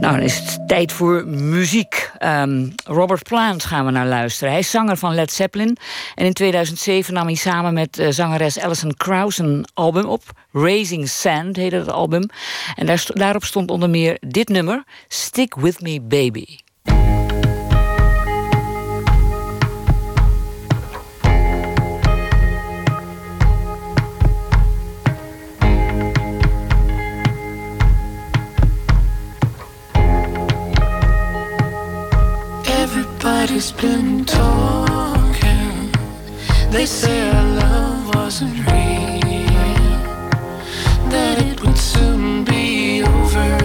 Nou, 0.00 0.14
dan 0.14 0.22
is 0.22 0.38
het 0.38 0.68
tijd 0.68 0.92
voor 0.92 1.26
muziek. 1.26 2.10
Um, 2.22 2.74
Robert 2.84 3.22
Plant 3.22 3.64
gaan 3.64 3.84
we 3.84 3.90
naar 3.90 4.06
luisteren. 4.06 4.50
Hij 4.50 4.60
is 4.60 4.70
zanger 4.70 4.96
van 4.96 5.14
Led 5.14 5.32
Zeppelin. 5.32 5.76
En 6.14 6.24
in 6.24 6.32
2007 6.32 7.14
nam 7.14 7.26
hij 7.26 7.34
samen 7.34 7.74
met 7.74 7.98
uh, 7.98 8.08
zangeres 8.10 8.58
Alison 8.58 8.94
Krauss 8.96 9.38
een 9.38 9.66
album 9.74 10.04
op. 10.04 10.22
Raising 10.52 11.08
Sand 11.08 11.56
heette 11.56 11.76
het 11.76 11.90
album. 11.90 12.28
En 12.74 12.86
daar, 12.86 13.06
daarop 13.06 13.44
stond 13.44 13.70
onder 13.70 13.90
meer 13.90 14.16
dit 14.20 14.48
nummer... 14.48 14.84
Stick 15.08 15.54
With 15.54 15.80
Me 15.80 16.00
Baby. 16.00 16.58
Everybody's 33.50 33.72
been 33.72 34.26
talking. 34.26 35.90
They 36.70 36.84
say 36.84 37.30
our 37.30 37.44
love 37.56 38.14
wasn't 38.14 38.58
real, 38.58 39.48
that 41.08 41.40
it 41.40 41.58
would 41.64 41.78
soon 41.78 42.44
be 42.44 43.02
over. 43.04 43.58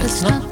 It's 0.00 0.22
not 0.22 0.49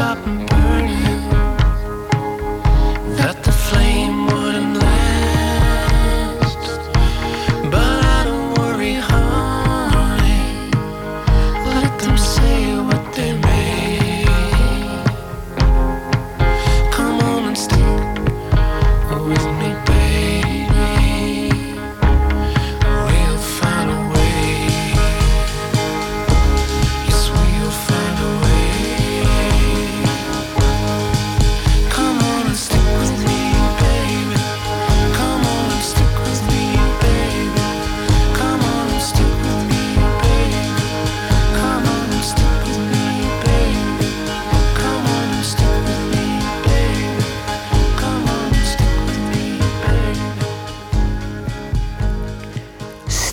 up. 0.00 0.49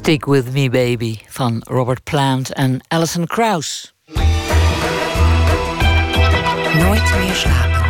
Stick 0.07 0.25
With 0.25 0.53
Me 0.53 0.69
Baby 0.69 1.19
van 1.27 1.61
Robert 1.65 2.03
Plant 2.03 2.53
en 2.53 2.79
Alison 2.87 3.25
Krauss. 3.25 3.93
Nooit 6.79 7.17
meer 7.19 7.33
slapen. 7.33 7.81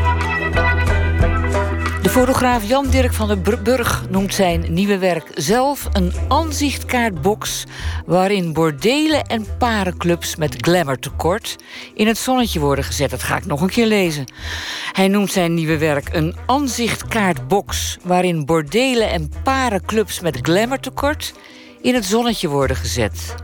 De 2.02 2.10
fotograaf 2.10 2.64
Jan 2.64 2.90
Dirk 2.90 3.14
van 3.14 3.28
den 3.28 3.64
Burg 3.64 4.10
noemt 4.10 4.34
zijn 4.34 4.74
nieuwe 4.74 4.98
werk 4.98 5.32
zelf 5.34 5.88
een 5.92 6.14
aanzichtkaartbox 6.28 7.64
waarin 8.06 8.54
bordelen 8.54 9.24
en 9.24 9.46
parenclubs 9.58 10.36
met 10.36 10.56
glamourtekort 10.58 11.56
in 11.94 12.08
het 12.08 12.18
zonnetje 12.18 12.60
worden 12.60 12.84
gezet. 12.84 13.10
Dat 13.10 13.24
ga 13.24 13.38
ik 13.38 13.46
nog 13.46 13.62
een 13.62 13.70
keer 13.70 13.88
lezen. 13.88 14.32
Hij 14.92 15.08
noemt 15.08 15.32
zijn 15.32 15.54
nieuwe 15.54 15.78
werk 15.78 16.14
een 16.14 16.36
aanzichtkaartbox 16.46 17.98
waarin 18.04 18.46
bordelen 18.46 19.10
en 19.10 19.32
parenclubs 19.44 20.20
met 20.20 20.38
glamourtekort 20.42 21.34
in 21.88 21.94
het 21.94 22.06
zonnetje 22.06 22.48
worden 22.48 22.76
gezet. 22.76 23.36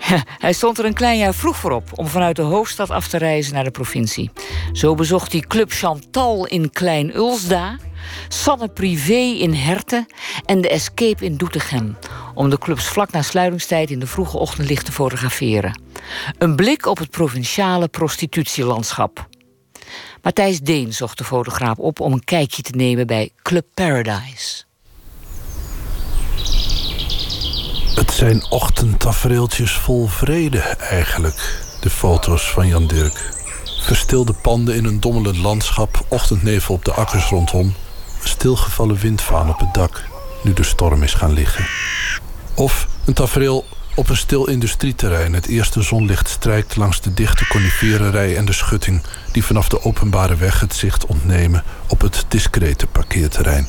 Hij 0.44 0.52
stond 0.52 0.78
er 0.78 0.84
een 0.84 0.94
klein 0.94 1.18
jaar 1.18 1.34
vroeg 1.34 1.56
voor 1.56 1.70
op 1.70 1.90
om 1.94 2.06
vanuit 2.06 2.36
de 2.36 2.42
hoofdstad 2.42 2.90
af 2.90 3.08
te 3.08 3.18
reizen 3.18 3.54
naar 3.54 3.64
de 3.64 3.70
provincie. 3.70 4.30
Zo 4.72 4.94
bezocht 4.94 5.32
hij 5.32 5.40
Club 5.40 5.72
Chantal 5.72 6.46
in 6.46 6.70
Klein 6.70 7.16
Ulsda, 7.16 7.78
Sanne 8.28 8.68
Privé 8.68 9.12
in 9.38 9.54
Herten 9.54 10.06
en 10.44 10.60
de 10.60 10.68
Escape 10.68 11.24
in 11.24 11.36
Doetinchem. 11.36 11.96
Om 12.34 12.50
de 12.50 12.58
clubs 12.58 12.84
vlak 12.84 13.10
na 13.10 13.22
sluitingstijd 13.22 13.90
in 13.90 13.98
de 13.98 14.06
vroege 14.06 14.38
ochtendlicht 14.38 14.84
te 14.84 14.92
fotograferen. 14.92 15.80
Een 16.38 16.56
blik 16.56 16.86
op 16.86 16.98
het 16.98 17.10
provinciale 17.10 17.88
prostitutielandschap. 17.88 19.28
Matthijs 20.22 20.60
Deen 20.60 20.92
zocht 20.92 21.18
de 21.18 21.24
fotograaf 21.24 21.78
op 21.78 22.00
om 22.00 22.12
een 22.12 22.24
kijkje 22.24 22.62
te 22.62 22.76
nemen 22.76 23.06
bij 23.06 23.30
Club 23.42 23.66
Paradise. 23.74 24.65
Zijn 28.16 28.50
ochtendtafereeltjes 28.50 29.72
vol 29.72 30.06
vrede 30.06 30.58
eigenlijk, 30.78 31.64
de 31.80 31.90
foto's 31.90 32.50
van 32.50 32.66
Jan 32.66 32.86
Dirk. 32.86 33.30
Verstilde 33.80 34.32
panden 34.32 34.74
in 34.74 34.84
een 34.84 35.00
dommelend 35.00 35.36
landschap, 35.36 36.04
ochtendnevel 36.08 36.74
op 36.74 36.84
de 36.84 36.92
akkers 36.92 37.24
rondom... 37.24 37.66
een 38.22 38.28
stilgevallen 38.28 38.96
windvaan 38.96 39.48
op 39.48 39.58
het 39.58 39.74
dak, 39.74 40.04
nu 40.42 40.52
de 40.52 40.62
storm 40.62 41.02
is 41.02 41.14
gaan 41.14 41.32
liggen. 41.32 41.66
Of 42.54 42.88
een 43.04 43.14
tafereel 43.14 43.64
op 43.94 44.08
een 44.08 44.16
stil 44.16 44.48
industrieterrein. 44.48 45.32
Het 45.32 45.46
eerste 45.46 45.82
zonlicht 45.82 46.28
strijkt 46.28 46.76
langs 46.76 47.00
de 47.00 47.14
dichte 47.14 47.46
coniferenrij 47.46 48.36
en 48.36 48.44
de 48.44 48.52
schutting... 48.52 49.02
die 49.32 49.44
vanaf 49.44 49.68
de 49.68 49.82
openbare 49.82 50.36
weg 50.36 50.60
het 50.60 50.74
zicht 50.74 51.06
ontnemen 51.06 51.64
op 51.88 52.00
het 52.00 52.24
discrete 52.28 52.86
parkeerterrein. 52.86 53.66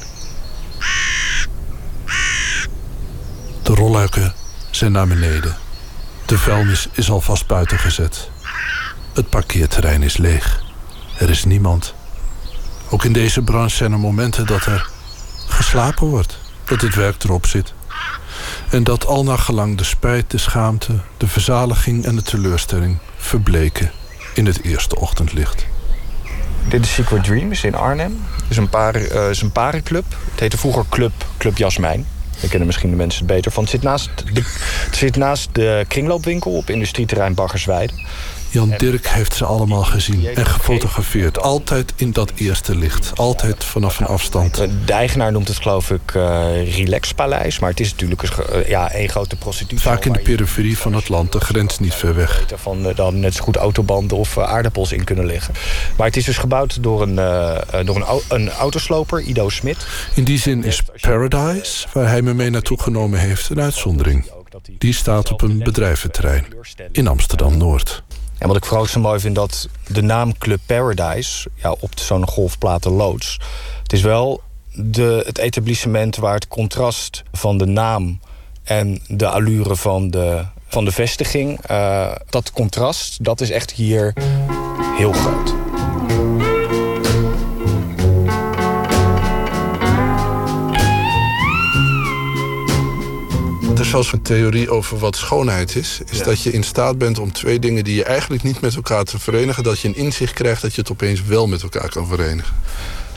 De 3.67 3.73
rolluiken 3.73 4.33
zijn 4.71 4.91
naar 4.91 5.07
beneden. 5.07 5.55
De 6.25 6.37
vuilnis 6.37 6.87
is 6.91 7.09
alvast 7.09 7.47
buiten 7.47 7.79
gezet. 7.79 8.29
Het 9.13 9.29
parkeerterrein 9.29 10.03
is 10.03 10.17
leeg. 10.17 10.63
Er 11.17 11.29
is 11.29 11.43
niemand. 11.43 11.93
Ook 12.89 13.03
in 13.03 13.13
deze 13.13 13.41
branche 13.41 13.75
zijn 13.75 13.91
er 13.91 13.99
momenten 13.99 14.45
dat 14.45 14.65
er 14.65 14.89
geslapen 15.47 16.07
wordt. 16.07 16.39
Dat 16.65 16.81
het 16.81 16.95
werk 16.95 17.23
erop 17.23 17.45
zit. 17.45 17.73
En 18.69 18.83
dat 18.83 19.05
al 19.05 19.23
naar 19.23 19.37
gelang 19.37 19.77
de 19.77 19.83
spijt, 19.83 20.31
de 20.31 20.37
schaamte, 20.37 20.99
de 21.17 21.27
verzaliging 21.27 22.05
en 22.05 22.15
de 22.15 22.23
teleurstelling 22.23 22.97
verbleken 23.17 23.91
in 24.33 24.45
het 24.45 24.63
eerste 24.63 24.95
ochtendlicht. 24.95 25.65
Dit 26.69 26.85
is 26.85 26.93
Secret 26.93 27.23
Dreams 27.23 27.63
in 27.63 27.75
Arnhem. 27.75 28.23
Het 28.35 28.45
is 28.49 28.57
een, 28.57 28.69
paar, 28.69 28.95
eh, 28.95 29.29
is 29.29 29.41
een 29.41 29.51
parenclub. 29.51 30.05
Het 30.31 30.39
heette 30.39 30.57
vroeger 30.57 30.85
Club, 30.89 31.11
Club 31.37 31.57
Jasmijn. 31.57 32.05
Daar 32.39 32.49
kennen 32.49 32.67
misschien 32.67 32.89
de 32.89 32.95
mensen 32.95 33.25
het 33.25 33.33
beter 33.33 33.51
van. 33.51 33.63
Het 33.63 33.71
zit 33.71 33.81
naast 33.81 34.09
de, 34.33 34.41
het 34.85 34.95
zit 34.95 35.15
naast 35.15 35.49
de 35.51 35.85
kringloopwinkel 35.87 36.51
op 36.51 36.69
industrieterrein 36.69 37.33
Baggersweide. 37.33 37.93
Jan 38.49 38.73
Dirk 38.77 39.07
heeft 39.07 39.33
ze 39.35 39.45
allemaal 39.45 39.83
gezien 39.83 40.25
en 40.35 40.45
gefotografeerd. 40.45 41.41
Altijd 41.41 41.93
in 41.95 42.11
dat 42.11 42.31
eerste 42.35 42.75
licht. 42.75 43.11
Altijd 43.15 43.63
vanaf 43.63 43.99
een 43.99 44.05
afstand. 44.05 44.55
De 44.85 44.93
eigenaar 44.93 45.31
noemt 45.31 45.47
het 45.47 45.57
geloof 45.57 45.91
ik 45.91 46.15
eh 46.15 46.75
Relaxpaleis. 46.75 47.59
Maar 47.59 47.69
het 47.69 47.79
is 47.79 47.91
natuurlijk 47.91 48.21
een, 48.21 48.29
eh, 48.63 48.69
ja, 48.69 48.91
één 48.91 49.09
grote 49.09 49.35
prostitutie. 49.35 49.79
Vaak 49.89 50.05
in 50.05 50.11
de 50.13 50.19
periferie 50.19 50.77
van 50.77 50.93
het 50.93 51.09
land, 51.09 51.31
de 51.31 51.39
grens 51.39 51.79
niet 51.79 51.93
ver 51.93 52.15
weg. 52.15 52.45
Van, 52.55 52.87
eh, 52.89 52.95
dan 52.95 53.19
net 53.19 53.33
zo 53.35 53.43
goed 53.43 53.55
autobanden 53.55 54.17
of 54.17 54.37
aardappels 54.37 54.91
in 54.91 55.03
kunnen 55.03 55.25
liggen. 55.25 55.53
Maar 55.97 56.07
het 56.07 56.17
is 56.17 56.25
dus 56.25 56.37
gebouwd 56.37 56.83
door 56.83 57.01
een, 57.01 57.15
door 57.85 57.95
een, 57.95 58.03
au- 58.03 58.21
een 58.29 58.49
autosloper, 58.51 59.21
Ido 59.21 59.49
Smit. 59.49 59.87
In 60.15 60.23
die 60.23 60.39
zin 60.39 60.63
is 60.63 60.81
Paradise, 61.01 61.87
waar 61.93 62.07
hij 62.07 62.21
me 62.21 62.33
mee 62.33 62.49
naartoe 62.49 62.81
genomen 62.81 63.19
heeft, 63.19 63.49
een 63.49 63.61
uitzondering. 63.61 64.25
Die 64.77 64.93
staat 64.93 65.31
op 65.31 65.41
een 65.41 65.59
bedrijventerrein 65.63 66.45
in 66.91 67.07
Amsterdam-Noord. 67.07 68.03
En 68.39 68.47
wat 68.47 68.57
ik 68.57 68.65
vooral 68.65 68.85
zo 68.85 68.99
mooi 68.99 69.19
vind, 69.19 69.35
dat 69.35 69.69
de 69.87 70.01
naam 70.01 70.37
Club 70.37 70.59
Paradise... 70.65 71.49
Ja, 71.55 71.71
op 71.79 71.91
zo'n 71.95 72.27
golfplaten 72.27 72.91
loods... 72.91 73.39
het 73.83 73.93
is 73.93 74.01
wel 74.01 74.41
de, 74.73 75.23
het 75.25 75.37
etablissement 75.37 76.15
waar 76.15 76.33
het 76.33 76.47
contrast 76.47 77.23
van 77.31 77.57
de 77.57 77.65
naam... 77.65 78.19
en 78.63 79.01
de 79.07 79.27
allure 79.27 79.75
van 79.75 80.09
de, 80.09 80.45
van 80.67 80.85
de 80.85 80.91
vestiging... 80.91 81.61
eh, 81.61 82.15
dat 82.29 82.51
contrast, 82.51 83.23
dat 83.23 83.41
is 83.41 83.49
echt 83.49 83.71
hier 83.71 84.13
heel 84.97 85.11
groot. 85.11 85.66
Er 93.77 93.83
is 93.83 93.89
zelfs 93.89 94.13
een 94.13 94.21
theorie 94.21 94.69
over 94.69 94.97
wat 94.97 95.15
schoonheid 95.15 95.75
is. 95.75 95.99
Is 96.09 96.23
dat 96.23 96.41
je 96.41 96.51
in 96.51 96.63
staat 96.63 96.97
bent 96.97 97.19
om 97.19 97.31
twee 97.31 97.59
dingen 97.59 97.83
die 97.83 97.95
je 97.95 98.03
eigenlijk 98.03 98.43
niet 98.43 98.61
met 98.61 98.75
elkaar 98.75 99.03
te 99.03 99.19
verenigen... 99.19 99.63
dat 99.63 99.79
je 99.79 99.87
een 99.87 99.95
inzicht 99.95 100.33
krijgt 100.33 100.61
dat 100.61 100.75
je 100.75 100.81
het 100.81 100.91
opeens 100.91 101.23
wel 101.23 101.47
met 101.47 101.63
elkaar 101.63 101.89
kan 101.89 102.07
verenigen. 102.07 102.55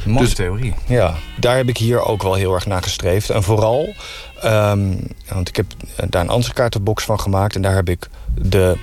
Mooie 0.04 0.24
Dus- 0.24 0.34
theorie. 0.34 0.74
Ja, 0.86 1.14
daar 1.38 1.56
heb 1.56 1.68
ik 1.68 1.76
hier 1.76 2.02
ook 2.02 2.22
wel 2.22 2.34
heel 2.34 2.54
erg 2.54 2.66
naar 2.66 2.82
gestreefd. 2.82 3.30
En 3.30 3.42
vooral, 3.42 3.94
ehm, 4.40 4.94
want 5.28 5.48
ik 5.48 5.56
heb 5.56 5.66
daar 6.08 6.22
een 6.22 6.28
ansichtkaartenbox 6.28 7.04
van 7.04 7.20
gemaakt... 7.20 7.54
en 7.54 7.62
daar 7.62 7.74
heb 7.74 7.88
ik 7.88 8.08
de, 8.34 8.76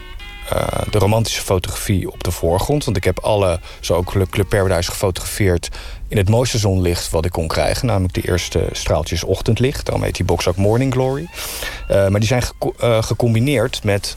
eh, 0.50 0.68
de 0.92 0.98
romantische 0.98 1.42
fotografie 1.42 2.12
op 2.12 2.24
de 2.24 2.32
voorgrond. 2.32 2.86
Want 2.86 2.98
ik 2.98 3.04
heb 3.04 3.20
alle, 3.20 3.60
zo 3.80 3.94
ook 3.94 4.30
Club 4.30 4.50
Paradise 4.50 4.92
gefotografeerd... 4.92 5.70
in 6.08 6.18
het 6.18 6.30
mooiste 6.30 6.58
zonlicht 6.58 7.10
wat 7.10 7.26
ik 7.26 7.32
kon 7.32 7.48
krijgen. 7.48 7.88
Namelijk 7.88 8.14
de 8.14 8.28
eerste 8.28 8.68
straaltjes 8.72 9.24
ochtendlicht. 9.24 9.86
Daarom 9.86 10.04
heet 10.04 10.16
die 10.16 10.26
box 10.26 10.48
ook 10.48 10.56
Morning 10.56 10.94
Glory. 10.94 11.28
Eh, 11.88 12.08
maar 12.08 12.20
die 12.20 12.28
zijn 12.30 12.44
eh, 12.80 13.04
gecombineerd 13.04 13.84
met 13.84 14.16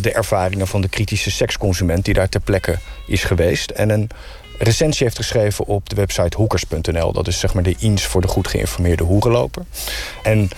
de 0.00 0.12
ervaringen 0.12 0.66
van 0.66 0.80
de 0.80 0.88
kritische 0.88 1.30
seksconsument... 1.30 2.04
die 2.04 2.14
daar 2.14 2.28
ter 2.28 2.40
plekke 2.40 2.78
is 3.06 3.24
geweest. 3.24 3.70
En 3.70 3.90
een 3.90 4.10
recensie 4.58 5.04
heeft 5.04 5.16
geschreven 5.16 5.66
op 5.66 5.88
de 5.88 5.96
website 5.96 6.36
hoekers.nl. 6.36 7.12
Dat 7.12 7.26
is 7.26 7.38
zeg 7.38 7.54
maar 7.54 7.62
de 7.62 7.76
eens 7.80 8.06
voor 8.06 8.20
de 8.20 8.28
goed 8.28 8.48
geïnformeerde 8.48 9.02
hoerenloper. 9.02 9.62
En 10.22 10.50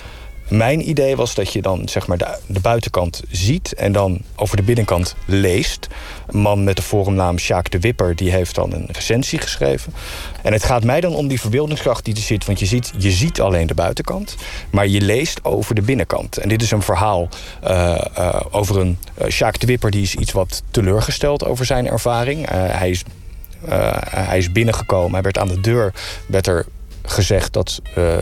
mijn 0.57 0.89
idee 0.89 1.17
was 1.17 1.35
dat 1.35 1.53
je 1.53 1.63
dan 1.63 1.89
zeg 1.89 2.07
maar 2.07 2.19
de, 2.47 2.61
buitenkant 2.61 3.23
ziet 3.31 3.75
en 3.75 3.93
dan 3.93 4.21
over 4.37 4.57
de 4.57 4.63
binnenkant 4.63 5.17
leest. 5.27 5.89
Een 6.27 6.39
man 6.39 6.65
met 6.65 6.77
de 6.77 6.83
forumnaam 6.83 7.39
Sjaak 7.39 7.71
de 7.71 7.81
Wipper 7.81 8.17
die 8.17 8.31
heeft 8.31 8.55
dan 8.55 8.73
een 8.73 8.89
recensie 8.93 9.39
geschreven. 9.39 9.93
En 10.43 10.53
het 10.53 10.65
gaat 10.65 10.85
mij 10.85 11.01
dan 11.01 11.15
om 11.15 11.29
die 11.29 11.41
verbeeldingskracht 11.41 12.05
die 12.05 12.15
er 12.15 12.21
zit. 12.21 12.45
Want 12.47 12.59
je 12.59 12.67
ziet, 12.67 12.93
je 12.99 13.11
ziet 13.11 13.41
alleen 13.41 13.67
de 13.67 13.75
buitenkant, 13.75 14.37
maar 14.71 14.87
je 14.87 15.01
leest 15.01 15.45
over 15.45 15.75
de 15.75 15.83
binnenkant. 15.83 16.37
En 16.37 16.49
dit 16.49 16.63
is 16.63 16.71
een 16.71 16.83
verhaal 16.83 17.29
uh, 17.65 17.99
uh, 18.19 18.41
over 18.51 18.81
een 18.81 18.99
uh, 19.23 19.29
Sjaak 19.29 19.59
de 19.59 19.67
Wipper 19.67 19.91
die 19.91 20.03
is 20.03 20.15
iets 20.15 20.33
wat 20.33 20.63
teleurgesteld 20.71 21.45
over 21.45 21.65
zijn 21.65 21.87
ervaring. 21.89 22.49
hij, 22.51 22.91
is, 22.91 23.03
hij 24.11 24.39
is 24.39 24.53
binnengekomen, 24.53 25.13
hij 25.13 25.23
werd 25.23 25.39
aan 25.39 25.49
de 25.49 25.61
deur, 25.61 25.93
werd 26.27 26.47
er 26.47 26.67
gezegd 27.03 27.53
dat, 27.53 27.81
uh, 27.99 28.19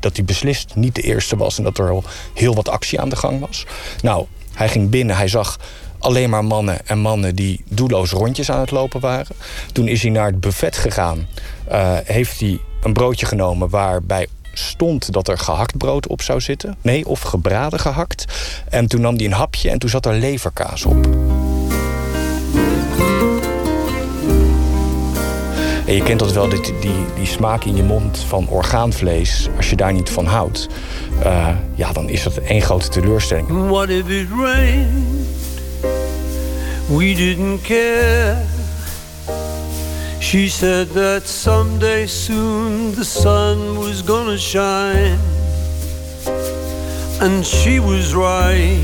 dat 0.00 0.16
hij 0.16 0.24
beslist 0.24 0.74
niet 0.74 0.94
de 0.94 1.02
eerste 1.02 1.36
was 1.36 1.58
en 1.58 1.64
dat 1.64 1.78
er 1.78 1.90
al 1.90 2.04
heel 2.34 2.54
wat 2.54 2.68
actie 2.68 3.00
aan 3.00 3.08
de 3.08 3.16
gang 3.16 3.40
was. 3.40 3.66
Nou, 4.02 4.26
hij 4.52 4.68
ging 4.68 4.90
binnen, 4.90 5.16
hij 5.16 5.28
zag 5.28 5.58
alleen 5.98 6.30
maar 6.30 6.44
mannen 6.44 6.86
en 6.86 6.98
mannen 6.98 7.34
die 7.34 7.64
doelloos 7.68 8.10
rondjes 8.10 8.50
aan 8.50 8.60
het 8.60 8.70
lopen 8.70 9.00
waren. 9.00 9.36
Toen 9.72 9.88
is 9.88 10.02
hij 10.02 10.10
naar 10.10 10.26
het 10.26 10.40
buffet 10.40 10.76
gegaan, 10.76 11.28
uh, 11.72 11.96
heeft 12.04 12.40
hij 12.40 12.60
een 12.82 12.92
broodje 12.92 13.26
genomen 13.26 13.68
waarbij 13.68 14.26
stond 14.52 15.12
dat 15.12 15.28
er 15.28 15.38
gehakt 15.38 15.78
brood 15.78 16.06
op 16.06 16.22
zou 16.22 16.40
zitten. 16.40 16.76
Nee, 16.80 17.06
of 17.06 17.20
gebraden 17.20 17.80
gehakt. 17.80 18.24
En 18.68 18.86
toen 18.86 19.00
nam 19.00 19.16
hij 19.16 19.24
een 19.24 19.32
hapje 19.32 19.70
en 19.70 19.78
toen 19.78 19.90
zat 19.90 20.06
er 20.06 20.14
leverkaas 20.14 20.84
op. 20.84 21.06
En 25.92 25.98
je 25.98 26.04
kent 26.04 26.18
dat 26.18 26.32
wel, 26.32 26.48
die, 26.48 26.60
die, 26.60 27.04
die 27.14 27.26
smaak 27.26 27.64
in 27.64 27.76
je 27.76 27.82
mond 27.82 28.18
van 28.28 28.48
orgaanvlees. 28.48 29.48
Als 29.56 29.70
je 29.70 29.76
daar 29.76 29.92
niet 29.92 30.10
van 30.10 30.26
houdt, 30.26 30.66
uh, 31.24 31.48
ja, 31.74 31.92
dan 31.92 32.08
is 32.08 32.22
dat 32.22 32.36
één 32.36 32.62
grote 32.62 32.88
teleurstelling. 32.88 33.68
What 33.68 33.88
if 33.88 34.08
it 34.08 34.26
rained? 34.36 35.26
We 36.86 37.14
didn't 37.14 37.60
care. 37.62 38.36
She 40.20 40.48
said 40.48 40.92
that 40.92 41.28
someday 41.28 42.06
soon 42.06 42.94
the 42.94 43.04
sun 43.04 43.76
was 43.76 44.02
gonna 44.06 44.36
shine. 44.36 45.18
And 47.20 47.46
she 47.46 47.80
was 47.82 48.12
right. 48.12 48.78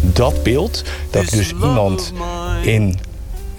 Dat 0.00 0.42
beeld, 0.42 0.84
dat 1.10 1.28
dus 1.28 1.52
iemand 1.52 2.12
in 2.62 2.98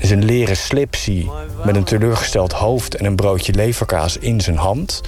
zijn 0.02 0.26
leren 0.26 0.58
slip 0.58 0.96
zie 0.96 1.30
met 1.66 1.76
een 1.76 1.84
teleurgesteld 1.84 2.52
hoofd 2.52 2.96
en 2.96 3.06
een 3.06 3.16
broodje 3.16 3.54
leverkaas 3.54 4.18
in 4.18 4.42
zijn 4.42 4.58
hand. 4.58 5.02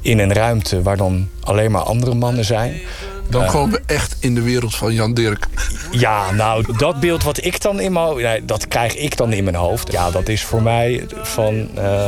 In 0.00 0.18
een 0.18 0.32
ruimte 0.32 0.82
waar 0.82 0.96
dan 0.96 1.28
alleen 1.40 1.70
maar 1.70 1.82
andere 1.82 2.14
mannen 2.14 2.44
zijn. 2.44 2.80
Dan 3.28 3.46
komen 3.46 3.70
we 3.70 3.82
echt 3.86 4.16
in 4.20 4.34
de 4.34 4.42
wereld 4.42 4.74
van 4.74 4.94
Jan 4.94 5.14
Dirk. 5.14 5.46
Ja, 5.90 6.30
nou, 6.30 6.76
dat 6.76 7.00
beeld 7.00 7.22
wat 7.22 7.44
ik 7.44 7.60
dan 7.60 7.80
in 7.80 7.92
mijn 7.92 8.16
nee, 8.16 8.44
dat 8.44 8.68
krijg 8.68 8.96
ik 8.96 9.16
dan 9.16 9.32
in 9.32 9.44
mijn 9.44 9.56
hoofd. 9.56 9.92
Ja, 9.92 10.10
dat 10.10 10.28
is 10.28 10.44
voor 10.44 10.62
mij 10.62 11.06
van, 11.22 11.68
uh, 11.78 12.06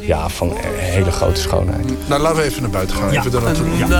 ja, 0.00 0.28
van 0.28 0.50
een 0.50 0.56
hele 0.78 1.10
grote 1.10 1.40
schoonheid. 1.40 2.08
Nou, 2.08 2.22
laten 2.22 2.38
we 2.38 2.44
even 2.44 2.62
naar 2.62 2.70
buiten 2.70 2.96
gaan. 2.96 3.12
Ja. 3.12 3.18
Even 3.18 3.30
daar 3.30 3.42
naartoe. 3.42 3.76
Ja. 3.76 3.96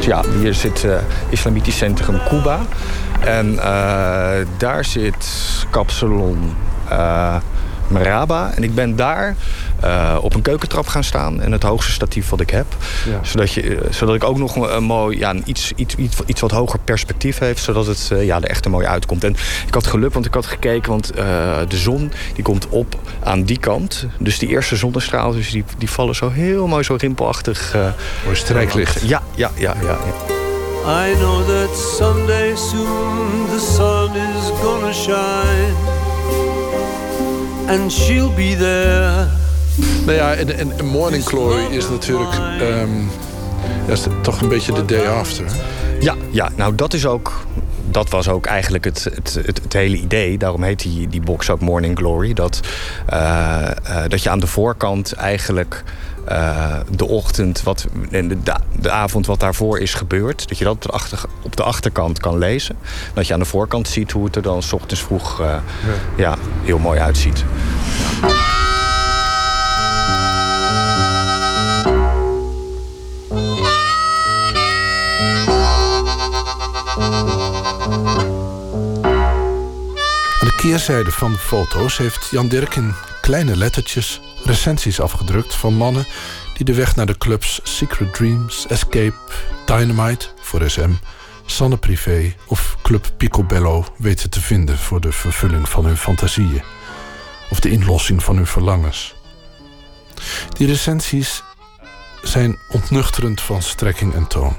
Ja, 0.00 0.22
hier 0.40 0.54
zit 0.54 0.84
uh, 0.84 0.92
Islamitisch 1.28 1.76
Centrum 1.76 2.20
Cuba. 2.28 2.60
En 3.20 3.52
uh, 3.52 3.62
daar 4.56 4.84
zit 4.84 5.26
kapsalon 5.70 6.56
uh, 6.92 7.36
Meraba. 7.88 8.52
En 8.54 8.62
ik 8.62 8.74
ben 8.74 8.96
daar 8.96 9.36
uh, 9.84 10.18
op 10.20 10.34
een 10.34 10.42
keukentrap 10.42 10.86
gaan 10.86 11.04
staan. 11.04 11.40
En 11.40 11.52
het 11.52 11.62
hoogste 11.62 11.92
statief 11.92 12.28
wat 12.28 12.40
ik 12.40 12.50
heb. 12.50 12.66
Ja. 13.06 13.18
Zodat, 13.22 13.52
je, 13.52 13.80
zodat 13.90 14.14
ik 14.14 14.24
ook 14.24 14.38
nog 14.38 14.56
een, 14.56 14.76
een 14.76 14.84
mooi, 14.84 15.18
ja, 15.18 15.30
een 15.30 15.42
iets, 15.44 15.72
iets, 15.76 15.94
iets, 15.94 16.16
iets 16.26 16.40
wat 16.40 16.50
hoger 16.50 16.78
perspectief 16.78 17.38
heeft. 17.38 17.62
Zodat 17.62 17.86
het 17.86 18.10
uh, 18.12 18.24
ja, 18.24 18.36
er 18.36 18.48
echt 18.48 18.64
er 18.64 18.70
mooi 18.70 18.86
uitkomt. 18.86 19.24
En 19.24 19.36
ik 19.66 19.74
had 19.74 19.86
geluk, 19.86 20.12
want 20.12 20.26
ik 20.26 20.34
had 20.34 20.46
gekeken. 20.46 20.90
Want 20.90 21.18
uh, 21.18 21.24
de 21.68 21.76
zon 21.76 22.12
die 22.34 22.44
komt 22.44 22.68
op 22.68 22.98
aan 23.22 23.42
die 23.42 23.58
kant. 23.58 24.06
Dus 24.18 24.38
die 24.38 24.48
eerste 24.48 24.76
zonnestralen 24.76 25.36
dus 25.36 25.50
die, 25.50 25.64
die 25.78 25.90
vallen 25.90 26.14
zo 26.14 26.30
heel 26.30 26.66
mooi, 26.66 26.82
zo 26.82 26.94
rimpelachtig. 26.98 27.76
mooi 28.24 28.36
strijklicht. 28.36 29.00
Ja, 29.08 29.22
ja, 29.34 29.50
ja, 29.54 29.74
ja. 29.82 29.86
ja. 30.06 30.34
I 30.86 31.14
know 31.14 31.44
that 31.44 31.76
someday 31.76 32.54
soon 32.54 33.48
the 33.48 33.58
sun 33.58 34.14
is 34.14 34.50
gonna 34.60 34.92
shine. 34.92 35.95
And 37.68 37.92
she'll 37.92 38.34
be 38.34 38.56
there. 38.58 39.26
Nou 40.04 40.16
ja, 40.16 40.34
en, 40.34 40.78
en 40.78 40.86
Morning 40.86 41.24
Glory 41.24 41.64
is 41.70 41.88
natuurlijk 41.88 42.34
um, 42.60 43.10
dat 43.86 43.98
is 43.98 44.06
toch 44.22 44.40
een 44.40 44.48
beetje 44.48 44.72
de 44.72 44.84
day 44.84 45.06
after. 45.06 45.44
Ja, 46.00 46.14
ja, 46.30 46.50
nou 46.56 46.74
dat 46.74 46.94
is 46.94 47.06
ook. 47.06 47.46
Dat 47.90 48.10
was 48.10 48.28
ook 48.28 48.46
eigenlijk 48.46 48.84
het, 48.84 49.04
het, 49.04 49.38
het, 49.46 49.60
het 49.62 49.72
hele 49.72 49.96
idee. 49.96 50.38
Daarom 50.38 50.62
heet 50.62 50.82
die, 50.82 51.08
die 51.08 51.20
box 51.20 51.50
ook 51.50 51.60
Morning 51.60 51.98
Glory. 51.98 52.32
Dat, 52.32 52.60
uh, 53.12 53.70
uh, 53.88 54.02
dat 54.08 54.22
je 54.22 54.30
aan 54.30 54.40
de 54.40 54.46
voorkant 54.46 55.12
eigenlijk 55.12 55.82
uh, 56.28 56.76
de 56.90 57.06
ochtend 57.06 57.62
wat, 57.62 57.86
en 58.10 58.28
de, 58.28 58.36
de 58.78 58.90
avond 58.90 59.26
wat 59.26 59.40
daarvoor 59.40 59.78
is 59.78 59.94
gebeurd. 59.94 60.48
Dat 60.48 60.58
je 60.58 60.64
dat 60.64 60.74
op 60.74 60.82
de, 60.82 60.88
achter, 60.88 61.20
op 61.42 61.56
de 61.56 61.62
achterkant 61.62 62.20
kan 62.20 62.38
lezen. 62.38 62.76
Dat 63.14 63.26
je 63.26 63.32
aan 63.32 63.38
de 63.38 63.44
voorkant 63.44 63.88
ziet 63.88 64.12
hoe 64.12 64.24
het 64.24 64.36
er 64.36 64.42
dan 64.42 64.62
s 64.62 64.72
ochtends 64.72 65.02
vroeg 65.02 65.40
uh, 65.40 65.46
ja. 65.46 65.62
ja. 66.16 66.36
heel 66.62 66.78
mooi 66.78 67.00
uitziet. 67.00 67.44
Aan 80.40 80.46
de 80.46 80.54
keerzijde 80.56 81.10
van 81.10 81.32
de 81.32 81.38
foto's 81.38 81.98
heeft 81.98 82.28
Jan 82.30 82.48
Dirk 82.48 82.74
in 82.74 82.94
kleine 83.20 83.56
lettertjes 83.56 84.20
recensies 84.46 85.00
afgedrukt 85.00 85.54
van 85.54 85.74
mannen 85.74 86.06
die 86.54 86.64
de 86.64 86.74
weg 86.74 86.96
naar 86.96 87.06
de 87.06 87.18
clubs 87.18 87.60
Secret 87.62 88.14
Dreams, 88.14 88.66
Escape, 88.66 89.14
Dynamite 89.66 90.26
voor 90.40 90.70
SM, 90.70 90.90
Sanne 91.46 91.76
Privé 91.76 92.34
of 92.46 92.76
Club 92.82 93.12
Picobello 93.16 93.84
weten 93.96 94.30
te 94.30 94.40
vinden 94.40 94.78
voor 94.78 95.00
de 95.00 95.12
vervulling 95.12 95.68
van 95.68 95.84
hun 95.84 95.96
fantasieën 95.96 96.62
of 97.50 97.60
de 97.60 97.70
inlossing 97.70 98.24
van 98.24 98.36
hun 98.36 98.46
verlangens. 98.46 99.14
Die 100.48 100.66
recensies 100.66 101.42
zijn 102.22 102.58
ontnuchterend 102.68 103.40
van 103.40 103.62
strekking 103.62 104.14
en 104.14 104.26
toon. 104.26 104.56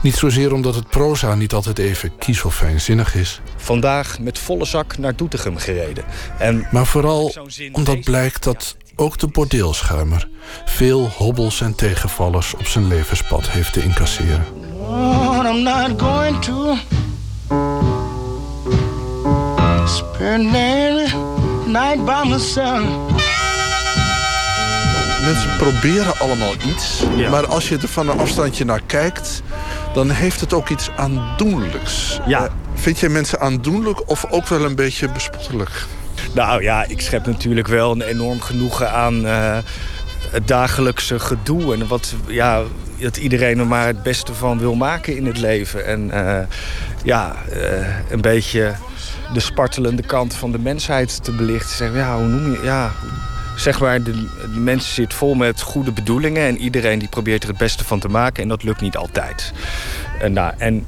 Niet 0.00 0.16
zozeer 0.16 0.52
omdat 0.52 0.74
het 0.74 0.88
proza 0.88 1.34
niet 1.34 1.52
altijd 1.52 1.78
even 1.78 2.18
kies 2.18 2.44
of 2.44 2.54
fijnzinnig 2.54 3.14
is. 3.14 3.40
Vandaag 3.56 4.18
met 4.18 4.38
volle 4.38 4.64
zak 4.64 4.98
naar 4.98 5.16
Doetinchem 5.16 5.56
gereden. 5.56 6.04
En 6.38 6.66
maar 6.70 6.86
vooral 6.86 7.34
omdat 7.72 8.00
blijkt 8.00 8.44
dat 8.44 8.76
ook 8.96 9.18
de 9.18 9.26
bordeelschuimer 9.26 10.28
veel 10.64 11.08
hobbels 11.08 11.60
en 11.60 11.74
tegenvallers 11.74 12.54
op 12.54 12.66
zijn 12.66 12.88
levenspad 12.88 13.50
heeft 13.50 13.72
te 13.72 13.82
incasseren. 13.82 14.44
Oh, 14.78 15.46
I'm 15.46 15.62
not 15.62 16.00
going 16.00 16.42
to 16.42 16.76
spend 19.86 20.52
the 20.52 21.06
night 21.66 22.04
by 22.04 22.22
myself. 22.28 23.11
Mensen 25.24 25.56
proberen 25.56 26.18
allemaal 26.18 26.54
iets, 26.66 27.02
ja. 27.16 27.30
maar 27.30 27.46
als 27.46 27.68
je 27.68 27.78
er 27.78 27.88
van 27.88 28.08
een 28.08 28.18
afstandje 28.18 28.64
naar 28.64 28.80
kijkt, 28.86 29.42
dan 29.94 30.10
heeft 30.10 30.40
het 30.40 30.52
ook 30.52 30.68
iets 30.68 30.90
aandoenlijks. 30.96 32.20
Ja. 32.26 32.42
Uh, 32.42 32.50
vind 32.74 32.98
jij 32.98 33.08
mensen 33.08 33.40
aandoenlijk 33.40 34.10
of 34.10 34.26
ook 34.30 34.48
wel 34.48 34.64
een 34.64 34.74
beetje 34.74 35.08
bespottelijk? 35.08 35.86
Nou 36.34 36.62
ja, 36.62 36.84
ik 36.88 37.00
schep 37.00 37.26
natuurlijk 37.26 37.68
wel 37.68 37.92
een 37.92 38.02
enorm 38.02 38.40
genoegen 38.40 38.92
aan 38.92 39.26
uh, 39.26 39.58
het 40.30 40.48
dagelijkse 40.48 41.18
gedoe. 41.18 41.74
En 41.74 41.86
wat, 41.86 42.14
ja, 42.26 42.62
dat 42.98 43.16
iedereen 43.16 43.58
er 43.58 43.66
maar 43.66 43.86
het 43.86 44.02
beste 44.02 44.34
van 44.34 44.58
wil 44.58 44.74
maken 44.74 45.16
in 45.16 45.26
het 45.26 45.38
leven. 45.38 45.86
En 45.86 46.10
uh, 46.14 46.38
ja, 47.04 47.34
een 48.10 48.20
beetje 48.20 48.74
de 49.32 49.40
spartelende 49.40 50.02
kant 50.02 50.34
van 50.34 50.52
de 50.52 50.58
mensheid 50.58 51.24
te 51.24 51.32
belichten. 51.32 51.76
Zeggen, 51.76 51.98
ja, 51.98 52.16
hoe 52.16 52.26
noem 52.26 52.52
je... 52.52 52.60
Ja, 52.62 52.92
zeg 53.56 53.80
maar, 53.80 54.02
de, 54.02 54.12
de 54.52 54.60
mensen 54.60 54.94
zitten 54.94 55.18
vol 55.18 55.34
met 55.34 55.60
goede 55.60 55.92
bedoelingen... 55.92 56.42
en 56.42 56.58
iedereen 56.58 56.98
die 56.98 57.08
probeert 57.08 57.42
er 57.42 57.48
het 57.48 57.58
beste 57.58 57.84
van 57.84 57.98
te 57.98 58.08
maken 58.08 58.42
en 58.42 58.48
dat 58.48 58.62
lukt 58.62 58.80
niet 58.80 58.96
altijd. 58.96 59.52
En, 60.20 60.32
nou, 60.32 60.54
en 60.58 60.84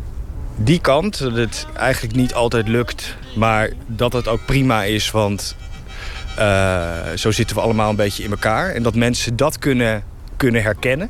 die 0.56 0.80
kant, 0.80 1.18
dat 1.18 1.36
het 1.36 1.66
eigenlijk 1.76 2.14
niet 2.14 2.34
altijd 2.34 2.68
lukt... 2.68 3.16
maar 3.36 3.70
dat 3.86 4.12
het 4.12 4.28
ook 4.28 4.44
prima 4.44 4.82
is, 4.82 5.10
want 5.10 5.56
uh, 6.38 6.92
zo 7.14 7.30
zitten 7.30 7.56
we 7.56 7.62
allemaal 7.62 7.90
een 7.90 7.96
beetje 7.96 8.22
in 8.22 8.30
elkaar... 8.30 8.70
en 8.70 8.82
dat 8.82 8.94
mensen 8.94 9.36
dat 9.36 9.58
kunnen, 9.58 10.04
kunnen 10.36 10.62
herkennen... 10.62 11.08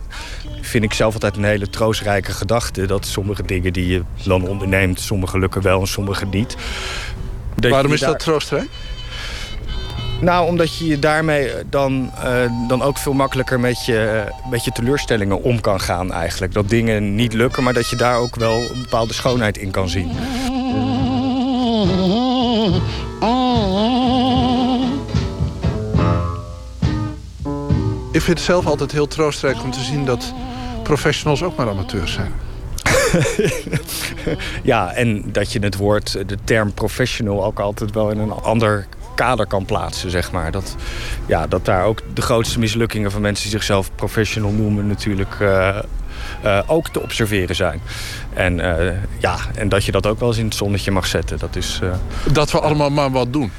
vind 0.60 0.84
ik 0.84 0.92
zelf 0.92 1.14
altijd 1.14 1.36
een 1.36 1.44
hele 1.44 1.70
troostrijke 1.70 2.32
gedachte... 2.32 2.86
dat 2.86 3.06
sommige 3.06 3.42
dingen 3.42 3.72
die 3.72 3.86
je 3.86 4.02
dan 4.24 4.48
onderneemt, 4.48 5.00
sommige 5.00 5.38
lukken 5.38 5.62
wel 5.62 5.80
en 5.80 5.86
sommige 5.86 6.26
niet... 6.26 6.56
Waarom 7.56 7.92
is 7.92 8.00
dat 8.00 8.18
troostrijk? 8.18 8.68
Nou, 10.20 10.48
omdat 10.48 10.76
je 10.76 10.86
je 10.86 10.98
daarmee 10.98 11.50
dan, 11.70 12.10
uh, 12.24 12.68
dan 12.68 12.82
ook 12.82 12.98
veel 12.98 13.12
makkelijker 13.12 13.60
met 13.60 13.84
je, 13.84 14.24
met 14.50 14.64
je 14.64 14.70
teleurstellingen 14.70 15.42
om 15.42 15.60
kan 15.60 15.80
gaan 15.80 16.12
eigenlijk. 16.12 16.52
Dat 16.52 16.68
dingen 16.68 17.14
niet 17.14 17.32
lukken, 17.32 17.62
maar 17.62 17.72
dat 17.72 17.88
je 17.88 17.96
daar 17.96 18.16
ook 18.16 18.36
wel 18.36 18.56
een 18.56 18.82
bepaalde 18.82 19.12
schoonheid 19.12 19.58
in 19.58 19.70
kan 19.70 19.88
zien. 19.88 20.10
Ik 28.12 28.20
vind 28.20 28.38
het 28.38 28.46
zelf 28.46 28.66
altijd 28.66 28.92
heel 28.92 29.06
troostrijk 29.06 29.62
om 29.62 29.70
te 29.70 29.80
zien 29.80 30.04
dat 30.04 30.34
professionals 30.82 31.42
ook 31.42 31.56
maar 31.56 31.68
amateurs 31.68 32.12
zijn. 32.12 32.32
ja, 34.62 34.92
en 34.92 35.32
dat 35.32 35.52
je 35.52 35.58
het 35.58 35.76
woord, 35.76 36.28
de 36.28 36.38
term 36.44 36.72
professional 36.72 37.44
ook 37.44 37.60
altijd 37.60 37.94
wel 37.94 38.10
in 38.10 38.18
een 38.18 38.30
ander 38.32 38.86
kader 39.14 39.46
kan 39.46 39.64
plaatsen, 39.64 40.10
zeg 40.10 40.32
maar. 40.32 40.50
Dat, 40.50 40.76
ja, 41.26 41.46
dat 41.46 41.64
daar 41.64 41.84
ook 41.84 42.00
de 42.14 42.22
grootste 42.22 42.58
mislukkingen 42.58 43.10
van 43.10 43.20
mensen 43.20 43.42
die 43.42 43.52
zichzelf 43.52 43.90
professional 43.94 44.50
noemen 44.50 44.86
natuurlijk... 44.86 45.36
Uh, 45.40 45.78
uh, 46.44 46.60
ook 46.66 46.88
te 46.88 47.02
observeren 47.02 47.56
zijn. 47.56 47.80
En, 48.34 48.58
uh, 48.58 48.92
ja, 49.18 49.36
en 49.54 49.68
dat 49.68 49.84
je 49.84 49.92
dat 49.92 50.06
ook 50.06 50.18
wel 50.18 50.28
eens 50.28 50.38
in 50.38 50.44
het 50.44 50.54
zonnetje 50.54 50.90
mag 50.90 51.06
zetten. 51.06 51.38
Dat, 51.38 51.56
is, 51.56 51.80
dat 52.32 52.50
we 52.50 52.60
allemaal 52.60 52.90
maar 52.90 53.10
wat 53.10 53.32
doen. 53.32 53.52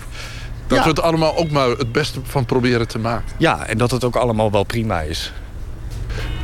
Dat 0.67 0.83
we 0.83 0.89
het 0.89 1.01
allemaal 1.01 1.37
ook 1.37 1.51
maar 1.51 1.67
het 1.67 1.91
beste 1.91 2.19
van 2.23 2.45
proberen 2.45 2.87
te 2.87 2.99
maken. 2.99 3.25
Ja, 3.37 3.65
en 3.65 3.77
dat 3.77 3.91
het 3.91 4.03
ook 4.03 4.15
allemaal 4.15 4.51
wel 4.51 4.63
prima 4.63 5.01
is. 5.01 5.33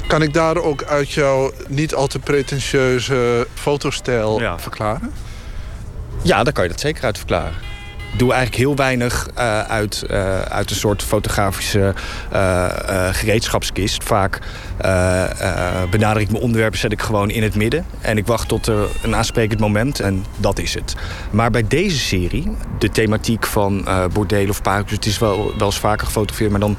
Kan 0.07 0.21
ik 0.21 0.33
daar 0.33 0.57
ook 0.57 0.83
uit 0.83 1.11
jouw 1.11 1.51
niet 1.67 1.95
al 1.95 2.07
te 2.07 2.19
pretentieuze 2.19 3.47
fotostijl 3.53 4.39
ja. 4.39 4.59
verklaren? 4.59 5.11
Ja, 6.21 6.43
daar 6.43 6.53
kan 6.53 6.63
je 6.63 6.69
dat 6.69 6.79
zeker 6.79 7.03
uit 7.03 7.17
verklaren 7.17 7.70
doe 8.17 8.33
eigenlijk 8.33 8.61
heel 8.61 8.75
weinig 8.75 9.27
uh, 9.37 9.61
uit, 9.61 10.03
uh, 10.11 10.41
uit 10.41 10.69
een 10.69 10.75
soort 10.75 11.03
fotografische 11.03 11.93
uh, 12.33 12.67
gereedschapskist. 13.11 14.03
Vaak 14.03 14.39
benader 15.89 16.21
ik 16.21 16.31
mijn 16.31 16.43
onderwerpen, 16.43 16.79
zet 16.79 16.91
ik 16.91 17.01
gewoon 17.01 17.29
in 17.29 17.43
het 17.43 17.55
midden. 17.55 17.85
En 18.01 18.17
ik 18.17 18.27
wacht 18.27 18.47
tot 18.47 18.67
een 19.01 19.15
aansprekend 19.15 19.59
moment 19.59 19.99
en 19.99 20.25
dat 20.37 20.59
is 20.59 20.73
het. 20.73 20.95
Maar 21.31 21.51
bij 21.51 21.67
deze 21.67 21.97
serie, 21.97 22.51
de 22.79 22.89
thematiek 22.89 23.45
van 23.45 23.87
bordelen 24.13 24.49
of 24.49 24.61
parken... 24.61 24.95
het 24.95 25.05
is 25.05 25.19
wel, 25.19 25.53
wel 25.57 25.67
eens 25.67 25.79
vaker 25.79 26.05
gefotografeerd... 26.05 26.51
maar 26.51 26.59
dan 26.59 26.77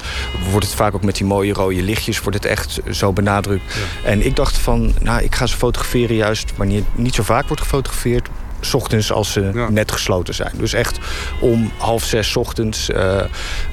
wordt 0.51 0.65
het 0.65 0.75
vaak 0.75 0.95
ook 0.95 1.03
met 1.03 1.15
die 1.15 1.25
mooie 1.25 1.53
rode 1.53 1.81
lichtjes... 1.81 2.19
wordt 2.19 2.37
het 2.37 2.45
echt 2.45 2.79
zo 2.91 3.13
benadrukt. 3.13 3.75
En 4.03 4.25
ik 4.25 4.35
dacht 4.35 4.57
van, 4.57 4.93
nou, 5.01 5.23
ik 5.23 5.35
ga 5.35 5.45
ze 5.45 5.57
fotograferen 5.57 6.15
juist... 6.15 6.53
wanneer 6.55 6.83
niet 6.95 7.15
zo 7.15 7.23
vaak 7.23 7.47
wordt 7.47 7.61
gefotografeerd 7.61 8.29
s 8.65 8.73
ochtends 8.73 9.11
als 9.11 9.31
ze 9.31 9.67
net 9.69 9.91
gesloten 9.91 10.33
zijn. 10.33 10.51
Dus 10.57 10.73
echt 10.73 10.99
om 11.39 11.71
half 11.77 12.03
zes 12.03 12.35
ochtends. 12.35 12.89
Uh, 12.89 13.21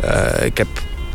uh, 0.05 0.45
ik 0.45 0.59
heb 0.59 0.69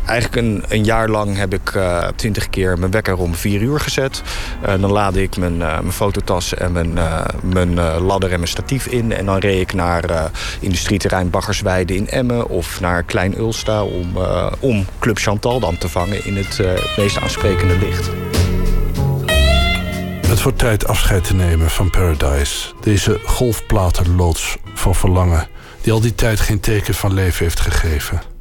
eigenlijk 0.06 0.46
een, 0.46 0.64
een, 0.68 0.84
jaar 0.84 1.08
lang 1.08 1.36
heb 1.36 1.54
ik 1.54 1.74
uh, 1.74 2.08
twintig 2.16 2.50
keer 2.50 2.78
mijn 2.78 2.90
wekker 2.90 3.16
om 3.16 3.34
vier 3.34 3.60
uur 3.60 3.80
gezet. 3.80 4.22
Uh, 4.62 4.68
dan 4.80 4.92
laadde 4.92 5.22
ik 5.22 5.36
mijn, 5.36 5.54
uh, 5.54 5.80
mijn 5.80 5.92
fototas 5.92 6.54
en 6.54 6.72
mijn, 6.72 6.98
mijn 7.42 7.80
ladder 8.00 8.30
en 8.32 8.38
mijn 8.38 8.50
statief 8.50 8.86
in. 8.86 9.12
En 9.12 9.26
dan 9.26 9.38
reed 9.38 9.60
ik 9.60 9.72
naar 9.72 10.30
industrieterrein 10.60 11.30
Baggersweide 11.30 11.96
in 11.96 12.08
Emmen... 12.08 12.48
of 12.48 12.80
naar 12.80 13.02
Klein 13.02 13.38
Ulsta 13.38 13.82
om, 13.82 14.16
om 14.60 14.84
Club 14.98 15.18
Chantal 15.18 15.60
dan 15.60 15.78
te 15.78 15.88
vangen 15.88 16.24
in 16.24 16.36
het 16.36 16.60
meest 16.96 17.18
aansprekende 17.18 17.78
licht. 17.78 18.25
Het 20.26 20.42
wordt 20.42 20.58
tijd 20.58 20.86
afscheid 20.86 21.24
te 21.24 21.34
nemen 21.34 21.70
van 21.70 21.90
Paradise. 21.90 22.72
Deze 22.80 23.20
golfplatenloods 23.24 24.56
van 24.74 24.94
verlangen... 24.94 25.48
die 25.80 25.92
al 25.92 26.00
die 26.00 26.14
tijd 26.14 26.40
geen 26.40 26.60
teken 26.60 26.94
van 26.94 27.12
leven 27.12 27.44
heeft 27.44 27.60
gegeven. 27.60 28.35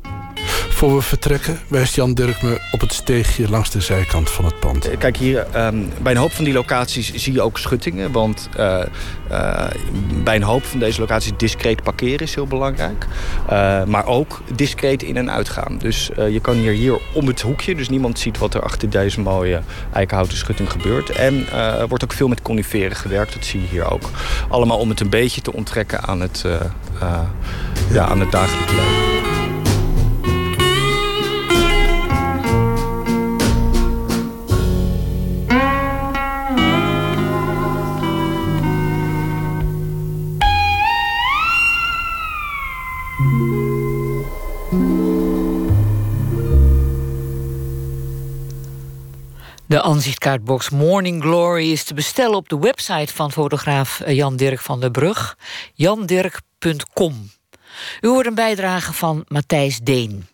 Voor 0.69 0.95
we 0.95 1.01
vertrekken 1.01 1.59
wijst 1.67 1.95
Jan 1.95 2.13
Dirk 2.13 2.41
me 2.41 2.61
op 2.71 2.79
het 2.81 2.93
steegje 2.93 3.49
langs 3.49 3.69
de 3.69 3.81
zijkant 3.81 4.29
van 4.29 4.45
het 4.45 4.59
pand. 4.59 4.89
Kijk 4.97 5.17
hier, 5.17 5.45
um, 5.55 5.91
bij 6.01 6.11
een 6.11 6.17
hoop 6.17 6.31
van 6.31 6.43
die 6.43 6.53
locaties 6.53 7.13
zie 7.13 7.33
je 7.33 7.41
ook 7.41 7.57
schuttingen. 7.57 8.11
Want 8.11 8.49
uh, 8.59 8.79
uh, 9.31 9.67
bij 10.23 10.35
een 10.35 10.43
hoop 10.43 10.63
van 10.65 10.79
deze 10.79 10.99
locaties 10.99 11.31
discreet 11.37 11.83
parkeren 11.83 12.19
is 12.19 12.35
heel 12.35 12.47
belangrijk. 12.47 13.07
Maar 13.87 14.05
ook 14.05 14.41
discreet 14.55 15.03
in- 15.03 15.17
en 15.17 15.31
uitgaan. 15.31 15.77
Dus 15.77 16.09
je 16.15 16.39
kan 16.41 16.55
hier, 16.55 16.71
hier 16.71 16.99
om 17.13 17.27
het 17.27 17.41
hoekje, 17.41 17.75
dus 17.75 17.89
niemand 17.89 18.19
ziet 18.19 18.37
wat 18.37 18.53
er 18.53 18.61
achter 18.61 18.89
deze 18.89 19.21
mooie 19.21 19.61
eikenhouten 19.93 20.37
schutting 20.37 20.71
gebeurt. 20.71 21.09
En 21.09 21.51
er 21.53 21.87
wordt 21.87 22.03
ook 22.03 22.13
veel 22.13 22.27
met 22.27 22.41
coniferen 22.41 22.97
gewerkt, 22.97 23.33
dat 23.33 23.45
zie 23.45 23.61
je 23.61 23.67
hier 23.67 23.91
ook. 23.91 24.09
Allemaal 24.49 24.77
om 24.77 24.89
het 24.89 24.99
een 24.99 25.09
beetje 25.09 25.41
te 25.41 25.53
onttrekken 25.53 26.01
aan 26.01 26.21
het, 26.21 26.43
ja, 27.91 28.07
aan 28.07 28.19
het 28.19 28.31
dagelijks 28.31 28.71
leven. 28.71 29.34
De 49.67 49.81
aanzichtkaartbox 49.81 50.69
Morning 50.69 51.21
Glory 51.21 51.71
is 51.71 51.83
te 51.83 51.93
bestellen 51.93 52.35
op 52.35 52.49
de 52.49 52.59
website 52.59 53.13
van 53.13 53.31
fotograaf 53.31 53.99
eh, 53.99 54.15
Jan 54.15 54.35
Dirk 54.35 54.59
van 54.59 54.79
der 54.79 54.91
Brug, 54.91 55.37
jandirk.com. 55.73 57.31
U 58.01 58.07
hoort 58.07 58.25
een 58.25 58.35
bijdrage 58.35 58.93
van 58.93 59.25
Matthijs 59.27 59.79
Deen. 59.79 60.27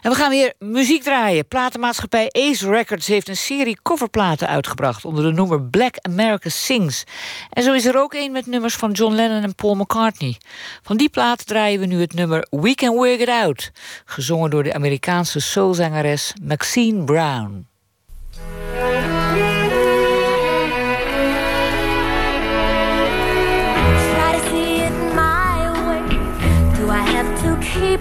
En 0.00 0.10
we 0.10 0.16
gaan 0.16 0.30
weer 0.30 0.54
muziek 0.58 1.02
draaien. 1.02 1.48
Platenmaatschappij 1.48 2.28
Ace 2.32 2.70
Records 2.70 3.06
heeft 3.06 3.28
een 3.28 3.36
serie 3.36 3.78
coverplaten 3.82 4.48
uitgebracht 4.48 5.04
onder 5.04 5.24
de 5.24 5.32
noemer 5.32 5.62
Black 5.62 5.94
America 6.00 6.48
Sings. 6.48 7.04
En 7.50 7.62
zo 7.62 7.72
is 7.72 7.84
er 7.84 7.98
ook 7.98 8.14
een 8.14 8.32
met 8.32 8.46
nummers 8.46 8.74
van 8.74 8.90
John 8.90 9.14
Lennon 9.14 9.42
en 9.42 9.54
Paul 9.54 9.74
McCartney. 9.74 10.36
Van 10.82 10.96
die 10.96 11.08
plaat 11.08 11.46
draaien 11.46 11.80
we 11.80 11.86
nu 11.86 12.00
het 12.00 12.14
nummer 12.14 12.46
We 12.50 12.74
Can 12.74 12.94
Work 12.94 13.20
It 13.20 13.28
Out, 13.28 13.70
gezongen 14.04 14.50
door 14.50 14.62
de 14.62 14.74
Amerikaanse 14.74 15.40
soulzangeres 15.40 16.32
Maxine 16.42 17.04
Brown. 17.04 17.70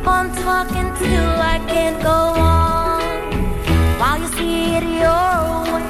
Keep 0.02 0.08
on 0.08 0.32
talking 0.36 0.90
till 0.98 1.32
I 1.54 1.60
can't 1.68 2.02
go 2.02 2.10
on. 2.10 3.02
While 4.00 4.20
you 4.20 4.28
see 4.38 4.76
it 4.78 4.84
your 4.84 5.46
way, 5.74 5.86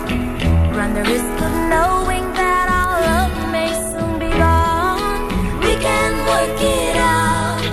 run 0.75 0.93
the 0.93 1.03
risk 1.03 1.35
of 1.47 1.53
knowing 1.71 2.25
that 2.33 2.67
our 2.79 2.95
love 3.09 3.51
may 3.51 3.71
soon 3.91 4.19
be 4.19 4.29
gone. 4.29 5.27
We 5.63 5.75
can 5.87 6.11
work 6.31 6.59
it 6.59 6.95
out. 6.97 7.63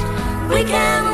We 0.53 0.63
can 0.65 1.08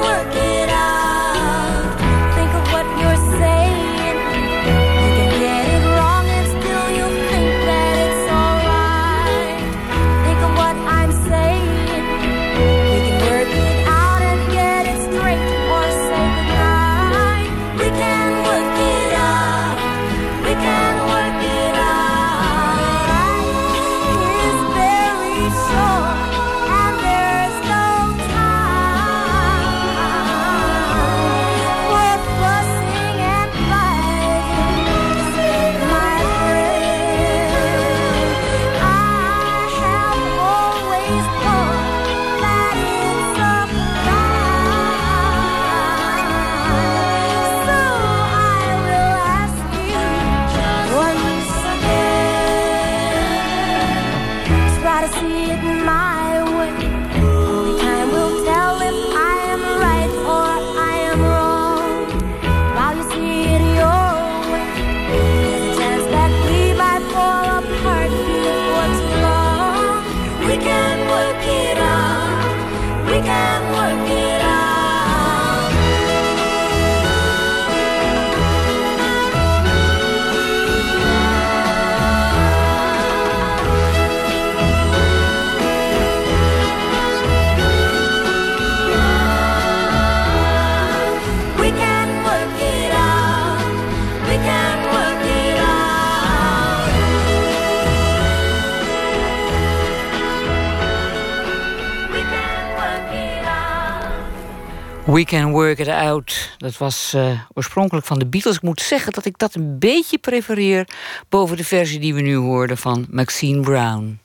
We 105.07 105.25
Can 105.25 105.53
Work 105.53 105.79
It 105.79 105.89
Out. 105.89 106.57
Dat 106.59 106.79
was 106.79 107.13
uh, 107.17 107.41
oorspronkelijk 107.55 108.07
van 108.07 108.19
de 108.19 108.27
Beatles. 108.27 108.57
Ik 108.57 108.63
moet 108.63 108.81
zeggen 108.81 109.13
dat 109.13 109.25
ik 109.25 109.39
dat 109.39 109.55
een 109.55 109.79
beetje 109.79 110.19
prefereer... 110.19 110.89
boven 111.29 111.57
de 111.57 111.65
versie 111.65 112.01
die 112.01 112.15
we 112.15 112.21
nu 112.21 112.37
hoorden 112.37 112.77
van 112.77 113.07
Maxine 113.11 113.61
Brown. 113.61 114.21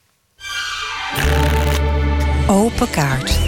Open 2.47 2.89
kaart. 2.89 3.39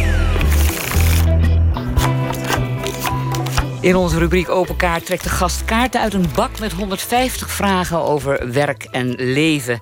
In 3.82 3.96
onze 3.96 4.18
rubriek 4.18 4.50
Open 4.50 4.76
Kaart 4.76 5.06
trekt 5.06 5.24
de 5.24 5.30
gast 5.30 5.66
kaarten 5.66 6.02
uit 6.02 6.14
een 6.14 6.30
bak... 6.36 6.60
met 6.60 6.72
150 6.72 7.52
vragen 7.52 7.98
over 7.98 8.54
werk 8.54 8.84
en 8.84 9.16
leven. 9.16 9.80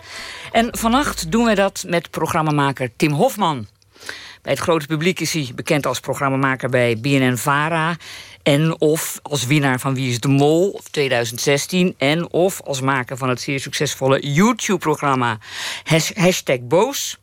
En 0.51 0.77
vannacht 0.77 1.31
doen 1.31 1.45
wij 1.45 1.55
dat 1.55 1.83
met 1.87 2.09
programmamaker 2.09 2.89
Tim 2.95 3.11
Hofman... 3.11 3.67
Bij 4.41 4.51
het 4.51 4.61
grote 4.61 4.87
publiek 4.87 5.19
is 5.19 5.33
hij 5.33 5.51
bekend 5.55 5.85
als 5.85 5.99
programmamaker 5.99 6.69
bij 6.69 6.97
BNN-VARA... 6.97 7.97
en 8.43 8.81
of 8.81 9.19
als 9.21 9.45
winnaar 9.45 9.79
van 9.79 9.95
Wie 9.95 10.09
is 10.09 10.19
de 10.19 10.27
Mol 10.27 10.79
2016... 10.91 11.95
en 11.97 12.31
of 12.31 12.61
als 12.61 12.81
maker 12.81 13.17
van 13.17 13.29
het 13.29 13.41
zeer 13.41 13.59
succesvolle 13.59 14.19
YouTube-programma 14.33 15.37
Hashtag 16.15 16.59
Boos... 16.61 17.17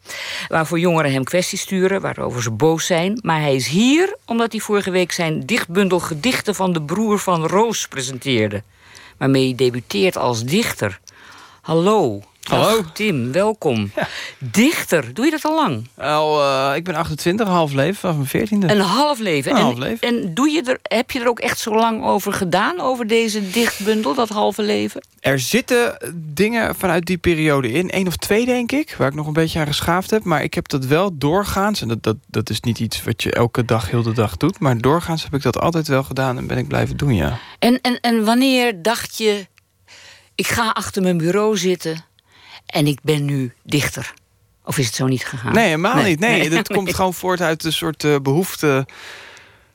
waarvoor 0.48 0.78
jongeren 0.78 1.12
hem 1.12 1.24
kwesties 1.24 1.60
sturen, 1.60 2.00
waarover 2.00 2.42
ze 2.42 2.50
boos 2.50 2.86
zijn. 2.86 3.18
Maar 3.22 3.40
hij 3.40 3.54
is 3.54 3.66
hier 3.66 4.16
omdat 4.24 4.52
hij 4.52 4.60
vorige 4.60 4.90
week 4.90 5.12
zijn 5.12 5.46
dichtbundel 5.46 6.00
Gedichten 6.00 6.54
van 6.54 6.72
de 6.72 6.82
broer 6.82 7.18
van 7.18 7.46
Roos 7.46 7.88
presenteerde... 7.88 8.62
waarmee 9.16 9.44
hij 9.44 9.54
debuteert 9.54 10.16
als 10.16 10.44
dichter. 10.44 11.00
Hallo, 11.60 12.22
Hallo. 12.48 12.82
Tim, 12.92 13.32
welkom. 13.32 13.92
Dichter, 14.38 15.14
doe 15.14 15.24
je 15.24 15.30
dat 15.30 15.44
al 15.44 15.54
lang? 15.54 15.88
Al, 15.96 16.42
uh, 16.42 16.76
ik 16.76 16.84
ben 16.84 16.94
28, 16.94 17.48
half 17.48 17.72
leven, 17.72 17.94
vanaf 17.94 18.32
mijn 18.32 18.48
14e. 18.48 18.70
Een 18.70 18.80
half 18.80 19.18
leven. 19.18 19.50
Een 19.50 19.56
en, 19.56 19.62
half 19.62 19.78
leven. 19.78 20.08
En 20.08 20.34
doe 20.34 20.50
je 20.50 20.62
er, 20.62 20.78
heb 20.82 21.10
je 21.10 21.20
er 21.20 21.28
ook 21.28 21.40
echt 21.40 21.58
zo 21.58 21.74
lang 21.74 22.04
over 22.04 22.32
gedaan, 22.32 22.80
over 22.80 23.06
deze 23.06 23.50
dichtbundel, 23.50 24.14
dat 24.14 24.28
halve 24.28 24.62
leven? 24.62 25.06
Er 25.20 25.40
zitten 25.40 26.14
dingen 26.14 26.74
vanuit 26.74 27.06
die 27.06 27.18
periode 27.18 27.72
in. 27.72 27.88
Eén 27.90 28.06
of 28.06 28.16
twee, 28.16 28.44
denk 28.44 28.72
ik, 28.72 28.94
waar 28.98 29.08
ik 29.08 29.14
nog 29.14 29.26
een 29.26 29.32
beetje 29.32 29.58
aan 29.58 29.66
geschaafd 29.66 30.10
heb. 30.10 30.24
Maar 30.24 30.42
ik 30.42 30.54
heb 30.54 30.68
dat 30.68 30.84
wel 30.84 31.18
doorgaans, 31.18 31.80
en 31.80 31.88
dat, 31.88 32.02
dat, 32.02 32.16
dat 32.26 32.50
is 32.50 32.60
niet 32.60 32.78
iets 32.78 33.04
wat 33.04 33.22
je 33.22 33.32
elke 33.32 33.64
dag, 33.64 33.90
heel 33.90 34.02
de 34.02 34.12
dag 34.12 34.36
doet. 34.36 34.58
Maar 34.58 34.78
doorgaans 34.78 35.22
heb 35.22 35.34
ik 35.34 35.42
dat 35.42 35.58
altijd 35.58 35.88
wel 35.88 36.02
gedaan 36.02 36.36
en 36.36 36.46
ben 36.46 36.58
ik 36.58 36.68
blijven 36.68 36.96
doen, 36.96 37.14
ja. 37.14 37.38
En, 37.58 37.80
en, 37.80 38.00
en 38.00 38.24
wanneer 38.24 38.82
dacht 38.82 39.18
je, 39.18 39.46
ik 40.34 40.46
ga 40.46 40.70
achter 40.70 41.02
mijn 41.02 41.16
bureau 41.16 41.56
zitten 41.56 42.04
en 42.66 42.86
ik 42.86 42.98
ben 43.02 43.24
nu 43.24 43.52
dichter. 43.62 44.14
Of 44.64 44.78
is 44.78 44.86
het 44.86 44.94
zo 44.94 45.06
niet 45.06 45.24
gegaan? 45.24 45.52
Nee, 45.52 45.64
helemaal 45.64 46.02
niet. 46.02 46.20
Nee, 46.20 46.50
dat 46.50 46.68
komt 46.68 46.94
gewoon 46.94 47.14
voort 47.14 47.40
uit 47.40 47.64
een 47.64 47.72
soort 47.72 48.04
uh, 48.04 48.16
behoefte 48.22 48.86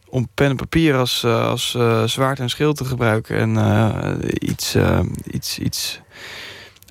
om 0.08 0.28
pen 0.34 0.50
en 0.50 0.56
papier 0.56 0.96
als, 0.96 1.24
uh, 1.26 1.48
als 1.48 1.74
uh, 1.78 2.04
zwaard 2.04 2.40
en 2.40 2.50
schild 2.50 2.78
te 2.78 2.86
gebruiken. 2.86 3.58
En 3.58 4.20
iets, 4.50 4.76
iets, 5.32 5.60
iets, 5.60 6.02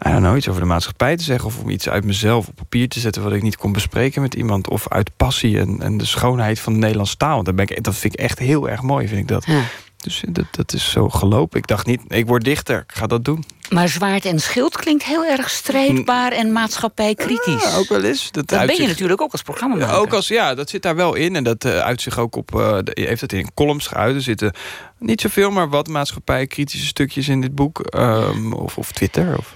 I 0.06 0.10
don't 0.10 0.22
know, 0.22 0.36
iets 0.36 0.48
over 0.48 0.60
de 0.60 0.66
maatschappij 0.66 1.16
te 1.16 1.24
zeggen. 1.24 1.46
Of 1.46 1.58
om 1.58 1.68
iets 1.68 1.88
uit 1.88 2.04
mezelf 2.04 2.48
op 2.48 2.54
papier 2.54 2.88
te 2.88 3.00
zetten 3.00 3.22
wat 3.22 3.32
ik 3.32 3.42
niet 3.42 3.56
kon 3.56 3.72
bespreken 3.72 4.22
met 4.22 4.34
iemand. 4.34 4.68
Of 4.68 4.88
uit 4.88 5.16
passie 5.16 5.58
en, 5.58 5.82
en 5.82 5.96
de 5.96 6.04
schoonheid 6.04 6.60
van 6.60 6.72
de 6.72 6.78
Nederlandse 6.78 7.16
taal. 7.16 7.42
Dat, 7.42 7.56
ben 7.56 7.68
ik, 7.68 7.82
dat 7.82 7.96
vind 7.96 8.12
ik 8.12 8.20
echt 8.20 8.38
heel 8.38 8.68
erg 8.68 8.82
mooi, 8.82 9.08
vind 9.08 9.20
ik 9.20 9.28
dat. 9.28 9.46
Ja. 9.46 9.62
Dus 10.00 10.22
dat, 10.28 10.44
dat 10.50 10.72
is 10.72 10.90
zo 10.90 11.08
gelopen. 11.08 11.58
Ik 11.58 11.66
dacht 11.66 11.86
niet, 11.86 12.00
ik 12.08 12.26
word 12.26 12.44
dichter, 12.44 12.78
ik 12.88 12.96
ga 12.96 13.06
dat 13.06 13.24
doen. 13.24 13.44
Maar 13.70 13.88
zwaard 13.88 14.24
en 14.24 14.40
schild 14.40 14.76
klinkt 14.76 15.04
heel 15.04 15.24
erg 15.24 15.50
strijdbaar 15.50 16.32
en 16.32 16.52
maatschappijkritisch. 16.52 17.62
Ja, 17.62 17.76
ook 17.76 17.88
wel 17.88 18.04
eens. 18.04 18.30
Dat, 18.30 18.48
dat 18.48 18.66
ben 18.66 18.82
je 18.82 18.86
natuurlijk 18.86 19.20
ook 19.20 19.32
als 19.32 19.42
programmamaker. 19.42 19.96
Ook 19.96 20.12
als, 20.12 20.28
ja, 20.28 20.54
dat 20.54 20.70
zit 20.70 20.82
daar 20.82 20.96
wel 20.96 21.14
in. 21.14 21.36
En 21.36 21.44
dat 21.44 21.64
uh, 21.64 21.78
uit 21.78 22.02
zich 22.02 22.18
ook 22.18 22.36
op, 22.36 22.54
uh, 22.54 22.78
heeft 22.84 23.20
het 23.20 23.32
in 23.32 23.54
columns 23.54 23.86
geuit. 23.86 24.14
Er 24.14 24.22
zitten 24.22 24.54
niet 24.98 25.20
zoveel, 25.20 25.50
maar 25.50 25.68
wat 25.68 25.88
maatschappijkritische 25.88 26.86
stukjes 26.86 27.28
in 27.28 27.40
dit 27.40 27.54
boek. 27.54 27.94
Um, 27.96 28.52
of, 28.52 28.78
of 28.78 28.92
Twitter. 28.92 29.38
Of... 29.38 29.54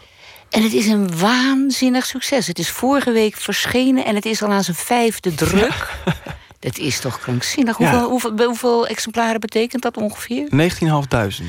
En 0.50 0.62
het 0.62 0.72
is 0.72 0.86
een 0.86 1.18
waanzinnig 1.18 2.06
succes. 2.06 2.46
Het 2.46 2.58
is 2.58 2.70
vorige 2.70 3.10
week 3.10 3.36
verschenen 3.36 4.04
en 4.04 4.14
het 4.14 4.24
is 4.24 4.42
al 4.42 4.50
aan 4.50 4.64
zijn 4.64 4.76
vijfde 4.76 5.34
druk. 5.34 5.98
Ja. 6.04 6.14
Het 6.64 6.78
is 6.78 7.00
toch 7.00 7.18
krankzinnig. 7.18 7.76
Hoeveel, 7.76 7.98
ja. 7.98 8.04
hoeveel, 8.04 8.44
hoeveel, 8.44 8.86
exemplaren 8.86 9.40
betekent 9.40 9.82
dat 9.82 9.96
ongeveer? 9.96 10.48
19.500. 11.42 11.48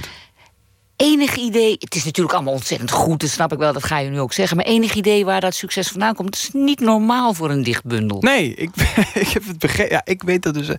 Enig 0.98 1.36
idee, 1.36 1.76
het 1.80 1.96
is 1.96 2.04
natuurlijk 2.04 2.36
allemaal 2.36 2.54
ontzettend 2.54 2.92
goed, 2.92 3.20
dat 3.20 3.30
snap 3.30 3.54
ik 3.54 3.58
wel, 3.58 3.74
dat 3.74 3.84
ga 3.84 4.00
je 4.00 4.10
nu 4.10 4.20
ook 4.20 4.34
zeggen. 4.34 4.58
Maar 4.58 4.66
enig 4.66 4.94
idee 4.94 5.26
waar 5.26 5.42
dat 5.42 5.54
succes 5.54 5.88
vandaan 5.88 6.16
komt, 6.16 6.36
is 6.36 6.50
niet 6.54 6.80
normaal 6.80 7.34
voor 7.34 7.50
een 7.50 7.64
dichtbundel. 7.64 8.22
Nee, 8.22 8.56
ik, 8.56 8.70
ik 9.14 9.28
heb 9.28 9.48
het 9.48 9.60
begrepen. 9.60 9.94
Ja, 9.96 10.02
ik 10.06 10.24
weet 10.24 10.44
dat 10.44 10.54
dus. 10.54 10.70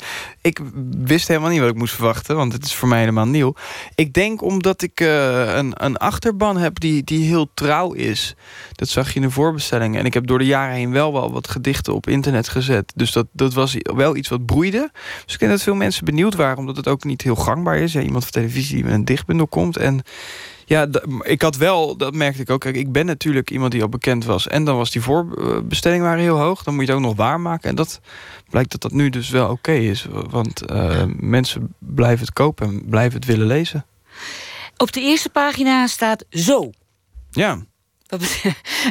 Ik 0.40 0.60
wist 1.04 1.28
helemaal 1.28 1.50
niet 1.50 1.60
wat 1.60 1.68
ik 1.68 1.76
moest 1.76 1.94
verwachten, 1.94 2.36
want 2.36 2.52
het 2.52 2.64
is 2.64 2.74
voor 2.74 2.88
mij 2.88 2.98
helemaal 2.98 3.26
nieuw. 3.26 3.54
Ik 3.94 4.12
denk 4.12 4.42
omdat 4.42 4.82
ik 4.82 5.00
uh, 5.00 5.56
een, 5.56 5.72
een 5.84 5.96
achterban 5.96 6.56
heb 6.56 6.80
die, 6.80 7.04
die 7.04 7.24
heel 7.26 7.48
trouw 7.54 7.92
is. 7.92 8.34
Dat 8.72 8.88
zag 8.88 9.08
je 9.08 9.14
in 9.14 9.22
de 9.22 9.30
voorbestelling. 9.30 9.96
En 9.96 10.04
ik 10.04 10.14
heb 10.14 10.26
door 10.26 10.38
de 10.38 10.46
jaren 10.46 10.74
heen 10.74 10.92
wel 10.92 11.12
wel 11.12 11.32
wat 11.32 11.48
gedichten 11.48 11.94
op 11.94 12.08
internet 12.08 12.48
gezet. 12.48 12.92
Dus 12.94 13.12
dat, 13.12 13.26
dat 13.32 13.54
was 13.54 13.76
wel 13.82 14.16
iets 14.16 14.28
wat 14.28 14.46
broeide. 14.46 14.90
Dus 15.24 15.34
ik 15.34 15.38
denk 15.38 15.50
dat 15.50 15.62
veel 15.62 15.74
mensen 15.74 16.04
benieuwd 16.04 16.34
waren, 16.34 16.58
omdat 16.58 16.76
het 16.76 16.88
ook 16.88 17.04
niet 17.04 17.22
heel 17.22 17.36
gangbaar 17.36 17.76
is. 17.76 17.92
Ja, 17.92 18.00
iemand 18.00 18.22
van 18.22 18.32
televisie 18.32 18.74
die 18.74 18.84
met 18.84 18.92
een 18.92 19.04
dichtbundel 19.04 19.46
komt. 19.46 19.76
En 19.76 20.04
ja, 20.68 20.88
ik 21.22 21.42
had 21.42 21.56
wel, 21.56 21.96
dat 21.96 22.14
merkte 22.14 22.42
ik 22.42 22.50
ook. 22.50 22.60
Kijk, 22.60 22.76
ik 22.76 22.92
ben 22.92 23.06
natuurlijk 23.06 23.50
iemand 23.50 23.72
die 23.72 23.82
al 23.82 23.88
bekend 23.88 24.24
was. 24.24 24.48
En 24.48 24.64
dan 24.64 24.76
was 24.76 24.90
die 24.90 25.02
voorbestelling 25.02 26.02
waren 26.02 26.22
heel 26.22 26.38
hoog. 26.38 26.62
Dan 26.62 26.74
moet 26.74 26.86
je 26.86 26.92
het 26.92 27.00
ook 27.00 27.06
nog 27.06 27.16
waarmaken. 27.16 27.68
En 27.68 27.74
dat 27.74 28.00
blijkt 28.50 28.70
dat 28.70 28.80
dat 28.80 28.92
nu 28.92 29.10
dus 29.10 29.30
wel 29.30 29.50
oké 29.50 29.72
is. 29.72 30.06
Want 30.30 30.70
uh, 30.70 31.02
mensen 31.16 31.74
blijven 31.78 32.24
het 32.24 32.34
kopen 32.34 32.66
en 32.66 32.84
blijven 32.88 33.18
het 33.18 33.28
willen 33.28 33.46
lezen. 33.46 33.86
Op 34.76 34.92
de 34.92 35.00
eerste 35.00 35.28
pagina 35.28 35.86
staat 35.86 36.24
zo. 36.30 36.70
Ja. 37.30 37.58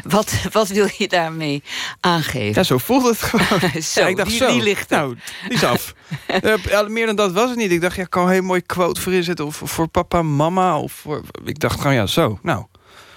Wat, 0.03 0.33
wat, 0.51 0.67
wil 0.67 0.87
je 0.97 1.07
daarmee 1.07 1.63
aangeven? 1.99 2.53
Ja, 2.55 2.63
zo 2.63 2.77
voelde 2.77 3.09
het 3.09 3.21
gewoon. 3.21 3.59
zo, 3.81 4.01
ja, 4.01 4.07
ik 4.07 4.17
dacht 4.17 4.29
die, 4.29 4.37
zo. 4.37 4.51
die 4.51 4.61
ligt 4.61 4.91
er. 4.91 4.97
Nou, 4.97 5.17
die 5.47 5.53
is 5.53 5.63
af. 5.63 5.93
uh, 6.71 6.87
meer 6.87 7.05
dan 7.05 7.15
dat 7.15 7.31
was 7.31 7.49
het 7.49 7.57
niet. 7.57 7.71
Ik 7.71 7.81
dacht, 7.81 7.95
ja, 7.95 8.03
ik 8.03 8.09
kan 8.09 8.25
een 8.25 8.31
heel 8.31 8.41
mooi 8.41 8.61
quote 8.61 9.01
voor 9.01 9.13
inzetten. 9.13 9.45
Of 9.45 9.61
voor 9.63 9.87
papa, 9.87 10.21
mama. 10.21 10.79
Of 10.79 10.91
voor... 10.91 11.21
Ik 11.43 11.59
dacht 11.59 11.79
gewoon, 11.79 11.95
ja, 11.95 12.05
zo. 12.05 12.39
Nou. 12.41 12.65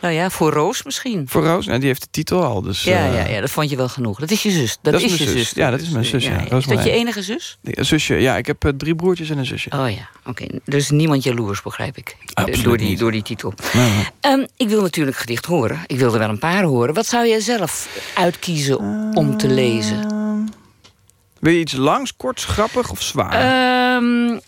Nou 0.01 0.15
ja, 0.15 0.31
voor 0.31 0.53
Roos 0.53 0.83
misschien. 0.83 1.27
Voor 1.29 1.45
Roos, 1.45 1.67
nou, 1.67 1.79
die 1.79 1.89
heeft 1.89 2.01
de 2.01 2.09
titel 2.11 2.45
al. 2.45 2.63
Dus, 2.63 2.85
ja, 2.85 3.09
uh, 3.09 3.15
ja, 3.15 3.27
ja, 3.27 3.41
dat 3.41 3.51
vond 3.51 3.71
je 3.71 3.77
wel 3.77 3.89
genoeg. 3.89 4.19
Dat 4.19 4.31
is 4.31 4.43
je 4.43 4.51
zus. 4.51 4.79
Dat, 4.83 4.93
dat 4.93 5.03
is, 5.03 5.13
is 5.13 5.19
je 5.19 5.25
zus. 5.25 5.33
zus. 5.33 5.51
Ja, 5.51 5.71
dat 5.71 5.81
is 5.81 5.89
mijn 5.89 6.05
zus. 6.05 6.25
Ja. 6.25 6.45
Ja, 6.51 6.57
is 6.57 6.67
dat 6.67 6.85
je 6.85 6.91
enige 6.91 7.23
zus? 7.23 7.59
Zusje, 7.63 8.15
ja. 8.15 8.37
Ik 8.37 8.47
heb 8.47 8.65
uh, 8.65 8.73
drie 8.77 8.95
broertjes 8.95 9.31
en 9.31 9.39
een 9.39 9.47
zusje. 9.47 9.71
Oh 9.71 9.91
ja, 9.91 10.09
oké. 10.25 10.43
Okay. 10.43 10.61
Dus 10.65 10.91
niemand 10.91 11.23
jaloers, 11.23 11.63
begrijp 11.63 11.97
ik. 11.97 12.17
Absoluut 12.35 12.65
door, 12.65 12.77
die, 12.77 12.89
niet. 12.89 12.99
door 12.99 13.13
die 13.13 13.23
titel. 13.23 13.53
Nee, 13.73 13.91
nee. 13.91 14.33
Um, 14.33 14.47
ik 14.57 14.69
wil 14.69 14.83
natuurlijk 14.83 15.17
gedicht 15.17 15.45
horen. 15.45 15.81
Ik 15.87 15.99
wilde 15.99 16.19
wel 16.19 16.29
een 16.29 16.39
paar 16.39 16.63
horen. 16.63 16.95
Wat 16.95 17.07
zou 17.07 17.27
jij 17.27 17.41
zelf 17.41 17.89
uitkiezen 18.15 18.79
om 19.15 19.37
te 19.37 19.49
lezen? 19.49 19.97
Uh, 20.13 20.53
wil 21.41 21.53
je 21.53 21.59
iets 21.61 21.73
langs, 21.73 22.17
kort, 22.17 22.43
grappig 22.43 22.91
of 22.91 23.03
zwaar? 23.03 23.97
Um, 23.97 24.41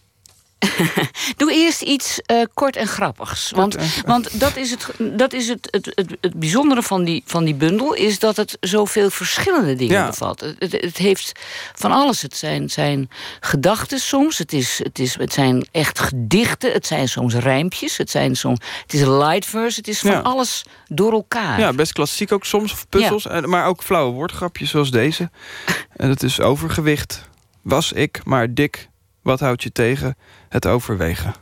Doe 1.36 1.52
eerst 1.52 1.82
iets 1.82 2.20
uh, 2.32 2.42
kort 2.54 2.76
en 2.76 2.86
grappigs. 2.86 3.50
Want, 3.50 3.76
want 4.06 4.40
dat 4.40 4.56
is, 4.56 4.70
het, 4.70 4.86
dat 4.98 5.32
is 5.32 5.48
het, 5.48 5.68
het, 5.70 5.92
het, 5.94 6.16
het 6.20 6.34
bijzondere 6.34 6.82
van 6.82 7.04
die, 7.04 7.22
van 7.26 7.44
die 7.44 7.54
bundel... 7.54 7.92
is 7.94 8.18
dat 8.18 8.36
het 8.36 8.56
zoveel 8.60 9.10
verschillende 9.10 9.74
dingen 9.74 9.94
Ja. 9.94 10.06
bevat. 10.06 10.40
Het, 10.40 10.56
het, 10.58 10.72
het 10.72 10.96
heeft 10.96 11.32
van 11.74 11.92
alles. 11.92 12.22
Het 12.22 12.36
zijn, 12.36 12.70
zijn 12.70 13.10
gedachten 13.40 13.98
soms. 14.00 14.38
Het, 14.38 14.52
is, 14.52 14.80
het, 14.82 14.98
is, 14.98 15.14
het 15.18 15.32
zijn 15.32 15.66
echt 15.72 15.98
gedichten. 15.98 16.72
Het 16.72 16.86
zijn 16.86 17.08
soms 17.08 17.34
rijmpjes. 17.34 17.96
Het, 17.96 18.10
zijn 18.10 18.36
soms, 18.36 18.58
het 18.82 18.92
is 18.92 19.00
light 19.00 19.46
verse. 19.46 19.78
Het 19.78 19.88
is 19.88 19.98
van 20.00 20.10
Ja. 20.10 20.20
alles 20.20 20.64
door 20.88 21.12
elkaar. 21.12 21.58
Ja, 21.60 21.72
best 21.72 21.92
klassiek 21.92 22.32
ook 22.32 22.44
soms, 22.44 22.72
of 22.72 22.88
puzzels. 22.88 23.26
En- 23.26 23.48
Maar 23.48 23.66
ook 23.66 23.82
flauwe 23.82 24.12
woordgrapjes 24.12 24.70
zoals 24.70 24.90
deze. 24.90 25.30
En 25.96 26.08
dat 26.08 26.22
is 26.22 26.40
overgewicht. 26.40 27.28
Was 27.62 27.92
ik 27.92 28.20
maar 28.24 28.54
dik, 28.54 28.88
wat 29.22 29.40
houdt 29.40 29.62
je 29.62 29.72
tegen? 29.72 30.16
Het 30.48 30.66
overwegen. 30.66 31.34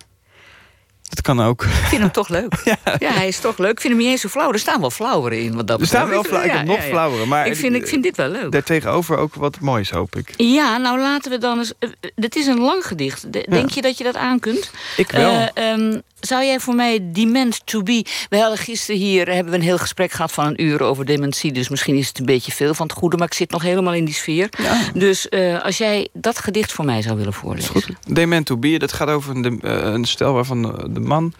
Dat 1.08 1.20
kan 1.22 1.40
ook. 1.40 1.62
Ik 1.64 1.68
vind 1.70 2.00
hem 2.02 2.10
toch 2.12 2.28
leuk. 2.28 2.52
Ja. 2.98 3.12
hij 3.12 3.28
is 3.28 3.38
toch 3.40 3.58
leuk. 3.58 3.70
Ik 3.70 3.80
vind 3.80 3.92
hem 3.92 4.02
niet 4.02 4.10
eens 4.12 4.20
zo 4.20 4.28
flauw. 4.28 4.52
Er 4.52 4.58
staan 4.58 4.80
wel 4.80 4.90
flauweren 4.90 5.40
in. 5.40 5.54
Wat 5.54 5.66
dat 5.66 5.80
Er 5.80 5.86
staan 5.86 6.08
wel 6.08 6.22
betreft. 6.22 6.28
flauw. 6.28 6.44
Ik 6.44 6.58
heb 6.58 6.66
Ja, 6.66 6.72
nog 6.72 6.76
ja, 6.76 6.82
ja. 6.84 6.88
flauwere. 6.90 7.26
Maar 7.26 7.46
Ik 7.46 7.56
vind, 7.56 7.74
ik 7.74 7.86
vind 7.86 8.02
dit 8.02 8.16
wel 8.16 8.28
leuk. 8.28 8.52
Daartegenover 8.52 9.16
ook 9.16 9.34
wat 9.34 9.60
moois, 9.60 9.90
hoop 9.90 10.16
ik. 10.16 10.34
Ja, 10.36 10.76
nou 10.76 10.98
laten 10.98 11.30
we 11.30 11.38
dan 11.38 11.58
eens. 11.58 11.72
eh, 11.78 11.88
eh, 12.00 12.10
Dit 12.14 12.36
is 12.36 12.46
een 12.46 12.60
lang 12.60 12.86
gedicht. 12.86 13.32
De- 13.32 13.46
Denk 13.50 13.70
je 13.70 13.82
dat 13.82 13.98
je 13.98 14.04
dat 14.04 14.16
aan 14.16 14.38
kunt? 14.40 14.70
Ik 14.96 15.10
wel. 15.10 15.30
Eh, 15.54 15.70
ehm, 15.72 16.00
zou 16.20 16.44
jij 16.44 16.60
voor 16.60 16.74
mij 16.74 16.98
Dement 17.12 17.60
to 17.66 17.82
be. 17.82 18.04
We 18.28 18.38
hadden 18.38 18.58
gisteren 18.58 19.00
hier 19.00 19.26
hebben 19.32 19.52
we 19.52 19.58
een 19.58 19.64
heel 19.64 19.78
gesprek 19.78 20.12
gehad 20.12 20.32
van 20.32 20.46
een 20.46 20.62
uur 20.64 20.82
over 20.82 21.04
dementie. 21.04 21.52
Dus 21.52 21.68
misschien 21.68 21.96
is 21.96 22.08
het 22.08 22.18
een 22.18 22.26
beetje 22.26 22.52
veel 22.52 22.74
van 22.74 22.86
het 22.86 22.96
goede. 22.96 23.16
Maar 23.16 23.26
ik 23.26 23.34
zit 23.34 23.50
nog 23.50 23.62
helemaal 23.62 23.94
in 23.94 24.04
die 24.04 24.14
sfeer. 24.14 24.48
Dus 24.94 25.28
eh, 25.28 25.62
als 25.62 25.78
jij 25.78 26.08
dat 26.12 26.38
gedicht 26.38 26.72
voor 26.72 26.84
mij 26.84 27.02
zou 27.02 27.16
willen 27.16 27.32
voorlezen. 27.32 27.96
Dement 28.06 28.46
to 28.46 28.56
be, 28.56 28.78
dat 28.78 28.92
gaat 28.92 29.08
over 29.08 29.36
een, 29.36 29.42
de- 29.42 29.58
eh, 29.62 29.92
een 29.92 30.04
stel 30.04 30.32
waarvan 30.32 30.88
de- 31.00 31.06
man 31.08 31.32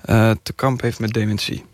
eh, 0.00 0.30
te 0.42 0.52
kamp 0.52 0.80
heeft 0.80 0.98
met 0.98 1.12
dementie. 1.12 1.64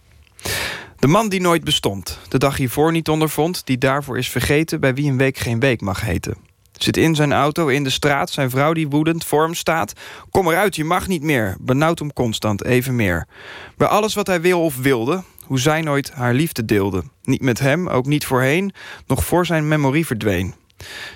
De 0.99 1.07
man 1.07 1.29
die 1.29 1.41
nooit 1.41 1.65
bestond, 1.65 2.19
de 2.29 2.39
dag 2.39 2.57
hiervoor 2.57 2.93
niet 2.93 3.09
ondervond... 3.09 3.67
die 3.67 3.79
daarvoor 3.79 4.19
is 4.19 4.29
vergeten, 4.29 4.81
bij 4.81 4.95
wie 4.95 5.11
een 5.11 5.17
week 5.17 5.39
geen 5.39 5.61
week 5.61 5.81
mag 5.81 6.01
heten. 6.01 6.37
Zit 6.73 6.97
in 6.97 7.15
zijn 7.15 7.33
auto 7.33 7.67
in 7.67 7.85
de 7.85 7.91
straat, 7.91 8.31
zijn 8.31 8.51
vrouw 8.51 8.73
die 8.73 8.89
woedend 8.89 9.25
voor 9.25 9.43
hem 9.43 9.55
staat. 9.55 9.93
Kom 10.31 10.49
eruit, 10.49 10.77
je 10.77 10.85
mag 10.85 11.09
niet 11.09 11.23
meer. 11.23 11.57
Benauwd 11.61 11.99
hem 11.99 12.13
constant, 12.13 12.65
even 12.65 12.97
meer. 12.97 13.27
Bij 13.77 13.89
alles 13.89 14.15
wat 14.15 14.27
hij 14.27 14.41
wil 14.41 14.65
of 14.65 14.77
wilde, 14.77 15.23
hoe 15.45 15.61
zij 15.61 15.81
nooit 15.81 16.11
haar 16.13 16.35
liefde 16.35 16.65
deelde. 16.65 17.03
Niet 17.23 17.43
met 17.43 17.59
hem, 17.59 17.89
ook 17.89 18.07
niet 18.07 18.27
voorheen, 18.27 18.73
nog 19.07 19.25
voor 19.25 19.47
zijn 19.47 19.69
memorie 19.69 20.07
verdween. 20.07 20.55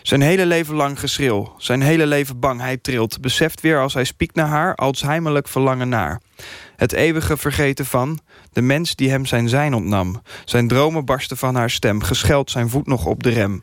Zijn 0.02 0.20
hele 0.20 0.46
leven 0.46 0.74
lang 0.74 1.00
geschreeuw, 1.00 1.54
zijn 1.58 1.82
hele 1.82 2.06
leven 2.06 2.40
bang 2.40 2.60
hij 2.60 2.76
trilt. 2.76 3.20
Beseft 3.20 3.60
weer 3.60 3.80
als 3.80 3.94
hij 3.94 4.04
spiekt 4.04 4.34
naar 4.34 4.48
haar, 4.48 4.74
als 4.74 5.02
heimelijk 5.02 5.48
verlangen 5.48 5.88
naar. 5.88 6.20
Het 6.76 6.92
eeuwige 6.92 7.36
vergeten 7.36 7.86
van 7.86 8.20
de 8.52 8.62
mens 8.62 8.94
die 8.94 9.10
hem 9.10 9.26
zijn 9.26 9.48
zijn 9.48 9.74
ontnam. 9.74 10.22
Zijn 10.44 10.68
dromen 10.68 11.04
barsten 11.04 11.36
van 11.36 11.54
haar 11.54 11.70
stem, 11.70 12.02
gescheld 12.02 12.50
zijn 12.50 12.68
voet 12.68 12.86
nog 12.86 13.06
op 13.06 13.22
de 13.22 13.30
rem. 13.30 13.62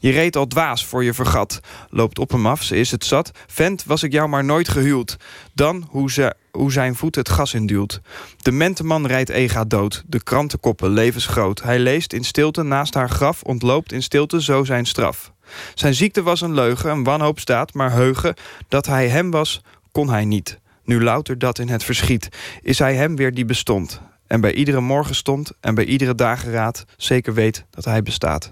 Je 0.00 0.10
reed 0.10 0.36
al 0.36 0.46
dwaas 0.46 0.86
voor 0.86 1.04
je 1.04 1.14
vergat. 1.14 1.60
Loopt 1.90 2.18
op 2.18 2.30
hem 2.30 2.46
af, 2.46 2.62
ze 2.62 2.76
is 2.76 2.90
het 2.90 3.04
zat. 3.04 3.30
Vent, 3.46 3.84
was 3.84 4.02
ik 4.02 4.12
jou 4.12 4.28
maar 4.28 4.44
nooit 4.44 4.68
gehuwd. 4.68 5.16
Dan 5.52 5.86
hoe, 5.88 6.10
ze, 6.10 6.34
hoe 6.50 6.72
zijn 6.72 6.94
voet 6.94 7.14
het 7.14 7.28
gas 7.28 7.54
induwt. 7.54 8.00
De 8.36 8.52
menteman 8.52 9.06
rijdt 9.06 9.30
ega 9.30 9.64
dood. 9.64 10.02
De 10.06 10.22
krantenkoppen 10.22 10.90
levensgroot. 10.90 11.62
Hij 11.62 11.78
leest 11.78 12.12
in 12.12 12.24
stilte 12.24 12.62
naast 12.62 12.94
haar 12.94 13.10
graf. 13.10 13.42
Ontloopt 13.42 13.92
in 13.92 14.02
stilte 14.02 14.42
zo 14.42 14.64
zijn 14.64 14.86
straf. 14.86 15.32
Zijn 15.74 15.94
ziekte 15.94 16.22
was 16.22 16.40
een 16.40 16.54
leugen, 16.54 16.90
een 16.90 17.04
wanhoop 17.04 17.38
staat, 17.38 17.74
maar 17.74 17.92
heugen. 17.92 18.34
Dat 18.68 18.86
hij 18.86 19.08
hem 19.08 19.30
was, 19.30 19.60
kon 19.92 20.08
hij 20.10 20.24
niet. 20.24 20.58
Nu 20.84 21.02
louter 21.02 21.38
dat 21.38 21.58
in 21.58 21.68
het 21.68 21.84
verschiet. 21.84 22.28
Is 22.62 22.78
hij 22.78 22.94
hem 22.94 23.16
weer 23.16 23.34
die 23.34 23.44
bestond. 23.44 24.00
En 24.26 24.40
bij 24.40 24.54
iedere 24.54 24.80
morgen 24.80 25.14
stond 25.14 25.52
en 25.60 25.74
bij 25.74 25.84
iedere 25.84 26.14
dageraad 26.14 26.84
zeker 26.96 27.34
weet 27.34 27.64
dat 27.70 27.84
hij 27.84 28.02
bestaat. 28.02 28.50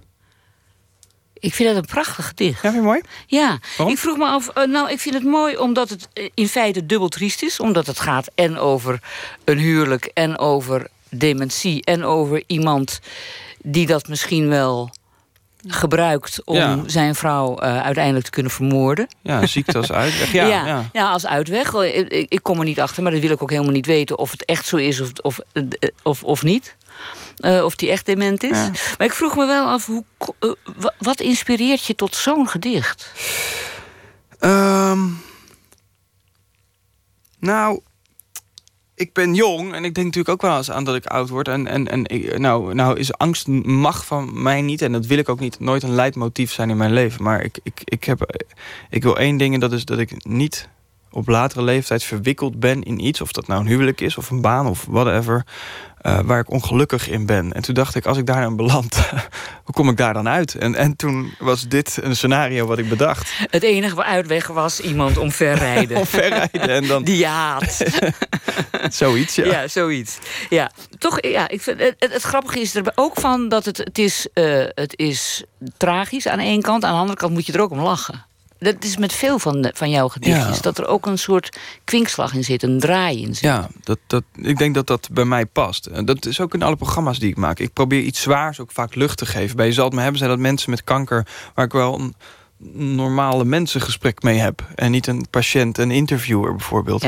Ik 1.35 1.55
vind 1.55 1.69
dat 1.69 1.79
een 1.79 1.89
prachtig 1.91 2.27
gedicht. 2.27 2.63
Ja, 2.63 2.71
vind 2.71 2.75
je 2.75 2.81
mooi? 2.89 3.01
Ja, 3.27 3.59
ik 3.87 3.99
vroeg 3.99 4.17
me 4.17 4.25
af. 4.27 4.49
eh, 4.49 4.67
nou, 4.67 4.91
ik 4.91 5.01
vind 5.01 5.15
het 5.15 5.25
mooi 5.25 5.57
omdat 5.57 5.89
het 5.89 6.09
eh, 6.13 6.29
in 6.35 6.49
feite 6.49 6.87
dubbel 6.87 7.09
triest 7.09 7.43
is. 7.43 7.61
Omdat 7.61 7.87
het 7.87 8.01
gaat 8.01 8.31
en 8.35 8.59
over 8.59 9.01
een 9.45 9.59
huwelijk 9.59 10.05
en 10.05 10.39
over 10.39 10.87
dementie 11.11 11.85
en 11.85 12.05
over 12.05 12.43
iemand 12.47 13.01
die 13.63 13.87
dat 13.87 14.09
misschien 14.09 14.49
wel 14.49 14.91
gebruikt 15.67 16.45
om 16.45 16.55
Ja. 16.57 16.79
zijn 16.87 17.15
vrouw 17.15 17.59
eh, 17.59 17.81
uiteindelijk 17.83 18.25
te 18.25 18.31
kunnen 18.31 18.53
vermoorden. 18.53 19.07
Ja, 19.21 19.47
ziekte 19.47 19.79
als 19.79 19.93
uitweg. 19.93 20.33
Ja, 20.41 20.47
ja, 20.47 20.67
ja. 20.67 20.89
ja, 20.93 21.11
als 21.11 21.27
uitweg. 21.27 21.75
Eh, 21.75 21.99
Ik, 21.99 22.27
ik- 22.29 22.43
kom 22.43 22.59
er 22.59 22.65
niet 22.65 22.81
achter, 22.81 23.03
maar 23.03 23.13
dat 23.13 23.21
wil 23.21 23.31
ik 23.31 23.43
ook 23.43 23.51
helemaal 23.51 23.73
niet 23.73 23.87
weten 23.87 24.19
of 24.19 24.31
het 24.31 24.45
echt 24.45 24.67
zo 24.67 24.77
is 24.77 25.01
of, 25.01 25.11
of, 25.23 25.39
eh, 25.53 25.63
of, 26.03 26.23
of 26.25 26.43
niet. 26.43 26.77
Eh, 27.37 27.65
of 27.65 27.75
die 27.77 27.91
echt 27.91 28.07
dement 28.07 28.43
is. 28.43 28.59
Maar 28.99 29.07
ik 29.07 29.13
vroeg 29.13 29.37
me 29.37 29.47
wel 29.47 29.67
af, 29.69 29.87
hoe, 29.87 30.05
wat 30.99 31.21
inspireert 31.21 31.85
je 31.87 31.95
tot 31.95 32.15
zo'n 32.15 32.49
gedicht? 32.49 33.13
Ehm, 34.39 35.01
nou, 37.39 37.81
ik 39.03 39.13
ben 39.13 39.35
jong 39.35 39.73
en 39.75 39.85
ik 39.85 39.95
denk 39.95 40.07
natuurlijk 40.07 40.29
ook 40.29 40.43
wel 40.51 40.57
eens 40.57 40.71
aan 40.71 40.85
dat 40.85 40.95
ik 40.95 41.07
oud 41.07 41.29
word. 41.29 41.49
En, 41.49 41.67
en, 41.67 41.89
en 41.89 42.05
ik- 42.07 42.39
nou, 42.39 42.75
nou 42.75 42.99
is 42.99 43.13
angst 43.19 43.47
mag 43.65 44.07
van 44.07 44.43
mij 44.43 44.63
niet, 44.63 44.83
en 44.83 44.93
dat 44.93 45.07
wil 45.07 45.19
ik 45.19 45.29
ook 45.29 45.41
niet, 45.41 45.61
nooit 45.61 45.83
een 45.83 45.95
leidmotief 45.95 46.53
zijn 46.53 46.71
in 46.71 46.77
mijn 46.77 46.93
leven. 46.93 47.23
Maar 47.23 47.45
ik, 47.45 47.59
ik, 47.63 47.81
ik, 47.85 48.05
heb, 48.05 48.45
ik 48.91 49.03
wil 49.03 49.19
één 49.19 49.37
ding 49.37 49.55
en 49.55 49.61
dat 49.61 49.73
is 49.73 49.85
dat 49.85 49.99
ik 49.99 50.25
niet 50.25 50.69
op 51.13 51.29
latere 51.29 51.63
leeftijd 51.63 52.05
verwikkeld 52.05 52.61
ben 52.61 52.83
in 52.83 53.05
iets. 53.07 53.21
Of 53.21 53.33
dat 53.33 53.47
nou 53.47 53.61
een 53.61 53.67
huwelijk 53.67 54.01
is 54.01 54.17
of 54.17 54.31
een 54.31 54.41
baan 54.41 54.67
of 54.67 54.87
whatever. 54.89 55.45
eh, 56.03 56.19
waar 56.25 56.41
ik 56.41 56.51
ongelukkig 56.51 57.09
in 57.09 57.27
ben. 57.27 57.53
En 57.53 57.63
toen 57.63 57.75
dacht 57.75 57.95
ik, 57.95 58.07
als 58.07 58.19
ik 58.19 58.27
daar 58.27 58.43
dan 58.43 58.57
beland, 58.57 58.97
hoe 59.65 59.75
kom 59.75 59.89
ik 59.89 59.97
daar 59.97 60.15
dan 60.15 60.29
uit? 60.29 60.55
En, 60.55 60.75
en 60.75 60.97
toen 60.97 61.35
was 61.39 61.69
dit 61.69 61.99
een 62.03 62.17
scenario 62.17 62.67
wat 62.67 62.79
ik 62.79 62.89
bedacht. 62.89 63.33
Het 63.51 63.63
enige 63.63 64.05
uitweg 64.05 64.47
was 64.47 64.81
iemand 64.81 65.17
omverrijden. 65.17 65.97
Omverrijden 66.07 66.69
en 66.69 66.87
dan... 66.87 67.05
Die 67.05 67.27
haat. 67.27 67.83
Zoiets, 68.91 69.35
ja. 69.35 69.45
Ja, 69.45 69.69
zoiets. 69.69 70.19
Ja, 70.51 70.71
toch, 70.99 71.23
ja, 71.23 71.49
ik 71.49 71.63
vind, 71.63 71.81
het, 71.81 71.95
het, 71.99 72.13
het 72.13 72.23
grappige 72.23 72.61
is 72.61 72.75
er 72.75 72.93
ook 72.95 73.21
van 73.21 73.49
dat 73.49 73.65
het, 73.65 73.77
het, 73.77 73.99
is, 73.99 74.27
eh, 74.35 74.65
het 74.69 74.99
is 74.99 75.45
tragisch 75.77 76.27
aan 76.29 76.39
de 76.39 76.45
ene 76.45 76.63
kant. 76.63 76.85
Aan 76.85 76.93
de 76.93 76.99
andere 77.01 77.19
kant 77.19 77.33
moet 77.33 77.47
je 77.47 77.53
er 77.53 77.61
ook 77.61 77.71
om 77.71 77.81
lachen. 77.81 78.25
Dat 78.63 78.85
is 78.85 78.97
met 78.97 79.13
veel 79.13 79.39
van, 79.39 79.61
de- 79.63 79.73
van 79.75 79.91
jouw 79.91 80.09
gedichtjes. 80.09 80.57
Ja. 80.57 80.63
Dat 80.63 80.79
er 80.79 80.87
ook 80.87 81.07
een 81.07 81.19
soort 81.19 81.59
kwinkslag 81.85 82.35
in 82.35 82.45
zit, 82.45 82.63
een 82.63 82.81
draai 82.81 83.23
in 83.23 83.35
zit. 83.35 83.41
Ja, 83.41 83.69
dat, 83.83 83.99
dat, 84.07 84.23
ik 84.35 84.59
denk 84.59 84.75
dat 84.75 84.87
dat 84.87 85.09
bij 85.13 85.25
mij 85.25 85.47
past. 85.47 85.87
En 85.87 86.05
dat 86.05 86.27
is 86.27 86.41
ook 86.41 86.55
in 86.55 86.63
alle 86.63 86.77
programma's 86.77 87.19
die 87.19 87.31
ik 87.31 87.37
maak. 87.37 87.59
Ik 87.59 87.73
probeer 87.73 88.01
iets 88.01 88.21
zwaars 88.21 88.61
ook 88.61 88.73
vaak 88.73 88.95
lucht 88.95 89.19
te 89.19 89.27
geven. 89.27 89.57
Bij 89.57 89.67
Je 89.67 89.73
zal 89.73 89.85
het 89.85 89.95
me 89.95 90.01
hebben 90.01 90.19
zijn 90.19 90.31
dat 90.31 90.39
mensen 90.39 90.71
met 90.71 90.85
kanker... 90.85 91.27
waar 91.55 91.65
ik 91.65 91.73
wel 91.73 92.01
een 92.01 92.15
normale 92.73 93.45
mensengesprek 93.45 94.23
mee 94.23 94.39
heb. 94.39 94.67
En 94.75 94.91
niet 94.91 95.07
een 95.07 95.27
patiënt, 95.31 95.79
een 95.79 95.91
interviewer 95.91 96.51
bijvoorbeeld. 96.57 97.05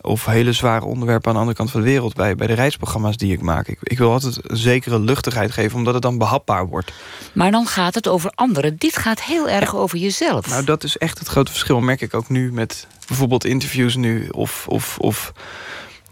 Of 0.00 0.24
hele 0.24 0.52
zware 0.52 0.84
onderwerpen 0.84 1.28
aan 1.28 1.34
de 1.34 1.40
andere 1.40 1.56
kant 1.56 1.70
van 1.70 1.80
de 1.80 1.86
wereld... 1.86 2.14
bij, 2.14 2.34
bij 2.34 2.46
de 2.46 2.52
reisprogramma's 2.52 3.16
die 3.16 3.32
ik 3.32 3.40
maak. 3.40 3.68
Ik, 3.68 3.78
ik 3.82 3.98
wil 3.98 4.12
altijd 4.12 4.38
een 4.42 4.56
zekere 4.56 5.00
luchtigheid 5.00 5.52
geven... 5.52 5.78
omdat 5.78 5.94
het 5.94 6.02
dan 6.02 6.18
behapbaar 6.18 6.66
wordt. 6.66 6.92
Maar 7.32 7.50
dan 7.50 7.66
gaat 7.66 7.94
het 7.94 8.08
over 8.08 8.30
anderen. 8.34 8.76
Dit 8.76 8.96
gaat 8.96 9.22
heel 9.22 9.48
erg 9.48 9.76
over 9.76 9.98
jezelf. 9.98 10.48
Nou, 10.48 10.64
dat 10.64 10.84
is 10.84 10.96
echt 10.98 11.18
het 11.18 11.28
grote 11.28 11.50
verschil. 11.50 11.80
Merk 11.80 12.00
ik 12.00 12.14
ook 12.14 12.28
nu 12.28 12.52
met 12.52 12.86
bijvoorbeeld 13.06 13.44
interviews 13.44 13.96
nu. 13.96 14.28
Of, 14.28 14.66
of, 14.68 14.98
of 14.98 15.32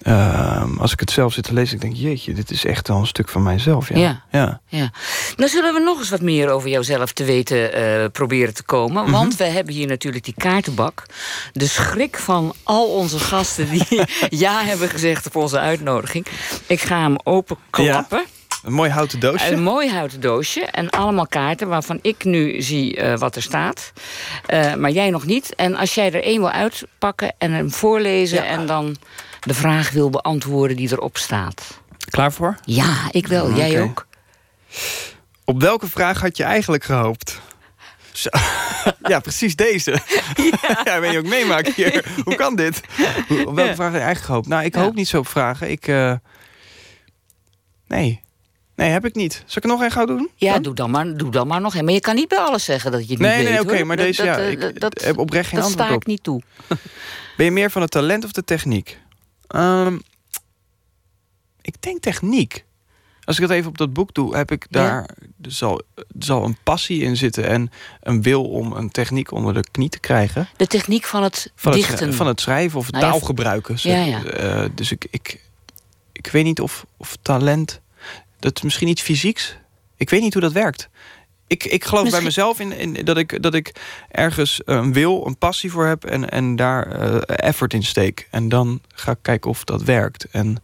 ehm, 0.04 0.78
als 0.78 0.92
ik 0.92 1.00
het 1.00 1.10
zelf 1.10 1.32
zit 1.32 1.44
te 1.44 1.52
lezen, 1.52 1.74
ik 1.74 1.80
denk, 1.80 1.96
jeetje, 1.96 2.34
dit 2.34 2.50
is 2.50 2.64
echt 2.64 2.88
wel 2.88 2.96
een 2.96 3.06
stuk 3.06 3.28
van 3.28 3.42
mijzelf. 3.42 3.88
Ja. 3.88 3.96
Ja. 3.96 4.22
ja. 4.30 4.60
Ja. 4.66 4.90
Nou 5.36 5.50
zullen 5.50 5.74
we 5.74 5.80
nog 5.80 5.98
eens 5.98 6.10
wat 6.10 6.20
meer 6.20 6.50
over 6.50 6.68
jouzelf 6.68 7.12
te 7.12 7.24
weten 7.24 7.72
eh, 7.72 8.04
proberen 8.12 8.54
te 8.54 8.62
komen. 8.62 9.02
Mhm. 9.02 9.12
Want 9.12 9.36
we 9.36 9.44
hebben 9.44 9.74
hier 9.74 9.86
natuurlijk 9.86 10.24
die 10.24 10.34
kaartenbak. 10.36 11.06
De 11.52 11.66
schrik 11.66 12.16
van 12.18 12.54
al 12.62 12.86
onze 12.86 13.18
gasten 13.18 13.70
die 13.70 13.86
ja 14.44 14.62
hebben 14.62 14.88
gezegd 14.88 15.26
op 15.26 15.36
onze 15.36 15.58
uitnodiging. 15.58 16.26
Ik 16.66 16.80
ga 16.80 17.00
hem 17.00 17.16
openklappen. 17.22 18.24
Een 18.64 18.72
mooi 18.72 18.90
houten 18.90 19.20
doosje. 19.20 19.50
Een 19.52 19.62
mooi 19.62 19.90
houten 19.90 20.20
doosje 20.20 20.60
en 20.60 20.90
allemaal 20.90 21.26
kaarten 21.26 21.68
waarvan 21.68 21.98
ik 22.02 22.24
nu 22.24 22.62
zie 22.62 22.96
eh, 22.96 23.18
wat 23.18 23.36
er 23.36 23.42
staat. 23.42 23.92
Eh, 24.46 24.74
maar 24.74 24.90
jij 24.90 25.10
nog 25.10 25.24
niet. 25.26 25.54
En 25.54 25.74
als 25.76 25.94
jij 25.94 26.12
er 26.12 26.22
één 26.22 26.40
wil 26.40 26.50
uitpakken 26.50 27.34
en 27.38 27.52
hem 27.52 27.70
voorlezen... 27.70 28.46
en 28.46 28.66
dan 28.66 28.96
de 29.40 29.54
vraag 29.54 29.90
wil 29.90 30.10
beantwoorden 30.10 30.76
die 30.76 30.92
erop 30.92 31.16
staat. 31.16 31.80
Klaar 32.10 32.32
voor? 32.32 32.56
Ja, 32.64 32.94
ik 33.10 33.26
wel. 33.26 33.52
Jij 33.54 33.82
ook. 33.82 34.06
Op 35.44 35.60
welke 35.60 35.88
vraag 35.88 36.20
had 36.20 36.36
je 36.36 36.44
eigenlijk 36.44 36.84
gehoopt? 36.84 37.40
Zo. 38.12 38.28
Ja, 39.02 39.20
precies 39.20 39.56
deze. 39.56 39.90
Ja, 40.84 41.00
ben 41.00 41.12
je 41.12 41.18
ook 41.18 41.26
meemaken 41.26 41.72
hier. 41.76 42.04
Hoe 42.24 42.34
kan 42.34 42.56
dit? 42.56 42.80
Op 43.28 43.54
welke 43.54 43.62
Ja. 43.62 43.74
vraag 43.74 43.90
had 43.92 44.00
je 44.00 44.04
eigenlijk 44.04 44.18
gehoopt? 44.24 44.48
Nou, 44.48 44.64
ik 44.64 44.74
hoop 44.74 44.94
niet 44.94 45.08
zo 45.08 45.18
op 45.18 45.28
vragen. 45.28 45.70
Ik, 45.70 45.86
eh, 45.88 46.12
Nee. 47.88 48.22
Nee, 48.76 48.90
heb 48.90 49.04
ik 49.04 49.14
niet. 49.14 49.32
Zal 49.34 49.56
ik 49.56 49.62
er 49.62 49.68
nog 49.68 49.80
één 49.80 49.90
gauw 49.90 50.04
doen? 50.06 50.30
Ja, 50.34 50.58
doe 50.58 50.74
dan, 50.74 50.90
maar, 50.90 51.16
doe 51.16 51.30
dan 51.30 51.46
maar 51.46 51.60
nog 51.60 51.74
een. 51.74 51.84
Maar 51.84 51.94
je 51.94 52.00
kan 52.00 52.14
niet 52.14 52.28
bij 52.28 52.38
alles 52.38 52.64
zeggen 52.64 52.90
dat 52.92 53.06
je 53.06 53.12
het 53.12 53.18
Nee, 53.22 53.30
niet 53.36 53.44
nee, 53.44 53.52
weet. 53.52 53.62
oké, 53.66 53.76
hoor. 53.76 53.86
maar 53.86 53.96
Dat- 53.96 54.06
deze, 54.06 54.24
dat, 54.24 54.34
ja, 54.36 54.42
eh, 54.42 54.50
ik 54.50 54.80
dat, 54.80 55.00
heb 55.02 55.18
oprecht 55.18 55.48
geen 55.48 55.58
dat 55.58 55.68
antwoord 55.68 55.86
sta 55.86 55.96
op. 55.96 56.02
ik 56.02 56.06
niet 56.08 56.22
toe. 56.22 56.42
Ben 57.36 57.46
je 57.46 57.52
meer 57.52 57.70
van 57.70 57.82
het 57.82 57.90
talent 57.90 58.24
of 58.24 58.32
de 58.32 58.44
techniek? 58.44 58.98
Ehm, 59.46 59.98
ik 61.62 61.74
denk 61.82 62.00
techniek. 62.02 62.64
Als 63.24 63.36
ik 63.36 63.42
het 63.42 63.50
even 63.52 63.68
op 63.68 63.78
dat 63.78 63.92
boek 63.92 64.14
doe, 64.14 64.36
heb 64.36 64.50
ik 64.50 64.66
daar. 64.70 65.08
Er 65.42 65.52
zal, 65.52 65.82
zal 66.18 66.44
een 66.44 66.56
passie 66.62 67.00
in 67.02 67.16
zitten 67.16 67.48
en 67.48 67.70
een 68.00 68.22
wil 68.22 68.44
om 68.50 68.72
een 68.72 68.90
techniek 68.90 69.30
onder 69.32 69.54
de 69.54 69.64
knie 69.70 69.88
te 69.88 69.98
krijgen. 70.00 70.48
De 70.56 70.66
techniek 70.66 71.04
van 71.04 71.22
het 71.22 71.52
Van 71.54 71.72
het, 71.72 71.80
dichten. 71.80 71.98
schrij- 71.98 72.12
van 72.12 72.26
het 72.26 72.40
schrijven 72.40 72.78
of 72.78 72.84
het 72.86 72.94
Nou 72.94 73.06
ja, 73.06 73.10
taalgebruiken. 73.12 73.78
zeg. 73.78 73.92
ja, 74.06 74.18
ja. 74.18 74.24
Eh, 74.24 74.68
dus 74.74 74.92
ik, 74.92 75.06
ik, 75.10 75.40
ik 76.12 76.26
weet 76.26 76.44
niet 76.44 76.60
of, 76.60 76.86
of 76.96 77.16
talent. 77.22 77.80
Dat 78.44 78.56
is 78.56 78.62
misschien 78.62 78.88
iets 78.88 79.02
fysieks. 79.02 79.56
Ik 79.96 80.10
weet 80.10 80.20
niet 80.20 80.32
hoe 80.32 80.42
dat 80.42 80.52
werkt. 80.52 80.88
Ik, 81.46 81.64
ik 81.64 81.84
geloof 81.84 82.10
bij 82.10 82.20
mezelf 82.20 82.60
in, 82.60 82.72
in 82.72 83.04
dat, 83.04 83.16
ik, 83.16 83.42
dat 83.42 83.54
ik 83.54 83.72
ergens 84.10 84.60
een 84.64 84.92
wil, 84.92 85.26
een 85.26 85.38
passie 85.38 85.70
voor 85.70 85.86
heb 85.86 86.04
en, 86.04 86.30
en 86.30 86.56
daar 86.56 87.00
eh, 87.00 87.20
effort 87.26 87.74
in 87.74 87.82
steek. 87.82 88.28
En 88.30 88.48
dan 88.48 88.80
ga 88.94 89.10
ik 89.10 89.18
kijken 89.22 89.50
of 89.50 89.64
dat 89.64 89.82
werkt. 89.82 90.26
En 90.30 90.62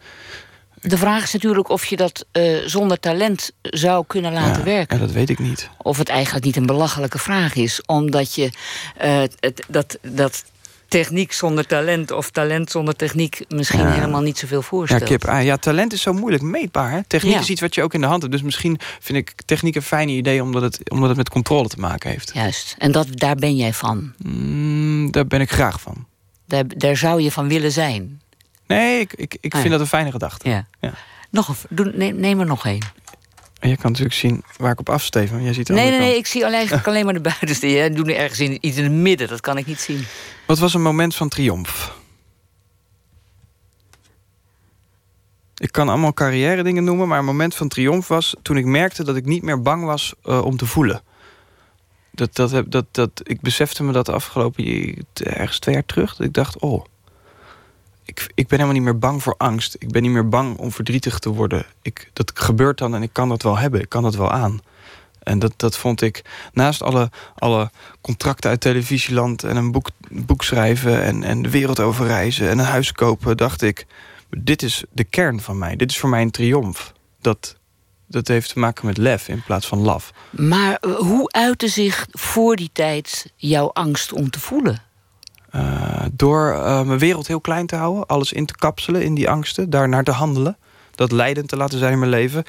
De 0.81 0.98
vraag 0.98 1.23
is 1.23 1.32
natuurlijk 1.32 1.69
of 1.69 1.85
je 1.85 1.97
dat 1.97 2.27
eh, 2.32 2.57
zonder 2.66 3.01
talent 3.01 3.52
zou 3.62 4.05
kunnen 4.07 4.32
laten 4.32 4.59
ja, 4.59 4.65
werken. 4.65 4.98
ja, 4.98 5.05
dat 5.05 5.12
weet 5.12 5.31
ik 5.31 5.39
niet. 5.39 5.69
Of 5.78 5.98
het 5.98 6.09
eigenlijk 6.09 6.44
niet 6.44 6.57
een 6.57 6.66
belachelijke 6.66 7.19
vraag 7.19 7.55
is. 7.55 7.82
Omdat 7.86 8.35
je 8.35 8.51
eh, 8.97 9.23
het, 9.40 9.65
dat, 9.69 9.98
dat 10.02 10.44
techniek 10.91 11.33
zonder 11.33 11.67
talent 11.67 12.11
of 12.11 12.31
talent 12.31 12.71
zonder 12.71 12.97
techniek 12.97 13.45
misschien 13.49 13.81
Ja. 13.81 13.91
helemaal 13.93 14.21
niet 14.21 14.39
zoveel 14.39 14.59
Ja, 14.61 14.65
voorstelt. 14.67 15.03
kip, 15.05 15.25
ah, 15.25 15.45
ja, 15.45 15.57
talent 15.57 15.93
is 15.93 16.03
zo 16.03 16.12
moeilijk 16.12 16.43
meetbaar. 16.43 16.91
Hè? 16.91 17.01
Techniek 17.07 17.33
Ja. 17.33 17.41
is 17.41 17.51
iets 17.51 17.61
wat 17.61 17.75
je 17.75 17.83
ook 17.83 17.95
in 17.95 18.01
de 18.01 18.07
hand 18.07 18.21
hebt. 18.23 18.35
Dus 18.35 18.43
misschien 18.43 18.79
vind 19.01 19.19
ik 19.19 19.33
techniek 19.45 19.75
een 19.75 19.83
fijne 19.83 20.12
idee 20.12 20.43
omdat 20.43 20.62
het, 20.62 20.91
omdat 20.91 21.09
het 21.09 21.17
met 21.17 21.29
controle 21.29 21.69
te 21.69 21.79
maken 21.81 22.11
heeft. 22.11 22.31
Juist. 22.35 22.75
En 22.79 22.93
dat, 22.93 23.07
daar 23.11 23.35
ben 23.37 23.57
jij 23.57 23.73
van. 23.73 24.12
Mm, 24.25 25.11
daar 25.11 25.27
ben 25.27 25.41
ik 25.41 25.51
graag 25.51 25.81
van. 25.81 26.07
Daar, 26.47 26.65
daar 26.67 26.97
zou 26.97 27.23
je 27.23 27.31
van 27.31 27.49
willen 27.49 27.73
zijn. 27.73 28.21
Nee, 28.67 29.01
ik, 29.01 29.12
ik, 29.15 29.37
ik 29.41 29.53
Ah, 29.55 29.61
vind 29.61 29.65
ja. 29.65 29.71
dat 29.71 29.81
een 29.81 29.87
fijne 29.87 30.11
gedachte. 30.11 30.49
Ja. 30.49 30.67
Ja. 30.81 30.93
Nog 31.31 31.49
een, 31.49 31.93
neem, 31.95 32.17
neem 32.17 32.41
er 32.41 32.47
nog 32.47 32.67
één. 32.67 32.83
En 33.61 33.69
je 33.69 33.77
kan 33.77 33.91
natuurlijk 33.91 34.16
zien 34.19 34.43
waar 34.57 34.73
ik 34.73 34.81
op 34.81 34.89
afsteef. 34.89 35.31
Jij 35.41 35.53
ziet 35.53 35.69
Nee, 35.69 35.91
nee, 35.91 35.99
nee, 35.99 36.16
ik 36.16 36.27
zie 36.27 36.45
eigenlijk 36.45 36.87
alleen 36.87 37.05
maar 37.05 37.15
de 37.15 37.20
buitenste. 37.39 37.70
Jij 37.70 37.91
doet 37.91 38.07
nu 38.07 38.12
ergens 38.12 38.41
in, 38.41 38.59
iets 38.61 38.77
in 38.77 38.82
het 38.85 38.93
midden, 38.93 39.28
dat 39.28 39.41
kan 39.41 39.59
ik 39.59 39.66
niet 39.66 39.81
zien. 39.81 40.05
Wat 40.47 40.59
was 40.59 40.74
een 40.74 40.82
moment 40.82 41.15
van 41.15 41.28
triomf? 41.28 41.99
Ik 45.57 45.73
kan 45.73 45.89
allemaal 45.89 46.12
carrière 46.12 46.62
dingen 46.62 46.85
noemen, 46.85 47.09
maar 47.09 47.19
een 47.19 47.24
moment 47.24 47.55
van 47.55 47.69
triomf 47.69 48.09
was 48.09 48.35
toen 48.43 48.57
ik 48.57 48.65
merkte 48.65 49.05
dat 49.05 49.16
ik 49.16 49.24
niet 49.24 49.43
meer 49.43 49.62
bang 49.62 49.85
was 49.85 50.15
eh, 50.23 50.45
om 50.45 50.57
te 50.57 50.66
voelen. 50.66 51.03
Dat, 52.11 52.35
dat, 52.37 52.51
heb- 52.51 52.70
dat, 52.70 52.87
dat, 52.91 53.11
ik 53.23 53.41
besefte 53.41 53.82
me 53.82 53.93
dat 53.93 54.07
de 54.07 54.12
afgelopen 54.12 54.65
je- 54.65 55.05
ergens 55.15 55.59
twee 55.59 55.74
jaar 55.74 55.85
terug. 55.87 56.16
Dat 56.16 56.27
ik 56.27 56.32
dacht, 56.32 56.59
oh, 56.59 56.85
ik, 58.11 58.31
ik 58.35 58.47
ben 58.47 58.59
helemaal 58.59 58.81
niet 58.81 58.91
meer 58.91 58.99
bang 58.99 59.23
voor 59.23 59.35
angst. 59.37 59.77
Ik 59.78 59.91
ben 59.91 60.03
niet 60.03 60.11
meer 60.11 60.28
bang 60.28 60.57
om 60.57 60.73
verdrietig 60.73 61.19
te 61.19 61.28
worden. 61.28 61.66
Ik, 61.82 62.11
dat 62.12 62.31
gebeurt 62.35 62.78
dan 62.78 62.95
en 62.95 63.03
ik 63.03 63.12
kan 63.12 63.28
dat 63.28 63.43
wel 63.43 63.59
hebben. 63.59 63.81
Ik 63.81 63.89
kan 63.89 64.03
dat 64.03 64.15
wel 64.15 64.31
aan. 64.31 64.61
En 65.23 65.39
dat, 65.39 65.53
dat 65.57 65.77
vond 65.77 66.03
ik, 66.03 66.24
naast 66.53 66.82
alle, 66.82 67.11
alle 67.35 67.70
contracten 68.01 68.51
uit 68.51 68.61
televisieland... 68.61 69.43
en 69.43 69.57
een 69.57 69.73
boek, 69.73 69.89
boek 70.11 70.45
schrijven 70.45 71.03
en, 71.03 71.23
en 71.23 71.43
de 71.43 71.51
wereld 71.51 71.81
over 71.81 72.07
reizen 72.07 72.49
en 72.49 72.59
een 72.59 72.65
huis 72.65 72.93
kopen... 72.93 73.37
dacht 73.37 73.62
ik, 73.62 73.87
dit 74.31 74.62
is 74.62 74.85
de 74.93 75.05
kern 75.05 75.41
van 75.41 75.59
mij. 75.59 75.77
Dit 75.77 75.91
is 75.91 75.99
voor 75.99 76.11
mij 76.11 76.23
een 76.23 76.31
triomf. 76.31 76.93
Dat, 77.20 77.57
dat 78.07 78.28
heeft 78.28 78.53
te 78.53 78.59
maken 78.59 78.87
met 78.87 78.97
lef 78.97 79.28
in 79.28 79.43
plaats 79.43 79.66
van 79.66 79.78
laf. 79.78 80.12
Maar 80.31 80.74
eh, 80.74 80.95
hoe 80.95 81.32
uitte 81.32 81.69
zich 81.69 82.07
voor 82.11 82.57
die 82.57 82.70
tijd 82.73 83.32
jouw 83.37 83.70
angst 83.73 84.12
om 84.12 84.31
te 84.31 84.41
voelen? 84.41 84.82
Eh, 85.51 86.05
door 86.13 86.53
eh, 86.53 86.83
mijn 86.83 86.99
wereld 86.99 87.27
heel 87.27 87.41
klein 87.41 87.67
te 87.67 87.77
houden, 87.77 88.07
alles 88.07 88.33
in 88.33 88.47
te 88.47 88.57
kapselen 88.57 89.03
in 89.03 89.15
die 89.15 89.31
angsten, 89.31 89.71
daarnaar 89.71 90.05
te 90.05 90.11
handelen, 90.11 90.57
dat 90.95 91.13
leidend 91.13 91.49
te 91.49 91.57
laten 91.57 91.79
zijn 91.79 91.93
in 91.93 91.99
mijn 91.99 92.11
leven. 92.11 92.45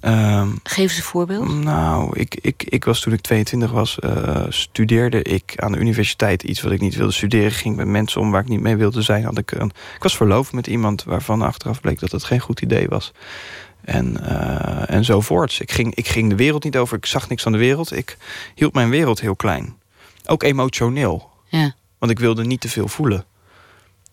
Ehm, 0.00 0.48
Geef 0.62 0.78
eens 0.84 0.96
een 0.96 1.02
voorbeeld. 1.02 1.62
nou, 1.62 2.18
ik, 2.18 2.38
ik, 2.40 2.64
ik 2.68 2.84
was 2.84 3.00
toen 3.00 3.12
ik 3.12 3.20
22 3.20 3.70
was, 3.70 3.98
eh, 3.98 4.44
studeerde 4.48 5.22
ik 5.22 5.52
aan 5.56 5.72
de 5.72 5.78
universiteit 5.78 6.42
iets 6.42 6.60
wat 6.60 6.72
ik 6.72 6.80
niet 6.80 6.94
wilde 6.94 7.12
studeren. 7.12 7.50
Ging 7.50 7.76
met 7.76 7.86
mensen 7.86 8.20
om 8.20 8.30
waar 8.30 8.42
ik 8.42 8.48
niet 8.48 8.60
mee 8.60 8.76
wilde 8.76 9.02
zijn. 9.02 9.24
Had 9.24 9.38
ik, 9.38 9.50
een, 9.50 9.72
ik 9.96 10.02
was 10.02 10.16
verloofd 10.16 10.52
met 10.52 10.66
iemand 10.66 11.04
waarvan 11.04 11.42
achteraf 11.42 11.80
bleek 11.80 12.00
dat 12.00 12.12
het 12.12 12.24
geen 12.24 12.40
goed 12.40 12.60
idee 12.60 12.88
was. 12.88 13.12
En, 13.84 14.26
en 14.88 15.04
zo 15.04 15.20
voorts. 15.20 15.60
Ik 15.60 15.70
ging, 15.70 15.94
ik 15.94 16.08
ging 16.08 16.28
de 16.28 16.36
wereld 16.36 16.64
niet 16.64 16.76
over, 16.76 16.96
ik 16.96 17.06
zag 17.06 17.28
niks 17.28 17.42
van 17.42 17.52
de 17.52 17.58
wereld. 17.58 17.96
Ik 17.96 18.16
hield 18.54 18.74
mijn 18.74 18.90
wereld 18.90 19.20
heel 19.20 19.36
klein. 19.36 19.76
Ook 20.26 20.42
emotioneel. 20.42 21.30
Ja. 21.48 21.74
Want 22.00 22.12
ik 22.12 22.18
wilde 22.18 22.44
niet 22.44 22.60
te 22.60 22.68
veel 22.68 22.88
voelen. 22.88 23.24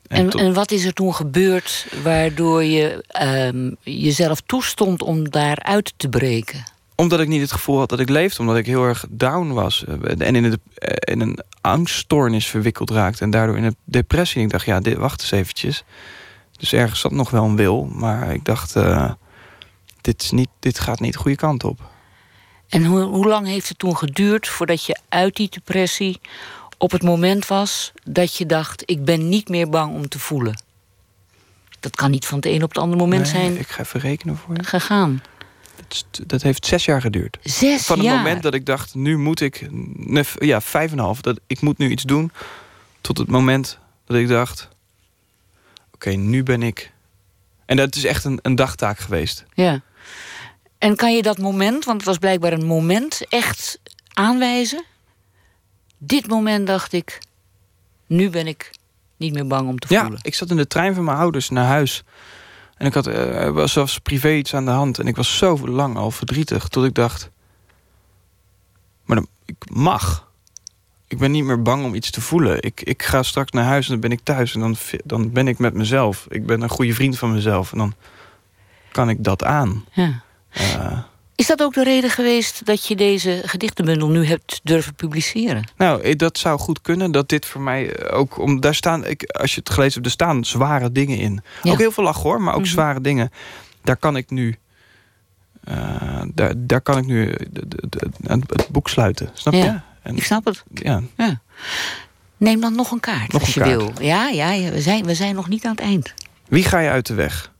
En, 0.07 0.29
tot- 0.29 0.41
en 0.41 0.53
wat 0.53 0.71
is 0.71 0.85
er 0.85 0.93
toen 0.93 1.15
gebeurd 1.15 1.87
waardoor 2.03 2.63
je 2.63 3.03
ehm, 3.07 3.71
jezelf 3.81 4.41
toestond 4.41 5.01
om 5.01 5.29
daaruit 5.29 5.93
te 5.97 6.09
breken? 6.09 6.63
Omdat 6.95 7.19
ik 7.19 7.27
niet 7.27 7.41
het 7.41 7.51
gevoel 7.51 7.77
had 7.77 7.89
dat 7.89 7.99
ik 7.99 8.09
leefde. 8.09 8.39
Omdat 8.41 8.57
ik 8.57 8.65
heel 8.65 8.83
erg 8.83 9.05
down 9.09 9.47
was. 9.51 9.85
eh, 9.85 10.27
En 10.27 10.35
in, 10.35 10.43
het, 10.43 10.57
eh, 10.75 11.13
in 11.13 11.21
een 11.21 11.39
angststoornis 11.61 12.45
verwikkeld 12.47 12.89
raakte. 12.89 13.23
En 13.23 13.29
daardoor 13.29 13.57
in 13.57 13.63
een 13.63 13.75
depressie. 13.83 14.37
En 14.39 14.45
ik 14.45 14.51
dacht, 14.51 14.65
ja, 14.65 14.79
dit, 14.79 14.97
wacht 14.97 15.21
eens 15.21 15.31
eventjes. 15.31 15.83
Dus 16.57 16.73
ergens 16.73 16.99
zat 16.99 17.11
nog 17.11 17.29
wel 17.29 17.43
een 17.43 17.55
wil. 17.55 17.89
Maar 17.93 18.33
ik 18.33 18.45
dacht, 18.45 18.75
eh, 18.75 19.11
dit, 20.01 20.21
is 20.23 20.31
niet, 20.31 20.49
dit 20.59 20.79
gaat 20.79 20.99
niet 20.99 21.13
de 21.13 21.19
goede 21.19 21.37
kant 21.37 21.63
op. 21.63 21.79
En 22.69 22.85
hoe, 22.85 23.01
hoe 23.01 23.27
lang 23.27 23.47
heeft 23.47 23.69
het 23.69 23.79
toen 23.79 23.97
geduurd 23.97 24.47
voordat 24.47 24.85
je 24.85 24.97
uit 25.09 25.35
die 25.35 25.49
depressie 25.49 26.19
op 26.77 26.91
het 26.91 27.03
moment 27.03 27.47
was 27.47 27.91
dat 28.03 28.35
je 28.35 28.45
dacht: 28.45 28.83
ik 28.85 29.05
ben 29.05 29.29
niet 29.29 29.49
meer 29.49 29.69
bang 29.69 29.93
om 29.93 30.07
te 30.09 30.19
voelen? 30.19 30.61
Dat 31.79 31.95
kan 31.95 32.11
niet 32.11 32.25
van 32.25 32.37
het 32.37 32.45
een 32.45 32.63
op 32.63 32.69
het 32.69 32.77
andere 32.77 33.01
moment 33.01 33.21
Nee, 33.21 33.31
zijn 33.31 33.57
Ik 33.59 33.67
ga 33.67 33.81
even 33.83 33.99
rekenen 33.99 34.37
voor 34.37 34.55
je. 34.55 34.63
gegaan. 34.63 35.21
Dat, 35.75 36.05
dat 36.27 36.41
heeft 36.41 36.65
zes 36.65 36.85
jaar 36.85 37.01
geduurd. 37.01 37.37
Zes 37.43 37.85
Van 37.85 37.97
het 37.97 38.05
jaar? 38.07 38.17
moment 38.17 38.43
dat 38.43 38.53
ik 38.53 38.65
dacht, 38.65 38.95
nu 38.95 39.17
moet 39.17 39.41
ik... 39.41 39.69
Ja, 40.39 40.61
vijf 40.61 40.91
en 40.91 40.97
een 40.97 41.03
half. 41.03 41.21
Dat 41.21 41.39
ik 41.47 41.61
moet 41.61 41.77
nu 41.77 41.89
iets 41.89 42.03
doen. 42.03 42.31
Tot 43.01 43.17
het 43.17 43.27
moment 43.27 43.77
dat 44.05 44.17
ik 44.17 44.27
dacht... 44.27 44.67
Oké, 45.93 46.09
nu 46.09 46.43
ben 46.43 46.63
ik... 46.63 46.91
En 47.65 47.77
dat 47.77 47.95
is 47.95 48.03
echt 48.05 48.23
een, 48.23 48.39
een 48.41 48.55
dagtaak 48.55 48.99
geweest. 48.99 49.45
Ja. 49.53 49.81
En 50.77 50.95
kan 50.95 51.15
je 51.15 51.21
dat 51.21 51.37
moment, 51.37 51.85
want 51.85 51.97
het 51.97 52.05
was 52.07 52.17
blijkbaar 52.17 52.53
een 52.53 52.65
moment, 52.65 53.21
echt 53.29 53.79
aanwijzen? 54.13 54.83
Dit 55.97 56.27
moment 56.27 56.67
dacht 56.67 56.93
ik, 56.93 57.19
nu 58.05 58.29
ben 58.29 58.47
ik 58.47 58.71
niet 59.17 59.33
meer 59.33 59.47
bang 59.47 59.67
om 59.69 59.79
te 59.79 59.87
Ja, 59.93 60.01
voelen. 60.01 60.19
ik 60.21 60.35
zat 60.35 60.49
in 60.49 60.57
de 60.57 60.67
trein 60.67 60.93
van 60.93 61.03
mijn 61.03 61.17
ouders 61.17 61.49
naar 61.49 61.65
huis. 61.65 62.03
En 62.77 62.85
ik 62.85 62.93
had 62.93 63.07
eh, 63.07 63.49
was 63.49 63.71
zelfs 63.71 63.99
privé 63.99 64.33
iets 64.33 64.53
aan 64.53 64.65
de 64.65 64.71
hand. 64.71 64.99
En 64.99 65.07
ik 65.07 65.15
was 65.15 65.37
zo 65.37 65.67
lang 65.67 65.95
al 65.97 66.11
verdrietig. 66.11 66.67
Tot 66.67 66.85
ik 66.85 66.93
dacht... 66.93 67.29
Maar 69.05 69.15
dan, 69.17 69.27
ik 69.45 69.55
mag. 69.69 70.31
Ik 71.07 71.17
ben 71.17 71.31
niet 71.31 71.43
meer 71.43 71.61
bang 71.61 71.85
om 71.85 71.95
iets 71.95 72.11
te 72.11 72.21
voelen. 72.21 72.61
Ik, 72.63 72.81
ik 72.81 73.03
ga 73.03 73.23
straks 73.23 73.51
naar 73.51 73.63
huis 73.65 73.85
en 73.85 73.91
dan 73.91 73.99
ben 73.99 74.11
ik 74.11 74.19
thuis. 74.23 74.53
En 74.53 74.59
dan, 74.59 74.75
dan 75.03 75.31
ben 75.31 75.47
ik 75.47 75.57
met 75.59 75.73
mezelf. 75.73 76.25
Ik 76.29 76.45
ben 76.45 76.61
een 76.61 76.69
goede 76.69 76.93
vriend 76.93 77.17
van 77.17 77.31
mezelf. 77.33 77.71
En 77.71 77.77
dan 77.77 77.93
kan 78.91 79.09
ik 79.09 79.23
dat 79.23 79.43
aan. 79.43 79.85
Ja. 79.91 80.21
Eh, 80.49 80.97
Is 81.37 81.47
dat 81.47 81.61
ook 81.61 81.73
de 81.73 81.83
reden 81.83 82.09
geweest 82.09 82.65
dat 82.65 82.87
je 82.87 82.95
deze 82.95 83.41
gedichtenbundel 83.45 84.09
nu 84.09 84.25
hebt 84.25 84.59
durven 84.63 84.93
publiceren? 84.95 85.63
Nou, 85.77 86.01
eh, 86.01 86.15
dat 86.15 86.37
zou 86.37 86.59
goed 86.59 86.81
kunnen. 86.81 87.11
Dat 87.11 87.29
dit 87.29 87.45
voor 87.45 87.61
mij 87.61 87.95
eh, 87.95 88.17
ook 88.17 88.37
om 88.37 88.59
daar 88.59 88.75
staan. 88.75 89.05
Ik, 89.05 89.23
als 89.23 89.53
je 89.53 89.59
het 89.59 89.69
gelezen 89.69 89.93
hebt, 89.93 90.05
er 90.05 90.11
staan 90.11 90.45
zware 90.45 90.91
dingen 90.91 91.17
in. 91.17 91.41
Ja. 91.63 91.71
Ook 91.71 91.77
heel 91.77 91.91
veel 91.91 92.03
lach 92.03 92.21
hoor, 92.21 92.41
maar 92.41 92.53
ook 92.53 92.59
Mhm. 92.61 92.69
zware 92.69 93.01
dingen. 93.01 93.31
Daar 93.83 93.97
kan 93.97 94.15
ik 94.17 94.29
nu. 94.29 94.55
eh, 95.63 96.21
daar, 96.33 96.53
daar 96.57 96.81
kan 96.81 96.97
ik 96.97 97.05
nu 97.05 97.25
de- 97.51 97.67
de- 97.67 97.87
de- 97.89 98.09
het, 98.23 98.67
boek 98.69 98.89
sluiten. 98.89 99.29
Snap 99.33 99.53
je? 99.53 99.79
En, 100.01 100.15
ik 100.17 100.23
snap 100.23 100.45
het. 100.45 100.63
ja. 100.73 101.01
Ja. 101.17 101.39
Neem 102.37 102.61
dan 102.61 102.75
nog 102.75 102.91
een 102.91 102.99
kaart 102.99 103.31
Nog 103.31 103.41
als 103.41 103.55
een 103.55 103.63
je 103.69 103.69
kaart. 103.77 103.97
wil. 103.97 104.05
Ja, 104.07 104.27
ja, 104.29 104.51
ja, 104.51 104.71
we, 104.71 104.81
zijn, 104.81 105.05
we 105.05 105.15
zijn 105.15 105.35
nog 105.35 105.47
niet 105.49 105.65
aan 105.65 105.71
het 105.71 105.79
eind. 105.79 106.13
Wie 106.47 106.63
ga 106.63 106.79
je 106.79 106.89
uit 106.89 107.05
de 107.05 107.13
weg? 107.13 107.51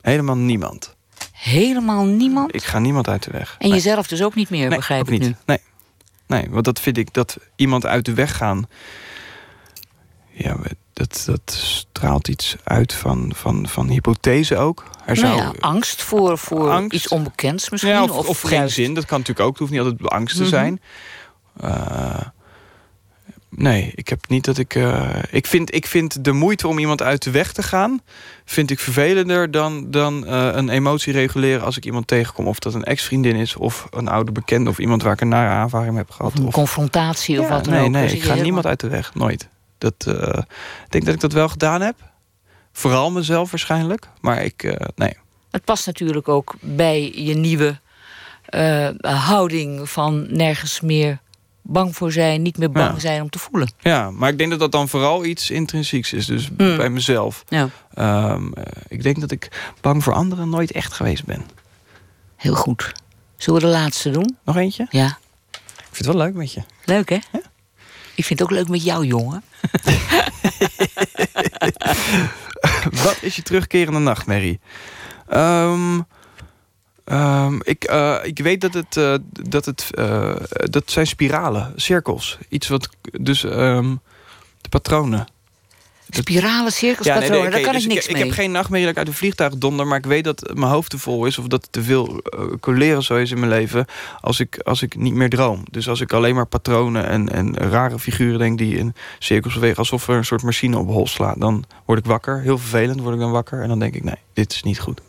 Helemaal 0.00 0.36
niemand. 0.36 0.94
Helemaal 1.42 2.04
niemand. 2.04 2.54
Ik 2.54 2.64
ga 2.64 2.78
niemand 2.78 3.08
uit 3.08 3.22
de 3.22 3.30
weg. 3.30 3.56
En 3.58 3.68
jezelf 3.68 4.06
dus 4.06 4.22
ook 4.22 4.34
niet 4.34 4.50
meer, 4.50 4.68
Nee, 4.68 4.78
begrijp 4.78 5.04
ik 5.04 5.10
niet. 5.10 5.20
nu. 5.22 5.34
Nee. 5.46 5.58
nee, 6.26 6.46
want 6.50 6.64
dat 6.64 6.80
vind 6.80 6.96
ik 6.98 7.12
dat 7.12 7.36
iemand 7.56 7.86
uit 7.86 8.04
de 8.04 8.14
weg 8.14 8.36
gaan. 8.36 8.66
Ja, 10.30 10.56
dat, 10.92 11.22
dat 11.26 11.52
straalt 11.52 12.28
iets 12.28 12.56
uit 12.64 12.92
van, 12.92 13.32
van, 13.36 13.68
van 13.68 13.88
hypothese 13.88 14.56
ook. 14.56 14.84
Er 15.06 15.20
Nou 15.20 15.26
zou, 15.36 15.36
ja, 15.36 15.52
angst 15.60 16.02
voor, 16.02 16.38
voor 16.38 16.70
Angst. 16.70 16.92
iets 16.92 17.08
onbekends 17.08 17.70
misschien. 17.70 17.92
Ja, 17.92 18.02
of, 18.02 18.28
of 18.28 18.40
geen 18.40 18.70
zin, 18.70 18.94
dat 18.94 19.04
kan 19.04 19.18
natuurlijk 19.18 19.46
ook. 19.46 19.52
Het 19.52 19.58
hoeft 19.58 19.72
niet 19.72 19.80
altijd 19.80 20.10
angst 20.10 20.36
te 20.36 20.42
Mhm. 20.42 20.50
zijn. 20.50 20.80
Eh, 21.60 22.20
nee, 23.56 23.92
ik 23.94 24.08
heb 24.08 24.28
niet 24.28 24.44
dat 24.44 24.58
ik. 24.58 24.74
eh, 24.74 25.10
ik, 25.30 25.46
vind, 25.46 25.74
ik 25.74 25.86
vind 25.86 26.24
de 26.24 26.32
moeite 26.32 26.68
om 26.68 26.78
iemand 26.78 27.02
uit 27.02 27.22
de 27.22 27.30
weg 27.30 27.52
te 27.52 27.62
gaan. 27.62 28.00
vind 28.44 28.70
ik 28.70 28.78
vervelender 28.80 29.50
dan, 29.50 29.90
dan 29.90 30.26
eh, 30.26 30.48
een 30.52 30.68
emotie 30.68 31.12
reguleren 31.12 31.64
als 31.64 31.76
ik 31.76 31.84
iemand 31.84 32.06
tegenkom. 32.06 32.46
Of 32.48 32.58
dat 32.58 32.74
een 32.74 32.84
ex-vriendin 32.84 33.36
is, 33.36 33.56
of 33.56 33.86
een 33.90 34.08
oude 34.08 34.32
bekende, 34.32 34.70
of 34.70 34.78
iemand 34.78 35.02
waar 35.02 35.12
ik 35.12 35.20
een 35.20 35.28
nare 35.28 35.50
aanvaring 35.50 35.90
mee 35.90 35.98
heb 36.02 36.10
gehad. 36.10 36.38
Een 36.38 36.46
Of, 36.46 36.52
confrontatie 36.52 37.38
of 37.40 37.48
Ja, 37.48 37.52
wat 37.52 37.64
dan 37.64 37.72
nee, 37.74 37.82
ook. 37.84 37.90
nee, 37.90 38.04
ik 38.04 38.10
ga 38.10 38.16
helemaal- 38.22 38.42
niemand 38.42 38.66
uit 38.66 38.80
de 38.80 38.88
weg. 38.88 39.14
Nooit. 39.14 39.48
Dat, 39.78 39.94
eh, 40.06 40.38
ik 40.84 40.90
denk 40.90 41.04
dat 41.04 41.14
ik 41.14 41.20
dat 41.20 41.32
wel 41.32 41.48
gedaan 41.48 41.80
heb. 41.80 41.94
Vooral 42.72 43.10
mezelf 43.10 43.50
waarschijnlijk. 43.50 44.08
Maar 44.20 44.42
ik, 44.44 44.78
nee. 44.94 45.16
Het 45.50 45.64
past 45.64 45.86
natuurlijk 45.86 46.28
ook 46.28 46.54
bij 46.60 47.12
je 47.14 47.34
nieuwe 47.34 47.80
houding 49.00 49.90
van 49.90 50.26
nergens 50.36 50.80
meer 50.80 51.20
bang 51.62 51.96
voor 51.96 52.12
zijn, 52.12 52.42
niet 52.42 52.58
meer 52.58 52.70
bang 52.70 52.92
Ja. 52.92 52.98
zijn 52.98 53.22
om 53.22 53.30
te 53.30 53.38
voelen. 53.38 53.70
Ja, 53.80 54.10
maar 54.10 54.28
ik 54.30 54.38
denk 54.38 54.50
dat 54.50 54.58
dat 54.60 54.72
dan 54.72 54.88
vooral 54.88 55.24
iets 55.24 55.50
intrinsieks 55.50 56.12
is. 56.12 56.26
Dus 56.26 56.50
Hmm. 56.56 56.76
bij 56.76 56.90
mezelf. 56.90 57.44
Ja. 57.48 57.68
Ehm, 57.94 58.52
eh, 58.52 58.62
ik 58.88 59.02
denk 59.02 59.20
dat 59.20 59.30
ik 59.30 59.72
bang 59.80 60.02
voor 60.02 60.12
anderen 60.12 60.48
nooit 60.48 60.72
echt 60.72 60.92
geweest 60.92 61.24
ben. 61.24 61.42
Heel 62.36 62.54
goed. 62.54 62.92
Zullen 63.36 63.60
we 63.60 63.66
de 63.66 63.72
laatste 63.72 64.10
doen? 64.10 64.36
Nog 64.44 64.56
eentje? 64.56 64.86
Ja. 64.90 65.06
Ik 65.50 65.58
vind 65.98 66.06
het 66.06 66.06
wel 66.06 66.16
leuk 66.16 66.34
met 66.34 66.52
je. 66.52 66.62
Leuk, 66.84 67.08
hè? 67.08 67.18
Ik 68.14 68.24
vind 68.24 68.38
het 68.38 68.42
ook 68.42 68.50
leuk 68.56 68.68
met 68.68 68.84
jou, 68.84 69.06
jongen. 69.06 69.42
Wat 73.04 73.18
is 73.20 73.36
je 73.36 73.42
terugkerende 73.42 73.98
nachtmerrie? 73.98 74.60
Ehm, 75.28 76.00
ehm, 77.04 77.58
ik, 77.62 77.84
eh, 77.84 78.16
ik 78.22 78.38
weet 78.38 78.60
dat 78.60 78.74
het, 78.74 78.96
eh, 78.96 79.14
dat 79.30 79.64
het 79.64 79.90
eh, 79.94 80.34
dat 80.52 80.90
zijn 80.90 81.06
spiralen, 81.06 81.72
cirkels. 81.76 82.38
Iets 82.48 82.68
wat, 82.68 82.88
dus 83.20 83.44
ehm, 83.44 83.94
de 84.60 84.68
patronen. 84.68 85.26
Spiralen, 86.08 86.72
cirkels, 86.72 87.06
Ja, 87.06 87.18
nee, 87.18 87.28
patronen, 87.28 87.50
daar 87.50 87.60
kan 87.60 87.72
dus 87.72 87.82
ik 87.84 87.88
niks 87.88 88.06
ik, 88.06 88.12
mee. 88.12 88.22
Ik 88.22 88.28
heb 88.28 88.38
geen 88.38 88.50
nachtmerrie 88.50 88.86
dat 88.86 88.92
ik 88.92 88.98
uit 88.98 89.08
een 89.08 89.14
vliegtuig 89.18 89.56
donder... 89.56 89.86
maar 89.86 89.98
ik 89.98 90.06
weet 90.06 90.24
dat 90.24 90.50
mijn 90.54 90.72
hoofd 90.72 90.90
te 90.90 90.98
vol 90.98 91.26
is... 91.26 91.38
of 91.38 91.46
dat 91.46 91.62
het 91.62 91.72
te 91.72 91.82
veel 91.82 92.22
coleren 92.60 93.02
zo 93.02 93.16
is 93.16 93.30
in 93.30 93.38
mijn 93.38 93.50
leven... 93.50 93.86
Als 94.20 94.40
ik, 94.40 94.58
als 94.58 94.82
ik 94.82 94.96
niet 94.96 95.14
meer 95.14 95.28
droom. 95.28 95.64
Dus 95.70 95.88
als 95.88 96.00
ik 96.00 96.12
alleen 96.12 96.34
maar 96.34 96.46
patronen 96.46 97.06
en, 97.06 97.28
en 97.28 97.56
rare 97.56 97.98
figuren 97.98 98.38
denk... 98.38 98.58
die 98.58 98.76
in 98.76 98.94
cirkels 99.18 99.54
bewegen 99.54 99.78
alsof 99.78 100.08
er 100.08 100.16
een 100.16 100.24
soort 100.24 100.42
machine 100.42 100.78
op 100.78 100.88
hol 100.88 101.06
slaat... 101.06 101.40
dan 101.40 101.64
word 101.84 101.98
ik 101.98 102.04
wakker. 102.04 102.40
Heel 102.40 102.58
vervelend 102.58 103.00
word 103.00 103.14
ik 103.14 103.20
dan 103.20 103.30
wakker. 103.30 103.62
En 103.62 103.68
dan 103.68 103.78
denk 103.78 103.94
ik, 103.94 104.04
nee, 104.04 104.18
dit 104.32 104.52
is 104.52 104.62
niet 104.62 104.80
goed. 104.80 105.00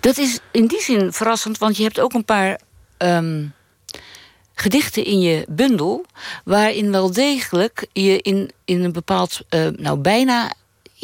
Dat 0.00 0.18
is 0.18 0.38
in 0.50 0.66
die 0.66 0.80
zin 0.80 1.12
verrassend, 1.12 1.58
want 1.58 1.76
je 1.76 1.82
hebt 1.82 2.00
ook 2.00 2.12
een 2.12 2.24
paar 2.24 2.60
ehm, 2.96 3.46
gedichten 4.54 5.04
in 5.04 5.20
je 5.20 5.44
bundel. 5.48 6.04
waarin 6.44 6.90
wel 6.90 7.12
degelijk 7.12 7.86
je 7.92 8.22
in, 8.22 8.50
in 8.64 8.84
een 8.84 8.92
bepaald, 8.92 9.40
eh, 9.48 9.66
nou 9.66 9.98
bijna. 9.98 10.52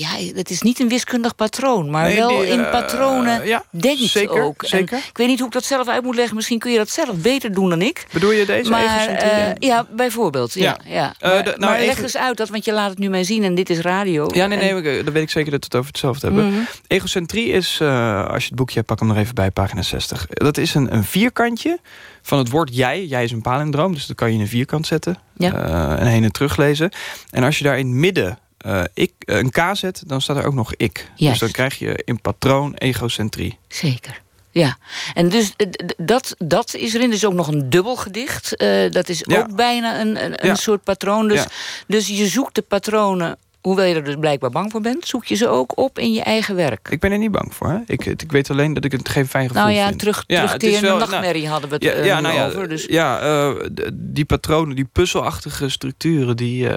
Ja, 0.00 0.34
het 0.34 0.50
is 0.50 0.62
niet 0.62 0.80
een 0.80 0.88
wiskundig 0.88 1.34
patroon, 1.34 1.90
maar 1.90 2.04
Nee, 2.04 2.16
wel 2.16 2.28
die, 2.28 2.46
in 2.46 2.64
eh, 2.64 2.70
patronen 2.70 3.46
ja, 3.46 3.64
denkt 3.70 4.02
zeker, 4.02 4.42
ook. 4.42 4.62
En 4.62 4.68
zeker. 4.68 4.98
ik 4.98 5.16
weet 5.16 5.26
niet 5.26 5.38
hoe 5.38 5.46
ik 5.46 5.52
dat 5.52 5.64
zelf 5.64 5.88
uit 5.88 6.02
moet 6.02 6.14
leggen. 6.14 6.36
Misschien 6.36 6.58
kun 6.58 6.72
je 6.72 6.78
dat 6.78 6.90
zelf 6.90 7.16
beter 7.16 7.52
doen 7.52 7.68
dan 7.68 7.82
ik. 7.82 8.06
Bedoel 8.12 8.30
je 8.32 8.46
deze 8.46 8.70
Maar, 8.70 9.06
eh, 9.06 9.54
ja, 9.58 9.86
bijvoorbeeld. 9.90 10.54
Ja, 10.54 10.78
Ja. 10.84 10.92
ja. 10.92 11.14
Eh, 11.18 11.30
maar 11.30 11.44
nou, 11.44 11.58
maar 11.58 11.80
leg 11.80 12.02
eens 12.02 12.16
uit, 12.16 12.36
dat, 12.36 12.48
want 12.48 12.64
je 12.64 12.72
laat 12.72 12.90
het 12.90 12.98
nu 12.98 13.08
mij 13.08 13.24
zien 13.24 13.44
en 13.44 13.54
dit 13.54 13.70
is 13.70 13.78
radio. 13.78 14.28
Ja, 14.32 14.46
nee, 14.46 14.58
nee, 14.58 15.02
dan 15.02 15.12
weet 15.12 15.22
ik 15.22 15.30
zeker 15.30 15.50
dat 15.50 15.60
we 15.60 15.66
het 15.66 15.74
over 15.74 15.90
hetzelfde 15.90 16.26
hebben. 16.26 16.46
Mhm. 16.46 16.60
Egocentrie 16.86 17.48
is, 17.48 17.80
als 17.80 18.42
je 18.42 18.48
het 18.48 18.54
boekje 18.54 18.74
hebt, 18.74 18.86
pak 18.86 18.98
hem 18.98 19.08
nog 19.08 19.16
even 19.16 19.34
bij, 19.34 19.50
pagina 19.50 19.82
60. 19.82 20.26
Dat 20.26 20.58
is 20.58 20.74
een, 20.74 20.94
een 20.94 21.04
vierkantje 21.04 21.78
van 22.22 22.38
het 22.38 22.50
woord 22.50 22.76
jij. 22.76 23.06
Jij 23.06 23.24
is 23.24 23.32
een 23.32 23.42
palindroom, 23.42 23.94
dus 23.94 24.06
dat 24.06 24.16
kan 24.16 24.28
je 24.28 24.34
in 24.34 24.40
een 24.40 24.48
vierkant 24.48 24.86
zetten. 24.86 25.18
Ja. 25.36 25.98
en 25.98 26.06
heen 26.06 26.24
en 26.24 26.32
terug 26.32 26.56
lezen. 26.56 26.92
En 27.30 27.44
als 27.44 27.58
je 27.58 27.64
daar 27.64 27.78
in 27.78 27.86
het 27.86 27.96
midden 27.96 28.38
eh, 28.60 28.82
ik, 28.94 29.12
eh, 29.18 29.36
een 29.36 29.50
K 29.50 29.62
zet, 29.72 30.02
dan 30.06 30.20
staat 30.20 30.36
er 30.36 30.46
ook 30.46 30.54
nog 30.54 30.74
ik. 30.76 31.10
Dus 31.16 31.38
dan 31.38 31.50
krijg 31.50 31.78
je 31.78 32.02
in 32.04 32.20
patroon 32.20 32.74
egocentrie. 32.74 33.58
Zeker. 33.68 34.20
Ja, 34.52 34.76
en 35.14 35.28
dus 35.28 35.52
dat, 35.96 36.34
dat 36.38 36.74
is 36.74 36.94
erin. 36.94 37.10
Dus 37.10 37.24
ook 37.24 37.32
nog 37.32 37.48
een 37.48 37.70
dubbel 37.70 37.96
gedicht. 37.96 38.56
Eh, 38.56 38.90
dat 38.90 39.08
is 39.08 39.22
Ja. 39.26 39.38
ook 39.38 39.56
bijna 39.56 40.00
een, 40.00 40.46
een, 40.48 40.56
soort 40.56 40.82
patroon. 40.82 41.28
Dus, 41.28 41.38
Ja. 41.42 41.46
dus 41.86 42.06
je 42.08 42.26
zoekt 42.26 42.54
de 42.54 42.62
patronen, 42.62 43.36
hoewel 43.60 43.84
je 43.84 43.94
er 43.94 44.04
dus 44.04 44.14
blijkbaar 44.20 44.50
bang 44.50 44.70
voor 44.70 44.80
bent, 44.80 45.06
zoek 45.06 45.24
je 45.24 45.34
ze 45.34 45.48
ook 45.48 45.78
op 45.78 45.98
in 45.98 46.12
je 46.12 46.22
eigen 46.22 46.54
werk. 46.56 46.88
Ik 46.90 47.00
ben 47.00 47.12
er 47.12 47.18
niet 47.18 47.30
bang 47.30 47.54
voor. 47.54 47.68
Hè? 47.68 47.78
Ik, 47.86 48.04
ik 48.06 48.32
weet 48.32 48.50
alleen 48.50 48.74
dat 48.74 48.84
ik 48.84 48.92
het 48.92 49.08
geen 49.08 49.28
fijn 49.28 49.46
gevoel 49.48 49.62
Nou 49.62 49.74
ja, 49.74 49.86
vind. 49.86 49.98
terug, 49.98 50.24
Ja, 50.26 50.36
terugkerende 50.46 50.80
wel- 50.88 50.96
nou, 50.98 51.10
nachtmerrie 51.10 51.48
hadden 51.48 51.68
we 51.70 51.74
het 51.74 52.04
Ja, 52.04 52.20
nou 52.20 52.34
ja, 52.34 52.46
over. 52.46 52.68
Dus. 52.68 52.84
ja 52.84 53.54
die 53.92 54.24
patronen, 54.24 54.76
die 54.76 54.88
puzzelachtige 54.92 55.68
structuren, 55.68 56.36
die, 56.36 56.68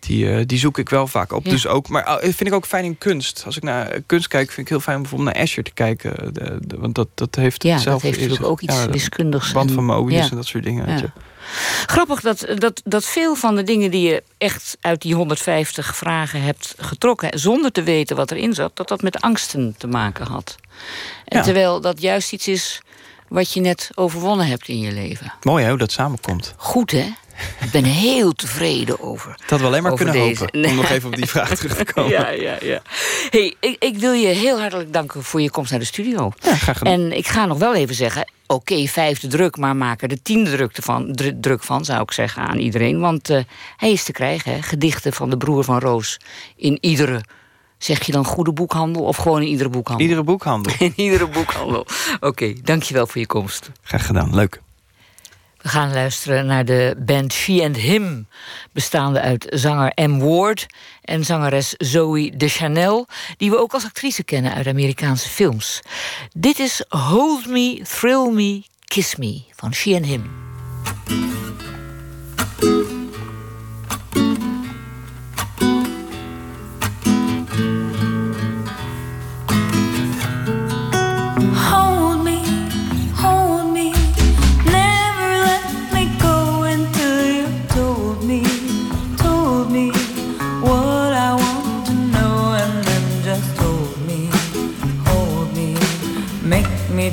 die, 0.00 0.32
eh, 0.32 0.42
die 0.46 0.58
zoek 0.58 0.78
ik 0.78 0.88
wel 0.88 1.06
vaak 1.06 1.32
op. 1.32 1.44
Ja. 1.44 1.50
Dus 1.50 1.66
ook, 1.66 1.88
maar 1.88 2.04
eh, 2.06 2.16
vind 2.22 2.46
ik 2.46 2.52
ook 2.52 2.66
fijn 2.66 2.84
in 2.84 2.98
kunst. 2.98 3.42
Als 3.46 3.56
ik 3.56 3.62
naar 3.62 4.00
kunst 4.06 4.28
kijk, 4.28 4.46
vind 4.46 4.58
ik 4.66 4.68
heel 4.68 4.80
fijn 4.80 5.00
bijvoorbeeld 5.02 5.34
naar 5.34 5.42
Escher 5.42 5.62
te 5.62 5.70
kijken. 5.74 6.34
De, 6.34 6.58
de- 6.60 6.76
want 6.78 6.94
dat, 6.94 7.08
dat 7.14 7.34
heeft 7.34 7.62
Ja, 7.62 7.74
dat 7.74 7.82
zelf 7.82 8.02
heeft 8.02 8.20
natuurlijk 8.20 8.46
ook 8.48 8.60
iets 8.60 8.86
wiskundigs 8.86 9.52
Band 9.52 9.68
en- 9.68 9.74
van 9.74 9.84
Mobius 9.84 10.24
ja. 10.24 10.30
en 10.30 10.36
dat 10.36 10.46
soort 10.46 10.64
dingen. 10.64 11.12
Grappig 11.86 12.20
dat, 12.20 12.46
dat, 12.54 12.80
dat 12.84 13.04
veel 13.04 13.34
van 13.34 13.56
de 13.56 13.62
dingen 13.62 13.90
die 13.90 14.08
je 14.08 14.22
echt 14.38 14.76
uit 14.80 15.02
die 15.02 15.14
150 15.14 15.96
vragen 15.96 16.42
hebt 16.42 16.74
getrokken, 16.78 17.38
zonder 17.38 17.72
te 17.72 17.82
weten 17.82 18.16
wat 18.16 18.30
erin 18.30 18.54
zat, 18.54 18.76
dat 18.76 18.88
dat 18.88 19.02
met 19.02 19.20
angsten 19.20 19.74
te 19.78 19.86
maken 19.86 20.26
had. 20.26 20.56
En 21.24 21.42
terwijl 21.42 21.80
dat 21.80 22.00
juist 22.00 22.32
iets 22.32 22.48
is 22.48 22.80
wat 23.28 23.52
je 23.52 23.60
net 23.60 23.90
overwonnen 23.94 24.46
hebt 24.46 24.68
in 24.68 24.78
je 24.80 24.92
leven. 24.92 25.32
Mooi 25.42 25.62
hè, 25.64 25.68
hoe 25.70 25.78
dat 25.78 25.92
samenkomt. 25.92 26.54
Goed 26.56 26.90
hè? 26.90 27.12
Ik 27.60 27.70
ben 27.70 27.84
heel 27.84 28.32
tevreden 28.32 29.00
over. 29.00 29.30
Dat 29.30 29.40
hadden 29.40 29.58
we 29.58 29.66
alleen 29.66 29.82
maar 29.82 29.94
kunnen 29.94 30.14
deze. 30.14 30.40
hopen. 30.40 30.64
Om 30.64 30.74
nog 30.74 30.90
even 30.90 31.08
op 31.08 31.16
die 31.16 31.26
vraag 31.26 31.54
terug 31.56 31.76
te 31.76 31.84
komen. 31.92 32.10
Ja, 32.10 32.28
ja, 32.28 32.56
ja. 32.60 32.82
Hey, 33.30 33.54
ik, 33.60 33.76
ik 33.78 33.96
wil 33.98 34.12
je 34.12 34.26
heel 34.26 34.60
hartelijk 34.60 34.92
danken 34.92 35.22
voor 35.22 35.40
je 35.40 35.50
komst 35.50 35.70
naar 35.70 35.80
de 35.80 35.86
studio. 35.86 36.32
Ja, 36.40 36.54
graag 36.54 36.78
gedaan. 36.78 36.92
En 36.92 37.16
ik 37.16 37.26
ga 37.26 37.46
nog 37.46 37.58
wel 37.58 37.74
even 37.74 37.94
zeggen... 37.94 38.32
oké, 38.46 38.86
vijfde 38.86 39.26
druk, 39.26 39.56
maar 39.56 39.76
maak 39.76 40.02
er 40.02 40.08
de 40.08 40.22
tiende 40.22 40.50
druk 40.50 40.76
van, 40.80 41.12
dru- 41.14 41.40
druk 41.40 41.62
van... 41.62 41.84
zou 41.84 42.02
ik 42.02 42.12
zeggen 42.12 42.42
aan 42.42 42.58
iedereen. 42.58 43.00
Want 43.00 43.30
eh, 43.30 43.40
hij 43.76 43.90
is 43.92 44.04
te 44.04 44.12
krijgen, 44.12 44.52
hè? 44.52 44.62
Gedichten 44.62 45.12
van 45.12 45.30
de 45.30 45.36
broer 45.36 45.64
van 45.64 45.78
Roos... 45.78 46.16
in 46.56 46.78
iedere, 46.80 47.20
zeg 47.78 48.02
je 48.06 48.12
dan 48.12 48.24
goede 48.24 48.52
boekhandel... 48.52 49.02
of 49.02 49.16
gewoon 49.16 49.42
in 49.42 49.48
iedere 49.48 49.68
boekhandel? 49.68 50.06
Iedere 50.06 50.24
boekhandel. 50.24 50.72
In 50.86 50.92
iedere 50.96 51.26
boekhandel. 51.28 51.86
Oké, 52.20 52.52
dankjewel 52.62 53.06
voor 53.06 53.20
je 53.20 53.26
komst. 53.26 53.70
Graag 53.82 54.06
gedaan, 54.06 54.34
leuk. 54.34 54.60
We 55.68 55.74
gaan 55.74 55.92
luisteren 55.92 56.46
naar 56.46 56.64
de 56.64 56.96
band 56.98 57.32
She 57.32 57.62
and 57.64 57.76
Him, 57.76 58.26
bestaande 58.72 59.20
uit 59.20 59.46
zanger 59.50 59.92
M. 59.94 60.18
Ward 60.18 60.66
en 61.02 61.24
zangeres 61.24 61.74
Zoe 61.76 62.36
de 62.36 62.48
Chanel, 62.48 63.06
die 63.36 63.50
we 63.50 63.58
ook 63.58 63.72
als 63.72 63.84
actrice 63.84 64.24
kennen 64.24 64.54
uit 64.54 64.66
Amerikaanse 64.66 65.28
films. 65.28 65.80
Dit 66.32 66.58
is 66.58 66.84
Hold 66.88 67.46
Me, 67.46 67.82
Thrill 67.98 68.30
Me, 68.30 68.62
Kiss 68.84 69.16
Me 69.16 69.42
van 69.56 69.74
She 69.74 69.94
and 69.94 70.06
Him. 70.06 70.30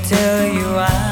Tell 0.08 0.54
you 0.54 0.68
I'm 0.78 1.05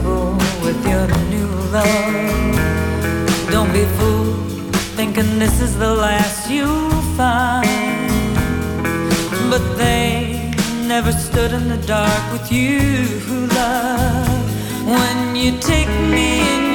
sensible 0.00 0.34
with 0.62 0.86
your 0.86 1.06
new 1.28 1.48
love. 1.72 3.50
Don't 3.50 3.72
be 3.72 3.84
fooled 3.96 4.76
thinking 4.96 5.38
this 5.38 5.60
is 5.60 5.78
the 5.78 5.94
last 5.94 6.50
you'll 6.50 7.02
find. 7.16 8.34
But 9.50 9.76
they 9.76 10.52
never 10.86 11.12
stood 11.12 11.52
in 11.52 11.68
the 11.68 11.80
dark 11.86 12.32
with 12.32 12.52
you, 12.52 12.78
who 13.26 13.46
love. 13.46 14.28
When 14.86 15.36
you 15.36 15.58
take 15.58 15.88
me 16.10 16.69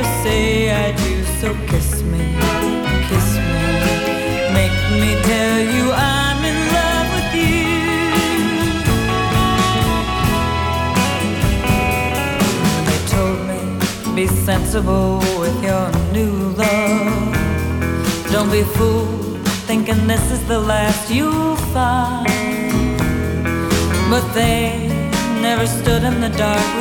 ever 0.00 0.22
say 0.22 0.70
I 0.70 0.92
do, 0.92 1.24
so 1.40 1.54
kiss 1.66 2.02
me, 2.02 2.24
kiss 3.08 3.28
me, 3.48 3.60
make 4.58 4.76
me 5.00 5.10
tell 5.30 5.58
you 5.74 5.84
I'm 5.92 6.40
in 6.50 6.58
love 6.76 7.08
with 7.16 7.32
you. 7.40 7.66
They 12.86 13.00
told 13.14 13.38
me 13.48 13.60
be 14.14 14.26
sensible 14.26 15.18
with 15.38 15.56
your 15.62 15.86
new 16.12 16.34
love. 16.62 17.34
Don't 18.32 18.50
be 18.50 18.62
fooled 18.62 19.46
thinking 19.68 20.06
this 20.06 20.30
is 20.30 20.42
the 20.46 20.58
last 20.58 21.10
you'll 21.10 21.56
find. 21.74 22.28
But 24.10 24.24
they 24.32 24.88
never 25.42 25.66
stood 25.66 26.02
in 26.04 26.20
the 26.20 26.30
dark 26.30 26.79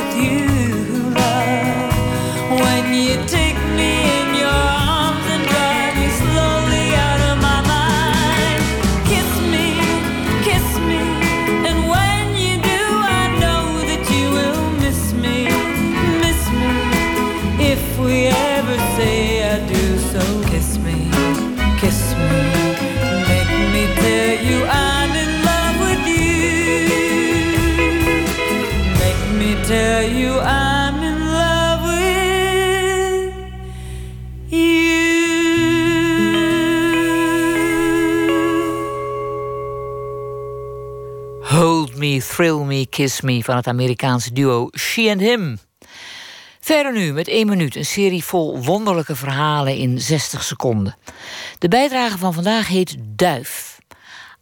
you 2.99 3.15
take 3.27 3.48
Thrill 42.39 42.63
Me, 42.63 42.87
Kiss 42.89 43.21
Me 43.21 43.43
van 43.43 43.55
het 43.55 43.67
Amerikaanse 43.67 44.33
duo 44.33 44.69
She 44.77 45.09
and 45.09 45.19
Him. 45.19 45.59
Verder 46.59 46.93
nu 46.93 47.13
met 47.13 47.27
één 47.27 47.47
minuut 47.47 47.75
een 47.75 47.85
serie 47.85 48.23
vol 48.23 48.63
wonderlijke 48.63 49.15
verhalen 49.15 49.75
in 49.75 49.99
60 50.01 50.43
seconden. 50.43 50.97
De 51.57 51.67
bijdrage 51.67 52.17
van 52.17 52.33
vandaag 52.33 52.67
heet 52.67 52.95
Duif. 52.99 53.77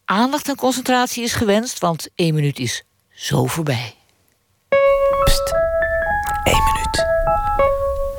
Aandacht 0.04 0.48
en 0.48 0.56
concentratie 0.56 1.22
is 1.22 1.32
gewenst, 1.32 1.78
want 1.78 2.08
één 2.14 2.34
minuut 2.34 2.58
is 2.58 2.84
zo 3.10 3.46
voorbij. 3.46 3.94
Pst, 5.24 5.54
één 6.44 6.64
minuut. 6.64 7.06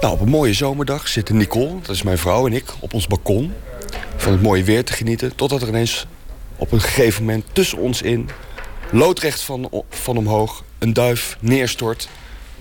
Nou, 0.01 0.13
op 0.13 0.21
een 0.21 0.29
mooie 0.29 0.53
zomerdag 0.53 1.07
zitten 1.07 1.37
Nicole, 1.37 1.81
dat 1.81 1.95
is 1.95 2.03
mijn 2.03 2.17
vrouw 2.17 2.45
en 2.45 2.53
ik, 2.53 2.73
op 2.79 2.93
ons 2.93 3.07
balkon. 3.07 3.53
Van 4.15 4.31
het 4.31 4.41
mooie 4.41 4.63
weer 4.63 4.85
te 4.85 4.93
genieten, 4.93 5.35
totdat 5.35 5.61
er 5.61 5.67
ineens 5.67 6.05
op 6.57 6.71
een 6.71 6.81
gegeven 6.81 7.23
moment 7.23 7.45
tussen 7.53 7.77
ons 7.77 8.01
in... 8.01 8.29
loodrecht 8.91 9.41
van, 9.41 9.69
van 9.89 10.17
omhoog 10.17 10.63
een 10.79 10.93
duif 10.93 11.37
neerstort 11.39 12.09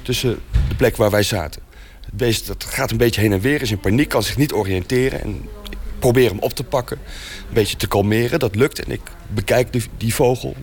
tussen 0.02 0.38
de 0.68 0.74
plek 0.74 0.96
waar 0.96 1.10
wij 1.10 1.22
zaten. 1.22 1.62
Het 2.04 2.16
beest 2.16 2.46
dat 2.46 2.64
gaat 2.64 2.90
een 2.90 2.96
beetje 2.96 3.20
heen 3.20 3.32
en 3.32 3.40
weer, 3.40 3.62
is 3.62 3.70
in 3.70 3.80
paniek, 3.80 4.08
kan 4.08 4.22
zich 4.22 4.36
niet 4.36 4.52
oriënteren. 4.52 5.22
En 5.22 5.48
ik 5.70 5.78
probeer 5.98 6.28
hem 6.28 6.38
op 6.38 6.52
te 6.52 6.64
pakken, 6.64 6.98
een 7.48 7.54
beetje 7.54 7.76
te 7.76 7.88
kalmeren. 7.88 8.38
Dat 8.38 8.54
lukt 8.54 8.84
en 8.84 8.90
ik 8.90 9.00
bekijk 9.28 9.72
die, 9.72 9.82
die 9.96 10.14
vogel 10.14 10.54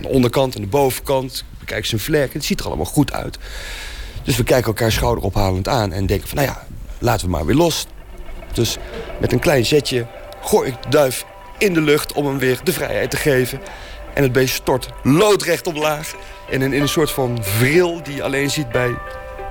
de 0.00 0.08
onderkant 0.08 0.54
en 0.54 0.60
de 0.60 0.66
bovenkant. 0.66 1.44
Ik 1.52 1.58
bekijk 1.58 1.86
zijn 1.86 2.00
vlek, 2.00 2.32
het 2.32 2.44
ziet 2.44 2.60
er 2.60 2.66
allemaal 2.66 2.84
goed 2.84 3.12
uit. 3.12 3.38
Dus 4.22 4.36
we 4.36 4.44
kijken 4.44 4.66
elkaar 4.66 4.92
schouderophalend 4.92 5.68
aan 5.68 5.92
en 5.92 6.06
denken 6.06 6.28
van... 6.28 6.36
nou 6.36 6.48
ja, 6.48 6.66
laten 6.98 7.26
we 7.26 7.32
maar 7.32 7.46
weer 7.46 7.56
los. 7.56 7.86
Dus 8.52 8.76
met 9.20 9.32
een 9.32 9.38
klein 9.38 9.64
zetje 9.64 10.06
gooi 10.42 10.68
ik 10.68 10.82
de 10.82 10.88
duif 10.88 11.24
in 11.58 11.74
de 11.74 11.80
lucht 11.80 12.12
om 12.12 12.26
hem 12.26 12.38
weer 12.38 12.60
de 12.64 12.72
vrijheid 12.72 13.10
te 13.10 13.16
geven. 13.16 13.60
En 14.18 14.24
het 14.24 14.32
beest 14.32 14.54
stort 14.54 14.88
loodrecht 15.02 15.66
omlaag. 15.66 16.14
En 16.50 16.62
in 16.62 16.80
een 16.80 16.88
soort 16.88 17.10
van 17.10 17.38
vril 17.40 18.02
die 18.02 18.14
je 18.14 18.22
alleen 18.22 18.50
ziet 18.50 18.68
bij 18.68 18.94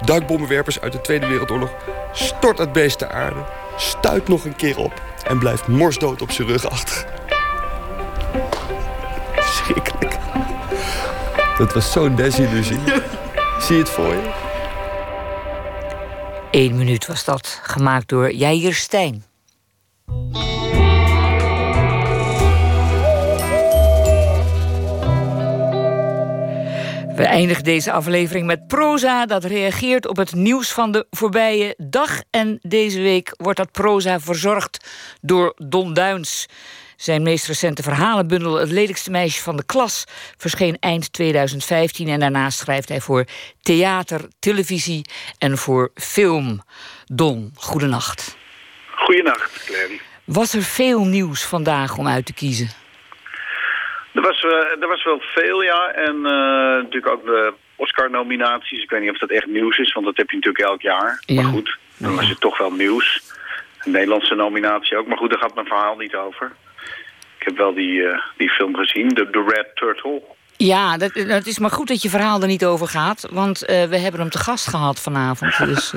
duikbommenwerpers 0.06 0.80
uit 0.80 0.91
de 0.91 1.02
Tweede 1.02 1.27
Wereldoorlog... 1.27 1.69
stort 2.11 2.57
het 2.57 2.72
beest 2.72 2.99
de 2.99 3.10
aarde, 3.10 3.45
stuit 3.77 4.27
nog 4.27 4.45
een 4.45 4.56
keer 4.56 4.77
op... 4.77 5.02
en 5.27 5.39
blijft 5.39 5.68
morsdood 5.68 6.22
op 6.22 6.31
zijn 6.31 6.48
rug 6.48 6.69
achter. 6.69 7.06
Schrikkelijk. 9.39 10.18
Dat 11.57 11.73
was 11.73 11.91
zo'n 11.91 12.15
desillusie. 12.15 12.80
Zie 13.60 13.77
het 13.77 13.89
voor 13.89 14.14
je? 14.14 14.31
Eén 16.52 16.77
minuut 16.77 17.06
was 17.06 17.23
dat, 17.23 17.60
gemaakt 17.64 18.07
door 18.07 18.31
Jair 18.31 18.73
Stijn. 18.73 19.23
We 27.18 27.26
eindigen 27.26 27.64
deze 27.64 27.91
aflevering 27.91 28.45
met 28.45 28.68
proza 28.68 29.26
dat 29.26 29.44
reageert 29.44 30.07
op 30.07 30.18
het 30.18 30.35
nieuws 30.35 30.72
van 30.72 30.91
de 30.91 31.07
voorbije 31.10 31.73
dag. 31.77 32.22
En 32.30 32.60
deze 32.61 33.02
week 33.02 33.34
wordt 33.38 33.57
dat 33.57 33.72
proza 33.72 34.19
verzorgd 34.19 34.88
door 35.22 35.53
Don 35.56 35.94
Duins. 35.94 36.45
Zijn 36.95 37.23
meest 37.23 37.48
recente 37.48 37.84
verhalenbundel 37.84 38.56
Het 38.56 38.72
lelijkste 38.72 39.11
meisje 39.11 39.41
van 39.41 39.56
de 39.57 39.65
klas 39.65 40.03
verscheen 40.38 40.77
eind 40.80 41.14
2015 41.14 42.07
en 42.07 42.19
daarnaast 42.19 42.60
schrijft 42.60 42.89
hij 42.89 43.02
voor 43.02 43.26
theater, 43.61 44.27
televisie 44.39 45.06
en 45.38 45.57
voor 45.57 45.91
film. 45.95 46.61
Don, 47.06 47.52
goedenacht. 47.56 48.38
Goedenacht, 48.95 49.64
Clary. 49.65 49.99
Was 50.23 50.53
er 50.53 50.64
veel 50.64 51.06
nieuws 51.06 51.44
vandaag 51.44 51.98
om 51.98 52.07
uit 52.07 52.26
te 52.26 52.34
kiezen? 52.34 52.69
Er 54.13 54.21
was, 54.21 54.43
uh, 54.43 54.51
er 54.81 54.88
was 54.88 55.03
wel 55.03 55.19
veel, 55.19 55.63
ja. 55.63 55.91
En 55.91 56.15
uh, 56.15 56.21
natuurlijk 56.84 57.07
ook 57.07 57.25
de 57.25 57.53
Oscar-nominaties. 57.75 58.84
Ik 58.84 58.89
weet 58.89 59.01
niet 59.01 59.11
of 59.11 59.17
dat 59.17 59.29
echt 59.29 59.45
nieuws 59.45 59.77
is, 59.77 59.93
want 59.93 60.05
dat 60.05 60.17
heb 60.17 60.29
je 60.29 60.35
natuurlijk 60.35 60.65
elk 60.65 60.81
jaar. 60.81 61.23
Ja. 61.25 61.41
Maar 61.41 61.51
goed, 61.51 61.77
dan 61.97 62.15
was 62.15 62.29
het 62.29 62.39
toch 62.39 62.57
wel 62.57 62.71
nieuws. 62.71 63.21
Een 63.84 63.91
Nederlandse 63.91 64.35
nominatie 64.35 64.97
ook. 64.97 65.07
Maar 65.07 65.17
goed, 65.17 65.29
daar 65.29 65.39
gaat 65.39 65.55
mijn 65.55 65.67
verhaal 65.67 65.97
niet 65.97 66.15
over. 66.15 66.51
Ik 67.39 67.45
heb 67.45 67.57
wel 67.57 67.73
die, 67.73 67.91
uh, 67.91 68.19
die 68.38 68.49
film 68.49 68.75
gezien, 68.75 69.07
The, 69.07 69.29
The 69.31 69.43
Red 69.47 69.75
Turtle. 69.75 70.21
Ja, 70.57 70.97
dat, 70.97 71.13
dat, 71.13 71.45
is 71.45 71.59
maar 71.59 71.69
goed 71.69 71.88
dat 71.88 72.01
je 72.01 72.09
verhaal 72.09 72.41
er 72.41 72.47
niet 72.47 72.65
over 72.65 72.88
gaat. 72.88 73.27
Want 73.31 73.59
we 73.59 73.97
hebben 73.97 74.19
hem 74.19 74.29
te 74.29 74.38
gast 74.38 74.67
gehad 74.67 75.01
vanavond. 75.01 75.57
Dus, 75.57 75.93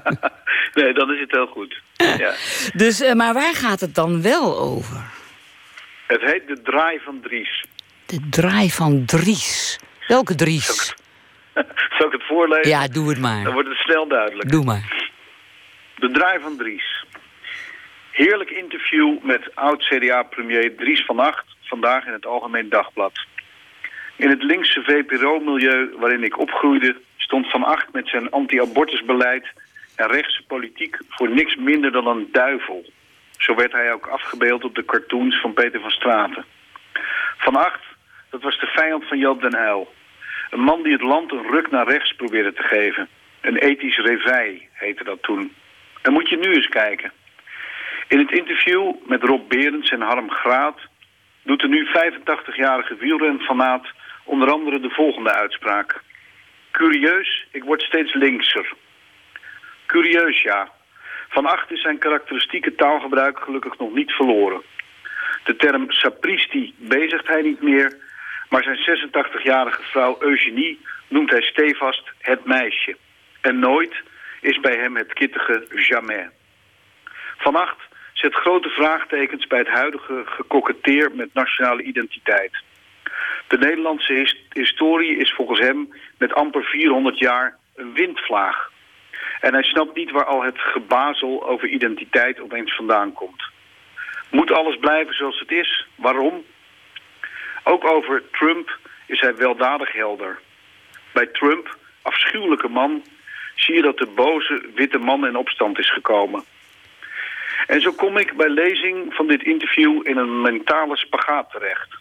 nee, 0.74 0.92
dan 0.92 1.12
is 1.12 1.20
het 1.20 1.30
heel 1.30 1.46
goed. 1.46 1.80
Ja. 2.18 2.32
dus, 2.74 3.14
maar 3.14 3.34
waar 3.34 3.54
gaat 3.54 3.80
het 3.80 3.94
dan 3.94 4.22
wel 4.22 4.58
over? 4.58 5.19
Het 6.10 6.20
heet 6.20 6.46
De 6.46 6.62
Draai 6.62 7.00
van 7.00 7.20
Dries. 7.20 7.64
De 8.06 8.28
Draai 8.30 8.70
van 8.70 9.04
Dries. 9.04 9.78
Welke 10.06 10.34
Dries? 10.34 10.66
Zal 11.98 12.06
ik 12.06 12.12
het 12.12 12.26
voorlezen? 12.26 12.68
Ja, 12.68 12.88
doe 12.88 13.08
het 13.08 13.18
maar. 13.18 13.44
Dan 13.44 13.52
wordt 13.52 13.68
het 13.68 13.78
snel 13.78 14.08
duidelijk. 14.08 14.50
Doe 14.50 14.64
maar. 14.64 15.10
De 15.96 16.10
Draai 16.10 16.40
van 16.40 16.56
Dries. 16.56 17.04
Heerlijk 18.10 18.50
interview 18.50 19.22
met 19.22 19.54
oud-CDA-premier 19.54 20.76
Dries 20.76 21.04
van 21.04 21.18
Acht... 21.18 21.44
vandaag 21.62 22.06
in 22.06 22.12
het 22.12 22.26
Algemeen 22.26 22.68
Dagblad. 22.68 23.26
In 24.16 24.28
het 24.30 24.42
linkse 24.42 24.82
VPRO-milieu 24.82 25.90
waarin 25.98 26.24
ik 26.24 26.38
opgroeide... 26.38 26.96
stond 27.16 27.50
Van 27.50 27.64
Acht 27.64 27.92
met 27.92 28.08
zijn 28.08 28.30
anti-abortusbeleid... 28.30 29.46
en 29.96 30.06
rechtse 30.06 30.42
politiek 30.46 30.98
voor 31.08 31.30
niks 31.30 31.56
minder 31.56 31.92
dan 31.92 32.06
een 32.06 32.28
duivel... 32.32 32.84
Zo 33.40 33.54
werd 33.54 33.72
hij 33.72 33.92
ook 33.92 34.06
afgebeeld 34.06 34.64
op 34.64 34.74
de 34.74 34.84
cartoons 34.84 35.40
van 35.40 35.52
Peter 35.52 35.80
van 35.80 35.90
Straten. 35.90 36.44
Van 37.36 37.56
Acht, 37.56 37.82
dat 38.30 38.42
was 38.42 38.60
de 38.60 38.66
vijand 38.66 39.04
van 39.08 39.18
Joop 39.18 39.40
den 39.40 39.60
Uyl. 39.60 39.94
Een 40.50 40.60
man 40.60 40.82
die 40.82 40.92
het 40.92 41.02
land 41.02 41.32
een 41.32 41.50
ruk 41.50 41.70
naar 41.70 41.88
rechts 41.88 42.12
probeerde 42.12 42.52
te 42.52 42.62
geven. 42.62 43.08
Een 43.40 43.56
ethisch 43.56 43.96
revij 43.96 44.68
heette 44.72 45.04
dat 45.04 45.22
toen. 45.22 45.54
Dan 46.02 46.12
moet 46.12 46.28
je 46.28 46.36
nu 46.36 46.52
eens 46.54 46.68
kijken. 46.68 47.12
In 48.08 48.18
het 48.18 48.32
interview 48.32 48.94
met 49.06 49.22
Rob 49.22 49.48
Berends 49.48 49.90
en 49.90 50.00
Harm 50.00 50.30
Graat... 50.30 50.78
doet 51.42 51.60
de 51.60 51.68
nu 51.68 51.86
85-jarige 51.86 52.94
wielrenfanaat 52.94 53.86
onder 54.24 54.50
andere 54.50 54.80
de 54.80 54.90
volgende 54.90 55.32
uitspraak. 55.32 56.02
Curieus, 56.70 57.46
ik 57.50 57.64
word 57.64 57.82
steeds 57.82 58.14
linkser. 58.14 58.72
Curieus, 59.86 60.42
ja. 60.42 60.78
Van 61.30 61.46
Acht 61.46 61.70
is 61.70 61.80
zijn 61.80 61.98
karakteristieke 61.98 62.74
taalgebruik 62.74 63.38
gelukkig 63.38 63.78
nog 63.78 63.94
niet 63.94 64.12
verloren. 64.12 64.62
De 65.44 65.56
term 65.56 65.90
sapristi 65.90 66.74
bezigt 66.76 67.26
hij 67.26 67.42
niet 67.42 67.62
meer, 67.62 67.96
maar 68.48 68.62
zijn 68.62 68.98
86-jarige 68.98 69.82
vrouw 69.82 70.16
Eugenie 70.20 70.80
noemt 71.08 71.30
hij 71.30 71.42
stevast 71.42 72.10
het 72.18 72.44
meisje. 72.44 72.96
En 73.40 73.58
nooit 73.58 73.94
is 74.40 74.60
bij 74.60 74.76
hem 74.76 74.96
het 74.96 75.12
kittige 75.12 75.66
jamais. 75.70 76.30
Van 77.36 77.56
Acht 77.56 77.78
zet 78.12 78.34
grote 78.34 78.68
vraagtekens 78.68 79.46
bij 79.46 79.58
het 79.58 79.68
huidige 79.68 80.22
gekoketteer 80.24 81.10
met 81.14 81.34
nationale 81.34 81.82
identiteit. 81.82 82.62
De 83.48 83.58
Nederlandse 83.58 84.34
historie 84.52 85.16
is 85.16 85.32
volgens 85.32 85.60
hem 85.60 85.94
met 86.18 86.32
amper 86.32 86.64
400 86.64 87.18
jaar 87.18 87.56
een 87.74 87.92
windvlaag. 87.92 88.69
En 89.40 89.52
hij 89.52 89.62
snapt 89.62 89.96
niet 89.96 90.10
waar 90.10 90.24
al 90.24 90.42
het 90.42 90.58
gebazel 90.58 91.46
over 91.46 91.68
identiteit 91.68 92.40
opeens 92.40 92.74
vandaan 92.74 93.12
komt. 93.12 93.42
Moet 94.30 94.52
alles 94.52 94.76
blijven 94.76 95.14
zoals 95.14 95.38
het 95.38 95.50
is? 95.50 95.86
Waarom? 95.94 96.44
Ook 97.64 97.84
over 97.84 98.22
Trump 98.30 98.78
is 99.06 99.20
hij 99.20 99.36
weldadig 99.36 99.92
helder. 99.92 100.38
Bij 101.12 101.26
Trump, 101.26 101.76
afschuwelijke 102.02 102.68
man, 102.68 103.02
zie 103.54 103.74
je 103.74 103.82
dat 103.82 103.98
de 103.98 104.06
boze 104.06 104.62
witte 104.74 104.98
man 104.98 105.26
in 105.26 105.36
opstand 105.36 105.78
is 105.78 105.92
gekomen. 105.92 106.44
En 107.66 107.80
zo 107.80 107.92
kom 107.92 108.16
ik 108.16 108.36
bij 108.36 108.48
lezing 108.48 109.14
van 109.14 109.26
dit 109.26 109.42
interview 109.42 110.06
in 110.08 110.16
een 110.16 110.40
mentale 110.40 110.96
spagaat 110.96 111.50
terecht. 111.50 111.98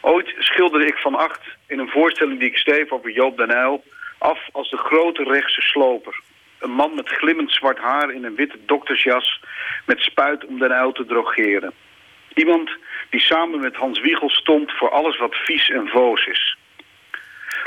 Ooit 0.00 0.34
schilderde 0.38 0.86
ik 0.86 0.96
van 0.96 1.14
acht 1.14 1.40
in 1.66 1.78
een 1.78 1.88
voorstelling 1.88 2.38
die 2.38 2.48
ik 2.48 2.56
schreef 2.56 2.90
over 2.90 3.10
Joop 3.10 3.36
den 3.36 3.50
Uyl 3.50 3.84
af 4.18 4.38
als 4.52 4.70
de 4.70 4.76
grote 4.76 5.22
rechtse 5.22 5.60
sloper. 5.60 6.20
Een 6.62 6.70
man 6.70 6.94
met 6.94 7.08
glimmend 7.08 7.52
zwart 7.52 7.78
haar 7.78 8.10
in 8.10 8.24
een 8.24 8.34
witte 8.34 8.58
doktersjas 8.66 9.40
met 9.86 10.00
spuit 10.00 10.44
om 10.44 10.58
den 10.58 10.72
uil 10.72 10.92
te 10.92 11.04
drogeren. 11.04 11.72
Iemand 12.34 12.70
die 13.10 13.20
samen 13.20 13.60
met 13.60 13.76
Hans 13.76 14.00
Wiegel 14.00 14.30
stond 14.30 14.72
voor 14.72 14.90
alles 14.90 15.18
wat 15.18 15.34
vies 15.34 15.70
en 15.70 15.88
voos 15.88 16.26
is. 16.26 16.56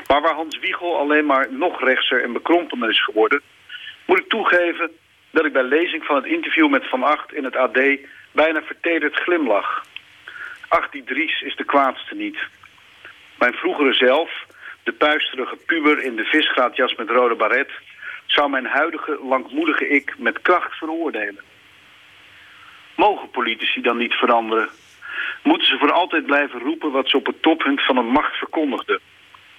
Maar 0.08 0.22
waar 0.22 0.34
Hans 0.34 0.60
Wiegel 0.60 0.98
alleen 0.98 1.26
maar 1.26 1.48
nog 1.54 1.84
rechtser 1.84 2.24
en 2.24 2.34
bekrompener 2.34 2.90
is 2.90 3.04
geworden... 3.04 3.42
moet 4.06 4.20
ik 4.20 4.30
toegeven 4.30 4.92
dat 5.32 5.46
ik 5.46 5.54
bij 5.54 5.64
lezing 5.64 6.04
van 6.04 6.16
het 6.16 6.26
interview 6.26 6.70
met 6.70 6.90
Van 6.90 7.04
Acht 7.04 7.34
in 7.34 7.44
het 7.44 7.56
AD... 7.56 7.80
bijna 8.32 8.62
vertederd 8.62 9.16
glimlach. 9.16 9.86
Ach, 10.68 10.90
die 10.90 11.04
Dries 11.04 11.42
is 11.42 11.56
de 11.56 11.66
kwaadste 11.66 12.16
niet. 12.16 12.38
Mijn 13.38 13.54
vroegere 13.54 13.94
zelf, 13.94 14.46
de 14.84 14.94
puisterige 14.94 15.56
puber 15.56 16.04
in 16.04 16.16
de 16.16 16.24
visgraatjas 16.24 16.96
met 16.96 17.10
rode 17.10 17.36
baret 17.36 17.70
zou 18.26 18.50
mijn 18.50 18.66
huidige 18.66 19.20
langmoedige 19.24 19.88
ik 19.88 20.16
met 20.18 20.42
kracht 20.42 20.78
veroordelen. 20.78 21.44
Mogen 22.96 23.30
politici 23.30 23.82
dan 23.82 23.98
niet 23.98 24.14
veranderen? 24.14 24.70
Moeten 25.44 25.68
ze 25.68 25.78
voor 25.78 25.92
altijd 25.92 26.26
blijven 26.26 26.60
roepen 26.60 26.92
wat 26.92 27.10
ze 27.10 27.18
op 27.18 27.26
het 27.26 27.42
toppunt 27.42 27.82
van 27.86 27.98
een 27.98 28.08
macht 28.08 28.36
verkondigden? 28.36 29.00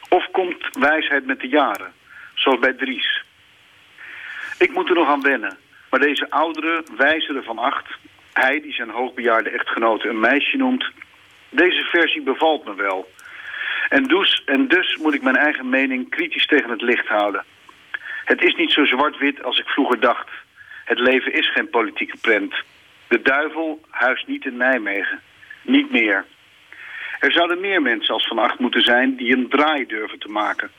Of 0.09 0.31
komt 0.31 0.69
wijsheid 0.73 1.27
met 1.27 1.41
de 1.41 1.49
jaren, 1.49 1.93
zoals 2.35 2.59
bij 2.59 2.73
Dries? 2.73 3.25
Ik 4.59 4.73
moet 4.73 4.89
er 4.89 4.95
nog 4.95 5.09
aan 5.09 5.23
wennen, 5.23 5.59
maar 5.91 6.01
deze 6.01 6.31
oudere, 6.31 6.85
wijzere 6.97 7.43
van 7.43 7.59
acht... 7.59 7.87
hij 8.33 8.61
die 8.61 8.73
zijn 8.73 8.91
hoogbejaarde 8.91 9.51
echtgenote 9.51 10.09
een 10.09 10.21
meisje 10.21 10.57
noemt... 10.57 10.91
deze 11.49 11.83
versie 11.83 12.23
bevalt 12.23 12.65
me 12.65 12.75
wel. 12.75 13.11
En 13.89 14.03
dus, 14.03 14.43
en 14.45 14.69
dus 14.69 14.97
moet 14.97 15.15
ik 15.15 15.23
mijn 15.23 15.37
eigen 15.37 15.69
mening 15.69 16.11
kritisch 16.11 16.47
tegen 16.47 16.71
het 16.71 16.83
licht 16.83 17.07
houden. 17.07 17.45
Het 18.27 18.43
is 18.43 18.55
niet 18.55 18.73
zo 18.73 18.85
zwart-wit 18.85 19.43
als 19.43 19.59
ik 19.59 19.67
vroeger 19.67 20.01
dacht. 20.01 20.29
Het 20.85 20.99
leven 20.99 21.33
is 21.33 21.53
geen 21.53 21.71
politieke 21.71 22.17
prent. 22.21 22.55
De 23.09 23.23
duivel 23.23 23.81
huist 23.91 24.27
niet 24.27 24.45
in 24.45 24.57
Nijmegen. 24.57 25.21
Niet 25.63 25.91
meer. 25.91 26.25
Er 27.21 27.33
zouden 27.33 27.61
meer 27.61 27.83
mensen 27.83 28.15
als 28.15 28.27
Van 28.27 28.39
Acht 28.39 28.59
moeten 28.59 28.83
zijn 28.83 29.17
die 29.17 29.37
een 29.37 29.49
draai 29.49 29.87
durven 29.87 30.19
te 30.19 30.29
maken. 30.29 30.71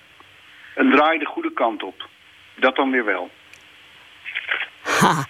Een 0.75 0.91
draai 0.91 1.19
de 1.19 1.25
goede 1.25 1.53
kant 1.53 1.83
op. 1.83 2.09
Dat 2.55 2.75
dan 2.75 2.91
weer 2.91 3.05
wel. 3.05 3.29
Ha. 4.83 5.25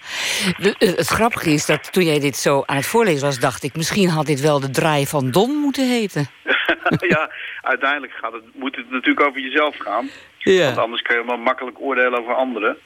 Eh, 0.58 0.72
Het 0.78 1.08
grappige 1.08 1.50
is 1.50 1.66
dat 1.66 1.92
toen 1.92 2.04
jij 2.04 2.20
dit 2.20 2.36
zo 2.36 2.62
aan 2.66 2.76
het 2.76 2.86
voorlezen 2.86 3.26
was, 3.26 3.38
dacht 3.38 3.62
ik... 3.62 3.76
misschien 3.76 4.08
had 4.08 4.26
dit 4.26 4.40
wel 4.40 4.60
de 4.60 4.70
draai 4.70 5.06
van 5.06 5.30
Don 5.30 5.50
moeten 5.56 5.88
heten. 5.88 6.26
ja, 7.14 7.30
uiteindelijk 7.62 8.12
gaat 8.12 8.32
het, 8.32 8.42
moet 8.54 8.76
het 8.76 8.90
natuurlijk 8.90 9.26
over 9.26 9.40
jezelf 9.40 9.76
gaan. 9.78 10.08
Ja. 10.38 10.64
Want 10.64 10.78
anders 10.78 11.02
kun 11.02 11.16
je 11.16 11.24
maar 11.24 11.38
makkelijk 11.38 11.80
oordelen 11.80 12.18
over 12.18 12.34
anderen. 12.34 12.76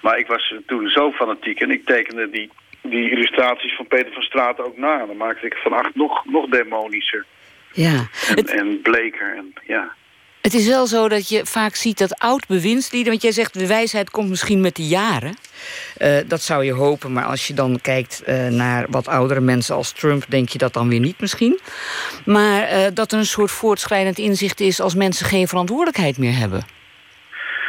Maar 0.00 0.18
ik 0.18 0.26
was 0.26 0.54
toen 0.66 0.88
zo 0.88 1.12
fanatiek 1.12 1.60
en 1.60 1.70
ik 1.70 1.84
tekende 1.84 2.30
die, 2.30 2.50
die 2.82 3.10
illustraties 3.10 3.76
van 3.76 3.86
Peter 3.86 4.12
van 4.12 4.22
Straten 4.22 4.64
ook 4.64 4.76
na. 4.76 5.06
Dan 5.06 5.16
maakte 5.16 5.46
ik 5.46 5.54
van 5.54 5.72
acht 5.72 5.94
nog, 5.94 6.24
nog 6.24 6.48
demonischer 6.48 7.24
Ja. 7.72 8.06
en, 8.34 8.46
en 8.46 8.80
bleker. 8.82 9.36
En, 9.36 9.52
ja. 9.66 9.92
Het 10.46 10.54
is 10.54 10.68
wel 10.68 10.86
zo 10.86 11.08
dat 11.08 11.28
je 11.28 11.46
vaak 11.46 11.74
ziet 11.74 11.98
dat 11.98 12.18
oud 12.18 12.46
bewindslieden... 12.46 13.10
want 13.10 13.22
jij 13.22 13.32
zegt 13.32 13.58
de 13.58 13.66
wijsheid 13.66 14.10
komt 14.10 14.28
misschien 14.28 14.60
met 14.60 14.76
de 14.76 14.86
jaren. 14.86 15.36
Eh, 15.96 16.18
dat 16.26 16.40
zou 16.40 16.64
je 16.64 16.72
hopen, 16.72 17.12
maar 17.12 17.24
als 17.24 17.46
je 17.46 17.54
dan 17.54 17.80
kijkt 17.80 18.22
eh, 18.22 18.48
naar 18.48 18.86
wat 18.90 19.08
oudere 19.08 19.40
mensen 19.40 19.74
als 19.74 19.92
Trump... 19.92 20.24
denk 20.28 20.48
je 20.48 20.58
dat 20.58 20.72
dan 20.72 20.88
weer 20.88 21.00
niet 21.00 21.20
misschien. 21.20 21.58
Maar 22.24 22.62
eh, 22.62 22.86
dat 22.94 23.12
er 23.12 23.18
een 23.18 23.24
soort 23.24 23.50
voortschrijdend 23.50 24.18
inzicht 24.18 24.60
is... 24.60 24.80
als 24.80 24.94
mensen 24.94 25.26
geen 25.26 25.48
verantwoordelijkheid 25.48 26.18
meer 26.18 26.36
hebben. 26.36 26.66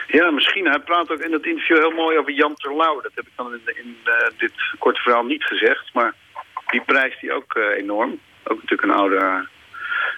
ja, 0.07 0.31
misschien. 0.31 0.67
Hij 0.67 0.79
praat 0.79 1.11
ook 1.11 1.19
in 1.19 1.31
dat 1.31 1.45
interview 1.45 1.77
heel 1.77 1.91
mooi 1.91 2.17
over 2.17 2.31
Jan 2.31 2.55
Terlouw. 2.55 3.01
Dat 3.01 3.11
heb 3.15 3.25
ik 3.25 3.33
dan 3.35 3.53
in, 3.53 3.75
in 3.85 3.97
dit 4.37 4.53
korte 4.79 5.01
verhaal 5.01 5.23
niet 5.23 5.43
gezegd. 5.43 5.93
Maar 5.93 6.13
die 6.67 6.81
prijst 6.81 7.21
hij 7.21 7.31
ook 7.31 7.55
enorm. 7.77 8.19
Ook 8.43 8.61
natuurlijk 8.61 8.91
een 8.91 8.99
oude 8.99 9.47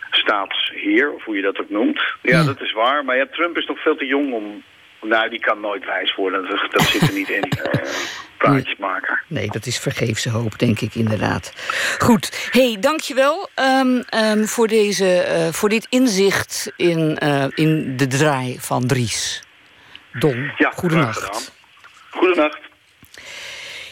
staatsheer, 0.09 1.13
of 1.13 1.23
hoe 1.23 1.35
je 1.35 1.41
dat 1.41 1.59
ook 1.59 1.69
noemt. 1.69 2.01
Ja, 2.21 2.43
dat 2.43 2.61
is 2.61 2.71
waar. 2.71 3.05
Maar 3.05 3.17
ja, 3.17 3.27
Trump 3.31 3.57
is 3.57 3.65
nog 3.65 3.81
veel 3.81 3.95
te 3.95 4.05
jong 4.05 4.33
om... 4.33 4.63
Nou, 5.01 5.29
die 5.29 5.39
kan 5.39 5.59
nooit 5.59 5.85
wijs 5.85 6.15
worden. 6.15 6.47
Dat, 6.49 6.71
dat 6.71 6.81
zit 6.81 7.01
er 7.01 7.13
niet 7.13 7.29
in. 7.29 7.43
eh 7.51 7.81
praatjesmaker. 8.39 9.23
Nee, 9.27 9.47
dat 9.47 9.65
is 9.65 9.79
vergeefse 9.79 10.29
hoop, 10.29 10.59
denk 10.59 10.79
ik 10.79 10.95
inderdaad. 10.95 11.53
Goed, 11.97 12.49
hey, 12.51 12.77
dankjewel 12.79 13.49
um, 13.55 14.03
um, 14.15 14.47
voor, 14.47 14.67
deze, 14.67 15.25
uh, 15.27 15.53
voor 15.53 15.69
dit 15.69 15.87
inzicht 15.89 16.71
in, 16.75 17.17
uh, 17.23 17.45
in 17.55 17.97
de 17.97 18.07
draai 18.07 18.57
van 18.59 18.87
Dries. 18.87 19.43
Don, 20.13 20.51
ja, 20.57 20.71
goedenacht. 20.71 21.53
Goedenacht. 22.09 22.68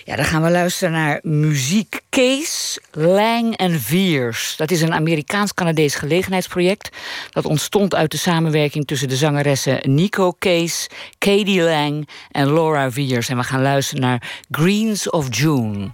Ja, 0.07 0.15
dan 0.15 0.25
gaan 0.25 0.43
we 0.43 0.49
luisteren 0.49 0.93
naar 0.93 1.19
muziek. 1.23 2.01
Kees, 2.09 2.79
Lang 2.91 3.57
en 3.57 3.79
Viers. 3.79 4.55
Dat 4.57 4.71
is 4.71 4.81
een 4.81 4.93
Amerikaans-Canadees 4.93 5.95
gelegenheidsproject. 5.95 6.89
Dat 7.29 7.45
ontstond 7.45 7.95
uit 7.95 8.11
de 8.11 8.17
samenwerking 8.17 8.87
tussen 8.87 9.07
de 9.07 9.15
zangeressen 9.15 9.95
Nico 9.95 10.31
Kees, 10.31 10.89
Katie 11.17 11.61
Lang 11.61 12.09
en 12.31 12.53
Laura 12.53 12.91
Viers. 12.91 13.29
En 13.29 13.37
we 13.37 13.43
gaan 13.43 13.61
luisteren 13.61 14.01
naar 14.01 14.45
Greens 14.51 15.09
of 15.09 15.37
June. 15.37 15.89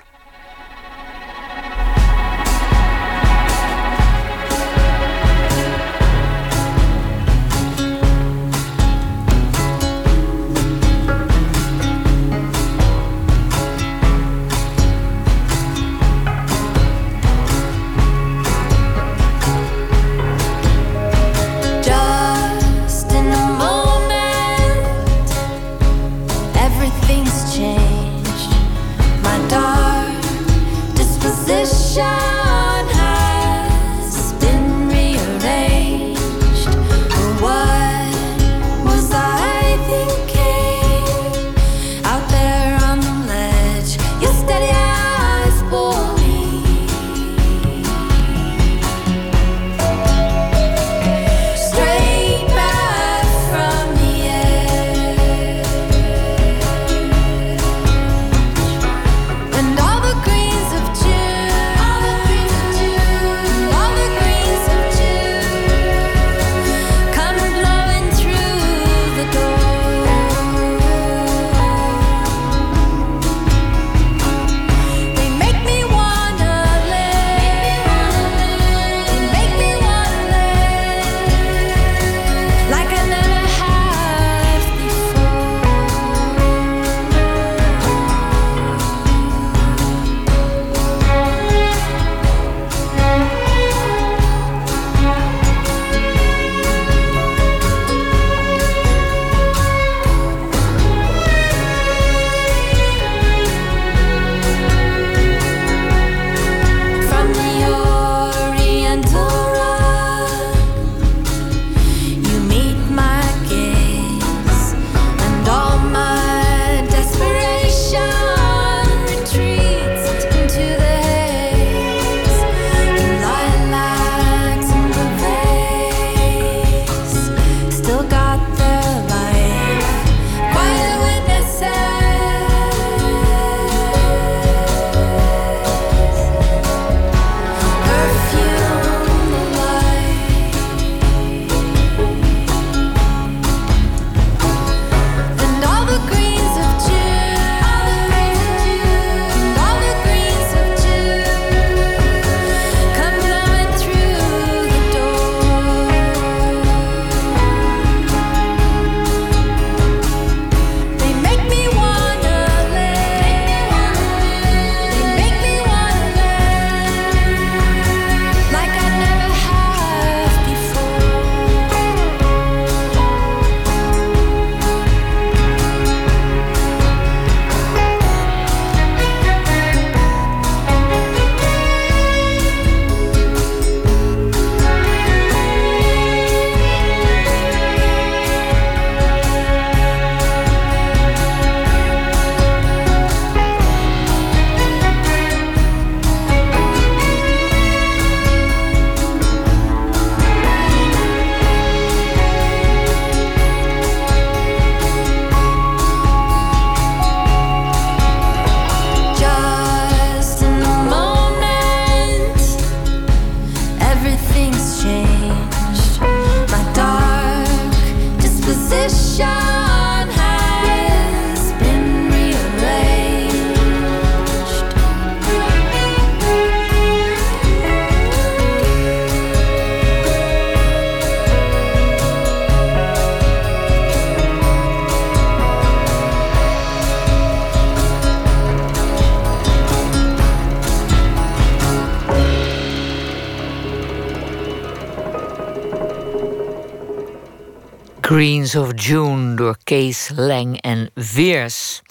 Of 248.55 248.71
June 248.75 249.35
door 249.35 249.57
Kees 249.63 250.09
Lang 250.15 250.61
en 250.61 250.89
Veers. 250.95 251.81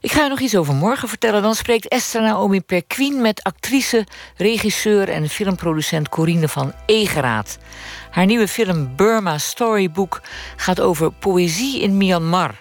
Ik 0.00 0.12
ga 0.12 0.22
je 0.22 0.28
nog 0.28 0.40
iets 0.40 0.56
over 0.56 0.74
morgen 0.74 1.08
vertellen. 1.08 1.42
Dan 1.42 1.54
spreekt 1.54 1.88
Esther 1.88 2.22
Naomi 2.22 2.60
Perquin 2.60 3.20
met 3.20 3.42
actrice, 3.42 4.06
regisseur 4.36 5.08
en 5.08 5.28
filmproducent 5.28 6.08
Corine 6.08 6.48
van 6.48 6.72
Egeraat. 6.86 7.58
Haar 8.10 8.26
nieuwe 8.26 8.48
film 8.48 8.96
Burma 8.96 9.38
Storybook 9.38 10.20
gaat 10.56 10.80
over 10.80 11.12
poëzie 11.12 11.80
in 11.80 11.96
Myanmar. 11.96 12.54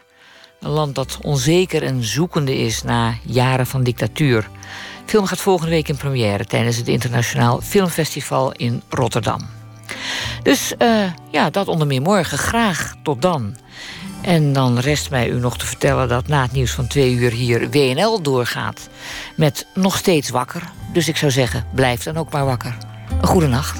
Een 0.59 0.69
land 0.69 0.95
dat 0.95 1.17
onzeker 1.21 1.83
en 1.83 2.03
zoekende 2.03 2.57
is 2.57 2.83
na 2.83 3.13
jaren 3.23 3.67
van 3.67 3.83
dictatuur. 3.83 4.41
De 5.05 5.11
film 5.11 5.25
gaat 5.25 5.41
volgende 5.41 5.71
week 5.71 5.87
in 5.87 5.97
première 5.97 6.45
tijdens 6.45 6.77
het 6.77 6.87
Internationaal 6.87 7.61
Filmfestival 7.61 8.51
in 8.51 8.81
Rotterdam. 8.89 9.64
Dus 10.43 10.77
eh, 10.77 11.03
ja, 11.31 11.49
dat 11.49 11.67
onder 11.67 11.87
meer 11.87 12.01
morgen. 12.01 12.37
Graag 12.37 12.95
tot 13.03 13.21
dan. 13.21 13.55
En 14.21 14.53
dan 14.53 14.79
rest 14.79 15.09
mij 15.09 15.29
u 15.29 15.39
nog 15.39 15.57
te 15.57 15.65
vertellen 15.65 16.07
dat 16.07 16.27
na 16.27 16.41
het 16.41 16.51
nieuws 16.51 16.71
van 16.71 16.87
twee 16.87 17.13
uur 17.13 17.31
hier 17.31 17.69
WNL 17.69 18.21
doorgaat. 18.21 18.89
Met 19.35 19.67
nog 19.73 19.97
steeds 19.97 20.29
wakker. 20.29 20.61
Dus 20.93 21.07
ik 21.07 21.17
zou 21.17 21.31
zeggen, 21.31 21.65
blijf 21.73 22.03
dan 22.03 22.17
ook 22.17 22.31
maar 22.31 22.45
wakker. 22.45 22.77
Een 23.21 23.27
goede 23.27 23.47
nacht. 23.47 23.79